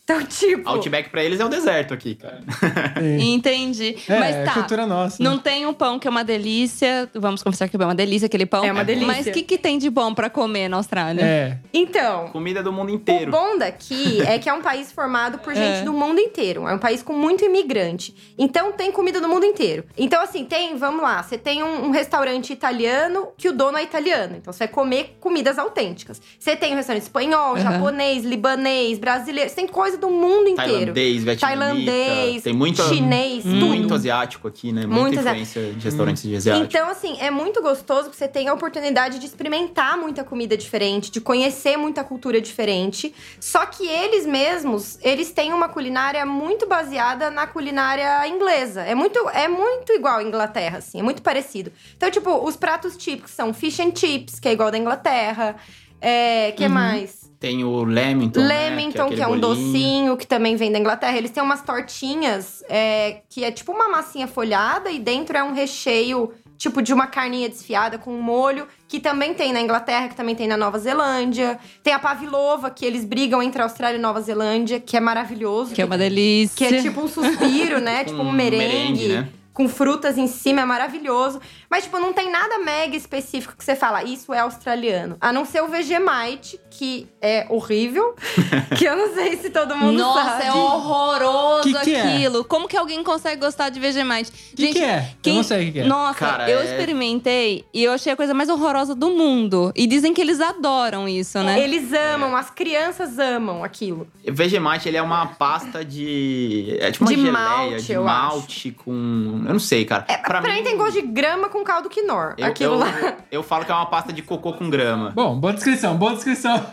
Então, 0.09 0.23
tipo. 0.25 0.69
Outback 0.69 1.11
pra 1.11 1.25
eles 1.25 1.41
é 1.41 1.45
o 1.45 1.49
deserto 1.49 1.93
aqui, 1.93 2.15
cara. 2.15 2.41
Entendi. 3.21 3.97
É, 4.09 4.21
Mas 4.21 4.37
é 4.37 4.45
tá. 4.45 4.53
cultura 4.53 4.87
nossa. 4.87 5.21
né? 5.21 5.29
Não 5.29 5.37
tem 5.37 5.67
um 5.67 5.75
pão 5.75 5.99
que 5.99 6.07
é 6.07 6.11
uma 6.11 6.23
delícia. 6.23 7.11
Vamos 7.13 7.43
confessar 7.43 7.69
que 7.69 7.77
é 7.77 7.85
uma 7.85 7.95
delícia 7.95 8.27
aquele 8.27 8.47
pão. 8.47 8.65
É 8.65 8.71
uma 8.71 8.85
delícia. 8.85 9.07
Mas 9.09 9.27
o 9.27 9.33
que, 9.33 9.43
que 9.43 9.59
tem 9.59 9.79
de 9.79 9.91
bom 9.91 10.15
pra 10.15 10.31
comer 10.31 10.69
na 10.69 10.77
Austrália? 10.77 11.23
É. 11.23 11.59
Então. 11.73 12.29
Comida 12.29 12.63
do 12.63 12.73
mundo 12.73 12.91
O 12.91 12.95
inteiro. 12.95 13.33
bom 13.33 13.59
daqui 13.59 14.23
é 14.23 14.39
que 14.39 14.49
é 14.49 14.53
um 14.53 14.63
país 14.63 14.93
formado 14.93 15.39
por 15.39 15.53
gente 15.57 15.81
É. 15.81 15.83
do 15.83 15.93
mundo 15.93 16.21
inteiro. 16.21 16.69
É 16.69 16.75
um 16.75 16.79
país 16.79 17.03
com 17.03 17.13
muito 17.13 17.45
imigrante. 17.45 18.15
Então 18.39 18.71
tem 18.73 18.93
comida 18.93 19.21
do 19.21 19.29
mundo 19.29 19.45
inteiro. 19.45 19.85
Então, 19.99 20.23
assim, 20.23 20.45
tem, 20.45 20.77
vamos 20.77 21.03
lá, 21.03 21.21
você 21.23 21.37
tem 21.37 21.65
um, 21.65 21.87
um 21.87 21.91
restaurante 21.91 22.53
italiano 22.53 23.29
que 23.37 23.49
o 23.49 23.53
dono 23.53 23.77
é 23.77 23.83
italiano. 23.83 24.37
Então 24.37 24.53
você 24.53 24.61
vai 24.61 24.69
comer 24.69 25.17
comidas 25.21 25.59
autênticas. 25.59 26.23
Você 26.39 26.55
tem 26.55 26.75
um 26.75 26.77
restaurante 26.77 27.03
espanhol, 27.03 27.57
Aham. 27.57 27.61
japonês, 27.73 28.25
libanês, 28.25 29.01
brasileiro. 29.01 29.51
Você 29.51 29.57
tem 29.57 29.67
coisa 29.97 30.01
do 30.01 30.11
mundo 30.11 30.49
inteiro. 30.49 30.93
Tailandês, 30.93 31.25
vietnamita. 31.25 31.47
Tailandês, 31.47 32.43
Tem 32.43 32.53
muito, 32.53 32.83
chinês, 32.83 33.45
muito 33.45 33.83
tudo. 33.83 33.95
asiático 33.95 34.47
aqui, 34.49 34.73
né? 34.73 34.83
Muito 34.87 35.01
Muita 35.01 35.21
asiático. 35.21 35.43
influência 35.43 35.73
de 35.75 35.85
restaurantes 35.85 36.23
de 36.23 36.37
asiático. 36.37 36.67
Então, 36.67 36.89
assim, 36.91 37.17
é 37.21 37.31
muito 37.31 37.63
gostoso 37.63 38.05
porque 38.05 38.17
você 38.19 38.29
tem 38.29 38.49
a 38.49 38.55
oportunidade 38.55 39.19
de 39.19 39.27
experimentar 39.27 39.97
muita 39.99 40.23
comida 40.23 40.57
diferente, 40.57 41.11
de 41.11 41.21
conhecer 41.21 41.77
muita 41.77 42.05
cultura 42.05 42.41
diferente. 42.41 43.15
Só 43.41 43.65
que 43.67 43.87
eles 43.87 44.27
mesmos, 44.27 44.99
eles 45.03 45.31
têm 45.31 45.53
uma 45.53 45.69
culinária 45.69 46.25
muito 46.27 46.67
baseada 46.67 47.31
na 47.31 47.47
culinária 47.47 48.27
inglesa. 48.29 48.83
É 48.83 48.95
muito, 48.95 49.19
é 49.31 49.49
muito 49.49 49.93
igual 49.93 50.19
à 50.19 50.23
Inglaterra, 50.23 50.79
assim, 50.79 51.01
é 51.01 51.03
muito 51.03 51.23
parecido. 51.23 51.73
Então, 51.97 52.11
tipo, 52.11 52.31
os 52.47 52.57
pratos 52.57 52.97
típicos 52.97 53.31
são 53.33 53.53
fish 53.55 53.81
and 53.81 53.93
chips, 53.95 54.39
que 54.39 54.49
é 54.49 54.53
igual 54.53 54.71
da 54.71 54.79
Inglaterra. 54.79 55.57
É, 56.01 56.53
que 56.53 56.69
mais? 56.69 57.31
Tem 57.39 57.65
o 57.65 57.85
Lemington, 57.85 58.41
né? 58.41 58.71
Lemington, 58.71 59.09
que 59.09 59.21
é, 59.21 59.23
aquele 59.25 59.37
um 59.37 59.41
bolinho. 59.41 59.73
docinho 59.73 60.17
que 60.17 60.27
também 60.27 60.57
vem 60.57 60.73
da 60.73 60.79
Inglaterra. 60.79 61.17
Eles 61.17 61.31
têm 61.31 61.43
umas 61.43 61.63
tortinhas 61.63 62.63
é, 62.69 63.21
que 63.29 63.45
é 63.45 63.51
tipo 63.51 63.73
uma 63.73 63.89
massinha 63.89 64.27
folhada 64.27 64.91
e 64.91 64.99
dentro 64.99 65.37
é 65.37 65.43
um 65.43 65.53
recheio 65.53 66.33
tipo 66.57 66.83
de 66.83 66.93
uma 66.93 67.07
carninha 67.07 67.49
desfiada 67.49 67.99
com 67.99 68.13
um 68.13 68.21
molho, 68.21 68.67
que 68.89 68.99
também 68.99 69.35
tem 69.35 69.53
na 69.53 69.61
Inglaterra, 69.61 70.09
que 70.09 70.17
também 70.17 70.35
tem 70.35 70.49
na 70.49 70.57
Nova 70.57 70.79
Zelândia. 70.79 71.59
Tem 71.83 71.93
a 71.93 71.99
pavilova, 71.99 72.71
que 72.71 72.85
eles 72.85 73.05
brigam 73.05 73.43
entre 73.43 73.61
a 73.61 73.65
Austrália 73.65 73.99
e 73.99 74.01
Nova 74.01 74.21
Zelândia, 74.21 74.81
que 74.81 74.97
é 74.97 75.01
maravilhoso. 75.01 75.75
Que 75.75 75.83
é 75.83 75.85
uma 75.85 75.99
delícia. 75.99 76.57
Que 76.57 76.75
é 76.75 76.83
tipo 76.83 77.01
um 77.01 77.09
suspiro, 77.09 77.81
né? 77.81 78.05
tipo 78.09 78.21
um 78.23 78.27
Com 78.27 78.33
merengue. 78.33 78.65
merengue, 78.65 79.09
né? 79.09 79.29
Com 79.53 79.69
frutas 79.69 80.19
em 80.19 80.27
cima, 80.27 80.63
é 80.63 80.65
maravilhoso. 80.65 81.41
Mas, 81.71 81.85
tipo, 81.85 81.99
não 81.99 82.12
tem 82.12 82.31
nada 82.31 82.59
mega 82.59 82.97
específico 82.97 83.55
que 83.57 83.64
você 83.64 83.75
fala, 83.77 84.03
isso 84.05 84.33
é 84.33 84.39
australiano. 84.41 85.17
A 85.21 85.33
não 85.33 85.45
ser 85.45 85.62
o 85.62 85.69
Vegemite, 85.69 86.61
que 86.71 87.09
é 87.21 87.47
horrível. 87.49 88.14
que 88.79 88.85
eu 88.85 88.97
não 88.97 89.14
sei 89.14 89.37
se 89.37 89.51
todo 89.51 89.75
mundo 89.77 89.99
Nossa, 89.99 90.23
sabe. 90.31 90.47
é 90.47 90.53
horroroso 90.53 91.62
Que 91.62 91.75
que 91.85 91.95
é? 91.95 92.03
aquilo. 92.03 92.45
Como 92.45 92.69
que 92.69 92.77
alguém 92.77 93.03
consegue 93.03 93.41
gostar 93.41 93.69
de 93.71 93.81
Vegemite? 93.81 94.31
O 94.53 94.57
que, 94.57 94.73
que 94.73 94.83
é? 94.83 95.11
Eu 95.25 95.35
não 95.35 95.43
sei 95.43 95.69
o 95.69 95.73
que, 95.73 95.81
é. 95.81 95.85
Nossa, 95.85 96.19
Cara, 96.19 96.51
eu 96.51 96.61
é- 96.61 96.64
experimentei 96.64 97.64
e 97.73 97.83
eu 97.85 97.93
achei 97.93 98.12
a 98.12 98.17
coisa 98.17 98.33
mais 98.35 98.49
horrorosa 98.49 98.95
do 98.95 99.11
mundo. 99.11 99.73
E 99.75 99.87
dizem 99.87 100.14
que 100.14 100.21
eles 100.21 100.41
adoram 100.41 101.09
isso, 101.09 101.39
né? 101.43 101.61
Eles 101.61 101.93
amam, 101.93 102.37
as 102.37 102.51
crianças 102.51 103.19
amam 103.19 103.64
aquilo. 103.64 104.07
Vegemite, 104.25 104.89
ele 104.89 104.97
é 104.97 105.03
uma 105.03 105.27
pasta 105.27 105.85
de... 105.85 106.77
É 106.81 106.91
tipo 106.91 107.05
uma 107.05 107.11
De 107.11 107.17
geleia 107.17 107.33
malte, 107.33 107.83
de 107.87 107.93
eu 107.93 108.05
malte 108.05 108.71
com... 108.73 109.43
Eu 109.47 109.53
não 109.53 109.59
sei, 109.59 109.85
cara. 109.85 110.05
É, 110.09 110.17
pra, 110.19 110.41
mim 110.41 110.62
tem 110.62 110.77
gosto 110.77 111.01
de 111.01 111.03
grama 111.03 111.49
com 111.57 111.65
caldo 111.65 111.89
quinor. 111.89 112.35
Eu, 112.37 112.47
aquilo 112.47 112.75
eu, 112.75 112.79
lá. 112.79 113.17
eu 113.31 113.43
falo 113.43 113.65
que 113.65 113.73
é 113.73 113.75
uma 113.75 113.87
pasta 113.87 114.13
de 114.13 114.23
cocô 114.23 114.53
com 114.53 114.69
grama. 114.69 115.11
Bom, 115.11 115.39
boa 115.39 115.55
descrição, 115.55 115.97
boa 115.97 116.15
descrição. 116.15 116.57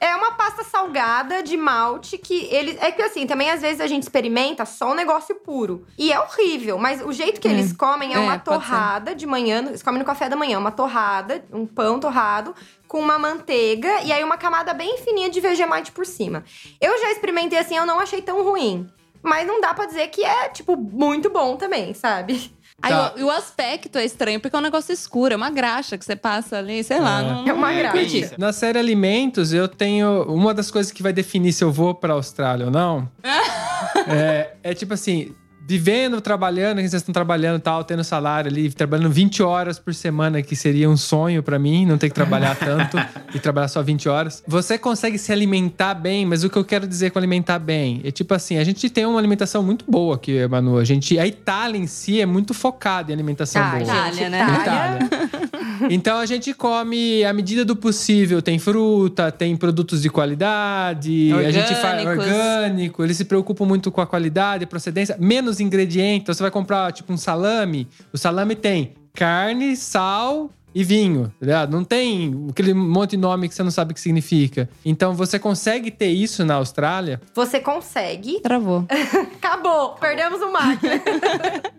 É 0.00 0.14
uma 0.14 0.32
pasta 0.32 0.62
salgada 0.62 1.42
de 1.42 1.56
malte 1.56 2.16
que 2.16 2.46
ele. 2.52 2.78
É 2.80 2.92
que 2.92 3.02
assim, 3.02 3.26
também 3.26 3.50
às 3.50 3.60
vezes 3.60 3.80
a 3.80 3.86
gente 3.86 4.04
experimenta 4.04 4.64
só 4.64 4.92
um 4.92 4.94
negócio 4.94 5.34
puro. 5.34 5.84
E 5.98 6.12
é 6.12 6.20
horrível, 6.20 6.78
mas 6.78 7.04
o 7.04 7.12
jeito 7.12 7.40
que 7.40 7.48
eles 7.48 7.72
comem 7.72 8.14
é, 8.14 8.16
É, 8.16 8.20
uma 8.20 8.38
torrada 8.38 9.14
de 9.14 9.26
manhã. 9.26 9.58
Eles 9.66 9.82
comem 9.82 9.98
no 9.98 10.04
café 10.04 10.28
da 10.28 10.36
manhã, 10.36 10.58
uma 10.58 10.70
torrada, 10.70 11.44
um 11.52 11.66
pão 11.66 11.98
torrado. 11.98 12.54
Com 12.86 13.00
uma 13.00 13.18
manteiga 13.18 14.00
e 14.02 14.12
aí 14.12 14.24
uma 14.24 14.38
camada 14.38 14.72
bem 14.72 14.96
fininha 14.98 15.28
de 15.28 15.40
Vegemite 15.40 15.92
por 15.92 16.06
cima. 16.06 16.44
Eu 16.80 16.98
já 17.00 17.10
experimentei 17.10 17.58
assim, 17.58 17.76
eu 17.76 17.84
não 17.84 17.98
achei 17.98 18.22
tão 18.22 18.42
ruim. 18.42 18.88
Mas 19.22 19.46
não 19.46 19.60
dá 19.60 19.74
pra 19.74 19.86
dizer 19.86 20.08
que 20.08 20.24
é, 20.24 20.48
tipo, 20.48 20.76
muito 20.76 21.28
bom 21.28 21.56
também, 21.56 21.92
sabe? 21.92 22.50
Aí 22.80 22.92
Tá. 22.92 23.12
o, 23.16 23.18
e 23.18 23.22
o 23.24 23.30
aspecto 23.30 23.98
é 23.98 24.04
estranho, 24.04 24.38
porque 24.40 24.54
é 24.54 24.58
um 24.58 24.62
negócio 24.62 24.92
escuro, 24.92 25.34
é 25.34 25.36
uma 25.36 25.50
graxa 25.50 25.98
que 25.98 26.04
você 26.04 26.14
passa 26.14 26.58
ali, 26.58 26.84
sei 26.84 27.00
lá. 27.00 27.20
É. 27.20 27.24
Não, 27.24 27.48
É 27.48 27.52
uma 27.52 27.72
isso. 28.02 28.34
Na 28.38 28.52
série 28.52 28.78
Alimentos, 28.78 29.52
eu 29.52 29.66
tenho. 29.66 30.22
Uma 30.24 30.54
das 30.54 30.70
coisas 30.70 30.92
que 30.92 31.02
vai 31.02 31.12
definir 31.12 31.52
se 31.52 31.64
eu 31.64 31.72
vou 31.72 31.94
pra 31.94 32.14
Austrália 32.14 32.66
ou 32.66 32.70
não. 32.72 33.10
é, 34.06 34.54
é 34.62 34.74
tipo 34.74 34.94
assim. 34.94 35.34
Vivendo, 35.68 36.18
trabalhando, 36.22 36.76
que 36.78 36.88
vocês 36.88 37.02
estão 37.02 37.12
trabalhando 37.12 37.58
e 37.58 37.60
tal, 37.60 37.84
tendo 37.84 38.02
salário 38.02 38.50
ali, 38.50 38.70
trabalhando 38.70 39.10
20 39.10 39.42
horas 39.42 39.78
por 39.78 39.92
semana, 39.92 40.40
que 40.40 40.56
seria 40.56 40.88
um 40.88 40.96
sonho 40.96 41.42
pra 41.42 41.58
mim, 41.58 41.84
não 41.84 41.98
ter 41.98 42.08
que 42.08 42.14
trabalhar 42.14 42.56
tanto 42.58 42.96
e 43.34 43.38
trabalhar 43.38 43.68
só 43.68 43.82
20 43.82 44.08
horas. 44.08 44.42
Você 44.46 44.78
consegue 44.78 45.18
se 45.18 45.30
alimentar 45.30 45.92
bem, 45.92 46.24
mas 46.24 46.42
o 46.42 46.48
que 46.48 46.56
eu 46.56 46.64
quero 46.64 46.86
dizer 46.86 47.10
com 47.10 47.18
alimentar 47.18 47.58
bem 47.58 48.00
é 48.02 48.10
tipo 48.10 48.32
assim, 48.32 48.56
a 48.56 48.64
gente 48.64 48.88
tem 48.88 49.04
uma 49.04 49.18
alimentação 49.18 49.62
muito 49.62 49.84
boa 49.86 50.14
aqui, 50.14 50.48
Manu. 50.48 50.78
A 50.78 50.84
gente, 50.84 51.18
a 51.18 51.26
Itália 51.26 51.78
em 51.78 51.86
si 51.86 52.18
é 52.18 52.24
muito 52.24 52.54
focada 52.54 53.10
em 53.10 53.14
alimentação 53.14 53.60
Ah, 53.62 53.70
boa. 53.72 53.82
Itália, 53.82 54.28
né? 54.30 54.40
Itália. 54.62 55.04
Itália. 55.04 55.48
Então 55.90 56.18
a 56.18 56.26
gente 56.26 56.52
come 56.52 57.24
à 57.24 57.32
medida 57.32 57.64
do 57.64 57.76
possível. 57.76 58.42
Tem 58.42 58.58
fruta, 58.58 59.30
tem 59.30 59.56
produtos 59.56 60.02
de 60.02 60.10
qualidade, 60.10 61.30
a 61.32 61.50
gente 61.52 61.72
faz 61.76 62.04
Orgânicos. 62.04 62.26
orgânico. 62.26 63.04
Eles 63.04 63.16
se 63.16 63.24
preocupam 63.24 63.64
muito 63.64 63.90
com 63.92 64.00
a 64.00 64.06
qualidade, 64.06 64.66
procedência, 64.66 65.16
menos 65.20 65.57
ingredientes. 65.60 66.22
Então 66.22 66.34
você 66.34 66.42
vai 66.42 66.50
comprar 66.50 66.92
tipo 66.92 67.12
um 67.12 67.16
salame. 67.16 67.88
O 68.12 68.18
salame 68.18 68.54
tem 68.54 68.94
carne, 69.14 69.76
sal 69.76 70.50
e 70.74 70.84
vinho, 70.84 71.32
tá 71.40 71.46
ligado? 71.46 71.72
Não 71.72 71.82
tem 71.82 72.46
aquele 72.50 72.74
monte 72.74 73.12
de 73.12 73.16
nome 73.16 73.48
que 73.48 73.54
você 73.54 73.62
não 73.62 73.70
sabe 73.70 73.92
o 73.92 73.94
que 73.94 74.00
significa. 74.00 74.68
Então 74.84 75.14
você 75.14 75.38
consegue 75.38 75.90
ter 75.90 76.08
isso 76.08 76.44
na 76.44 76.54
Austrália? 76.54 77.20
Você 77.34 77.58
consegue. 77.58 78.40
Travou. 78.40 78.84
Acabou, 79.38 79.94
perdemos 79.94 80.40
o 80.40 80.52
máquina. 80.52 81.00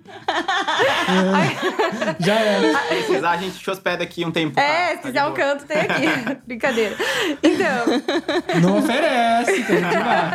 Já 2.20 2.40
era. 2.40 2.74
Se 2.82 2.88
precisar, 2.88 3.32
a 3.32 3.38
gente 3.38 3.58
te 3.60 3.70
hospeda 3.70 4.04
aqui 4.04 4.26
um 4.26 4.32
tempo. 4.32 4.60
É, 4.60 4.64
tá? 4.64 4.90
se 4.90 4.96
Tá 4.98 5.02
quiser 5.08 5.24
de 5.24 5.30
um 5.30 5.34
canto, 5.34 5.66
tem 5.66 5.78
aqui. 5.78 6.38
Brincadeira. 6.46 6.96
Então, 7.44 7.86
Não 8.62 8.80
oferece, 8.80 9.64
que 9.64 9.74
gente 9.74 9.82
vai. 9.82 10.32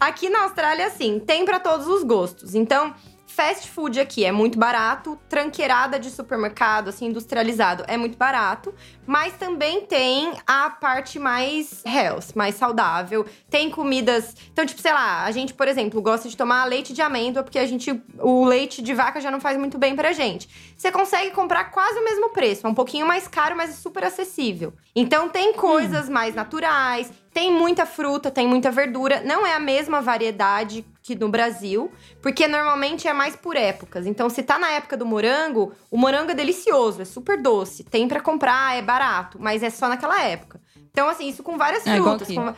Aqui 0.00 0.28
na 0.28 0.42
Austrália, 0.44 0.86
assim, 0.86 1.18
tem 1.18 1.44
pra 1.44 1.60
todos 1.60 1.86
os 1.86 2.02
gostos. 2.02 2.54
Então, 2.54 2.94
fast 3.38 3.70
food 3.70 4.00
aqui 4.00 4.24
é 4.24 4.32
muito 4.32 4.58
barato, 4.58 5.16
tranqueirada 5.28 5.96
de 5.96 6.10
supermercado, 6.10 6.88
assim, 6.88 7.06
industrializado, 7.06 7.84
é 7.86 7.96
muito 7.96 8.18
barato. 8.18 8.74
Mas 9.06 9.32
também 9.34 9.86
tem 9.86 10.32
a 10.44 10.68
parte 10.68 11.20
mais 11.20 11.84
health, 11.86 12.34
mais 12.34 12.56
saudável. 12.56 13.24
Tem 13.48 13.70
comidas. 13.70 14.34
Então, 14.52 14.66
tipo, 14.66 14.82
sei 14.82 14.92
lá, 14.92 15.22
a 15.22 15.30
gente, 15.30 15.54
por 15.54 15.68
exemplo, 15.68 16.02
gosta 16.02 16.28
de 16.28 16.36
tomar 16.36 16.64
leite 16.64 16.92
de 16.92 17.00
amêndoa, 17.00 17.44
porque 17.44 17.60
a 17.60 17.66
gente. 17.66 18.02
O 18.18 18.44
leite 18.44 18.82
de 18.82 18.92
vaca 18.92 19.20
já 19.20 19.30
não 19.30 19.40
faz 19.40 19.56
muito 19.56 19.78
bem 19.78 19.94
pra 19.94 20.12
gente. 20.12 20.74
Você 20.76 20.90
consegue 20.90 21.30
comprar 21.30 21.70
quase 21.70 21.98
o 21.98 22.04
mesmo 22.04 22.30
preço. 22.30 22.66
É 22.66 22.70
um 22.70 22.74
pouquinho 22.74 23.06
mais 23.06 23.28
caro, 23.28 23.56
mas 23.56 23.70
é 23.70 23.72
super 23.72 24.02
acessível. 24.04 24.74
Então 24.94 25.28
tem 25.28 25.54
coisas 25.54 26.08
mais 26.08 26.34
naturais, 26.34 27.10
tem 27.32 27.52
muita 27.52 27.86
fruta, 27.86 28.30
tem 28.30 28.48
muita 28.48 28.70
verdura. 28.70 29.22
Não 29.24 29.46
é 29.46 29.54
a 29.54 29.60
mesma 29.60 30.00
variedade 30.00 30.84
que 31.08 31.14
no 31.18 31.30
Brasil, 31.30 31.90
porque 32.20 32.46
normalmente 32.46 33.08
é 33.08 33.12
mais 33.14 33.34
por 33.34 33.56
épocas. 33.56 34.06
Então, 34.06 34.28
se 34.28 34.42
tá 34.42 34.58
na 34.58 34.68
época 34.72 34.94
do 34.96 35.06
morango, 35.06 35.72
o 35.90 35.96
morango 35.96 36.32
é 36.32 36.34
delicioso, 36.34 37.00
é 37.00 37.04
super 37.06 37.40
doce. 37.40 37.82
Tem 37.82 38.06
pra 38.06 38.20
comprar, 38.20 38.76
é 38.76 38.82
barato, 38.82 39.38
mas 39.40 39.62
é 39.62 39.70
só 39.70 39.88
naquela 39.88 40.22
época. 40.22 40.60
Então, 40.90 41.08
assim, 41.08 41.26
isso 41.28 41.42
com 41.42 41.56
várias 41.56 41.86
É, 41.86 41.96
frutas. 41.96 42.28
com- 42.28 42.52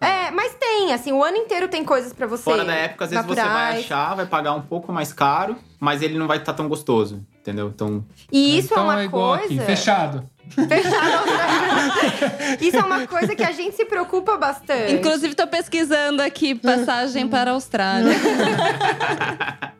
É, 0.00 0.30
mas 0.32 0.54
tem, 0.54 0.92
assim, 0.92 1.12
o 1.12 1.24
ano 1.24 1.38
inteiro 1.38 1.66
tem 1.68 1.82
coisas 1.82 2.12
pra 2.12 2.26
você. 2.26 2.42
Fora 2.42 2.62
da 2.64 2.74
época, 2.74 3.04
às 3.06 3.10
vezes 3.10 3.24
você 3.24 3.40
vai 3.40 3.46
naturais. 3.48 3.84
achar, 3.84 4.14
vai 4.14 4.26
pagar 4.26 4.52
um 4.52 4.60
pouco 4.60 4.92
mais 4.92 5.14
caro, 5.14 5.56
mas 5.80 6.02
ele 6.02 6.18
não 6.18 6.26
vai 6.26 6.36
estar 6.38 6.52
tão 6.52 6.68
gostoso, 6.68 7.24
entendeu? 7.40 7.68
Então, 7.74 8.04
E 8.30 8.58
isso 8.58 8.72
então 8.74 8.82
é 8.84 8.86
uma 8.96 9.00
é 9.00 9.04
igual 9.04 9.38
coisa. 9.38 9.54
aqui, 9.54 9.64
fechado. 9.64 10.28
Isso 12.60 12.76
é 12.76 12.80
uma 12.80 13.06
coisa 13.06 13.34
que 13.34 13.42
a 13.42 13.52
gente 13.52 13.76
se 13.76 13.84
preocupa 13.84 14.36
bastante. 14.36 14.92
Inclusive, 14.92 15.34
tô 15.34 15.46
pesquisando 15.46 16.22
aqui 16.22 16.54
passagem 16.54 17.28
para 17.28 17.50
a 17.50 17.54
Austrália. 17.54 18.14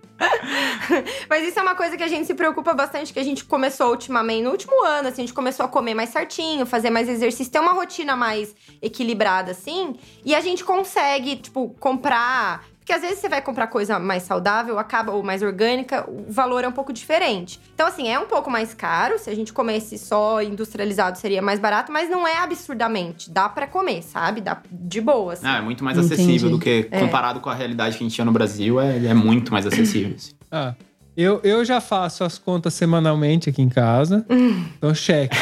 Mas 1.29 1.49
isso 1.49 1.59
é 1.59 1.63
uma 1.63 1.75
coisa 1.75 1.97
que 1.97 2.03
a 2.03 2.09
gente 2.09 2.27
se 2.27 2.35
preocupa 2.35 2.73
bastante, 2.73 3.13
que 3.13 3.19
a 3.19 3.25
gente 3.25 3.45
começou 3.45 3.91
ultimamente, 3.91 4.45
no 4.45 4.51
último 4.51 4.85
ano, 4.85 5.09
assim, 5.09 5.23
a 5.23 5.27
gente 5.27 5.35
começou 5.35 5.67
a 5.67 5.69
comer 5.69 5.95
mais 5.95 6.11
certinho, 6.11 6.65
fazer 6.65 6.91
mais 6.91 7.09
exercício, 7.09 7.53
ter 7.53 7.59
uma 7.59 7.73
rotina 7.73 8.15
mais 8.15 8.55
equilibrada, 8.81 9.51
assim. 9.51 9.97
E 10.25 10.35
a 10.35 10.41
gente 10.41 10.65
consegue, 10.65 11.37
tipo, 11.37 11.75
comprar 11.81 12.65
Porque 12.85 12.93
às 12.93 13.01
vezes 13.01 13.19
você 13.19 13.31
vai 13.31 13.41
comprar 13.41 13.67
coisa 13.69 13.99
mais 13.99 14.25
saudável, 14.25 14.79
acaba 14.79 15.11
ou 15.11 15.23
mais 15.23 15.41
orgânica, 15.43 16.05
o 16.07 16.31
valor 16.31 16.65
é 16.65 16.69
um 16.69 16.73
pouco 16.73 16.93
diferente. 16.93 17.59
Então, 17.75 17.87
assim, 17.87 18.09
é 18.11 18.19
um 18.19 18.27
pouco 18.27 18.51
mais 18.51 18.75
caro. 18.75 19.19
Se 19.19 19.31
a 19.31 19.35
gente 19.35 19.55
comesse 19.55 19.97
só 19.97 20.43
industrializado, 20.43 21.17
seria 21.17 21.41
mais 21.41 21.59
barato, 21.59 21.91
mas 21.91 22.11
não 22.11 22.29
é 22.29 22.37
absurdamente. 22.43 23.31
Dá 23.31 23.49
pra 23.49 23.67
comer, 23.67 24.03
sabe? 24.03 24.43
Dá 24.43 24.61
de 24.71 25.01
boa. 25.01 25.33
assim. 25.33 25.47
Ah, 25.47 25.57
é 25.57 25.61
muito 25.63 25.83
mais 25.83 25.97
Entendi. 25.97 26.13
acessível 26.13 26.51
do 26.51 26.59
que 26.59 26.87
É. 26.91 27.01
comparado 27.01 27.41
com 27.41 27.49
a 27.49 27.55
realidade 27.55 27.97
que 27.97 28.05
a 28.05 28.07
gente 28.07 28.15
tinha 28.15 28.25
no 28.27 28.33
Brasil, 28.33 28.79
é, 28.79 29.07
é 29.07 29.15
muito 29.15 29.51
mais 29.51 29.67
acessível. 29.67 30.15
assim. 30.15 30.33
Ah, 30.53 30.75
eu, 31.17 31.41
eu 31.43 31.65
já 31.65 31.81
faço 31.81 32.23
as 32.23 32.37
contas 32.39 32.75
semanalmente 32.75 33.49
aqui 33.49 33.63
em 33.63 33.69
casa. 33.71 34.27
Então, 34.77 34.95
cheque. 34.95 35.35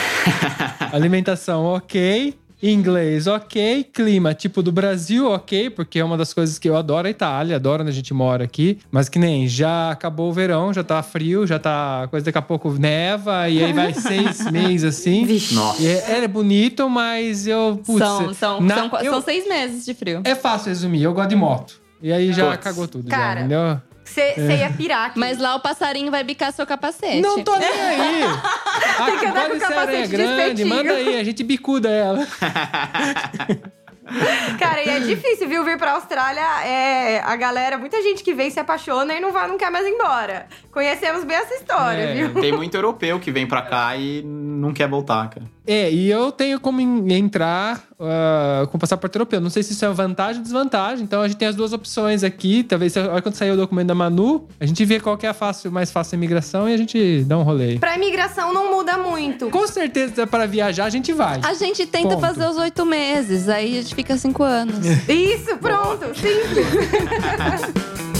Alimentação, 0.93 1.65
ok. 1.65 2.39
Inglês, 2.63 3.27
ok. 3.27 3.85
Clima, 3.93 4.33
tipo 4.35 4.63
do 4.63 4.71
Brasil, 4.71 5.29
ok. 5.31 5.69
Porque 5.71 5.99
é 5.99 6.05
uma 6.05 6.17
das 6.17 6.33
coisas 6.33 6.59
que 6.59 6.69
eu 6.69 6.77
adoro 6.77 7.09
a 7.09 7.11
Itália. 7.11 7.57
Adoro 7.57 7.83
onde 7.83 7.91
a 7.91 7.95
gente 7.95 8.15
mora 8.15 8.45
aqui. 8.45 8.79
Mas 8.91 9.09
que 9.09 9.19
nem, 9.19 9.49
já 9.49 9.91
acabou 9.91 10.31
o 10.31 10.33
verão, 10.33 10.73
já 10.73 10.85
tá 10.85 11.03
frio, 11.03 11.47
já 11.47 11.59
tá... 11.59 12.07
Coisa 12.11 12.25
daqui 12.27 12.39
a 12.39 12.43
pouco 12.43 12.71
neva. 12.73 13.49
E 13.49 13.63
aí 13.65 13.73
vai 13.73 13.93
seis 13.95 14.49
meses 14.51 14.85
assim. 14.97 15.25
Vixe. 15.25 15.55
Nossa. 15.55 15.83
E 15.83 15.87
é, 15.89 16.23
é 16.25 16.29
bonito, 16.29 16.89
mas 16.89 17.47
eu... 17.47 17.81
Putz, 17.85 17.99
são, 17.99 18.35
são, 18.35 18.61
na- 18.61 18.75
são, 18.89 19.01
eu- 19.01 19.13
são 19.15 19.23
seis 19.23 19.49
meses 19.49 19.85
de 19.85 19.93
frio. 19.95 20.21
É 20.25 20.35
fácil 20.35 20.69
resumir, 20.69 21.03
eu 21.03 21.13
gosto 21.13 21.31
de 21.31 21.37
moto. 21.37 21.81
E 22.01 22.13
aí 22.13 22.33
já 22.33 22.51
Putz. 22.53 22.65
cagou 22.65 22.87
tudo, 22.89 23.09
Cara, 23.09 23.35
já, 23.35 23.47
entendeu? 23.47 23.81
Você 24.05 24.35
você 24.35 24.57
ia 24.57 24.71
pirar 24.71 25.07
aqui. 25.09 25.19
Mas 25.19 25.39
lá 25.39 25.55
o 25.55 25.61
passarinho 25.61 26.11
vai 26.11 26.23
bicar 26.25 26.53
seu 26.53 26.67
capacete. 26.67 27.21
Não 27.21 27.43
tô 27.43 27.57
nem 27.57 27.69
aí. 27.69 28.23
Tem 29.07 29.19
que 29.19 29.27
andar 29.27 29.49
com 29.51 29.57
o 29.57 29.61
capacete 29.61 30.09
de 30.09 30.17
grande, 30.17 30.65
manda 30.65 30.93
aí, 30.93 31.19
a 31.19 31.25
gente 31.25 31.43
bicuda 31.43 31.89
ela. 31.89 32.27
Cara, 34.59 34.83
e 34.83 34.89
é 34.89 35.01
difícil, 35.01 35.49
viu? 35.49 35.65
Vir 35.65 35.79
pra 35.79 35.93
Austrália, 35.93 36.43
é, 36.67 37.21
a 37.21 37.37
galera, 37.37 37.79
muita 37.79 38.03
gente 38.03 38.23
que 38.23 38.35
vem 38.35 38.51
se 38.51 38.59
apaixona 38.61 39.15
e 39.15 39.21
não, 39.21 39.33
vai, 39.33 39.47
não 39.49 39.57
quer 39.57 39.71
mais 39.71 39.87
ir 39.87 39.91
embora. 39.91 40.47
Conhecemos 40.71 41.25
bem 41.25 41.37
essa 41.37 41.55
história, 41.55 42.03
É. 42.03 42.15
viu? 42.15 42.35
Tem 42.35 42.53
muito 42.53 42.77
europeu 42.77 43.19
que 43.21 43.31
vem 43.31 43.47
pra 43.47 43.63
cá 43.63 43.97
e 43.97 44.23
não 44.23 44.73
quer 44.73 44.89
voltar, 44.89 45.31
cara. 45.31 45.47
É, 45.67 45.91
e 45.93 46.11
eu 46.11 46.33
tenho 46.33 46.59
como 46.59 46.81
en- 46.81 47.13
entrar 47.15 47.85
ah, 48.01 48.67
com 48.71 48.79
passaporte 48.79 49.17
europeu. 49.17 49.41
Não 49.41 49.49
sei 49.51 49.63
se 49.63 49.73
isso 49.73 49.85
é 49.85 49.89
vantagem 49.93 50.39
ou 50.39 50.43
desvantagem. 50.43 51.05
Então 51.05 51.23
a 51.23 51.29
gente 51.29 51.37
tem 51.37 51.47
as 51.49 51.55
duas 51.55 51.73
opções 51.73 52.25
aqui. 52.25 52.65
Talvez 52.65 52.97
a 52.97 53.13
hora 53.13 53.23
quando 53.23 53.37
sair 53.37 53.53
o 53.53 53.57
documento 53.57 53.87
da 53.89 53.95
Manu, 53.95 54.49
a 54.59 54.67
gente 54.67 54.85
vê 54.85 54.99
qual 54.99 55.17
que 55.17 55.25
é 55.25 55.29
a 55.29 55.35
fácil, 55.35 55.71
mais 55.71 55.91
fácil 55.93 56.17
a 56.17 56.19
imigração 56.19 56.69
e 56.69 56.75
a 56.75 56.77
gente 56.77 57.23
dá 57.25 57.39
um 57.39 57.43
rolê. 57.43 57.79
Pra 57.79 57.95
imigração 57.97 58.53
não 58.53 58.73
muda 58.75 58.99
muito. 58.99 59.51
Com 59.51 59.67
certeza, 59.69 60.27
para 60.27 60.47
viajar, 60.47 60.87
a 60.87 60.91
gente 60.91 61.13
vai. 61.13 61.41
A 61.45 61.55
gente 61.55 61.87
tenta 61.87 62.09
Ponto. 62.09 62.21
fazer 62.21 62.47
os 62.49 62.57
oito 62.57 62.85
meses, 62.85 63.49
aí 63.49 63.79
a 63.79 63.83
gente 63.83 63.95
fica 63.95 64.17
cinco 64.17 64.43
anos. 64.43 64.85
Isso, 65.09 65.57
pronto, 65.59 66.07
simples. 66.19 66.67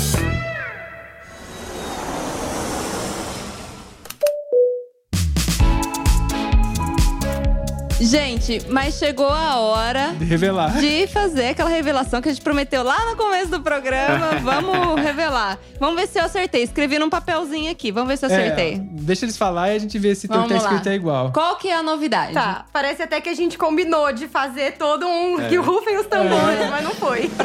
gente, 8.05 8.63
mas 8.69 8.99
chegou 8.99 9.29
a 9.29 9.59
hora 9.59 10.15
De 10.19 10.25
revelar. 10.25 10.79
de 10.79 11.07
fazer 11.07 11.49
aquela 11.49 11.71
revelação 11.71 12.21
que 12.21 12.29
a 12.29 12.33
gente 12.33 12.43
prometeu 12.43 12.83
lá 12.83 13.11
no 13.11 13.17
começo 13.17 13.49
do 13.49 13.61
programa. 13.61 14.33
Vamos 14.43 15.01
revelar. 15.03 15.59
Vamos 15.79 16.01
ver 16.01 16.09
se 16.09 16.19
eu 16.19 16.25
acertei. 16.25 16.63
Escrevi 16.63 16.99
num 16.99 17.11
papelzinho 17.11 17.71
aqui. 17.71 17.93
Vamos 17.93 18.09
ver 18.09 18.17
se 18.17 18.25
eu 18.25 18.31
acertei. 18.31 18.75
É, 18.75 18.79
deixa 18.79 19.25
eles 19.25 19.37
falar 19.37 19.73
e 19.73 19.77
a 19.77 19.79
gente 19.79 19.99
vê 19.99 20.15
se 20.15 20.27
tudo 20.29 20.41
Vamos 20.41 20.63
tá 20.63 20.69
escrito 20.69 20.89
é 20.89 20.95
igual. 20.95 21.33
Qual 21.33 21.57
que 21.57 21.69
é 21.69 21.77
a 21.77 21.83
novidade? 21.83 22.35
Tá, 22.35 22.65
parece 22.73 23.03
até 23.03 23.21
que 23.21 23.29
a 23.29 23.35
gente 23.35 23.59
combinou 23.59 24.13
de 24.13 24.27
fazer 24.29 24.73
todo 24.73 25.07
um. 25.07 25.41
É. 25.41 25.49
que 25.49 25.57
rufem 25.57 25.99
os 25.99 26.07
tambores, 26.07 26.71
mas 26.71 26.85
não 26.85 26.95
foi. 26.95 27.31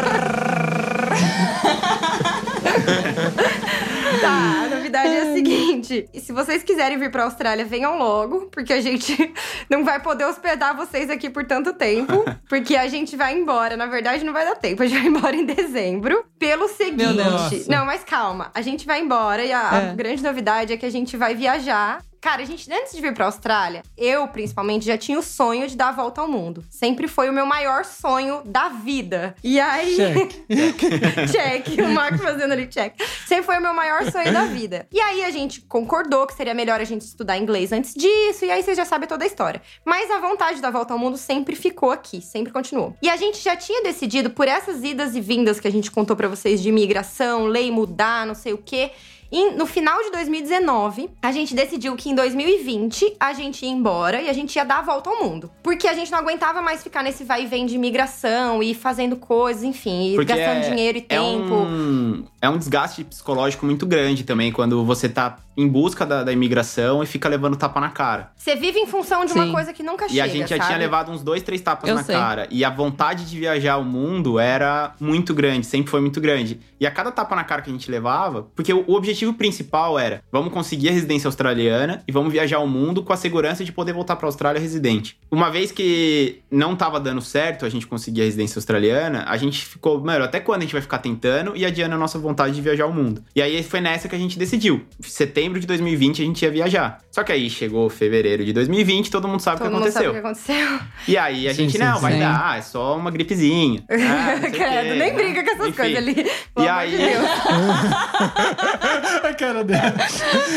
tá, 4.22 4.64
a 4.66 4.70
novidade 4.76 5.10
é 5.10 5.22
a 5.22 5.34
seguinte: 5.34 6.10
e 6.14 6.20
se 6.20 6.32
vocês 6.32 6.64
quiserem 6.64 6.98
vir 6.98 7.12
pra 7.12 7.24
Austrália, 7.24 7.66
venham 7.66 7.98
logo, 7.98 8.48
porque 8.52 8.74
a 8.74 8.82
gente 8.82 9.34
não 9.70 9.84
vai 9.84 10.00
poder 10.02 10.26
hospedar 10.26 10.76
vocês 10.76 11.10
aqui 11.10 11.30
por 11.30 11.46
tanto 11.46 11.74
tempo, 11.74 12.26
porque 12.50 12.76
a 12.76 12.88
gente 12.88 13.16
vai 13.16 13.34
embora. 13.38 13.76
Na 13.78 13.86
verdade, 13.86 14.24
não 14.24 14.34
vai 14.34 14.46
dar 14.46 14.56
tempo, 14.56 14.84
a 14.84 14.86
gente 14.88 15.00
vai 15.00 15.08
embora 15.10 15.36
em 15.36 15.46
dezembro. 15.46 16.24
Pelo 16.40 16.68
seguinte. 16.68 16.98
Meu 17.04 17.14
Deus. 17.14 17.28
Nossa. 17.32 17.66
Não, 17.72 17.86
mas 17.86 18.04
calma, 18.04 18.52
a 18.54 18.62
gente 18.62 18.86
vai 18.86 19.02
embora 19.02 19.44
e 19.44 19.52
a, 19.52 19.70
a 19.72 19.78
É. 19.84 19.96
grande 19.96 20.24
novidade 20.24 20.74
é 20.74 20.78
que 20.78 20.86
a 20.86 20.92
gente 20.92 21.16
vai 21.18 21.36
viajar. 21.36 22.02
Cara, 22.22 22.42
a 22.42 22.46
gente, 22.46 22.72
antes 22.72 22.94
de 22.94 23.02
vir 23.02 23.14
pra 23.14 23.26
Austrália, 23.26 23.84
eu, 23.98 24.28
principalmente, 24.28 24.86
já 24.86 24.98
tinha 24.98 25.18
o 25.18 25.24
sonho 25.24 25.68
de 25.68 25.76
dar 25.76 25.90
a 25.90 25.92
volta 25.92 26.22
ao 26.22 26.28
mundo. 26.28 26.64
Sempre 26.70 27.08
foi 27.08 27.30
o 27.30 27.34
meu 27.34 27.46
maior 27.46 27.86
sonho 27.86 28.42
da 28.46 28.70
vida. 28.70 29.36
E 29.44 29.60
aí. 29.60 29.96
Check. 29.96 30.46
check. 31.32 31.80
O 31.80 31.90
Marco 31.90 32.18
fazendo 32.18 32.52
ali 32.52 32.68
check. 32.68 32.96
Sempre 33.26 33.46
foi 33.46 33.58
o 33.58 33.62
meu 33.62 33.74
maior 33.74 34.10
sonho 34.12 34.32
da 34.34 34.46
vida. 34.46 34.88
E 34.92 35.00
aí 35.00 35.24
a 35.24 35.32
gente 35.32 35.62
concordou 35.62 36.26
que 36.26 36.34
seria 36.34 36.54
melhor 36.54 36.82
a 36.82 36.84
gente 36.84 37.02
estudar 37.02 37.38
inglês 37.38 37.72
antes 37.72 37.94
disso, 37.94 38.46
e 38.46 38.52
aí 38.52 38.64
vocês 38.64 38.78
já 38.78 38.86
sabem 38.86 39.08
toda 39.08 39.24
a 39.24 39.28
história. 39.28 39.62
Mas 39.86 40.10
a 40.12 40.20
vontade 40.20 40.62
da 40.62 40.70
volta 40.70 40.94
ao 40.94 41.00
mundo 41.00 41.18
sempre 41.18 41.56
ficou 41.56 41.92
aqui, 41.92 42.22
sempre 42.22 42.52
continuou. 42.52 42.96
E 43.02 43.10
a 43.10 43.16
gente 43.16 43.44
já 43.44 43.56
tinha 43.56 43.84
decidido 43.84 44.30
por 44.30 44.48
essas 44.48 44.84
idas 44.84 45.16
e 45.16 45.22
vindas 45.22 45.60
que 45.60 45.68
a 45.68 45.72
gente 45.72 45.92
contou 45.92 46.16
pra 46.16 46.28
vocês 46.28 46.62
de 46.62 46.70
imigração, 46.70 47.46
lei 47.46 47.72
mudar, 47.72 48.26
não 48.26 48.36
sei 48.36 48.54
o 48.54 48.58
quê. 48.58 48.92
Em- 49.32 49.56
no 49.56 49.66
final 49.66 50.02
de 50.04 50.12
2019, 50.12 51.10
a 51.22 51.32
gente 51.32 51.54
decidiu 51.54 51.96
que 51.96 52.10
em 52.10 52.16
2020 52.16 53.16
a 53.20 53.34
gente 53.34 53.66
ia 53.66 53.72
embora 53.72 54.22
e 54.22 54.30
a 54.30 54.34
gente 54.34 54.56
ia 54.56 54.64
dar 54.64 54.80
a 54.80 54.82
volta 54.82 55.10
ao 55.10 55.24
mundo. 55.24 55.52
Porque 55.62 55.88
a 55.88 55.94
gente 55.94 56.12
não 56.12 56.20
aguentava 56.20 56.62
mais 56.62 56.82
ficar 56.84 57.04
nesse 57.04 57.24
vai 57.24 57.44
e 57.44 57.46
vem 57.48 57.66
de 57.66 57.76
imigração 57.76 58.64
e 58.64 58.74
fazendo 58.74 59.16
coisas, 59.18 59.64
enfim, 59.64 60.14
e 60.20 60.26
gastando 60.26 60.58
é- 60.66 60.70
dinheiro 60.70 60.98
e 60.98 61.02
É 61.02 61.18
tempo. 61.18 61.54
um, 61.56 62.24
é 62.42 62.50
um 62.50 62.58
desgaste 62.58 63.04
psicológico 63.04 63.66
muito 63.66 63.86
grande 63.86 64.24
também, 64.24 64.52
quando 64.52 64.84
você 64.86 65.10
tá 65.10 65.38
em 65.58 65.68
busca 65.68 66.06
da, 66.06 66.24
da 66.24 66.32
imigração 66.32 67.02
e 67.02 67.06
fica 67.08 67.28
levando 67.28 67.56
tapa 67.58 67.80
na 67.82 67.90
cara. 67.90 68.32
Você 68.38 68.56
vive 68.56 68.78
em 68.80 68.86
função 68.86 69.26
de 69.26 69.34
uma 69.34 69.46
Sim. 69.46 69.52
coisa 69.52 69.74
que 69.74 69.82
nunca 69.82 70.06
E 70.06 70.10
chega, 70.10 70.24
a 70.24 70.28
gente 70.28 70.48
já 70.50 70.56
sabe? 70.58 70.68
tinha 70.68 70.78
levado 70.78 71.12
uns 71.12 71.24
dois, 71.24 71.42
três 71.42 71.60
tapas 71.62 71.90
Eu 71.90 71.96
na 71.96 72.04
sei. 72.04 72.16
cara. 72.16 72.48
E 72.52 72.64
a 72.64 72.70
vontade 72.70 73.26
de 73.26 73.40
viajar 73.40 73.78
o 73.78 73.84
mundo 73.84 74.38
era 74.40 74.94
muito 75.00 75.34
grande, 75.34 75.66
sempre 75.66 75.90
foi 75.90 76.00
muito 76.00 76.22
grande. 76.22 76.60
E 76.80 76.86
a 76.86 76.92
cada 76.92 77.12
tapa 77.12 77.36
na 77.36 77.44
cara 77.44 77.64
que 77.64 77.72
a 77.72 77.74
gente 77.74 77.90
levava, 77.90 78.44
porque 78.56 78.72
o, 78.72 78.84
o 78.88 78.96
objetivo 79.18 79.34
principal 79.34 79.98
era: 79.98 80.22
vamos 80.32 80.54
conseguir 80.54 80.90
a 80.90 80.92
residência 80.92 81.28
australiana 81.28 82.04
e 82.08 82.12
vamos 82.12 82.32
viajar 82.32 82.60
o 82.60 82.68
mundo 82.68 83.02
com 83.04 83.12
a 83.14 83.18
segurança 83.18 83.64
de 83.66 83.72
poder 83.72 83.94
voltar 83.94 84.16
pra 84.16 84.28
Austrália 84.28 84.60
residente. 84.62 85.18
Uma 85.32 85.50
vez 85.50 85.72
que 85.72 86.40
não 86.52 86.76
tava 86.76 87.00
dando 87.00 87.22
certo 87.22 87.66
a 87.66 87.70
gente 87.70 87.88
conseguir 87.88 88.22
a 88.22 88.26
residência 88.26 88.58
australiana, 88.60 89.26
a 89.28 89.36
gente 89.38 89.66
ficou, 89.66 90.00
mano, 90.04 90.24
até 90.24 90.40
quando 90.40 90.60
a 90.60 90.62
gente 90.64 90.74
vai 90.74 90.82
ficar 90.82 91.00
tentando 91.00 91.54
e 91.56 91.66
adiando 91.66 91.96
a 91.96 91.98
nossa 91.98 92.20
vontade 92.20 92.56
de 92.56 92.62
viajar 92.62 92.86
o 92.86 92.94
mundo? 92.94 93.24
E 93.36 93.42
aí 93.42 93.62
foi 93.64 93.82
nessa 93.82 94.08
que 94.08 94.16
a 94.16 94.20
gente 94.20 94.38
decidiu. 94.38 94.86
Setembro 95.02 95.60
de 95.60 95.66
2020 95.68 96.22
a 96.22 96.26
gente 96.26 96.42
ia 96.44 96.52
viajar. 96.52 97.00
Só 97.12 97.24
que 97.24 97.32
aí 97.32 97.50
chegou 97.50 97.90
fevereiro 97.90 98.46
de 98.46 98.54
2020, 98.54 99.10
todo 99.12 99.28
mundo 99.28 99.40
sabe 99.42 99.58
Todo 99.58 99.68
o 99.68 99.72
que 99.72 99.78
mundo 99.80 99.92
sabe 99.92 100.06
aconteceu. 100.08 100.12
o 100.12 100.14
que 100.14 100.20
aconteceu. 100.60 100.80
E 101.08 101.18
aí 101.18 101.48
a 101.48 101.52
Sim, 101.54 101.64
gente, 101.64 101.72
sim, 101.74 101.78
não, 101.80 102.00
vai 102.00 102.14
sim. 102.14 102.20
dar, 102.20 102.42
ah, 102.52 102.58
é 102.58 102.62
só 102.62 102.96
uma 102.98 103.10
gripezinha. 103.12 103.84
Ah, 104.18 104.36
não 104.36 104.42
sei 104.42 104.50
o 104.50 104.54
Credo, 104.54 104.84
quê, 104.84 104.90
nem 104.90 104.98
né? 104.98 105.12
briga 105.12 105.44
com 105.44 105.52
essas 105.52 105.68
Enfim. 105.68 105.78
coisas 105.78 105.98
ali. 105.98 106.14
Pelo 106.16 106.66
E 106.66 106.70
aí- 106.70 106.92
de. 106.92 106.98
a 109.24 109.34
cara 109.34 109.64
dela. 109.64 109.94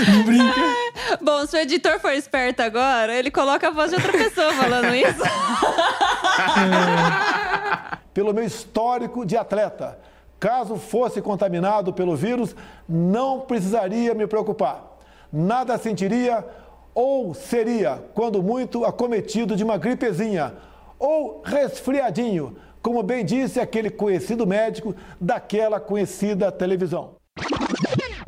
Não 0.08 0.24
brinca. 0.24 0.60
Bom, 1.20 1.46
se 1.46 1.56
o 1.56 1.60
editor 1.60 2.00
for 2.00 2.12
esperto 2.12 2.60
agora, 2.60 3.14
ele 3.14 3.30
coloca 3.30 3.68
a 3.68 3.70
voz 3.70 3.90
de 3.90 3.96
outra 3.96 4.12
pessoa 4.12 4.52
falando 4.54 4.94
isso. 4.94 5.20
Pelo 8.12 8.34
meu 8.34 8.44
histórico 8.44 9.24
de 9.24 9.36
atleta, 9.36 9.98
caso 10.38 10.76
fosse 10.76 11.22
contaminado 11.22 11.92
pelo 11.92 12.16
vírus, 12.16 12.56
não 12.88 13.40
precisaria 13.40 14.14
me 14.14 14.26
preocupar. 14.26 14.98
Nada 15.32 15.78
sentiria 15.78 16.44
ou 16.92 17.32
seria, 17.34 18.02
quando 18.14 18.42
muito, 18.42 18.84
acometido 18.84 19.54
de 19.54 19.62
uma 19.62 19.78
gripezinha 19.78 20.54
ou 20.98 21.40
resfriadinho, 21.44 22.56
como 22.82 23.02
bem 23.02 23.24
disse 23.24 23.60
aquele 23.60 23.90
conhecido 23.90 24.46
médico 24.46 24.94
daquela 25.20 25.78
conhecida 25.78 26.50
televisão. 26.50 27.14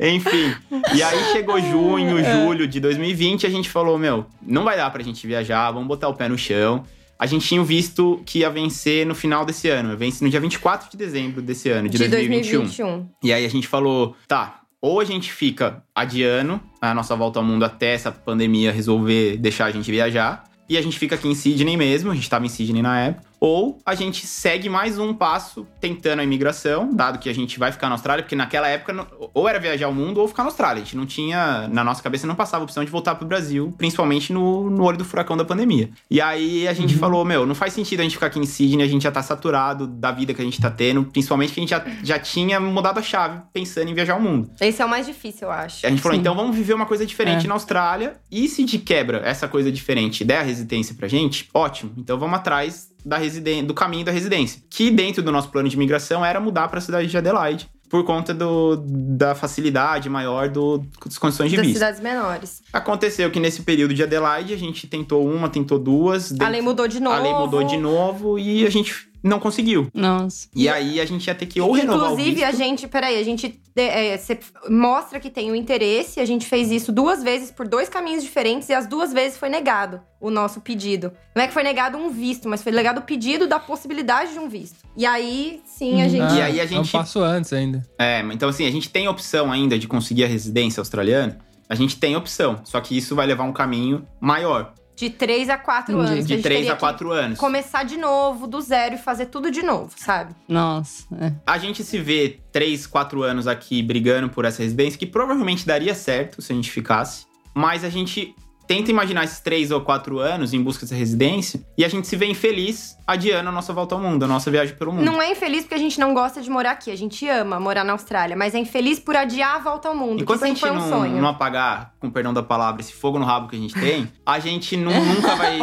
Enfim. 0.03 0.53
E 0.93 1.01
aí 1.01 1.23
chegou 1.31 1.59
junho, 1.61 2.23
julho 2.23 2.67
de 2.67 2.79
2020, 2.79 3.47
a 3.47 3.49
gente 3.49 3.69
falou, 3.69 3.97
meu, 3.97 4.25
não 4.41 4.63
vai 4.63 4.75
dar 4.75 4.89
pra 4.91 5.01
gente 5.01 5.25
viajar, 5.25 5.71
vamos 5.71 5.87
botar 5.87 6.09
o 6.09 6.13
pé 6.13 6.27
no 6.27 6.37
chão. 6.37 6.83
A 7.17 7.25
gente 7.25 7.47
tinha 7.47 7.63
visto 7.63 8.21
que 8.25 8.39
ia 8.39 8.49
vencer 8.49 9.05
no 9.05 9.15
final 9.15 9.45
desse 9.45 9.69
ano. 9.69 9.95
Vence 9.95 10.21
no 10.21 10.29
dia 10.29 10.41
24 10.41 10.91
de 10.91 10.97
dezembro 10.97 11.41
desse 11.41 11.69
ano, 11.69 11.87
de, 11.87 11.97
De 11.97 12.09
2021. 12.09 12.59
2021. 12.59 13.09
E 13.23 13.31
aí 13.31 13.45
a 13.45 13.49
gente 13.49 13.67
falou, 13.67 14.15
tá, 14.27 14.63
ou 14.81 14.99
a 14.99 15.05
gente 15.05 15.31
fica 15.31 15.81
adiando 15.95 16.59
a 16.81 16.93
nossa 16.93 17.15
volta 17.15 17.39
ao 17.39 17.45
mundo 17.45 17.63
até 17.63 17.93
essa 17.93 18.11
pandemia 18.11 18.73
resolver 18.73 19.37
deixar 19.37 19.67
a 19.67 19.71
gente 19.71 19.89
viajar, 19.89 20.43
e 20.67 20.77
a 20.77 20.81
gente 20.81 20.99
fica 20.99 21.15
aqui 21.15 21.27
em 21.27 21.35
Sydney 21.35 21.77
mesmo, 21.77 22.11
a 22.11 22.15
gente 22.15 22.29
tava 22.29 22.45
em 22.45 22.49
Sydney 22.49 22.81
na 22.81 22.99
época, 22.99 23.27
ou 23.43 23.77
a 23.85 23.93
gente 23.93 24.25
segue 24.25 24.69
mais 24.69 24.97
um 24.97 25.13
passo 25.13 25.67
tentando 25.81 26.21
a 26.21 26.23
imigração, 26.23 26.89
dado 26.93 27.19
que 27.19 27.27
a 27.27 27.33
gente 27.33 27.59
vai 27.59 27.73
ficar 27.73 27.89
na 27.89 27.95
Austrália, 27.95 28.23
porque 28.23 28.37
naquela 28.37 28.69
época 28.69 29.05
ou 29.33 29.49
era 29.49 29.59
viajar 29.59 29.87
ao 29.87 29.93
mundo 29.93 30.21
ou 30.21 30.29
ficar 30.29 30.43
na 30.43 30.47
Austrália. 30.47 30.81
A 30.81 30.85
gente 30.85 30.95
não 30.95 31.05
tinha, 31.05 31.67
na 31.67 31.83
nossa 31.83 32.01
cabeça 32.01 32.25
não 32.25 32.35
passava 32.35 32.63
a 32.63 32.65
opção 32.65 32.85
de 32.85 32.89
voltar 32.89 33.15
pro 33.15 33.27
Brasil, 33.27 33.73
principalmente 33.77 34.31
no, 34.31 34.69
no 34.69 34.85
olho 34.85 34.97
do 34.97 35.03
furacão 35.03 35.35
da 35.35 35.43
pandemia. 35.43 35.89
E 36.09 36.21
aí 36.21 36.65
a 36.69 36.73
gente 36.73 36.95
falou, 36.95 37.25
meu, 37.25 37.45
não 37.45 37.53
faz 37.53 37.73
sentido 37.73 37.99
a 37.99 38.03
gente 38.03 38.13
ficar 38.13 38.27
aqui 38.27 38.39
em 38.39 38.45
Sydney, 38.45 38.85
a 38.85 38.87
gente 38.87 39.01
já 39.01 39.11
tá 39.11 39.21
saturado 39.21 39.87
da 39.87 40.13
vida 40.13 40.33
que 40.33 40.41
a 40.41 40.45
gente 40.45 40.61
tá 40.61 40.71
tendo, 40.71 41.03
principalmente 41.03 41.51
que 41.51 41.59
a 41.59 41.63
gente 41.63 41.69
já, 41.71 41.85
já 42.01 42.17
tinha 42.17 42.61
mudado 42.61 42.99
a 42.99 43.03
chave 43.03 43.41
pensando 43.51 43.89
em 43.89 43.93
viajar 43.93 44.13
ao 44.13 44.21
mundo. 44.21 44.51
Esse 44.61 44.81
é 44.81 44.85
o 44.85 44.89
mais 44.89 45.05
difícil, 45.05 45.49
eu 45.49 45.51
acho. 45.51 45.85
A 45.85 45.89
gente 45.89 46.01
falou, 46.01 46.15
Sim. 46.15 46.21
então 46.21 46.33
vamos 46.33 46.55
viver 46.55 46.75
uma 46.75 46.85
coisa 46.85 47.05
diferente 47.05 47.43
É. 47.43 47.47
na 47.49 47.55
Austrália. 47.55 48.15
E 48.31 48.47
se 48.47 48.63
de 48.63 48.77
quebra 48.77 49.21
essa 49.25 49.49
coisa 49.49 49.69
diferente 49.69 50.23
der 50.23 50.37
a 50.37 50.43
residência 50.43 50.95
pra 50.95 51.09
gente, 51.09 51.49
ótimo. 51.53 51.91
Então 51.97 52.17
vamos 52.17 52.37
atrás 52.39 52.92
da 53.05 53.17
residen 53.17 53.63
do 53.65 53.73
caminho 53.73 54.05
da 54.05 54.11
residência. 54.11 54.61
Que 54.69 54.89
dentro 54.91 55.21
do 55.21 55.31
nosso 55.31 55.49
plano 55.49 55.67
de 55.69 55.75
imigração 55.75 56.23
era 56.25 56.39
mudar 56.39 56.67
pra 56.67 56.79
cidade 56.81 57.07
de 57.07 57.17
Adelaide. 57.17 57.69
Por 57.89 58.03
conta 58.03 58.33
do, 58.33 58.77
da 58.87 59.35
facilidade 59.35 60.09
maior 60.09 60.49
do, 60.49 60.83
das 61.05 61.17
condições 61.19 61.51
de 61.51 61.57
Das 61.57 61.65
visto. 61.65 61.77
cidades 61.77 61.99
menores. 62.01 62.63
Aconteceu 62.73 63.29
que 63.29 63.39
nesse 63.39 63.61
período 63.61 63.93
de 63.93 64.01
Adelaide 64.01 64.51
a 64.51 64.57
gente 64.57 64.87
tentou 64.87 65.23
uma, 65.27 65.47
tentou 65.47 65.77
duas. 65.77 66.33
A 66.39 66.49
lei 66.49 66.59
mudou 66.61 66.87
de 66.87 66.99
novo. 66.99 67.15
A 67.15 67.19
lei 67.19 67.33
mudou 67.33 67.63
de 67.63 67.77
novo 67.77 68.39
e 68.39 68.65
a 68.65 68.69
gente 68.71 69.07
não 69.23 69.39
conseguiu. 69.39 69.87
Nossa. 69.93 70.47
E 70.55 70.67
aí 70.67 70.99
a 70.99 71.05
gente 71.05 71.25
ia 71.27 71.33
ter 71.35 71.45
que 71.45 71.61
ou 71.61 71.71
renovar 71.71 72.09
o 72.09 72.11
Inclusive, 72.13 72.31
visto. 72.35 72.45
a 72.45 72.51
gente, 72.51 72.87
peraí, 72.87 73.17
a 73.19 73.23
gente 73.23 73.59
é, 73.75 74.17
cê 74.17 74.37
mostra 74.69 75.19
que 75.19 75.29
tem 75.29 75.49
o 75.51 75.55
interesse, 75.55 76.19
a 76.19 76.25
gente 76.25 76.45
fez 76.45 76.69
isso 76.71 76.91
duas 76.91 77.23
vezes 77.23 77.49
por 77.49 77.67
dois 77.67 77.87
caminhos 77.89 78.21
diferentes 78.23 78.67
e 78.69 78.73
as 78.73 78.85
duas 78.85 79.13
vezes 79.13 79.37
foi 79.37 79.49
negado 79.49 80.01
o 80.19 80.29
nosso 80.29 80.61
pedido. 80.61 81.11
Não 81.35 81.41
é 81.43 81.47
que 81.47 81.53
foi 81.53 81.63
negado 81.63 81.97
um 81.97 82.09
visto, 82.09 82.47
mas 82.49 82.61
foi 82.61 82.71
negado 82.71 82.99
o 82.99 83.03
pedido 83.03 83.47
da 83.47 83.59
possibilidade 83.59 84.33
de 84.33 84.39
um 84.39 84.47
visto. 84.49 84.77
E 84.95 85.05
aí, 85.05 85.61
sim, 85.65 86.01
a 86.01 86.07
gente. 86.07 86.33
E 86.35 86.41
aí 86.41 86.59
a 86.59 86.63
É 86.63 86.65
um 86.65 86.69
gente- 86.69 86.91
passo 86.91 87.19
antes 87.21 87.51
ainda. 87.53 87.81
É, 87.97 88.19
então 88.33 88.49
assim, 88.49 88.67
a 88.67 88.71
gente 88.71 88.89
tem 88.89 89.07
opção 89.07 89.51
ainda 89.51 89.79
de 89.79 89.87
conseguir 89.87 90.25
a 90.25 90.27
residência 90.27 90.81
australiana. 90.81 91.39
A 91.69 91.75
gente 91.75 91.97
tem 91.97 92.15
opção, 92.15 92.59
só 92.65 92.79
que 92.81 92.95
isso 92.95 93.15
vai 93.15 93.25
levar 93.25 93.45
um 93.45 93.53
caminho 93.53 94.05
maior, 94.21 94.73
De 94.95 95.09
três 95.09 95.49
a 95.49 95.57
quatro 95.57 95.93
Entendi. 95.95 96.11
anos. 96.11 96.21
que 96.21 96.27
de 96.27 96.33
gente 96.35 96.43
3 96.43 96.57
teria 96.59 96.71
a 96.73 96.75
que 96.75 96.79
4 96.79 97.11
anos. 97.11 97.39
Começar 97.39 97.83
de 97.83 97.97
novo, 97.97 98.45
do 98.47 98.61
zero 98.61 98.95
e 98.95 98.97
fazer 98.97 99.25
tudo 99.27 99.49
de 99.49 99.63
novo, 99.63 99.91
sabe? 99.95 100.35
Nossa. 100.47 101.05
é. 101.19 101.33
A 101.45 101.57
gente 101.57 101.83
se 101.83 101.97
vê 101.99 102.39
3, 102.51 102.85
4 102.85 103.23
anos 103.23 103.47
aqui 103.47 103.81
brigando 103.81 104.29
por 104.29 104.45
essa 104.45 104.61
residência, 104.61 104.99
que 104.99 105.07
provavelmente 105.07 105.65
daria 105.65 105.95
certo 105.95 106.41
se 106.41 106.51
a 106.53 106.55
gente 106.55 106.69
ficasse, 106.71 107.25
mas 107.55 107.83
a 107.83 107.89
gente 107.89 108.35
tenta 108.67 108.89
imaginar 108.91 109.23
esses 109.25 109.39
3 109.39 109.71
ou 109.71 109.81
4 109.81 110.19
anos 110.19 110.53
em 110.53 110.61
busca 110.61 110.85
dessa 110.85 110.95
residência 110.95 111.61
e 111.77 111.83
a 111.83 111.89
gente 111.89 112.07
se 112.07 112.15
vê 112.15 112.27
infeliz 112.27 112.95
adiando 113.05 113.49
a 113.49 113.51
nossa 113.51 113.73
volta 113.73 113.95
ao 113.95 114.01
mundo, 114.01 114.23
a 114.23 114.27
nossa 114.27 114.49
viagem 114.49 114.75
pelo 114.75 114.91
mundo. 114.93 115.03
Não 115.05 115.21
é 115.21 115.31
infeliz 115.31 115.61
porque 115.63 115.75
a 115.75 115.79
gente 115.79 115.99
não 115.99 116.13
gosta 116.13 116.41
de 116.41 116.49
morar 116.49 116.71
aqui, 116.71 116.89
a 116.91 116.95
gente 116.97 117.27
ama 117.27 117.59
morar 117.59 117.83
na 117.83 117.93
Austrália, 117.93 118.35
mas 118.35 118.55
é 118.55 118.59
infeliz 118.59 118.99
por 118.99 119.15
adiar 119.15 119.55
a 119.55 119.59
volta 119.59 119.89
ao 119.89 119.95
mundo, 119.95 120.21
Enquanto 120.23 120.39
que 120.39 120.45
a 120.45 120.47
gente 120.47 120.59
foi 120.59 120.71
um 120.71 120.75
não, 120.75 120.89
sonho. 120.89 121.21
não 121.21 121.27
apagar, 121.29 121.93
com 121.99 122.09
perdão 122.09 122.33
da 122.33 122.41
palavra, 122.43 122.81
esse 122.81 122.93
fogo 122.93 123.19
no 123.19 123.25
rabo 123.25 123.47
que 123.49 123.55
a 123.55 123.59
gente 123.59 123.73
tem, 123.73 124.11
a 124.25 124.39
gente 124.39 124.75
nu- 124.77 124.91
nunca 124.91 125.35
vai. 125.35 125.59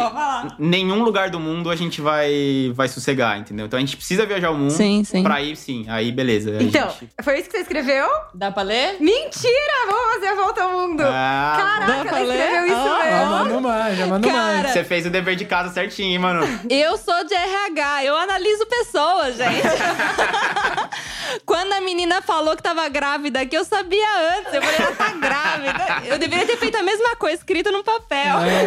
nenhum 0.59 1.03
lugar 1.03 1.29
do 1.29 1.39
mundo 1.39 1.69
a 1.69 1.75
gente 1.75 2.01
vai, 2.01 2.71
vai 2.75 2.87
sossegar, 2.87 3.39
entendeu? 3.39 3.65
Então 3.65 3.77
a 3.77 3.81
gente 3.81 3.95
precisa 3.97 4.25
viajar 4.25 4.47
ao 4.49 4.55
mundo. 4.55 4.71
Sim, 4.71 5.03
sim. 5.03 5.23
Pra 5.23 5.41
ir, 5.41 5.55
sim. 5.55 5.85
Aí, 5.89 6.11
beleza. 6.11 6.57
Então, 6.61 6.89
gente- 6.89 7.09
foi 7.21 7.39
isso 7.39 7.49
que 7.49 7.57
você 7.57 7.63
escreveu? 7.63 8.07
Dá 8.33 8.51
pra 8.51 8.63
ler? 8.63 8.97
Mentira! 8.99 9.51
Vamos 9.87 10.13
fazer 10.13 10.27
a 10.27 10.35
volta 10.35 10.63
ao 10.63 10.71
mundo! 10.73 11.03
Ah, 11.05 11.53
Caraca, 11.57 12.03
Dá 12.03 12.05
pra 12.09 12.19
ela 12.19 12.27
ler? 12.33 12.39
escreveu 12.43 12.65
isso 12.67 12.75
Ah, 12.75 12.99
Ah, 13.01 13.05
mesmo! 13.05 13.31
mano 13.31 13.61
manja, 13.61 14.07
mano 14.07 14.27
Cara, 14.27 14.57
manja. 14.57 14.67
Você 14.73 14.83
fez 14.83 15.05
o 15.05 15.09
dever 15.09 15.35
de 15.35 15.45
casa 15.45 15.73
certinho, 15.73 16.09
hein, 16.11 16.19
mano. 16.19 16.41
Eu 16.69 16.97
sou 16.97 17.23
de 17.31 17.35
RH, 17.37 18.03
eu 18.05 18.15
analiso 18.17 18.65
pessoas, 18.65 19.37
gente. 19.37 19.61
Quando 21.45 21.71
a 21.73 21.79
menina 21.81 22.21
falou 22.21 22.55
que 22.57 22.61
tava 22.63 22.87
grávida, 22.89 23.45
que 23.45 23.55
eu 23.55 23.63
sabia 23.63 24.05
antes, 24.37 24.53
eu 24.53 24.61
falei, 24.61 24.77
ela 24.79 24.95
tá 24.95 25.09
grávida. 25.13 26.03
Eu 26.07 26.19
deveria 26.19 26.45
ter 26.45 26.57
feito 26.57 26.75
a 26.77 26.83
mesma 26.83 27.15
coisa, 27.15 27.37
escrito 27.37 27.71
no 27.71 27.83
papel. 27.83 28.39
É, 28.39 28.65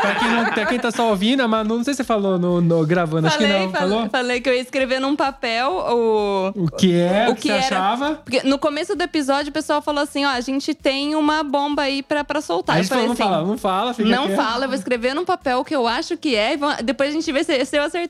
pra, 0.00 0.14
quem 0.16 0.28
não, 0.28 0.44
pra 0.52 0.66
quem 0.66 0.78
tá 0.78 0.90
só 0.90 1.08
ouvindo, 1.08 1.40
a 1.42 1.48
Manu, 1.48 1.78
não 1.78 1.84
sei 1.84 1.94
se 1.94 1.98
você 1.98 2.04
falou 2.04 2.38
no, 2.38 2.60
no 2.60 2.86
gravando, 2.86 3.26
acho 3.28 3.38
que 3.38 3.44
Falei, 3.46 3.62
não. 3.66 3.72
falei, 3.72 3.88
Falou? 3.90 4.10
falei 4.10 4.40
que 4.40 4.48
eu 4.50 4.54
ia 4.54 4.60
escrever 4.60 5.00
num 5.00 5.16
papel 5.16 5.70
o. 5.70 6.52
O 6.54 6.70
que 6.70 7.00
é, 7.00 7.28
O 7.30 7.34
que, 7.34 7.42
que 7.42 7.48
você 7.48 7.54
era- 7.54 7.64
achava? 7.78 8.14
Porque 8.16 8.42
no 8.42 8.58
começo 8.58 8.94
do 8.94 9.02
episódio 9.02 9.48
o 9.50 9.52
pessoal 9.52 9.80
falou 9.80 10.02
assim: 10.02 10.24
ó, 10.26 10.30
a 10.30 10.40
gente 10.40 10.74
tem 10.74 11.14
uma 11.14 11.42
bomba 11.42 11.82
aí 11.82 12.02
pra, 12.02 12.22
pra 12.24 12.40
soltar. 12.42 12.76
a 12.76 12.78
eu 12.78 12.82
gente 12.82 12.90
falei 12.90 13.04
falou, 13.16 13.46
não 13.46 13.52
assim. 13.54 13.62
fala, 13.62 13.86
não 13.86 13.96
fala, 13.96 14.28
Não 14.28 14.36
fala, 14.36 14.64
eu 14.66 14.68
vou 14.68 14.76
escrever 14.76 15.14
num 15.14 15.24
papel 15.24 15.60
o 15.60 15.64
que 15.64 15.74
eu 15.74 15.86
acho 15.88 16.16
que 16.16 16.36
é, 16.36 16.54
e 16.54 16.82
depois 16.82 17.08
a 17.08 17.12
gente 17.12 17.30
vê 17.32 17.42
se, 17.42 17.64
se 17.64 17.76
eu 17.76 17.82
acertei. 17.82 18.01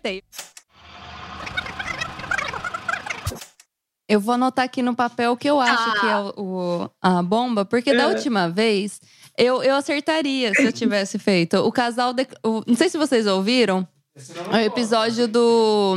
Eu 4.08 4.20
vou 4.20 4.34
anotar 4.34 4.64
aqui 4.64 4.82
no 4.82 4.94
papel 4.94 5.32
o 5.32 5.36
que 5.36 5.48
eu 5.48 5.58
acho 5.60 6.00
que 6.00 6.06
é 6.06 6.16
o, 6.18 6.32
o- 6.36 6.90
a 7.00 7.22
bomba, 7.22 7.64
porque 7.64 7.94
da 7.94 8.08
última 8.08 8.48
vez 8.50 9.00
eu, 9.38 9.62
eu 9.62 9.74
acertaria 9.74 10.52
se 10.54 10.64
eu 10.64 10.72
tivesse 10.72 11.18
feito. 11.18 11.56
O 11.58 11.72
casal. 11.72 12.12
de- 12.12 12.26
o- 12.44 12.62
não 12.66 12.74
sei 12.74 12.88
se 12.90 12.98
vocês 12.98 13.26
ouviram. 13.26 13.86
O 14.52 14.56
episódio 14.56 15.26
do, 15.26 15.94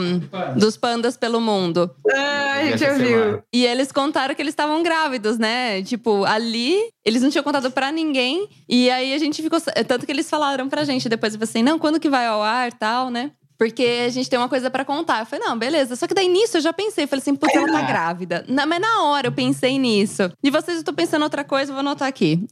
dos 0.56 0.78
pandas 0.78 1.18
pelo 1.18 1.42
mundo. 1.42 1.94
Ah, 2.10 2.54
a 2.54 2.64
gente 2.64 2.86
Essa 2.86 2.94
ouviu. 2.94 3.44
E 3.52 3.66
eles 3.66 3.92
contaram 3.92 4.34
que 4.34 4.42
eles 4.42 4.54
estavam 4.54 4.82
grávidos, 4.82 5.38
né? 5.38 5.84
Tipo, 5.84 6.24
ali, 6.24 6.78
eles 7.04 7.22
não 7.22 7.30
tinham 7.30 7.44
contado 7.44 7.70
pra 7.70 7.92
ninguém. 7.92 8.48
E 8.70 8.90
aí 8.90 9.14
a 9.14 9.18
gente 9.18 9.44
ficou. 9.44 9.60
Tanto 9.86 10.06
que 10.06 10.12
eles 10.14 10.30
falaram 10.30 10.70
pra 10.70 10.86
gente 10.86 11.10
depois, 11.10 11.36
assim: 11.42 11.62
não, 11.62 11.78
quando 11.78 12.00
que 12.00 12.10
vai 12.10 12.26
ao 12.26 12.42
ar 12.42 12.72
tal, 12.72 13.10
né? 13.10 13.32
Porque 13.58 14.04
a 14.06 14.10
gente 14.10 14.30
tem 14.30 14.38
uma 14.38 14.50
coisa 14.50 14.70
pra 14.70 14.84
contar. 14.84 15.20
Eu 15.20 15.26
falei, 15.26 15.46
não, 15.46 15.58
beleza. 15.58 15.96
Só 15.96 16.08
que 16.08 16.14
daí 16.14 16.28
nisso 16.28 16.58
eu 16.58 16.62
já 16.62 16.74
pensei. 16.74 17.08
Falei 17.08 17.22
assim, 17.22 17.36
putz, 17.36 17.56
ela 17.56 17.72
tá 17.72 17.82
grávida. 17.82 18.46
Na, 18.48 18.66
mas 18.66 18.82
na 18.82 19.04
hora 19.04 19.28
eu 19.28 19.32
pensei 19.32 19.80
nisso. 19.80 20.32
E 20.44 20.52
vocês, 20.52 20.78
eu 20.78 20.84
tô 20.84 20.94
pensando 20.94 21.24
outra 21.24 21.44
coisa, 21.44 21.72
eu 21.72 21.76
vou 21.76 21.80
anotar 21.80 22.08
aqui. 22.08 22.46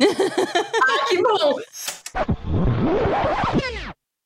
Que 1.10 1.22
bom! 1.22 1.56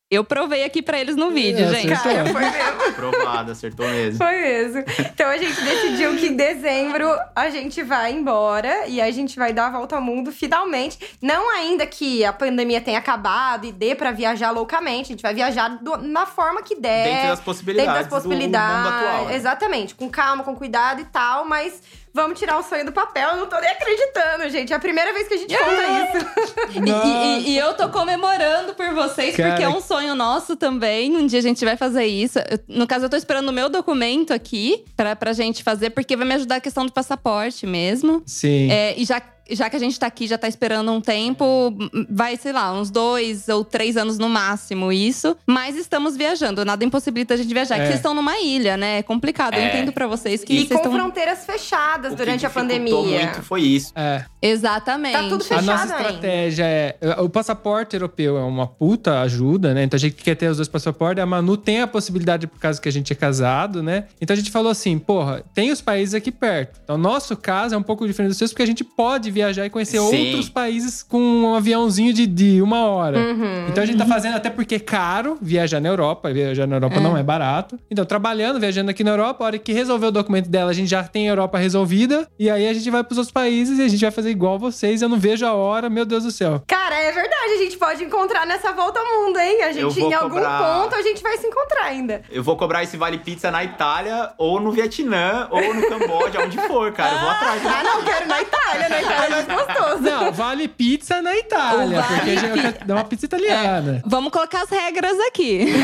Eu 0.10 0.24
provei 0.24 0.64
aqui 0.64 0.82
pra 0.82 0.98
eles 0.98 1.18
no 1.18 1.32
vídeo, 1.32 1.66
É, 1.66 1.68
gente. 1.70 1.92
acertou. 1.92 2.14
Cara, 2.14 2.32
foi 2.32 2.42
mesmo. 2.50 2.82
Aprovado, 2.90 3.52
acertou 3.52 3.86
mesmo. 3.90 4.18
Foi 4.18 4.36
mesmo. 4.42 4.84
Então 5.00 5.30
a 5.30 5.36
gente 5.38 5.62
decidiu 5.62 6.16
que 6.16 6.28
em 6.28 6.36
dezembro 6.36 7.14
a 7.36 7.50
gente 7.50 7.84
vai 7.84 8.14
embora 8.14 8.88
e 8.88 9.02
a 9.02 9.12
gente 9.12 9.38
vai 9.38 9.52
dar 9.52 9.68
a 9.68 9.70
volta 9.72 9.98
ao 9.98 10.02
mundo 10.02 10.32
finalmente. 10.32 10.98
Não 11.22 11.50
ainda 11.54 11.86
que 11.86 12.24
a 12.24 12.32
pandemia 12.32 12.80
tenha 12.80 12.98
acabado 13.00 13.66
e 13.66 13.72
dê 13.74 13.96
pra 13.96 14.12
viajar 14.12 14.52
loucamente. 14.52 15.08
A 15.12 15.14
gente 15.14 15.22
vai 15.22 15.34
viajar 15.34 15.68
do- 15.82 15.98
na 15.98 16.26
forma 16.26 16.64
que 16.64 16.76
der. 16.76 17.04
Dentro 17.04 17.28
das 17.28 17.40
possibilidades. 17.42 17.92
Dentro 17.94 18.10
das 18.10 18.14
possibilidades. 18.24 18.78
Do 18.78 18.84
mundo 18.84 18.96
atual. 19.06 19.26
né? 19.26 19.36
Exatamente. 19.36 19.94
Com 19.94 20.10
calma, 20.10 20.42
com 20.46 20.56
cuidado 20.56 21.02
e 21.02 21.06
tal, 21.06 21.44
mas. 21.46 21.82
Vamos 22.14 22.40
tirar 22.40 22.58
o 22.58 22.64
sonho 22.64 22.84
do 22.86 22.92
papel, 22.92 23.30
eu 23.32 23.38
não 23.38 23.48
tô 23.48 23.60
nem 23.60 23.70
acreditando, 23.70 24.50
gente. 24.50 24.74
É 24.74 24.76
a 24.76 24.80
primeira 24.80 25.14
vez 25.14 25.28
que 25.28 25.34
a 25.36 25.38
gente 25.38 25.56
conta 25.56 25.84
isso. 25.84 26.82
E, 26.86 26.90
e- 26.90 27.50
e 27.52 27.58
eu 27.58 27.74
tô 27.76 27.90
comemorando 27.90 28.74
por 28.74 28.90
vocês, 28.94 29.36
Cara. 29.36 29.50
porque 29.52 29.64
é 29.64 29.70
um 29.70 29.82
sonho 29.82 30.16
nosso 30.16 30.56
também. 30.56 31.16
Um 31.16 31.28
dia 31.28 31.40
a 31.40 31.44
gente 31.44 31.64
vai 31.64 31.78
fazer 31.78 32.06
isso. 32.06 32.40
Eu- 32.40 32.60
no 32.68 32.88
caso, 32.88 33.06
eu 33.06 33.10
tô 33.10 33.16
esperando 33.18 33.50
o 33.50 33.54
meu 33.54 33.70
documento 33.70 34.34
aqui 34.34 34.84
pra, 34.96 35.16
pra 35.16 35.34
gente 35.34 35.64
fazer, 35.64 35.92
porque 35.92 36.16
vai 36.16 36.26
me 36.28 36.34
ajudar 36.36 36.56
a 36.56 36.60
questão 36.62 36.86
do 36.86 36.92
passaporte 36.92 37.66
mesmo. 37.68 38.24
Sim. 38.26 38.72
É, 38.72 38.96
e 38.98 39.06
já, 39.06 39.22
já 39.52 39.70
que 39.70 39.76
a 39.76 39.80
gente 39.80 40.00
tá 40.00 40.08
aqui, 40.08 40.28
já 40.28 40.38
tá 40.38 40.48
esperando 40.48 40.92
um 40.92 41.02
tempo, 41.02 41.74
vai, 42.10 42.36
sei 42.38 42.52
lá, 42.54 42.74
uns 42.74 42.90
dois 42.90 43.48
ou 43.50 43.64
três 43.64 43.98
anos 43.98 44.18
no 44.18 44.30
máximo 44.30 44.92
isso. 44.92 45.36
Mas 45.46 45.76
estamos 45.76 46.16
viajando, 46.18 46.64
nada 46.66 46.84
impossibilita 46.84 47.34
a 47.34 47.38
gente 47.38 47.54
viajar. 47.54 47.76
É. 47.76 47.80
Que 47.80 47.86
vocês 47.88 47.96
estão 48.00 48.14
numa 48.14 48.40
ilha, 48.40 48.78
né? 48.78 49.00
É 49.00 49.04
complicado. 49.04 49.56
Eu 49.56 49.62
É. 49.62 49.68
entendo 49.70 49.92
pra 49.92 50.08
vocês 50.08 50.44
que 50.44 50.54
E 50.54 50.58
vocês 50.58 50.70
com 50.70 50.76
estão. 50.76 50.92
fronteiras 50.92 51.46
fechadas 51.46 52.14
O 52.14 52.16
que 52.16 52.24
durante 52.24 52.46
a 52.46 52.50
pandemia. 52.50 52.94
muito 52.96 53.42
foi 53.44 53.62
isso. 53.62 53.92
É. 53.96 54.24
Exatamente. 54.42 55.14
Tá 55.14 55.24
tudo 55.30 55.42
A 55.42 55.46
fechado 55.46 55.66
nossa 55.66 55.84
ainda. 55.96 55.96
estratégia 56.10 56.64
é. 56.66 56.96
O 57.20 57.30
passaporte 57.30 57.96
europeu 57.96 58.38
é 58.38 58.44
uma 58.44 58.68
puta 58.68 59.22
ajuda, 59.22 59.74
né? 59.74 59.84
Então 59.84 59.98
a 59.98 60.00
gente 60.00 60.16
quer 60.16 60.36
ter 60.36 60.48
os 60.50 60.58
dois 60.58 60.68
passaportes. 60.68 61.22
A 61.22 61.26
Manu 61.26 61.58
tem 61.58 61.82
a 61.82 61.88
possibilidade, 61.88 62.48
por 62.48 62.60
causa 62.60 62.80
que 62.82 62.88
a 62.88 62.92
gente 62.92 63.12
é 63.12 63.16
casado, 63.16 63.82
né? 63.84 64.06
Então 64.22 64.34
a 64.34 64.38
gente 64.38 64.52
falou 64.52 64.72
assim: 64.72 64.98
porra, 65.00 65.44
tem 65.54 65.72
os 65.72 65.82
países 65.82 66.14
aqui 66.14 66.32
perto. 66.32 66.80
Então, 66.84 66.98
nosso 66.98 67.36
caso 67.36 67.76
é 67.76 67.78
um 67.78 67.84
pouco 67.84 68.06
diferente 68.08 68.30
dos 68.30 68.38
seus, 68.38 68.52
porque 68.52 68.64
a 68.64 68.68
gente 68.68 68.84
pode 68.84 69.30
viajar 69.38 69.66
e 69.66 69.70
conhecer 69.70 70.00
Sim. 70.00 70.26
outros 70.28 70.50
países 70.50 71.04
com 71.04 71.20
um 71.20 71.56
aviãozinho 71.56 72.12
de, 72.12 72.26
de 72.26 72.62
uma 72.62 72.86
hora. 72.88 73.18
Uhum. 73.20 73.68
Então 73.70 73.84
a 73.84 73.86
gente 73.86 73.98
tá 73.98 74.06
fazendo, 74.06 74.36
até 74.36 74.50
porque 74.50 74.76
é 74.76 74.80
caro 74.80 75.38
viajar 75.42 75.80
na 75.80 75.90
Europa. 75.90 76.32
Viajar 76.34 76.66
na 76.68 76.76
Europa 76.78 77.00
não 77.00 77.16
é 77.18 77.24
barato. 77.24 77.78
Então, 77.92 78.04
trabalhando, 78.06 78.60
viajando 78.60 78.90
aqui 78.92 79.04
na 79.04 79.12
Europa, 79.12 79.44
a 79.44 79.48
hora 79.48 79.58
que 79.60 79.72
resolver 79.74 80.08
o 80.08 80.12
documento 80.12 80.50
dela, 80.50 80.72
a 80.72 80.74
gente 80.74 80.90
já 80.90 81.04
tem 81.04 81.28
a 81.28 81.32
Europa 81.32 81.58
resolvida. 81.58 82.28
E 82.40 82.50
aí 82.50 82.68
a 82.68 82.74
gente 82.74 82.90
vai 82.90 83.04
pros 83.04 83.18
outros 83.18 83.32
países 83.32 83.78
e 83.80 83.84
a 83.84 83.88
gente 83.88 84.02
vai 84.02 84.12
fazer 84.12 84.30
igual 84.32 84.58
vocês. 84.58 85.02
Eu 85.02 85.10
não 85.10 85.20
vejo 85.20 85.46
a 85.46 85.54
hora, 85.54 85.90
meu 85.90 86.06
Deus 86.06 86.24
do 86.24 86.32
céu. 86.32 86.62
Cara, 86.68 86.96
é 86.96 87.12
verdade, 87.12 87.52
a 87.54 87.58
gente 87.58 87.78
pode 87.78 88.04
encontrar 88.04 88.46
nessa 88.46 88.72
volta 88.74 89.00
ao 89.00 89.06
mundo, 89.06 89.38
hein? 89.40 89.62
A 89.64 89.72
gente, 89.72 90.00
em 90.00 90.14
algum 90.14 90.36
cobrar- 90.36 90.82
ponto, 90.84 90.96
a 90.96 91.02
gente 91.02 91.22
vai 91.22 91.38
se 91.38 91.46
encontrar 91.48 91.84
ainda. 91.86 92.22
Eu 92.32 92.44
vou 92.44 92.56
cobrar 92.58 92.84
esse 92.84 92.98
vale 92.98 93.18
pizza 93.20 93.52
na 93.52 93.64
Itália, 93.64 94.32
ou 94.38 94.60
no 94.60 94.72
Vietnã, 94.72 95.48
ou 95.52 95.74
no 95.74 95.82
Camboja, 95.88 96.42
onde 96.44 96.58
for, 96.68 96.92
cara. 96.92 97.14
Eu 97.16 97.20
vou 97.20 97.30
atrás. 97.30 97.62
Ah, 97.66 97.84
não, 97.84 98.04
quero 98.04 98.28
na 98.28 98.42
Itália, 98.42 98.90
na 98.90 99.02
Itália 99.02 99.27
é 99.28 99.30
mais 99.30 99.46
gostoso. 99.48 100.02
Não, 100.02 100.32
vale 100.32 100.68
pizza 100.68 101.22
na 101.22 101.36
Itália, 101.36 102.02
vale 102.02 102.16
porque 102.20 102.36
já- 102.36 102.86
dá 102.86 102.96
uma 102.96 103.04
pizza 103.04 103.26
italiana. 103.26 104.02
Vamos 104.06 104.32
colocar 104.32 104.64
as 104.64 104.70
regras 104.70 105.18
aqui. 105.28 105.66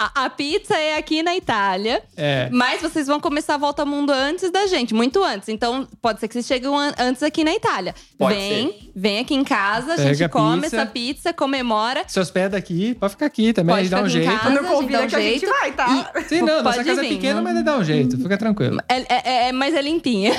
A, 0.00 0.26
a 0.26 0.30
pizza 0.30 0.76
é 0.76 0.96
aqui 0.96 1.24
na 1.24 1.34
Itália. 1.34 2.00
É. 2.16 2.48
Mas 2.52 2.80
vocês 2.80 3.08
vão 3.08 3.18
começar 3.18 3.54
a 3.54 3.58
volta 3.58 3.82
ao 3.82 3.86
mundo 3.88 4.10
antes 4.12 4.48
da 4.48 4.64
gente, 4.68 4.94
muito 4.94 5.24
antes. 5.24 5.48
Então, 5.48 5.88
pode 6.00 6.20
ser 6.20 6.28
que 6.28 6.34
vocês 6.34 6.46
cheguem 6.46 6.68
an- 6.72 6.94
antes 7.00 7.20
aqui 7.20 7.42
na 7.42 7.52
Itália. 7.52 7.94
Pode 8.16 8.36
vem, 8.36 8.92
vem 8.94 9.18
aqui 9.20 9.34
em 9.34 9.42
casa, 9.42 9.94
a 9.94 9.96
gente 9.96 10.22
a 10.22 10.28
come 10.28 10.62
pizza. 10.62 10.76
essa 10.76 10.86
pizza, 10.86 11.32
comemora. 11.32 12.04
Se 12.06 12.20
hospeda 12.20 12.56
aqui, 12.56 12.94
pode 12.94 13.12
ficar 13.14 13.26
aqui 13.26 13.52
também, 13.52 13.74
Pode 13.74 13.80
a 13.80 13.82
gente 13.82 13.90
dá 13.90 14.02
um 14.02 14.08
ficar 14.08 14.18
aqui 14.18 14.18
em 14.18 14.30
jeito. 14.30 14.40
casa. 14.40 14.54
Não 14.54 14.60
a 14.60 14.62
gente 14.62 14.74
convida 14.76 14.98
dá 14.98 15.04
um 15.04 15.08
que 15.08 15.16
a 15.16 15.20
gente 15.20 15.40
jeito. 15.40 15.50
vai, 15.58 15.72
tá? 15.72 16.12
Sim, 16.28 16.42
não, 16.42 16.62
nossa 16.62 16.84
casa 16.84 17.00
é 17.00 17.02
vir, 17.02 17.08
pequena, 17.08 17.34
não- 17.34 17.42
mas 17.42 17.64
dá 17.64 17.76
um 17.76 17.84
jeito, 17.84 18.18
fica 18.18 18.36
tranquilo. 18.38 18.78
É, 18.88 18.98
é- 19.00 19.48
é- 19.48 19.52
mas 19.52 19.74
é 19.74 19.82
limpinha. 19.82 20.32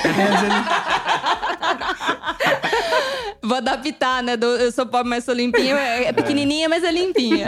Vou 3.42 3.56
adaptar, 3.56 4.22
né? 4.22 4.36
do- 4.36 4.46
eu 4.46 4.70
sou 4.70 4.86
pobre, 4.86 5.08
mas 5.08 5.24
sou 5.24 5.34
limpinha. 5.34 5.74
É, 5.76 6.04
é 6.08 6.12
pequenininha, 6.12 6.68
mas 6.68 6.84
é 6.84 6.90
limpinha. 6.92 7.46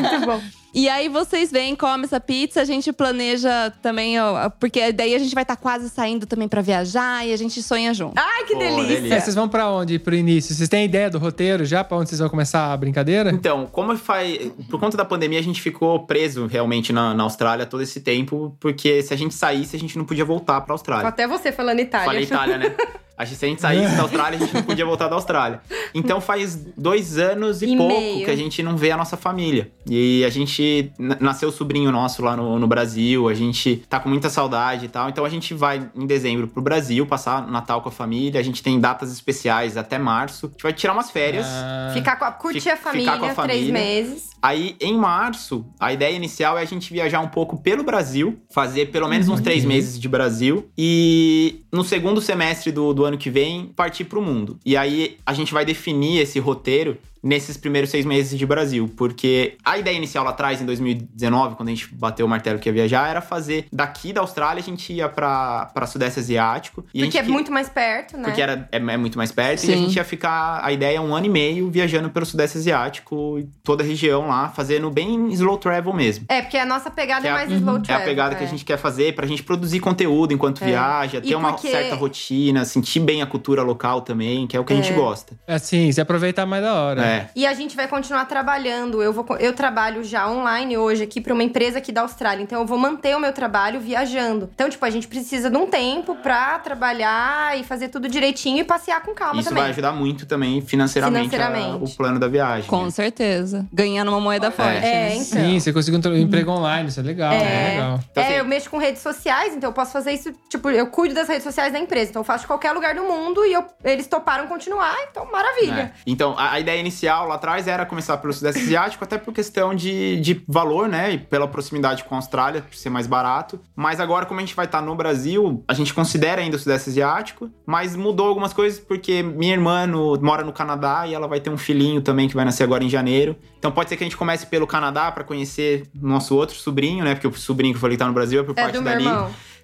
Muito 0.00 0.26
bom. 0.26 0.40
E 0.72 0.88
aí 0.88 1.08
vocês 1.08 1.50
vêm, 1.50 1.74
comem 1.74 2.04
essa 2.04 2.20
pizza, 2.20 2.60
a 2.60 2.64
gente 2.64 2.92
planeja 2.92 3.72
também, 3.82 4.20
ó, 4.20 4.48
porque 4.50 4.92
daí 4.92 5.16
a 5.16 5.18
gente 5.18 5.34
vai 5.34 5.42
estar 5.42 5.56
quase 5.56 5.88
saindo 5.90 6.26
também 6.26 6.46
pra 6.46 6.60
viajar 6.62 7.26
e 7.26 7.32
a 7.32 7.36
gente 7.36 7.60
sonha 7.60 7.92
junto. 7.92 8.14
Ai, 8.16 8.44
que 8.44 8.52
Pô, 8.52 8.60
delícia. 8.60 8.86
delícia. 8.94 9.20
Vocês 9.20 9.34
vão 9.34 9.48
pra 9.48 9.68
onde 9.68 9.98
pro 9.98 10.14
início? 10.14 10.54
Vocês 10.54 10.68
têm 10.68 10.84
ideia 10.84 11.10
do 11.10 11.18
roteiro 11.18 11.64
já? 11.64 11.82
Pra 11.82 11.96
onde 11.96 12.08
vocês 12.10 12.20
vão 12.20 12.28
começar 12.30 12.72
a 12.72 12.76
brincadeira? 12.76 13.30
Então, 13.32 13.66
como 13.66 13.96
faz. 13.96 14.38
Por 14.70 14.78
conta 14.78 14.96
da 14.96 15.04
pandemia, 15.04 15.40
a 15.40 15.42
gente 15.42 15.60
ficou 15.60 16.06
preso 16.06 16.46
realmente 16.46 16.92
na, 16.92 17.14
na 17.14 17.24
Austrália 17.24 17.66
todo 17.66 17.82
esse 17.82 18.00
tempo, 18.00 18.56
porque 18.60 19.02
se 19.02 19.12
a 19.12 19.16
gente 19.16 19.34
saísse, 19.34 19.74
a 19.74 19.78
gente 19.78 19.98
não 19.98 20.04
podia 20.04 20.24
voltar 20.24 20.60
pra 20.60 20.72
Austrália. 20.72 21.08
Até 21.08 21.26
você 21.26 21.50
falando 21.50 21.80
Itália. 21.80 22.06
Falei 22.06 22.22
Itália, 22.22 22.58
né? 22.58 22.72
A 23.20 23.24
gente, 23.26 23.36
se 23.38 23.44
a 23.44 23.48
gente 23.48 23.60
saísse 23.60 23.94
da 23.96 24.02
Austrália, 24.02 24.36
a 24.38 24.40
gente 24.40 24.54
não 24.54 24.62
podia 24.62 24.86
voltar 24.86 25.08
da 25.08 25.14
Austrália. 25.14 25.60
Então 25.94 26.20
faz 26.20 26.56
dois 26.76 27.18
anos 27.18 27.60
e, 27.62 27.66
E 27.66 27.76
pouco 27.76 27.92
meio. 28.00 28.24
que 28.24 28.30
a 28.30 28.36
gente 28.36 28.62
não 28.62 28.76
vê 28.76 28.90
a 28.90 28.96
nossa 28.96 29.16
família. 29.16 29.70
E 29.88 30.24
a 30.24 30.30
gente 30.30 30.90
nasceu 31.20 31.52
sobrinho 31.52 31.92
nosso 31.92 32.22
lá 32.22 32.36
no, 32.36 32.58
no 32.58 32.66
Brasil, 32.66 33.28
a 33.28 33.34
gente 33.34 33.82
tá 33.88 34.00
com 34.00 34.08
muita 34.08 34.30
saudade 34.30 34.86
e 34.86 34.88
tal. 34.88 35.08
Então 35.08 35.24
a 35.24 35.28
gente 35.28 35.52
vai 35.52 35.90
em 35.94 36.06
dezembro 36.06 36.48
pro 36.48 36.62
Brasil, 36.62 37.06
passar 37.06 37.46
Natal 37.46 37.82
com 37.82 37.88
a 37.88 37.92
família. 37.92 38.40
A 38.40 38.42
gente 38.44 38.62
tem 38.62 38.80
datas 38.80 39.12
especiais 39.12 39.76
até 39.76 39.98
março. 39.98 40.46
A 40.46 40.48
gente 40.50 40.62
vai 40.62 40.72
tirar 40.72 40.92
umas 40.94 41.10
férias. 41.10 41.46
Ah, 41.46 41.90
Ficar 41.92 42.16
com 42.16 42.24
a, 42.24 42.32
curtir 42.32 42.60
Fi- 42.60 42.70
a 42.70 42.76
ficar 42.76 42.90
família, 42.92 43.18
com 43.18 43.26
a 43.26 43.34
três 43.34 43.36
família. 43.66 43.72
meses. 43.72 44.30
Aí, 44.42 44.74
em 44.80 44.96
março, 44.96 45.66
a 45.78 45.92
ideia 45.92 46.16
inicial 46.16 46.56
é 46.56 46.62
a 46.62 46.64
gente 46.64 46.90
viajar 46.90 47.20
um 47.20 47.28
pouco 47.28 47.58
pelo 47.60 47.82
Brasil, 47.84 48.38
fazer 48.54 48.86
pelo 48.86 49.06
menos 49.06 49.28
uns 49.28 49.38
três 49.42 49.66
meses 49.66 50.00
de 50.00 50.08
Brasil, 50.08 50.70
e 50.78 51.60
no 51.70 51.84
segundo 51.84 52.22
semestre 52.22 52.72
do, 52.72 52.94
do 52.94 53.04
ano 53.04 53.09
que 53.16 53.30
vem, 53.30 53.66
partir 53.66 54.04
pro 54.04 54.22
mundo. 54.22 54.58
E 54.64 54.76
aí 54.76 55.18
a 55.24 55.32
gente 55.32 55.52
vai 55.52 55.64
definir 55.64 56.20
esse 56.20 56.38
roteiro 56.38 56.98
nesses 57.22 57.56
primeiros 57.56 57.90
seis 57.90 58.04
meses 58.06 58.38
de 58.38 58.46
Brasil, 58.46 58.90
porque 58.96 59.56
a 59.64 59.78
ideia 59.78 59.96
inicial 59.96 60.24
lá 60.24 60.30
atrás, 60.30 60.60
em 60.60 60.64
2019, 60.66 61.54
quando 61.56 61.68
a 61.68 61.72
gente 61.72 61.92
bateu 61.94 62.24
o 62.24 62.28
martelo 62.28 62.58
que 62.58 62.68
ia 62.68 62.72
viajar, 62.72 63.08
era 63.08 63.20
fazer 63.20 63.66
daqui 63.72 64.12
da 64.12 64.20
Austrália, 64.20 64.60
a 64.60 64.64
gente 64.64 64.92
ia 64.92 65.08
pra, 65.08 65.66
pra 65.74 65.86
Sudeste 65.86 66.20
Asiático. 66.20 66.84
E 66.94 67.02
Porque 67.02 67.18
é 67.18 67.22
muito 67.22 67.52
mais 67.52 67.68
perto, 67.68 68.16
né? 68.16 68.24
porque 68.24 68.40
era, 68.40 68.68
é, 68.72 68.76
é 68.78 68.96
muito 68.96 69.18
mais 69.18 69.30
perto 69.32 69.62
e 69.62 69.66
Sim. 69.66 69.72
a 69.72 69.76
gente 69.76 69.96
ia 69.96 70.04
ficar. 70.04 70.60
A 70.64 70.72
ideia 70.72 70.96
é 70.96 71.00
um 71.00 71.14
ano 71.14 71.26
e 71.26 71.28
meio 71.28 71.70
viajando 71.70 72.10
pelo 72.10 72.24
Sudeste 72.26 72.58
Asiático 72.58 73.38
e 73.38 73.48
toda 73.62 73.82
a 73.82 73.86
região 73.86 74.28
lá, 74.28 74.48
fazendo 74.48 74.90
bem 74.90 75.28
slow 75.32 75.58
travel 75.58 75.92
mesmo. 75.92 76.24
É, 76.28 76.40
porque 76.42 76.56
a 76.56 76.64
nossa 76.66 76.90
pegada 76.90 77.26
é 77.26 77.30
é 77.30 77.32
mais 77.34 77.50
slow 77.50 77.76
É 77.76 77.80
travel. 77.80 78.02
a 78.02 78.08
pegada 78.08 78.34
que 78.34 78.44
a 78.44 78.46
gente 78.46 78.64
quer 78.64 78.76
fazer 78.78 79.14
pra 79.14 79.26
gente 79.26 79.42
produzir 79.42 79.80
conteúdo 79.80 80.32
enquanto 80.32 80.62
É. 80.62 80.66
viaja, 80.66 81.18
E 81.18 81.20
ter 81.22 81.34
uma 81.34 81.52
porque- 81.52 81.70
certa 81.70 81.94
rotina, 81.94 82.64
sentir 82.64 83.00
bem 83.00 83.22
a 83.22 83.26
cultura 83.26 83.62
local 83.62 84.00
também, 84.00 84.46
que 84.46 84.56
é 84.56 84.60
o 84.60 84.64
que 84.64 84.72
a 84.72 84.76
gente 84.76 84.92
gosta. 84.92 85.38
Assim, 85.46 85.90
se 85.92 86.00
aproveitar 86.00 86.46
mais 86.46 86.62
da 86.62 86.74
hora. 86.74 87.09
É. 87.10 87.26
E 87.34 87.46
a 87.46 87.54
gente 87.54 87.74
vai 87.76 87.86
continuar 87.88 88.24
trabalhando. 88.26 89.02
Eu, 89.02 89.12
vou, 89.12 89.24
eu 89.38 89.52
trabalho 89.52 90.02
já 90.04 90.28
online 90.30 90.76
hoje 90.78 91.02
aqui 91.02 91.20
para 91.20 91.32
uma 91.34 91.42
empresa 91.42 91.78
aqui 91.78 91.92
da 91.92 92.02
Austrália. 92.02 92.42
Então 92.42 92.60
eu 92.60 92.66
vou 92.66 92.78
manter 92.78 93.16
o 93.16 93.20
meu 93.20 93.32
trabalho 93.32 93.80
viajando. 93.80 94.48
Então, 94.54 94.68
tipo, 94.68 94.84
a 94.84 94.90
gente 94.90 95.06
precisa 95.08 95.50
de 95.50 95.56
um 95.56 95.66
tempo 95.66 96.14
pra 96.16 96.58
trabalhar 96.58 97.58
e 97.58 97.64
fazer 97.64 97.88
tudo 97.88 98.08
direitinho 98.08 98.58
e 98.58 98.64
passear 98.64 99.02
com 99.02 99.14
calma 99.14 99.40
Isso 99.40 99.48
também. 99.48 99.62
vai 99.64 99.70
ajudar 99.72 99.92
muito 99.92 100.26
também 100.26 100.60
financeiramente, 100.60 101.26
a- 101.34 101.38
Financeiramente. 101.38 101.92
o 101.92 101.96
plano 101.96 102.18
da 102.18 102.28
viagem. 102.28 102.68
Com 102.68 102.84
né? 102.84 102.90
certeza. 102.90 103.66
Ganhando 103.72 104.08
uma 104.10 104.20
moeda 104.20 104.50
forte. 104.50 104.78
É, 104.78 104.80
né? 105.10 105.14
então. 105.16 105.24
Sim, 105.24 105.60
você 105.60 105.72
conseguiu 105.72 106.00
um 106.10 106.16
emprego 106.16 106.50
online, 106.50 106.88
isso 106.88 107.00
é 107.00 107.02
legal, 107.02 107.32
é, 107.32 107.70
legal. 107.74 108.00
Então, 108.10 108.22
é, 108.22 108.26
assim- 108.26 108.36
eu 108.36 108.44
mexo 108.44 108.70
com 108.70 108.78
redes 108.78 109.02
sociais, 109.02 109.54
então 109.54 109.70
eu 109.70 109.74
posso 109.74 109.92
fazer 109.92 110.12
isso. 110.12 110.32
Tipo, 110.48 110.70
eu 110.70 110.86
cuido 110.88 111.14
das 111.14 111.28
redes 111.28 111.44
sociais 111.44 111.72
da 111.72 111.78
empresa. 111.78 112.10
Então 112.10 112.20
eu 112.20 112.24
faço 112.24 112.42
de 112.42 112.46
qualquer 112.46 112.72
lugar 112.72 112.94
do 112.94 113.02
mundo 113.04 113.44
e 113.44 113.52
eu- 113.52 113.64
eles 113.84 114.06
toparam 114.06 114.46
continuar, 114.46 114.94
então 115.10 115.26
maravilha. 115.30 115.92
É. 115.96 116.00
Então, 116.06 116.34
a, 116.38 116.52
a 116.52 116.60
ideia 116.60 116.78
inicial 116.80 116.99
lá 117.08 117.34
atrás 117.36 117.66
era 117.68 117.86
começar 117.86 118.16
pelo 118.18 118.32
Sudeste 118.32 118.60
Asiático, 118.62 119.02
até 119.04 119.16
por 119.18 119.32
questão 119.32 119.74
de, 119.74 120.20
de 120.20 120.42
valor, 120.48 120.88
né? 120.88 121.12
E 121.12 121.18
pela 121.18 121.46
proximidade 121.48 122.04
com 122.04 122.14
a 122.14 122.18
Austrália, 122.18 122.62
por 122.62 122.74
ser 122.74 122.90
mais 122.90 123.06
barato. 123.06 123.60
Mas 123.74 124.00
agora, 124.00 124.26
como 124.26 124.40
a 124.40 124.42
gente 124.42 124.54
vai 124.54 124.66
estar 124.66 124.80
no 124.82 124.94
Brasil, 124.94 125.64
a 125.66 125.74
gente 125.74 125.94
considera 125.94 126.40
ainda 126.40 126.56
o 126.56 126.58
Sudeste 126.58 126.90
Asiático, 126.90 127.50
mas 127.66 127.94
mudou 127.96 128.26
algumas 128.28 128.52
coisas 128.52 128.78
porque 128.78 129.22
minha 129.22 129.52
irmã 129.54 129.86
no- 129.86 130.20
mora 130.20 130.44
no 130.44 130.52
Canadá 130.52 131.04
e 131.06 131.14
ela 131.14 131.26
vai 131.28 131.40
ter 131.40 131.50
um 131.50 131.56
filhinho 131.58 132.00
também 132.00 132.28
que 132.28 132.34
vai 132.34 132.44
nascer 132.44 132.64
agora 132.64 132.84
em 132.84 132.88
janeiro. 132.88 133.36
Então 133.58 133.70
pode 133.70 133.88
ser 133.88 133.96
que 133.96 134.04
a 134.04 134.06
gente 134.06 134.16
comece 134.16 134.46
pelo 134.46 134.66
Canadá 134.66 135.10
pra 135.12 135.22
conhecer 135.24 135.84
nosso 135.94 136.34
outro 136.36 136.56
sobrinho, 136.56 137.04
né? 137.04 137.14
Porque 137.14 137.26
o 137.28 137.32
sobrinho 137.34 137.72
que 137.74 137.76
eu 137.76 137.80
falei 137.80 137.96
que 137.96 137.98
tá 138.02 138.06
no 138.06 138.12
Brasil 138.14 138.40
é 138.40 138.42
por 138.42 138.52
É 138.58 138.62
parte 138.62 138.74
do 138.74 138.82
meu 138.82 138.92
dali. 138.92 139.04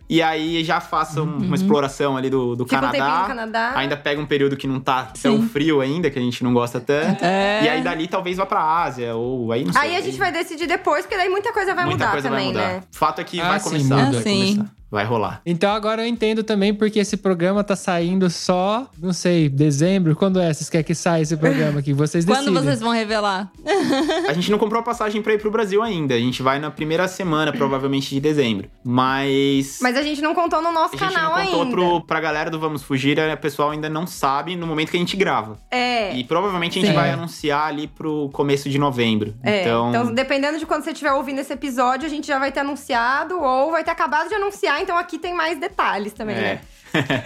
E 0.09 0.23
aí 0.23 0.63
já 0.63 0.81
faça 0.81 1.21
um- 1.21 1.39
uma 1.39 1.57
exploração 1.57 2.17
ali 2.17 2.31
do, 2.31 2.55
do 2.55 2.65
Fica 2.65 2.77
um 2.77 2.91
Canadá. 2.93 3.25
Canadá. 3.27 3.73
Ainda 3.75 3.97
pega 3.97 4.21
um 4.21 4.27
período 4.27 4.57
que 4.57 4.67
não 4.67 4.79
tá 4.79 5.09
tão 5.21 5.43
frio 5.49 5.81
ainda, 5.81 6.09
que 6.11 6.19
a 6.19 6.23
gente 6.23 6.45
não 6.45 6.53
gosta 6.55 6.79
tanto. 6.81 7.25
É. 7.25 7.65
E 7.65 7.69
aí 7.69 7.83
dali 7.83 8.07
talvez 8.07 8.37
vá 8.37 8.47
pra 8.47 8.61
Ásia, 8.85 9.17
ou 9.17 9.51
aí 9.51 9.65
não 9.65 9.73
sei. 9.73 9.83
Aí 9.83 9.97
a 9.97 10.01
gente 10.01 10.17
vai 10.17 10.31
decidir 10.31 10.67
depois, 10.69 11.03
porque 11.05 11.17
daí 11.17 11.29
muita 11.29 11.53
coisa 11.53 11.75
vai 11.75 11.85
Muita 11.85 12.05
mudar 12.05 12.13
coisa 12.13 12.29
também, 12.29 12.53
vai 12.53 12.63
mudar. 12.65 12.75
né? 12.77 12.83
Fato 12.93 13.21
é 13.21 13.25
que 13.25 13.41
Ah, 13.41 13.49
vai 13.49 13.59
sim, 13.61 13.65
começar, 13.71 13.97
muda. 13.97 14.11
vai 14.13 14.21
Ah, 14.21 14.23
sim. 14.23 14.55
começar. 14.57 14.73
Vai 14.91 15.05
rolar. 15.05 15.41
Então 15.45 15.71
agora 15.73 16.03
eu 16.03 16.07
entendo 16.07 16.43
também 16.43 16.73
porque 16.73 16.99
esse 16.99 17.17
programa 17.17 17.65
tá 17.65 17.75
saindo 17.75 18.31
só, 18.31 18.89
não 18.99 19.13
sei, 19.13 19.49
dezembro? 19.49 20.15
Quando 20.15 20.41
é? 20.41 20.53
Vocês 20.53 20.71
querem 20.71 20.85
que 20.85 20.95
saia 20.95 21.23
esse 21.23 21.37
programa 21.37 21.81
aqui? 21.81 21.93
Vocês 21.93 22.25
decidem. 22.27 22.53
Quando 22.53 22.65
vocês 22.65 22.81
vão 22.81 22.93
revelar? 22.93 23.51
A 24.29 24.33
gente 24.33 24.51
não 24.51 24.59
comprou 24.59 24.81
a 24.81 24.83
passagem 24.83 25.21
pra 25.23 25.35
ir 25.35 25.39
pro 25.39 25.51
Brasil 25.51 25.83
ainda. 25.83 26.15
A 26.15 26.19
gente 26.19 26.43
vai 26.43 26.59
na 26.59 26.71
primeira 26.71 27.09
semana, 27.09 27.53
provavelmente, 27.53 28.11
de 28.11 28.21
dezembro. 28.21 28.69
Mas. 28.85 29.79
Mas 29.83 29.97
a 29.97 30.03
gente 30.03 30.23
não 30.23 30.35
contou 30.35 30.63
no 30.63 30.71
nosso 30.71 30.95
a 30.95 30.99
gente 30.99 31.15
canal 31.15 31.37
não 31.37 31.45
contou 31.45 31.63
ainda. 31.63 31.71
pro, 31.75 32.01
pra 32.03 32.21
galera 32.21 32.51
do 32.51 32.59
Vamos 32.59 32.83
Fugir, 32.83 33.19
o 33.19 33.37
pessoal 33.37 33.71
ainda 33.71 33.89
não 33.89 34.07
sabe 34.07 34.57
no 34.57 34.67
momento 34.67 34.91
que 34.91 34.97
a 34.97 35.01
gente 35.01 35.17
grava. 35.17 35.59
É. 35.71 36.17
E 36.17 36.25
provavelmente 36.25 36.79
a 36.79 36.83
gente 36.83 36.91
Sim. 36.91 36.97
vai 36.97 37.11
anunciar 37.11 37.67
ali 37.67 37.89
pro 37.89 38.31
começo 38.33 38.69
de 38.69 38.79
novembro. 38.79 39.35
É, 39.43 39.63
então, 39.63 39.89
então, 39.91 40.15
dependendo 40.15 40.59
de 40.59 40.67
quando 40.67 40.85
você 40.85 40.93
estiver 40.93 41.13
ouvindo 41.13 41.41
esse 41.41 41.53
episódio, 41.53 42.07
a 42.07 42.11
gente 42.11 42.27
já 42.27 42.39
vai 42.39 42.53
ter 42.53 42.61
anunciado 42.61 43.41
ou 43.41 43.71
vai 43.71 43.83
ter 43.83 43.91
acabado 43.91 44.29
de 44.29 44.35
anunciar, 44.35 44.76
então 44.81 44.97
aqui 44.97 45.19
tem 45.19 45.35
mais 45.35 45.59
detalhes 45.59 46.13
também, 46.13 46.37
é. 46.37 46.41
né? 46.41 46.61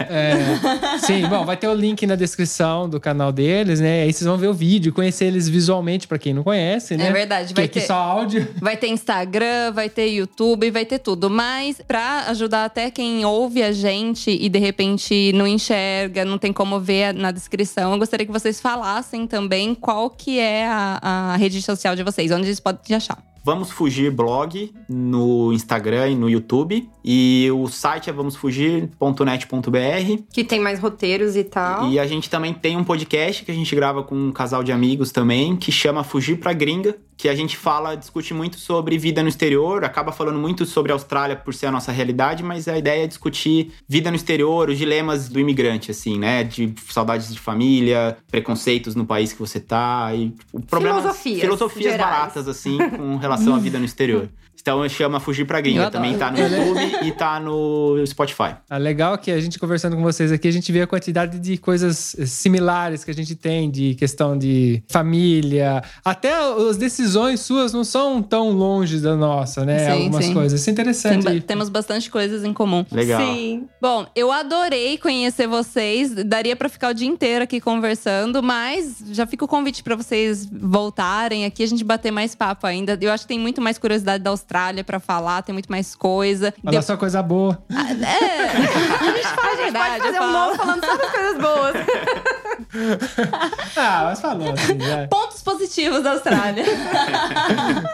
É, 0.09 0.97
sim, 0.99 1.25
bom, 1.27 1.45
vai 1.45 1.55
ter 1.55 1.67
o 1.67 1.73
link 1.73 2.05
na 2.05 2.15
descrição 2.15 2.89
do 2.89 2.99
canal 2.99 3.31
deles, 3.31 3.79
né? 3.79 4.01
Aí 4.03 4.11
vocês 4.11 4.27
vão 4.27 4.37
ver 4.37 4.47
o 4.47 4.53
vídeo, 4.53 4.91
conhecer 4.91 5.25
eles 5.25 5.47
visualmente, 5.47 6.07
pra 6.07 6.17
quem 6.17 6.33
não 6.33 6.43
conhece, 6.43 6.97
né? 6.97 7.07
É 7.07 7.11
verdade, 7.11 7.49
Que 7.49 7.53
vai 7.53 7.65
aqui 7.65 7.79
ter- 7.79 7.85
só 7.85 7.93
áudio. 7.93 8.47
Vai 8.59 8.75
ter 8.75 8.87
Instagram, 8.87 9.71
vai 9.71 9.87
ter 9.89 10.07
YouTube, 10.07 10.69
vai 10.71 10.83
ter 10.85 10.99
tudo. 10.99 11.29
Mas 11.29 11.81
pra 11.87 12.25
ajudar 12.27 12.65
até 12.65 12.91
quem 12.91 13.23
ouve 13.23 13.63
a 13.63 13.71
gente 13.71 14.29
e 14.31 14.49
de 14.49 14.59
repente 14.59 15.31
não 15.33 15.47
enxerga, 15.47 16.25
não 16.25 16.37
tem 16.37 16.51
como 16.51 16.79
ver 16.79 17.13
na 17.13 17.31
descrição, 17.31 17.93
eu 17.93 17.99
gostaria 17.99 18.25
que 18.25 18.31
vocês 18.31 18.59
falassem 18.59 19.25
também 19.25 19.73
qual 19.73 20.09
que 20.09 20.37
é 20.39 20.67
a, 20.67 20.99
a 21.33 21.35
rede 21.37 21.61
social 21.61 21.95
de 21.95 22.03
vocês, 22.03 22.29
onde 22.31 22.47
eles 22.47 22.59
podem 22.59 22.81
te 22.83 22.93
achar. 22.93 23.17
Vamos 23.43 23.71
Fugir 23.71 24.11
blog 24.11 24.71
no 24.87 25.51
Instagram 25.51 26.09
e 26.09 26.15
no 26.15 26.29
YouTube. 26.29 26.87
E 27.03 27.49
o 27.51 27.67
site 27.67 28.09
é 28.09 28.13
vamosfugir.net.br. 28.13 30.23
Que 30.31 30.43
tem 30.43 30.59
mais 30.59 30.79
roteiros 30.79 31.35
e 31.35 31.43
tal. 31.43 31.89
E 31.89 31.99
a 31.99 32.05
gente 32.05 32.29
também 32.29 32.53
tem 32.53 32.77
um 32.77 32.83
podcast 32.83 33.43
que 33.43 33.51
a 33.51 33.53
gente 33.53 33.75
grava 33.75 34.03
com 34.03 34.15
um 34.15 34.31
casal 34.31 34.63
de 34.63 34.71
amigos 34.71 35.11
também, 35.11 35.55
que 35.55 35.71
chama 35.71 36.03
Fugir 36.03 36.37
pra 36.37 36.53
Gringa, 36.53 36.95
que 37.21 37.29
a 37.29 37.35
gente 37.35 37.55
fala, 37.55 37.93
discute 37.93 38.33
muito 38.33 38.57
sobre 38.57 38.97
vida 38.97 39.21
no 39.21 39.29
exterior, 39.29 39.85
acaba 39.85 40.11
falando 40.11 40.39
muito 40.39 40.65
sobre 40.65 40.91
a 40.91 40.95
Austrália 40.95 41.35
por 41.35 41.53
ser 41.53 41.67
a 41.67 41.71
nossa 41.71 41.91
realidade, 41.91 42.41
mas 42.41 42.67
a 42.67 42.75
ideia 42.75 43.03
é 43.03 43.07
discutir 43.07 43.73
vida 43.87 44.09
no 44.09 44.15
exterior, 44.15 44.69
os 44.69 44.77
dilemas 44.79 45.29
do 45.29 45.39
imigrante, 45.39 45.91
assim, 45.91 46.17
né? 46.17 46.43
De 46.43 46.73
saudades 46.89 47.31
de 47.31 47.39
família, 47.39 48.17
preconceitos 48.31 48.95
no 48.95 49.05
país 49.05 49.33
que 49.33 49.39
você 49.39 49.59
tá, 49.59 50.11
e 50.15 50.33
o 50.51 50.61
problema, 50.61 50.99
Filosofias 50.99 51.41
filosofias 51.41 51.91
gerais. 51.91 52.11
baratas, 52.11 52.47
assim, 52.47 52.79
com 52.89 53.17
relação 53.17 53.53
à 53.53 53.59
vida 53.59 53.77
no 53.77 53.85
exterior. 53.85 54.27
Então 54.61 54.87
chama 54.87 55.19
Fugir 55.19 55.45
pra 55.45 55.59
Gringa, 55.59 55.89
também 55.89 56.17
tá 56.17 56.29
no 56.31 56.37
YouTube 56.37 56.97
e 57.07 57.11
tá 57.11 57.39
no 57.39 58.03
Spotify. 58.05 58.55
Ah, 58.69 58.77
legal 58.77 59.17
que 59.17 59.31
a 59.31 59.39
gente 59.39 59.57
conversando 59.57 59.95
com 59.95 60.03
vocês 60.03 60.31
aqui, 60.31 60.47
a 60.47 60.51
gente 60.51 60.71
vê 60.71 60.81
a 60.83 60.87
quantidade 60.87 61.39
de 61.39 61.57
coisas 61.57 62.15
similares 62.27 63.03
que 63.03 63.09
a 63.11 63.13
gente 63.13 63.33
tem, 63.35 63.69
de 63.71 63.95
questão 63.95 64.37
de 64.37 64.83
família, 64.87 65.83
até 66.05 66.31
as 66.69 66.77
visões 66.77 67.39
suas 67.39 67.73
não 67.73 67.83
são 67.83 68.21
tão 68.21 68.51
longe 68.51 68.99
da 68.99 69.15
nossa, 69.15 69.65
né? 69.65 69.79
Sim, 69.85 69.91
Algumas 70.03 70.25
sim. 70.25 70.33
coisas. 70.33 70.59
Isso 70.61 70.69
é 70.69 70.73
Tem 70.73 70.81
interessante. 70.83 71.23
ba- 71.23 71.41
temos 71.47 71.69
bastante 71.69 72.09
coisas 72.11 72.43
em 72.43 72.53
comum. 72.53 72.85
Legal. 72.91 73.19
Sim. 73.21 73.65
Bom, 73.81 74.05
eu 74.15 74.31
adorei 74.31 74.97
conhecer 74.97 75.47
vocês. 75.47 76.13
Daria 76.23 76.55
pra 76.55 76.69
ficar 76.69 76.89
o 76.89 76.93
dia 76.93 77.07
inteiro 77.07 77.43
aqui 77.43 77.59
conversando, 77.59 78.43
mas 78.43 79.03
já 79.11 79.25
fica 79.25 79.43
o 79.43 79.47
convite 79.47 79.81
pra 79.83 79.95
vocês 79.95 80.47
voltarem 80.51 81.45
aqui, 81.45 81.63
a 81.63 81.67
gente 81.67 81.83
bater 81.83 82.11
mais 82.11 82.35
papo 82.35 82.67
ainda. 82.67 82.97
Eu 83.01 83.11
acho 83.11 83.23
que 83.23 83.29
tem 83.29 83.39
muito 83.39 83.59
mais 83.59 83.77
curiosidade 83.79 84.23
da 84.23 84.29
Austrália 84.29 84.50
pra 84.83 84.99
falar, 84.99 85.41
tem 85.43 85.53
muito 85.53 85.69
mais 85.71 85.95
coisa. 85.95 86.53
Olha 86.65 86.79
De- 86.79 86.85
só 86.85 86.97
coisa 86.97 87.21
boa. 87.23 87.57
É, 87.69 87.73
a 88.51 89.11
gente 89.15 89.27
fala 89.27 89.47
a 89.47 89.51
A 89.51 89.55
gente 89.55 89.63
verdade. 89.63 89.89
pode 89.89 90.03
fazer 90.03 90.17
eu 90.17 90.23
um 90.23 90.31
novo 90.31 90.55
falando 90.55 90.85
só 90.85 90.97
das 90.97 91.11
coisas 91.11 91.37
boas. 91.41 91.75
Ah, 93.75 94.03
mas 94.05 94.21
falou 94.21 94.51
assim, 94.51 94.77
vai. 94.77 95.07
Pontos 95.07 95.41
positivos 95.41 96.03
da 96.03 96.11
Austrália. 96.11 96.63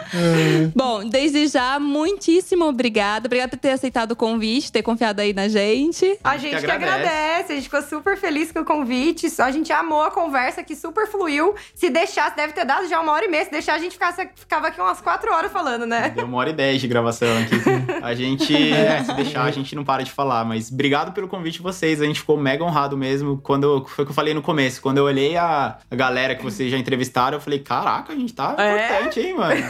Bom, 0.74 1.08
desde 1.08 1.46
já, 1.46 1.78
muitíssimo 1.78 2.66
obrigada. 2.66 3.26
Obrigada 3.26 3.50
por 3.50 3.58
ter 3.58 3.70
aceitado 3.70 4.12
o 4.12 4.16
convite, 4.16 4.72
ter 4.72 4.82
confiado 4.82 5.20
aí 5.20 5.32
na 5.32 5.48
gente. 5.48 6.18
A 6.22 6.36
gente 6.36 6.50
que 6.50 6.66
agradece. 6.66 7.08
agradece. 7.08 7.52
a 7.52 7.54
gente 7.54 7.64
ficou 7.64 7.82
super 7.82 8.16
feliz 8.16 8.50
com 8.50 8.60
o 8.60 8.64
convite. 8.64 9.28
A 9.38 9.50
gente 9.50 9.72
amou 9.72 10.02
a 10.02 10.10
conversa 10.10 10.62
que 10.62 10.74
super 10.74 11.06
fluiu. 11.06 11.54
Se 11.74 11.90
deixasse, 11.90 12.36
deve 12.36 12.52
ter 12.52 12.64
dado 12.64 12.88
já 12.88 13.00
uma 13.00 13.12
hora 13.12 13.24
e 13.24 13.28
meia. 13.28 13.44
Se 13.44 13.50
deixar, 13.50 13.74
a 13.74 13.78
gente 13.78 13.92
ficasse, 13.92 14.28
ficava 14.34 14.68
aqui 14.68 14.80
umas 14.80 15.00
quatro 15.00 15.32
horas 15.32 15.52
falando, 15.52 15.86
né? 15.86 16.10
Deu 16.10 16.26
uma 16.26 16.38
hora 16.38 16.50
e 16.50 16.52
dez 16.52 16.80
de 16.80 16.88
gravação 16.88 17.28
aqui. 17.38 17.56
A 18.02 18.14
gente, 18.14 18.54
é, 18.72 19.04
se 19.04 19.12
deixar, 19.14 19.44
a 19.44 19.50
gente 19.50 19.74
não 19.74 19.84
para 19.84 20.02
de 20.02 20.10
falar. 20.10 20.44
Mas 20.44 20.70
obrigado 20.70 21.12
pelo 21.12 21.28
convite 21.28 21.54
de 21.54 21.62
vocês. 21.62 22.02
A 22.02 22.04
gente 22.04 22.20
ficou 22.20 22.36
mega 22.36 22.64
honrado 22.64 22.96
mesmo. 22.96 23.38
Quando 23.38 23.84
foi 23.86 24.02
o 24.02 24.06
que 24.06 24.10
eu 24.10 24.14
falei 24.14 24.34
no 24.34 24.42
começo. 24.42 24.57
Quando 24.82 24.98
eu 24.98 25.04
olhei 25.04 25.36
a, 25.36 25.76
a 25.90 25.96
galera 25.96 26.34
que 26.34 26.42
vocês 26.42 26.70
já 26.70 26.76
entrevistaram, 26.78 27.36
eu 27.38 27.40
falei: 27.40 27.58
caraca, 27.60 28.12
a 28.12 28.16
gente 28.16 28.34
tá 28.34 28.54
É? 28.58 28.86
importante, 28.86 29.20
hein, 29.20 29.34
mano? 29.34 29.62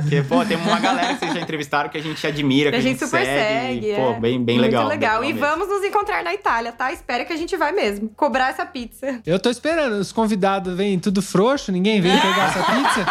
Porque, 0.00 0.22
pô, 0.22 0.44
tem 0.44 0.56
uma 0.56 0.78
galera 0.80 1.14
que 1.14 1.20
vocês 1.20 1.34
já 1.34 1.40
entrevistaram 1.40 1.88
que 1.88 1.98
a 1.98 2.02
gente 2.02 2.24
admira, 2.26 2.70
que 2.70 2.76
a 2.76 2.80
gente 2.80 2.98
super 3.00 3.24
segue. 3.24 3.94
Pô, 3.94 4.10
é. 4.10 4.20
bem, 4.20 4.42
bem 4.42 4.56
Muito 4.58 4.66
legal. 4.70 4.86
legal. 4.88 5.24
E 5.24 5.32
vamos 5.32 5.68
nos 5.68 5.82
encontrar 5.84 6.22
na 6.22 6.32
Itália, 6.34 6.72
tá? 6.72 6.92
Espera 6.92 7.24
que 7.24 7.32
a 7.32 7.36
gente 7.36 7.56
vai 7.56 7.72
mesmo. 7.72 8.08
Cobrar 8.16 8.50
essa 8.50 8.64
pizza. 8.66 9.20
Eu 9.26 9.38
tô 9.38 9.50
esperando. 9.50 9.94
Os 9.94 10.12
convidados 10.12 10.74
vêm 10.76 10.98
tudo 10.98 11.20
frouxo, 11.22 11.72
ninguém 11.72 12.00
vem 12.00 12.12
pegar 12.18 12.48
essa 12.48 12.62
pizza. 12.62 13.06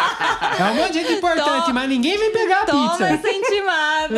É 0.58 0.64
um 0.70 0.74
monte 0.76 0.92
de 0.92 0.98
gente 1.00 1.12
importante, 1.14 1.72
mas 1.72 1.88
ninguém 1.88 2.16
vem 2.18 2.32
pegar 2.32 2.62
a 2.62 2.64
Toma 2.66 2.90
pizza. 2.90 3.06
essa 3.08 3.28
intimada. 3.30 4.14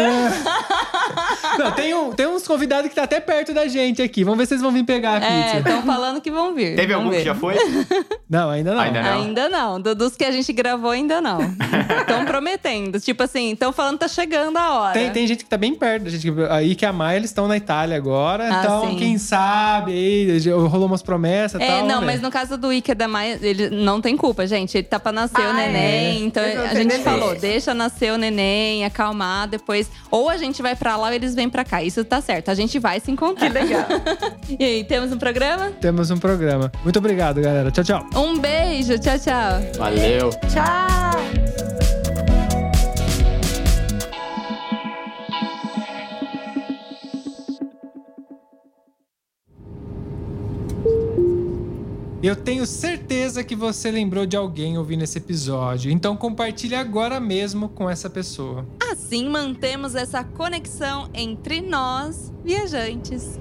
Não, 1.59 1.73
tem, 1.73 1.95
um, 1.95 2.13
tem 2.13 2.27
uns 2.27 2.47
convidados 2.47 2.89
que 2.89 2.95
tá 2.95 3.03
até 3.05 3.21
perto 3.21 3.53
da 3.53 3.67
gente 3.67 4.01
aqui. 4.03 4.25
Vamos 4.25 4.39
ver 4.39 4.47
se 4.47 4.55
eles 4.55 4.63
vão 4.63 4.73
vir 4.73 4.85
pegar 4.85 5.21
a 5.23 5.25
É, 5.25 5.43
pizza. 5.43 5.59
estão 5.59 5.83
falando 5.83 6.21
que 6.21 6.31
vão 6.31 6.55
vir. 6.55 6.79
Teve 6.81 6.95
Vamos 6.95 7.07
algum 7.07 7.11
ver. 7.11 7.19
que 7.19 7.25
já 7.25 7.35
foi? 7.35 7.55
Não, 8.31 8.49
ainda 8.49 8.73
não. 8.73 8.81
Ainda 8.81 9.03
não. 9.03 9.13
Ainda 9.23 9.49
não. 9.49 9.81
Do- 9.81 9.95
dos 9.95 10.15
que 10.17 10.23
a 10.25 10.31
gente 10.31 10.53
gravou, 10.53 10.93
ainda 10.93 11.21
não. 11.21 11.41
Estão 12.01 12.25
prometendo. 12.25 13.01
Tipo 13.01 13.25
assim, 13.25 13.51
estão 13.51 13.73
falando 13.73 13.95
que 13.95 14.01
tá 14.05 14.09
chegando 14.09 14.57
a 14.57 14.73
hora. 14.81 14.93
Tem, 14.93 15.11
tem 15.11 15.27
gente 15.27 15.43
que 15.43 15.51
tá 15.51 15.57
bem 15.57 15.75
perto 15.75 16.05
da 16.05 16.11
gente. 16.11 16.33
Aí 16.49 16.77
que 16.77 16.87
a 16.87 16.93
Maia, 16.93 17.17
eles 17.17 17.31
estão 17.31 17.49
na 17.49 17.57
Itália 17.57 17.97
agora. 17.97 18.45
Ah, 18.45 18.61
então, 18.63 18.89
sim. 18.91 18.97
quem 18.97 19.19
sabe, 19.19 19.91
aí 19.93 20.49
rolou 20.49 20.87
umas 20.87 21.03
promessas 21.03 21.61
e 21.61 21.65
É, 21.65 21.67
tal. 21.67 21.79
não, 21.87 21.95
vamos 21.97 22.07
mas 22.07 22.21
no 22.23 22.31
caso 22.31 22.57
do 22.57 22.73
Iker 22.73 22.95
da 22.95 23.09
Maia, 23.09 23.37
ele 23.43 23.69
não 23.71 24.01
tem 24.01 24.17
culpa, 24.17 24.47
gente. 24.47 24.79
Ele 24.79 24.87
tá 24.87 25.01
pra 25.01 25.11
nascer 25.11 25.41
o 25.41 25.51
Ah, 25.51 25.53
neném. 25.53 25.81
é. 25.83 26.15
Então 26.21 26.43
a 26.45 26.73
gente 26.75 26.87
neném. 26.87 27.03
falou, 27.03 27.35
deixa 27.35 27.75
nascer 27.75 28.13
o 28.13 28.17
neném, 28.17 28.85
acalmar 28.85 29.49
depois. 29.49 29.91
Ou 30.09 30.29
a 30.31 30.37
gente 30.37 30.63
vai 30.63 30.77
pra 30.77 30.97
lá 30.97 31.09
ou 31.09 31.15
eles 31.15 31.35
vêm 31.35 31.49
pra 31.51 31.65
cá. 31.65 31.83
Isso 31.83 32.05
tá 32.05 32.21
certo. 32.21 32.49
A 32.49 32.55
gente 32.55 32.79
vai 32.79 33.01
se 33.01 33.11
encontrar. 33.11 33.49
Que 33.49 33.53
legal. 33.53 33.87
e 34.57 34.65
aí, 34.65 34.85
temos 34.85 35.11
um 35.11 35.19
programa? 35.19 35.73
Temos 35.81 36.13
um 36.13 36.17
programa. 36.61 36.73
Muito 36.83 36.99
obrigado, 36.99 37.41
galera. 37.41 37.71
Tchau, 37.71 37.85
tchau. 37.85 38.07
Um 38.15 38.39
beijo. 38.39 38.99
Tchau, 38.99 39.19
tchau. 39.19 39.79
Valeu. 39.79 40.31
Tchau. 40.53 41.11
Eu 52.23 52.37
tenho 52.37 52.67
certeza 52.67 53.43
que 53.43 53.57
você 53.57 53.91
lembrou 53.91 54.27
de 54.27 54.37
alguém 54.37 54.77
ouvindo 54.77 55.03
esse 55.03 55.17
episódio. 55.17 55.91
Então 55.91 56.15
compartilhe 56.15 56.75
agora 56.75 57.19
mesmo 57.19 57.71
com 57.71 57.89
essa 57.89 58.11
pessoa. 58.11 58.67
Assim 58.93 59.27
mantemos 59.27 59.95
essa 59.95 60.23
conexão 60.23 61.09
entre 61.15 61.63
nós, 61.63 62.31
viajantes. 62.45 63.41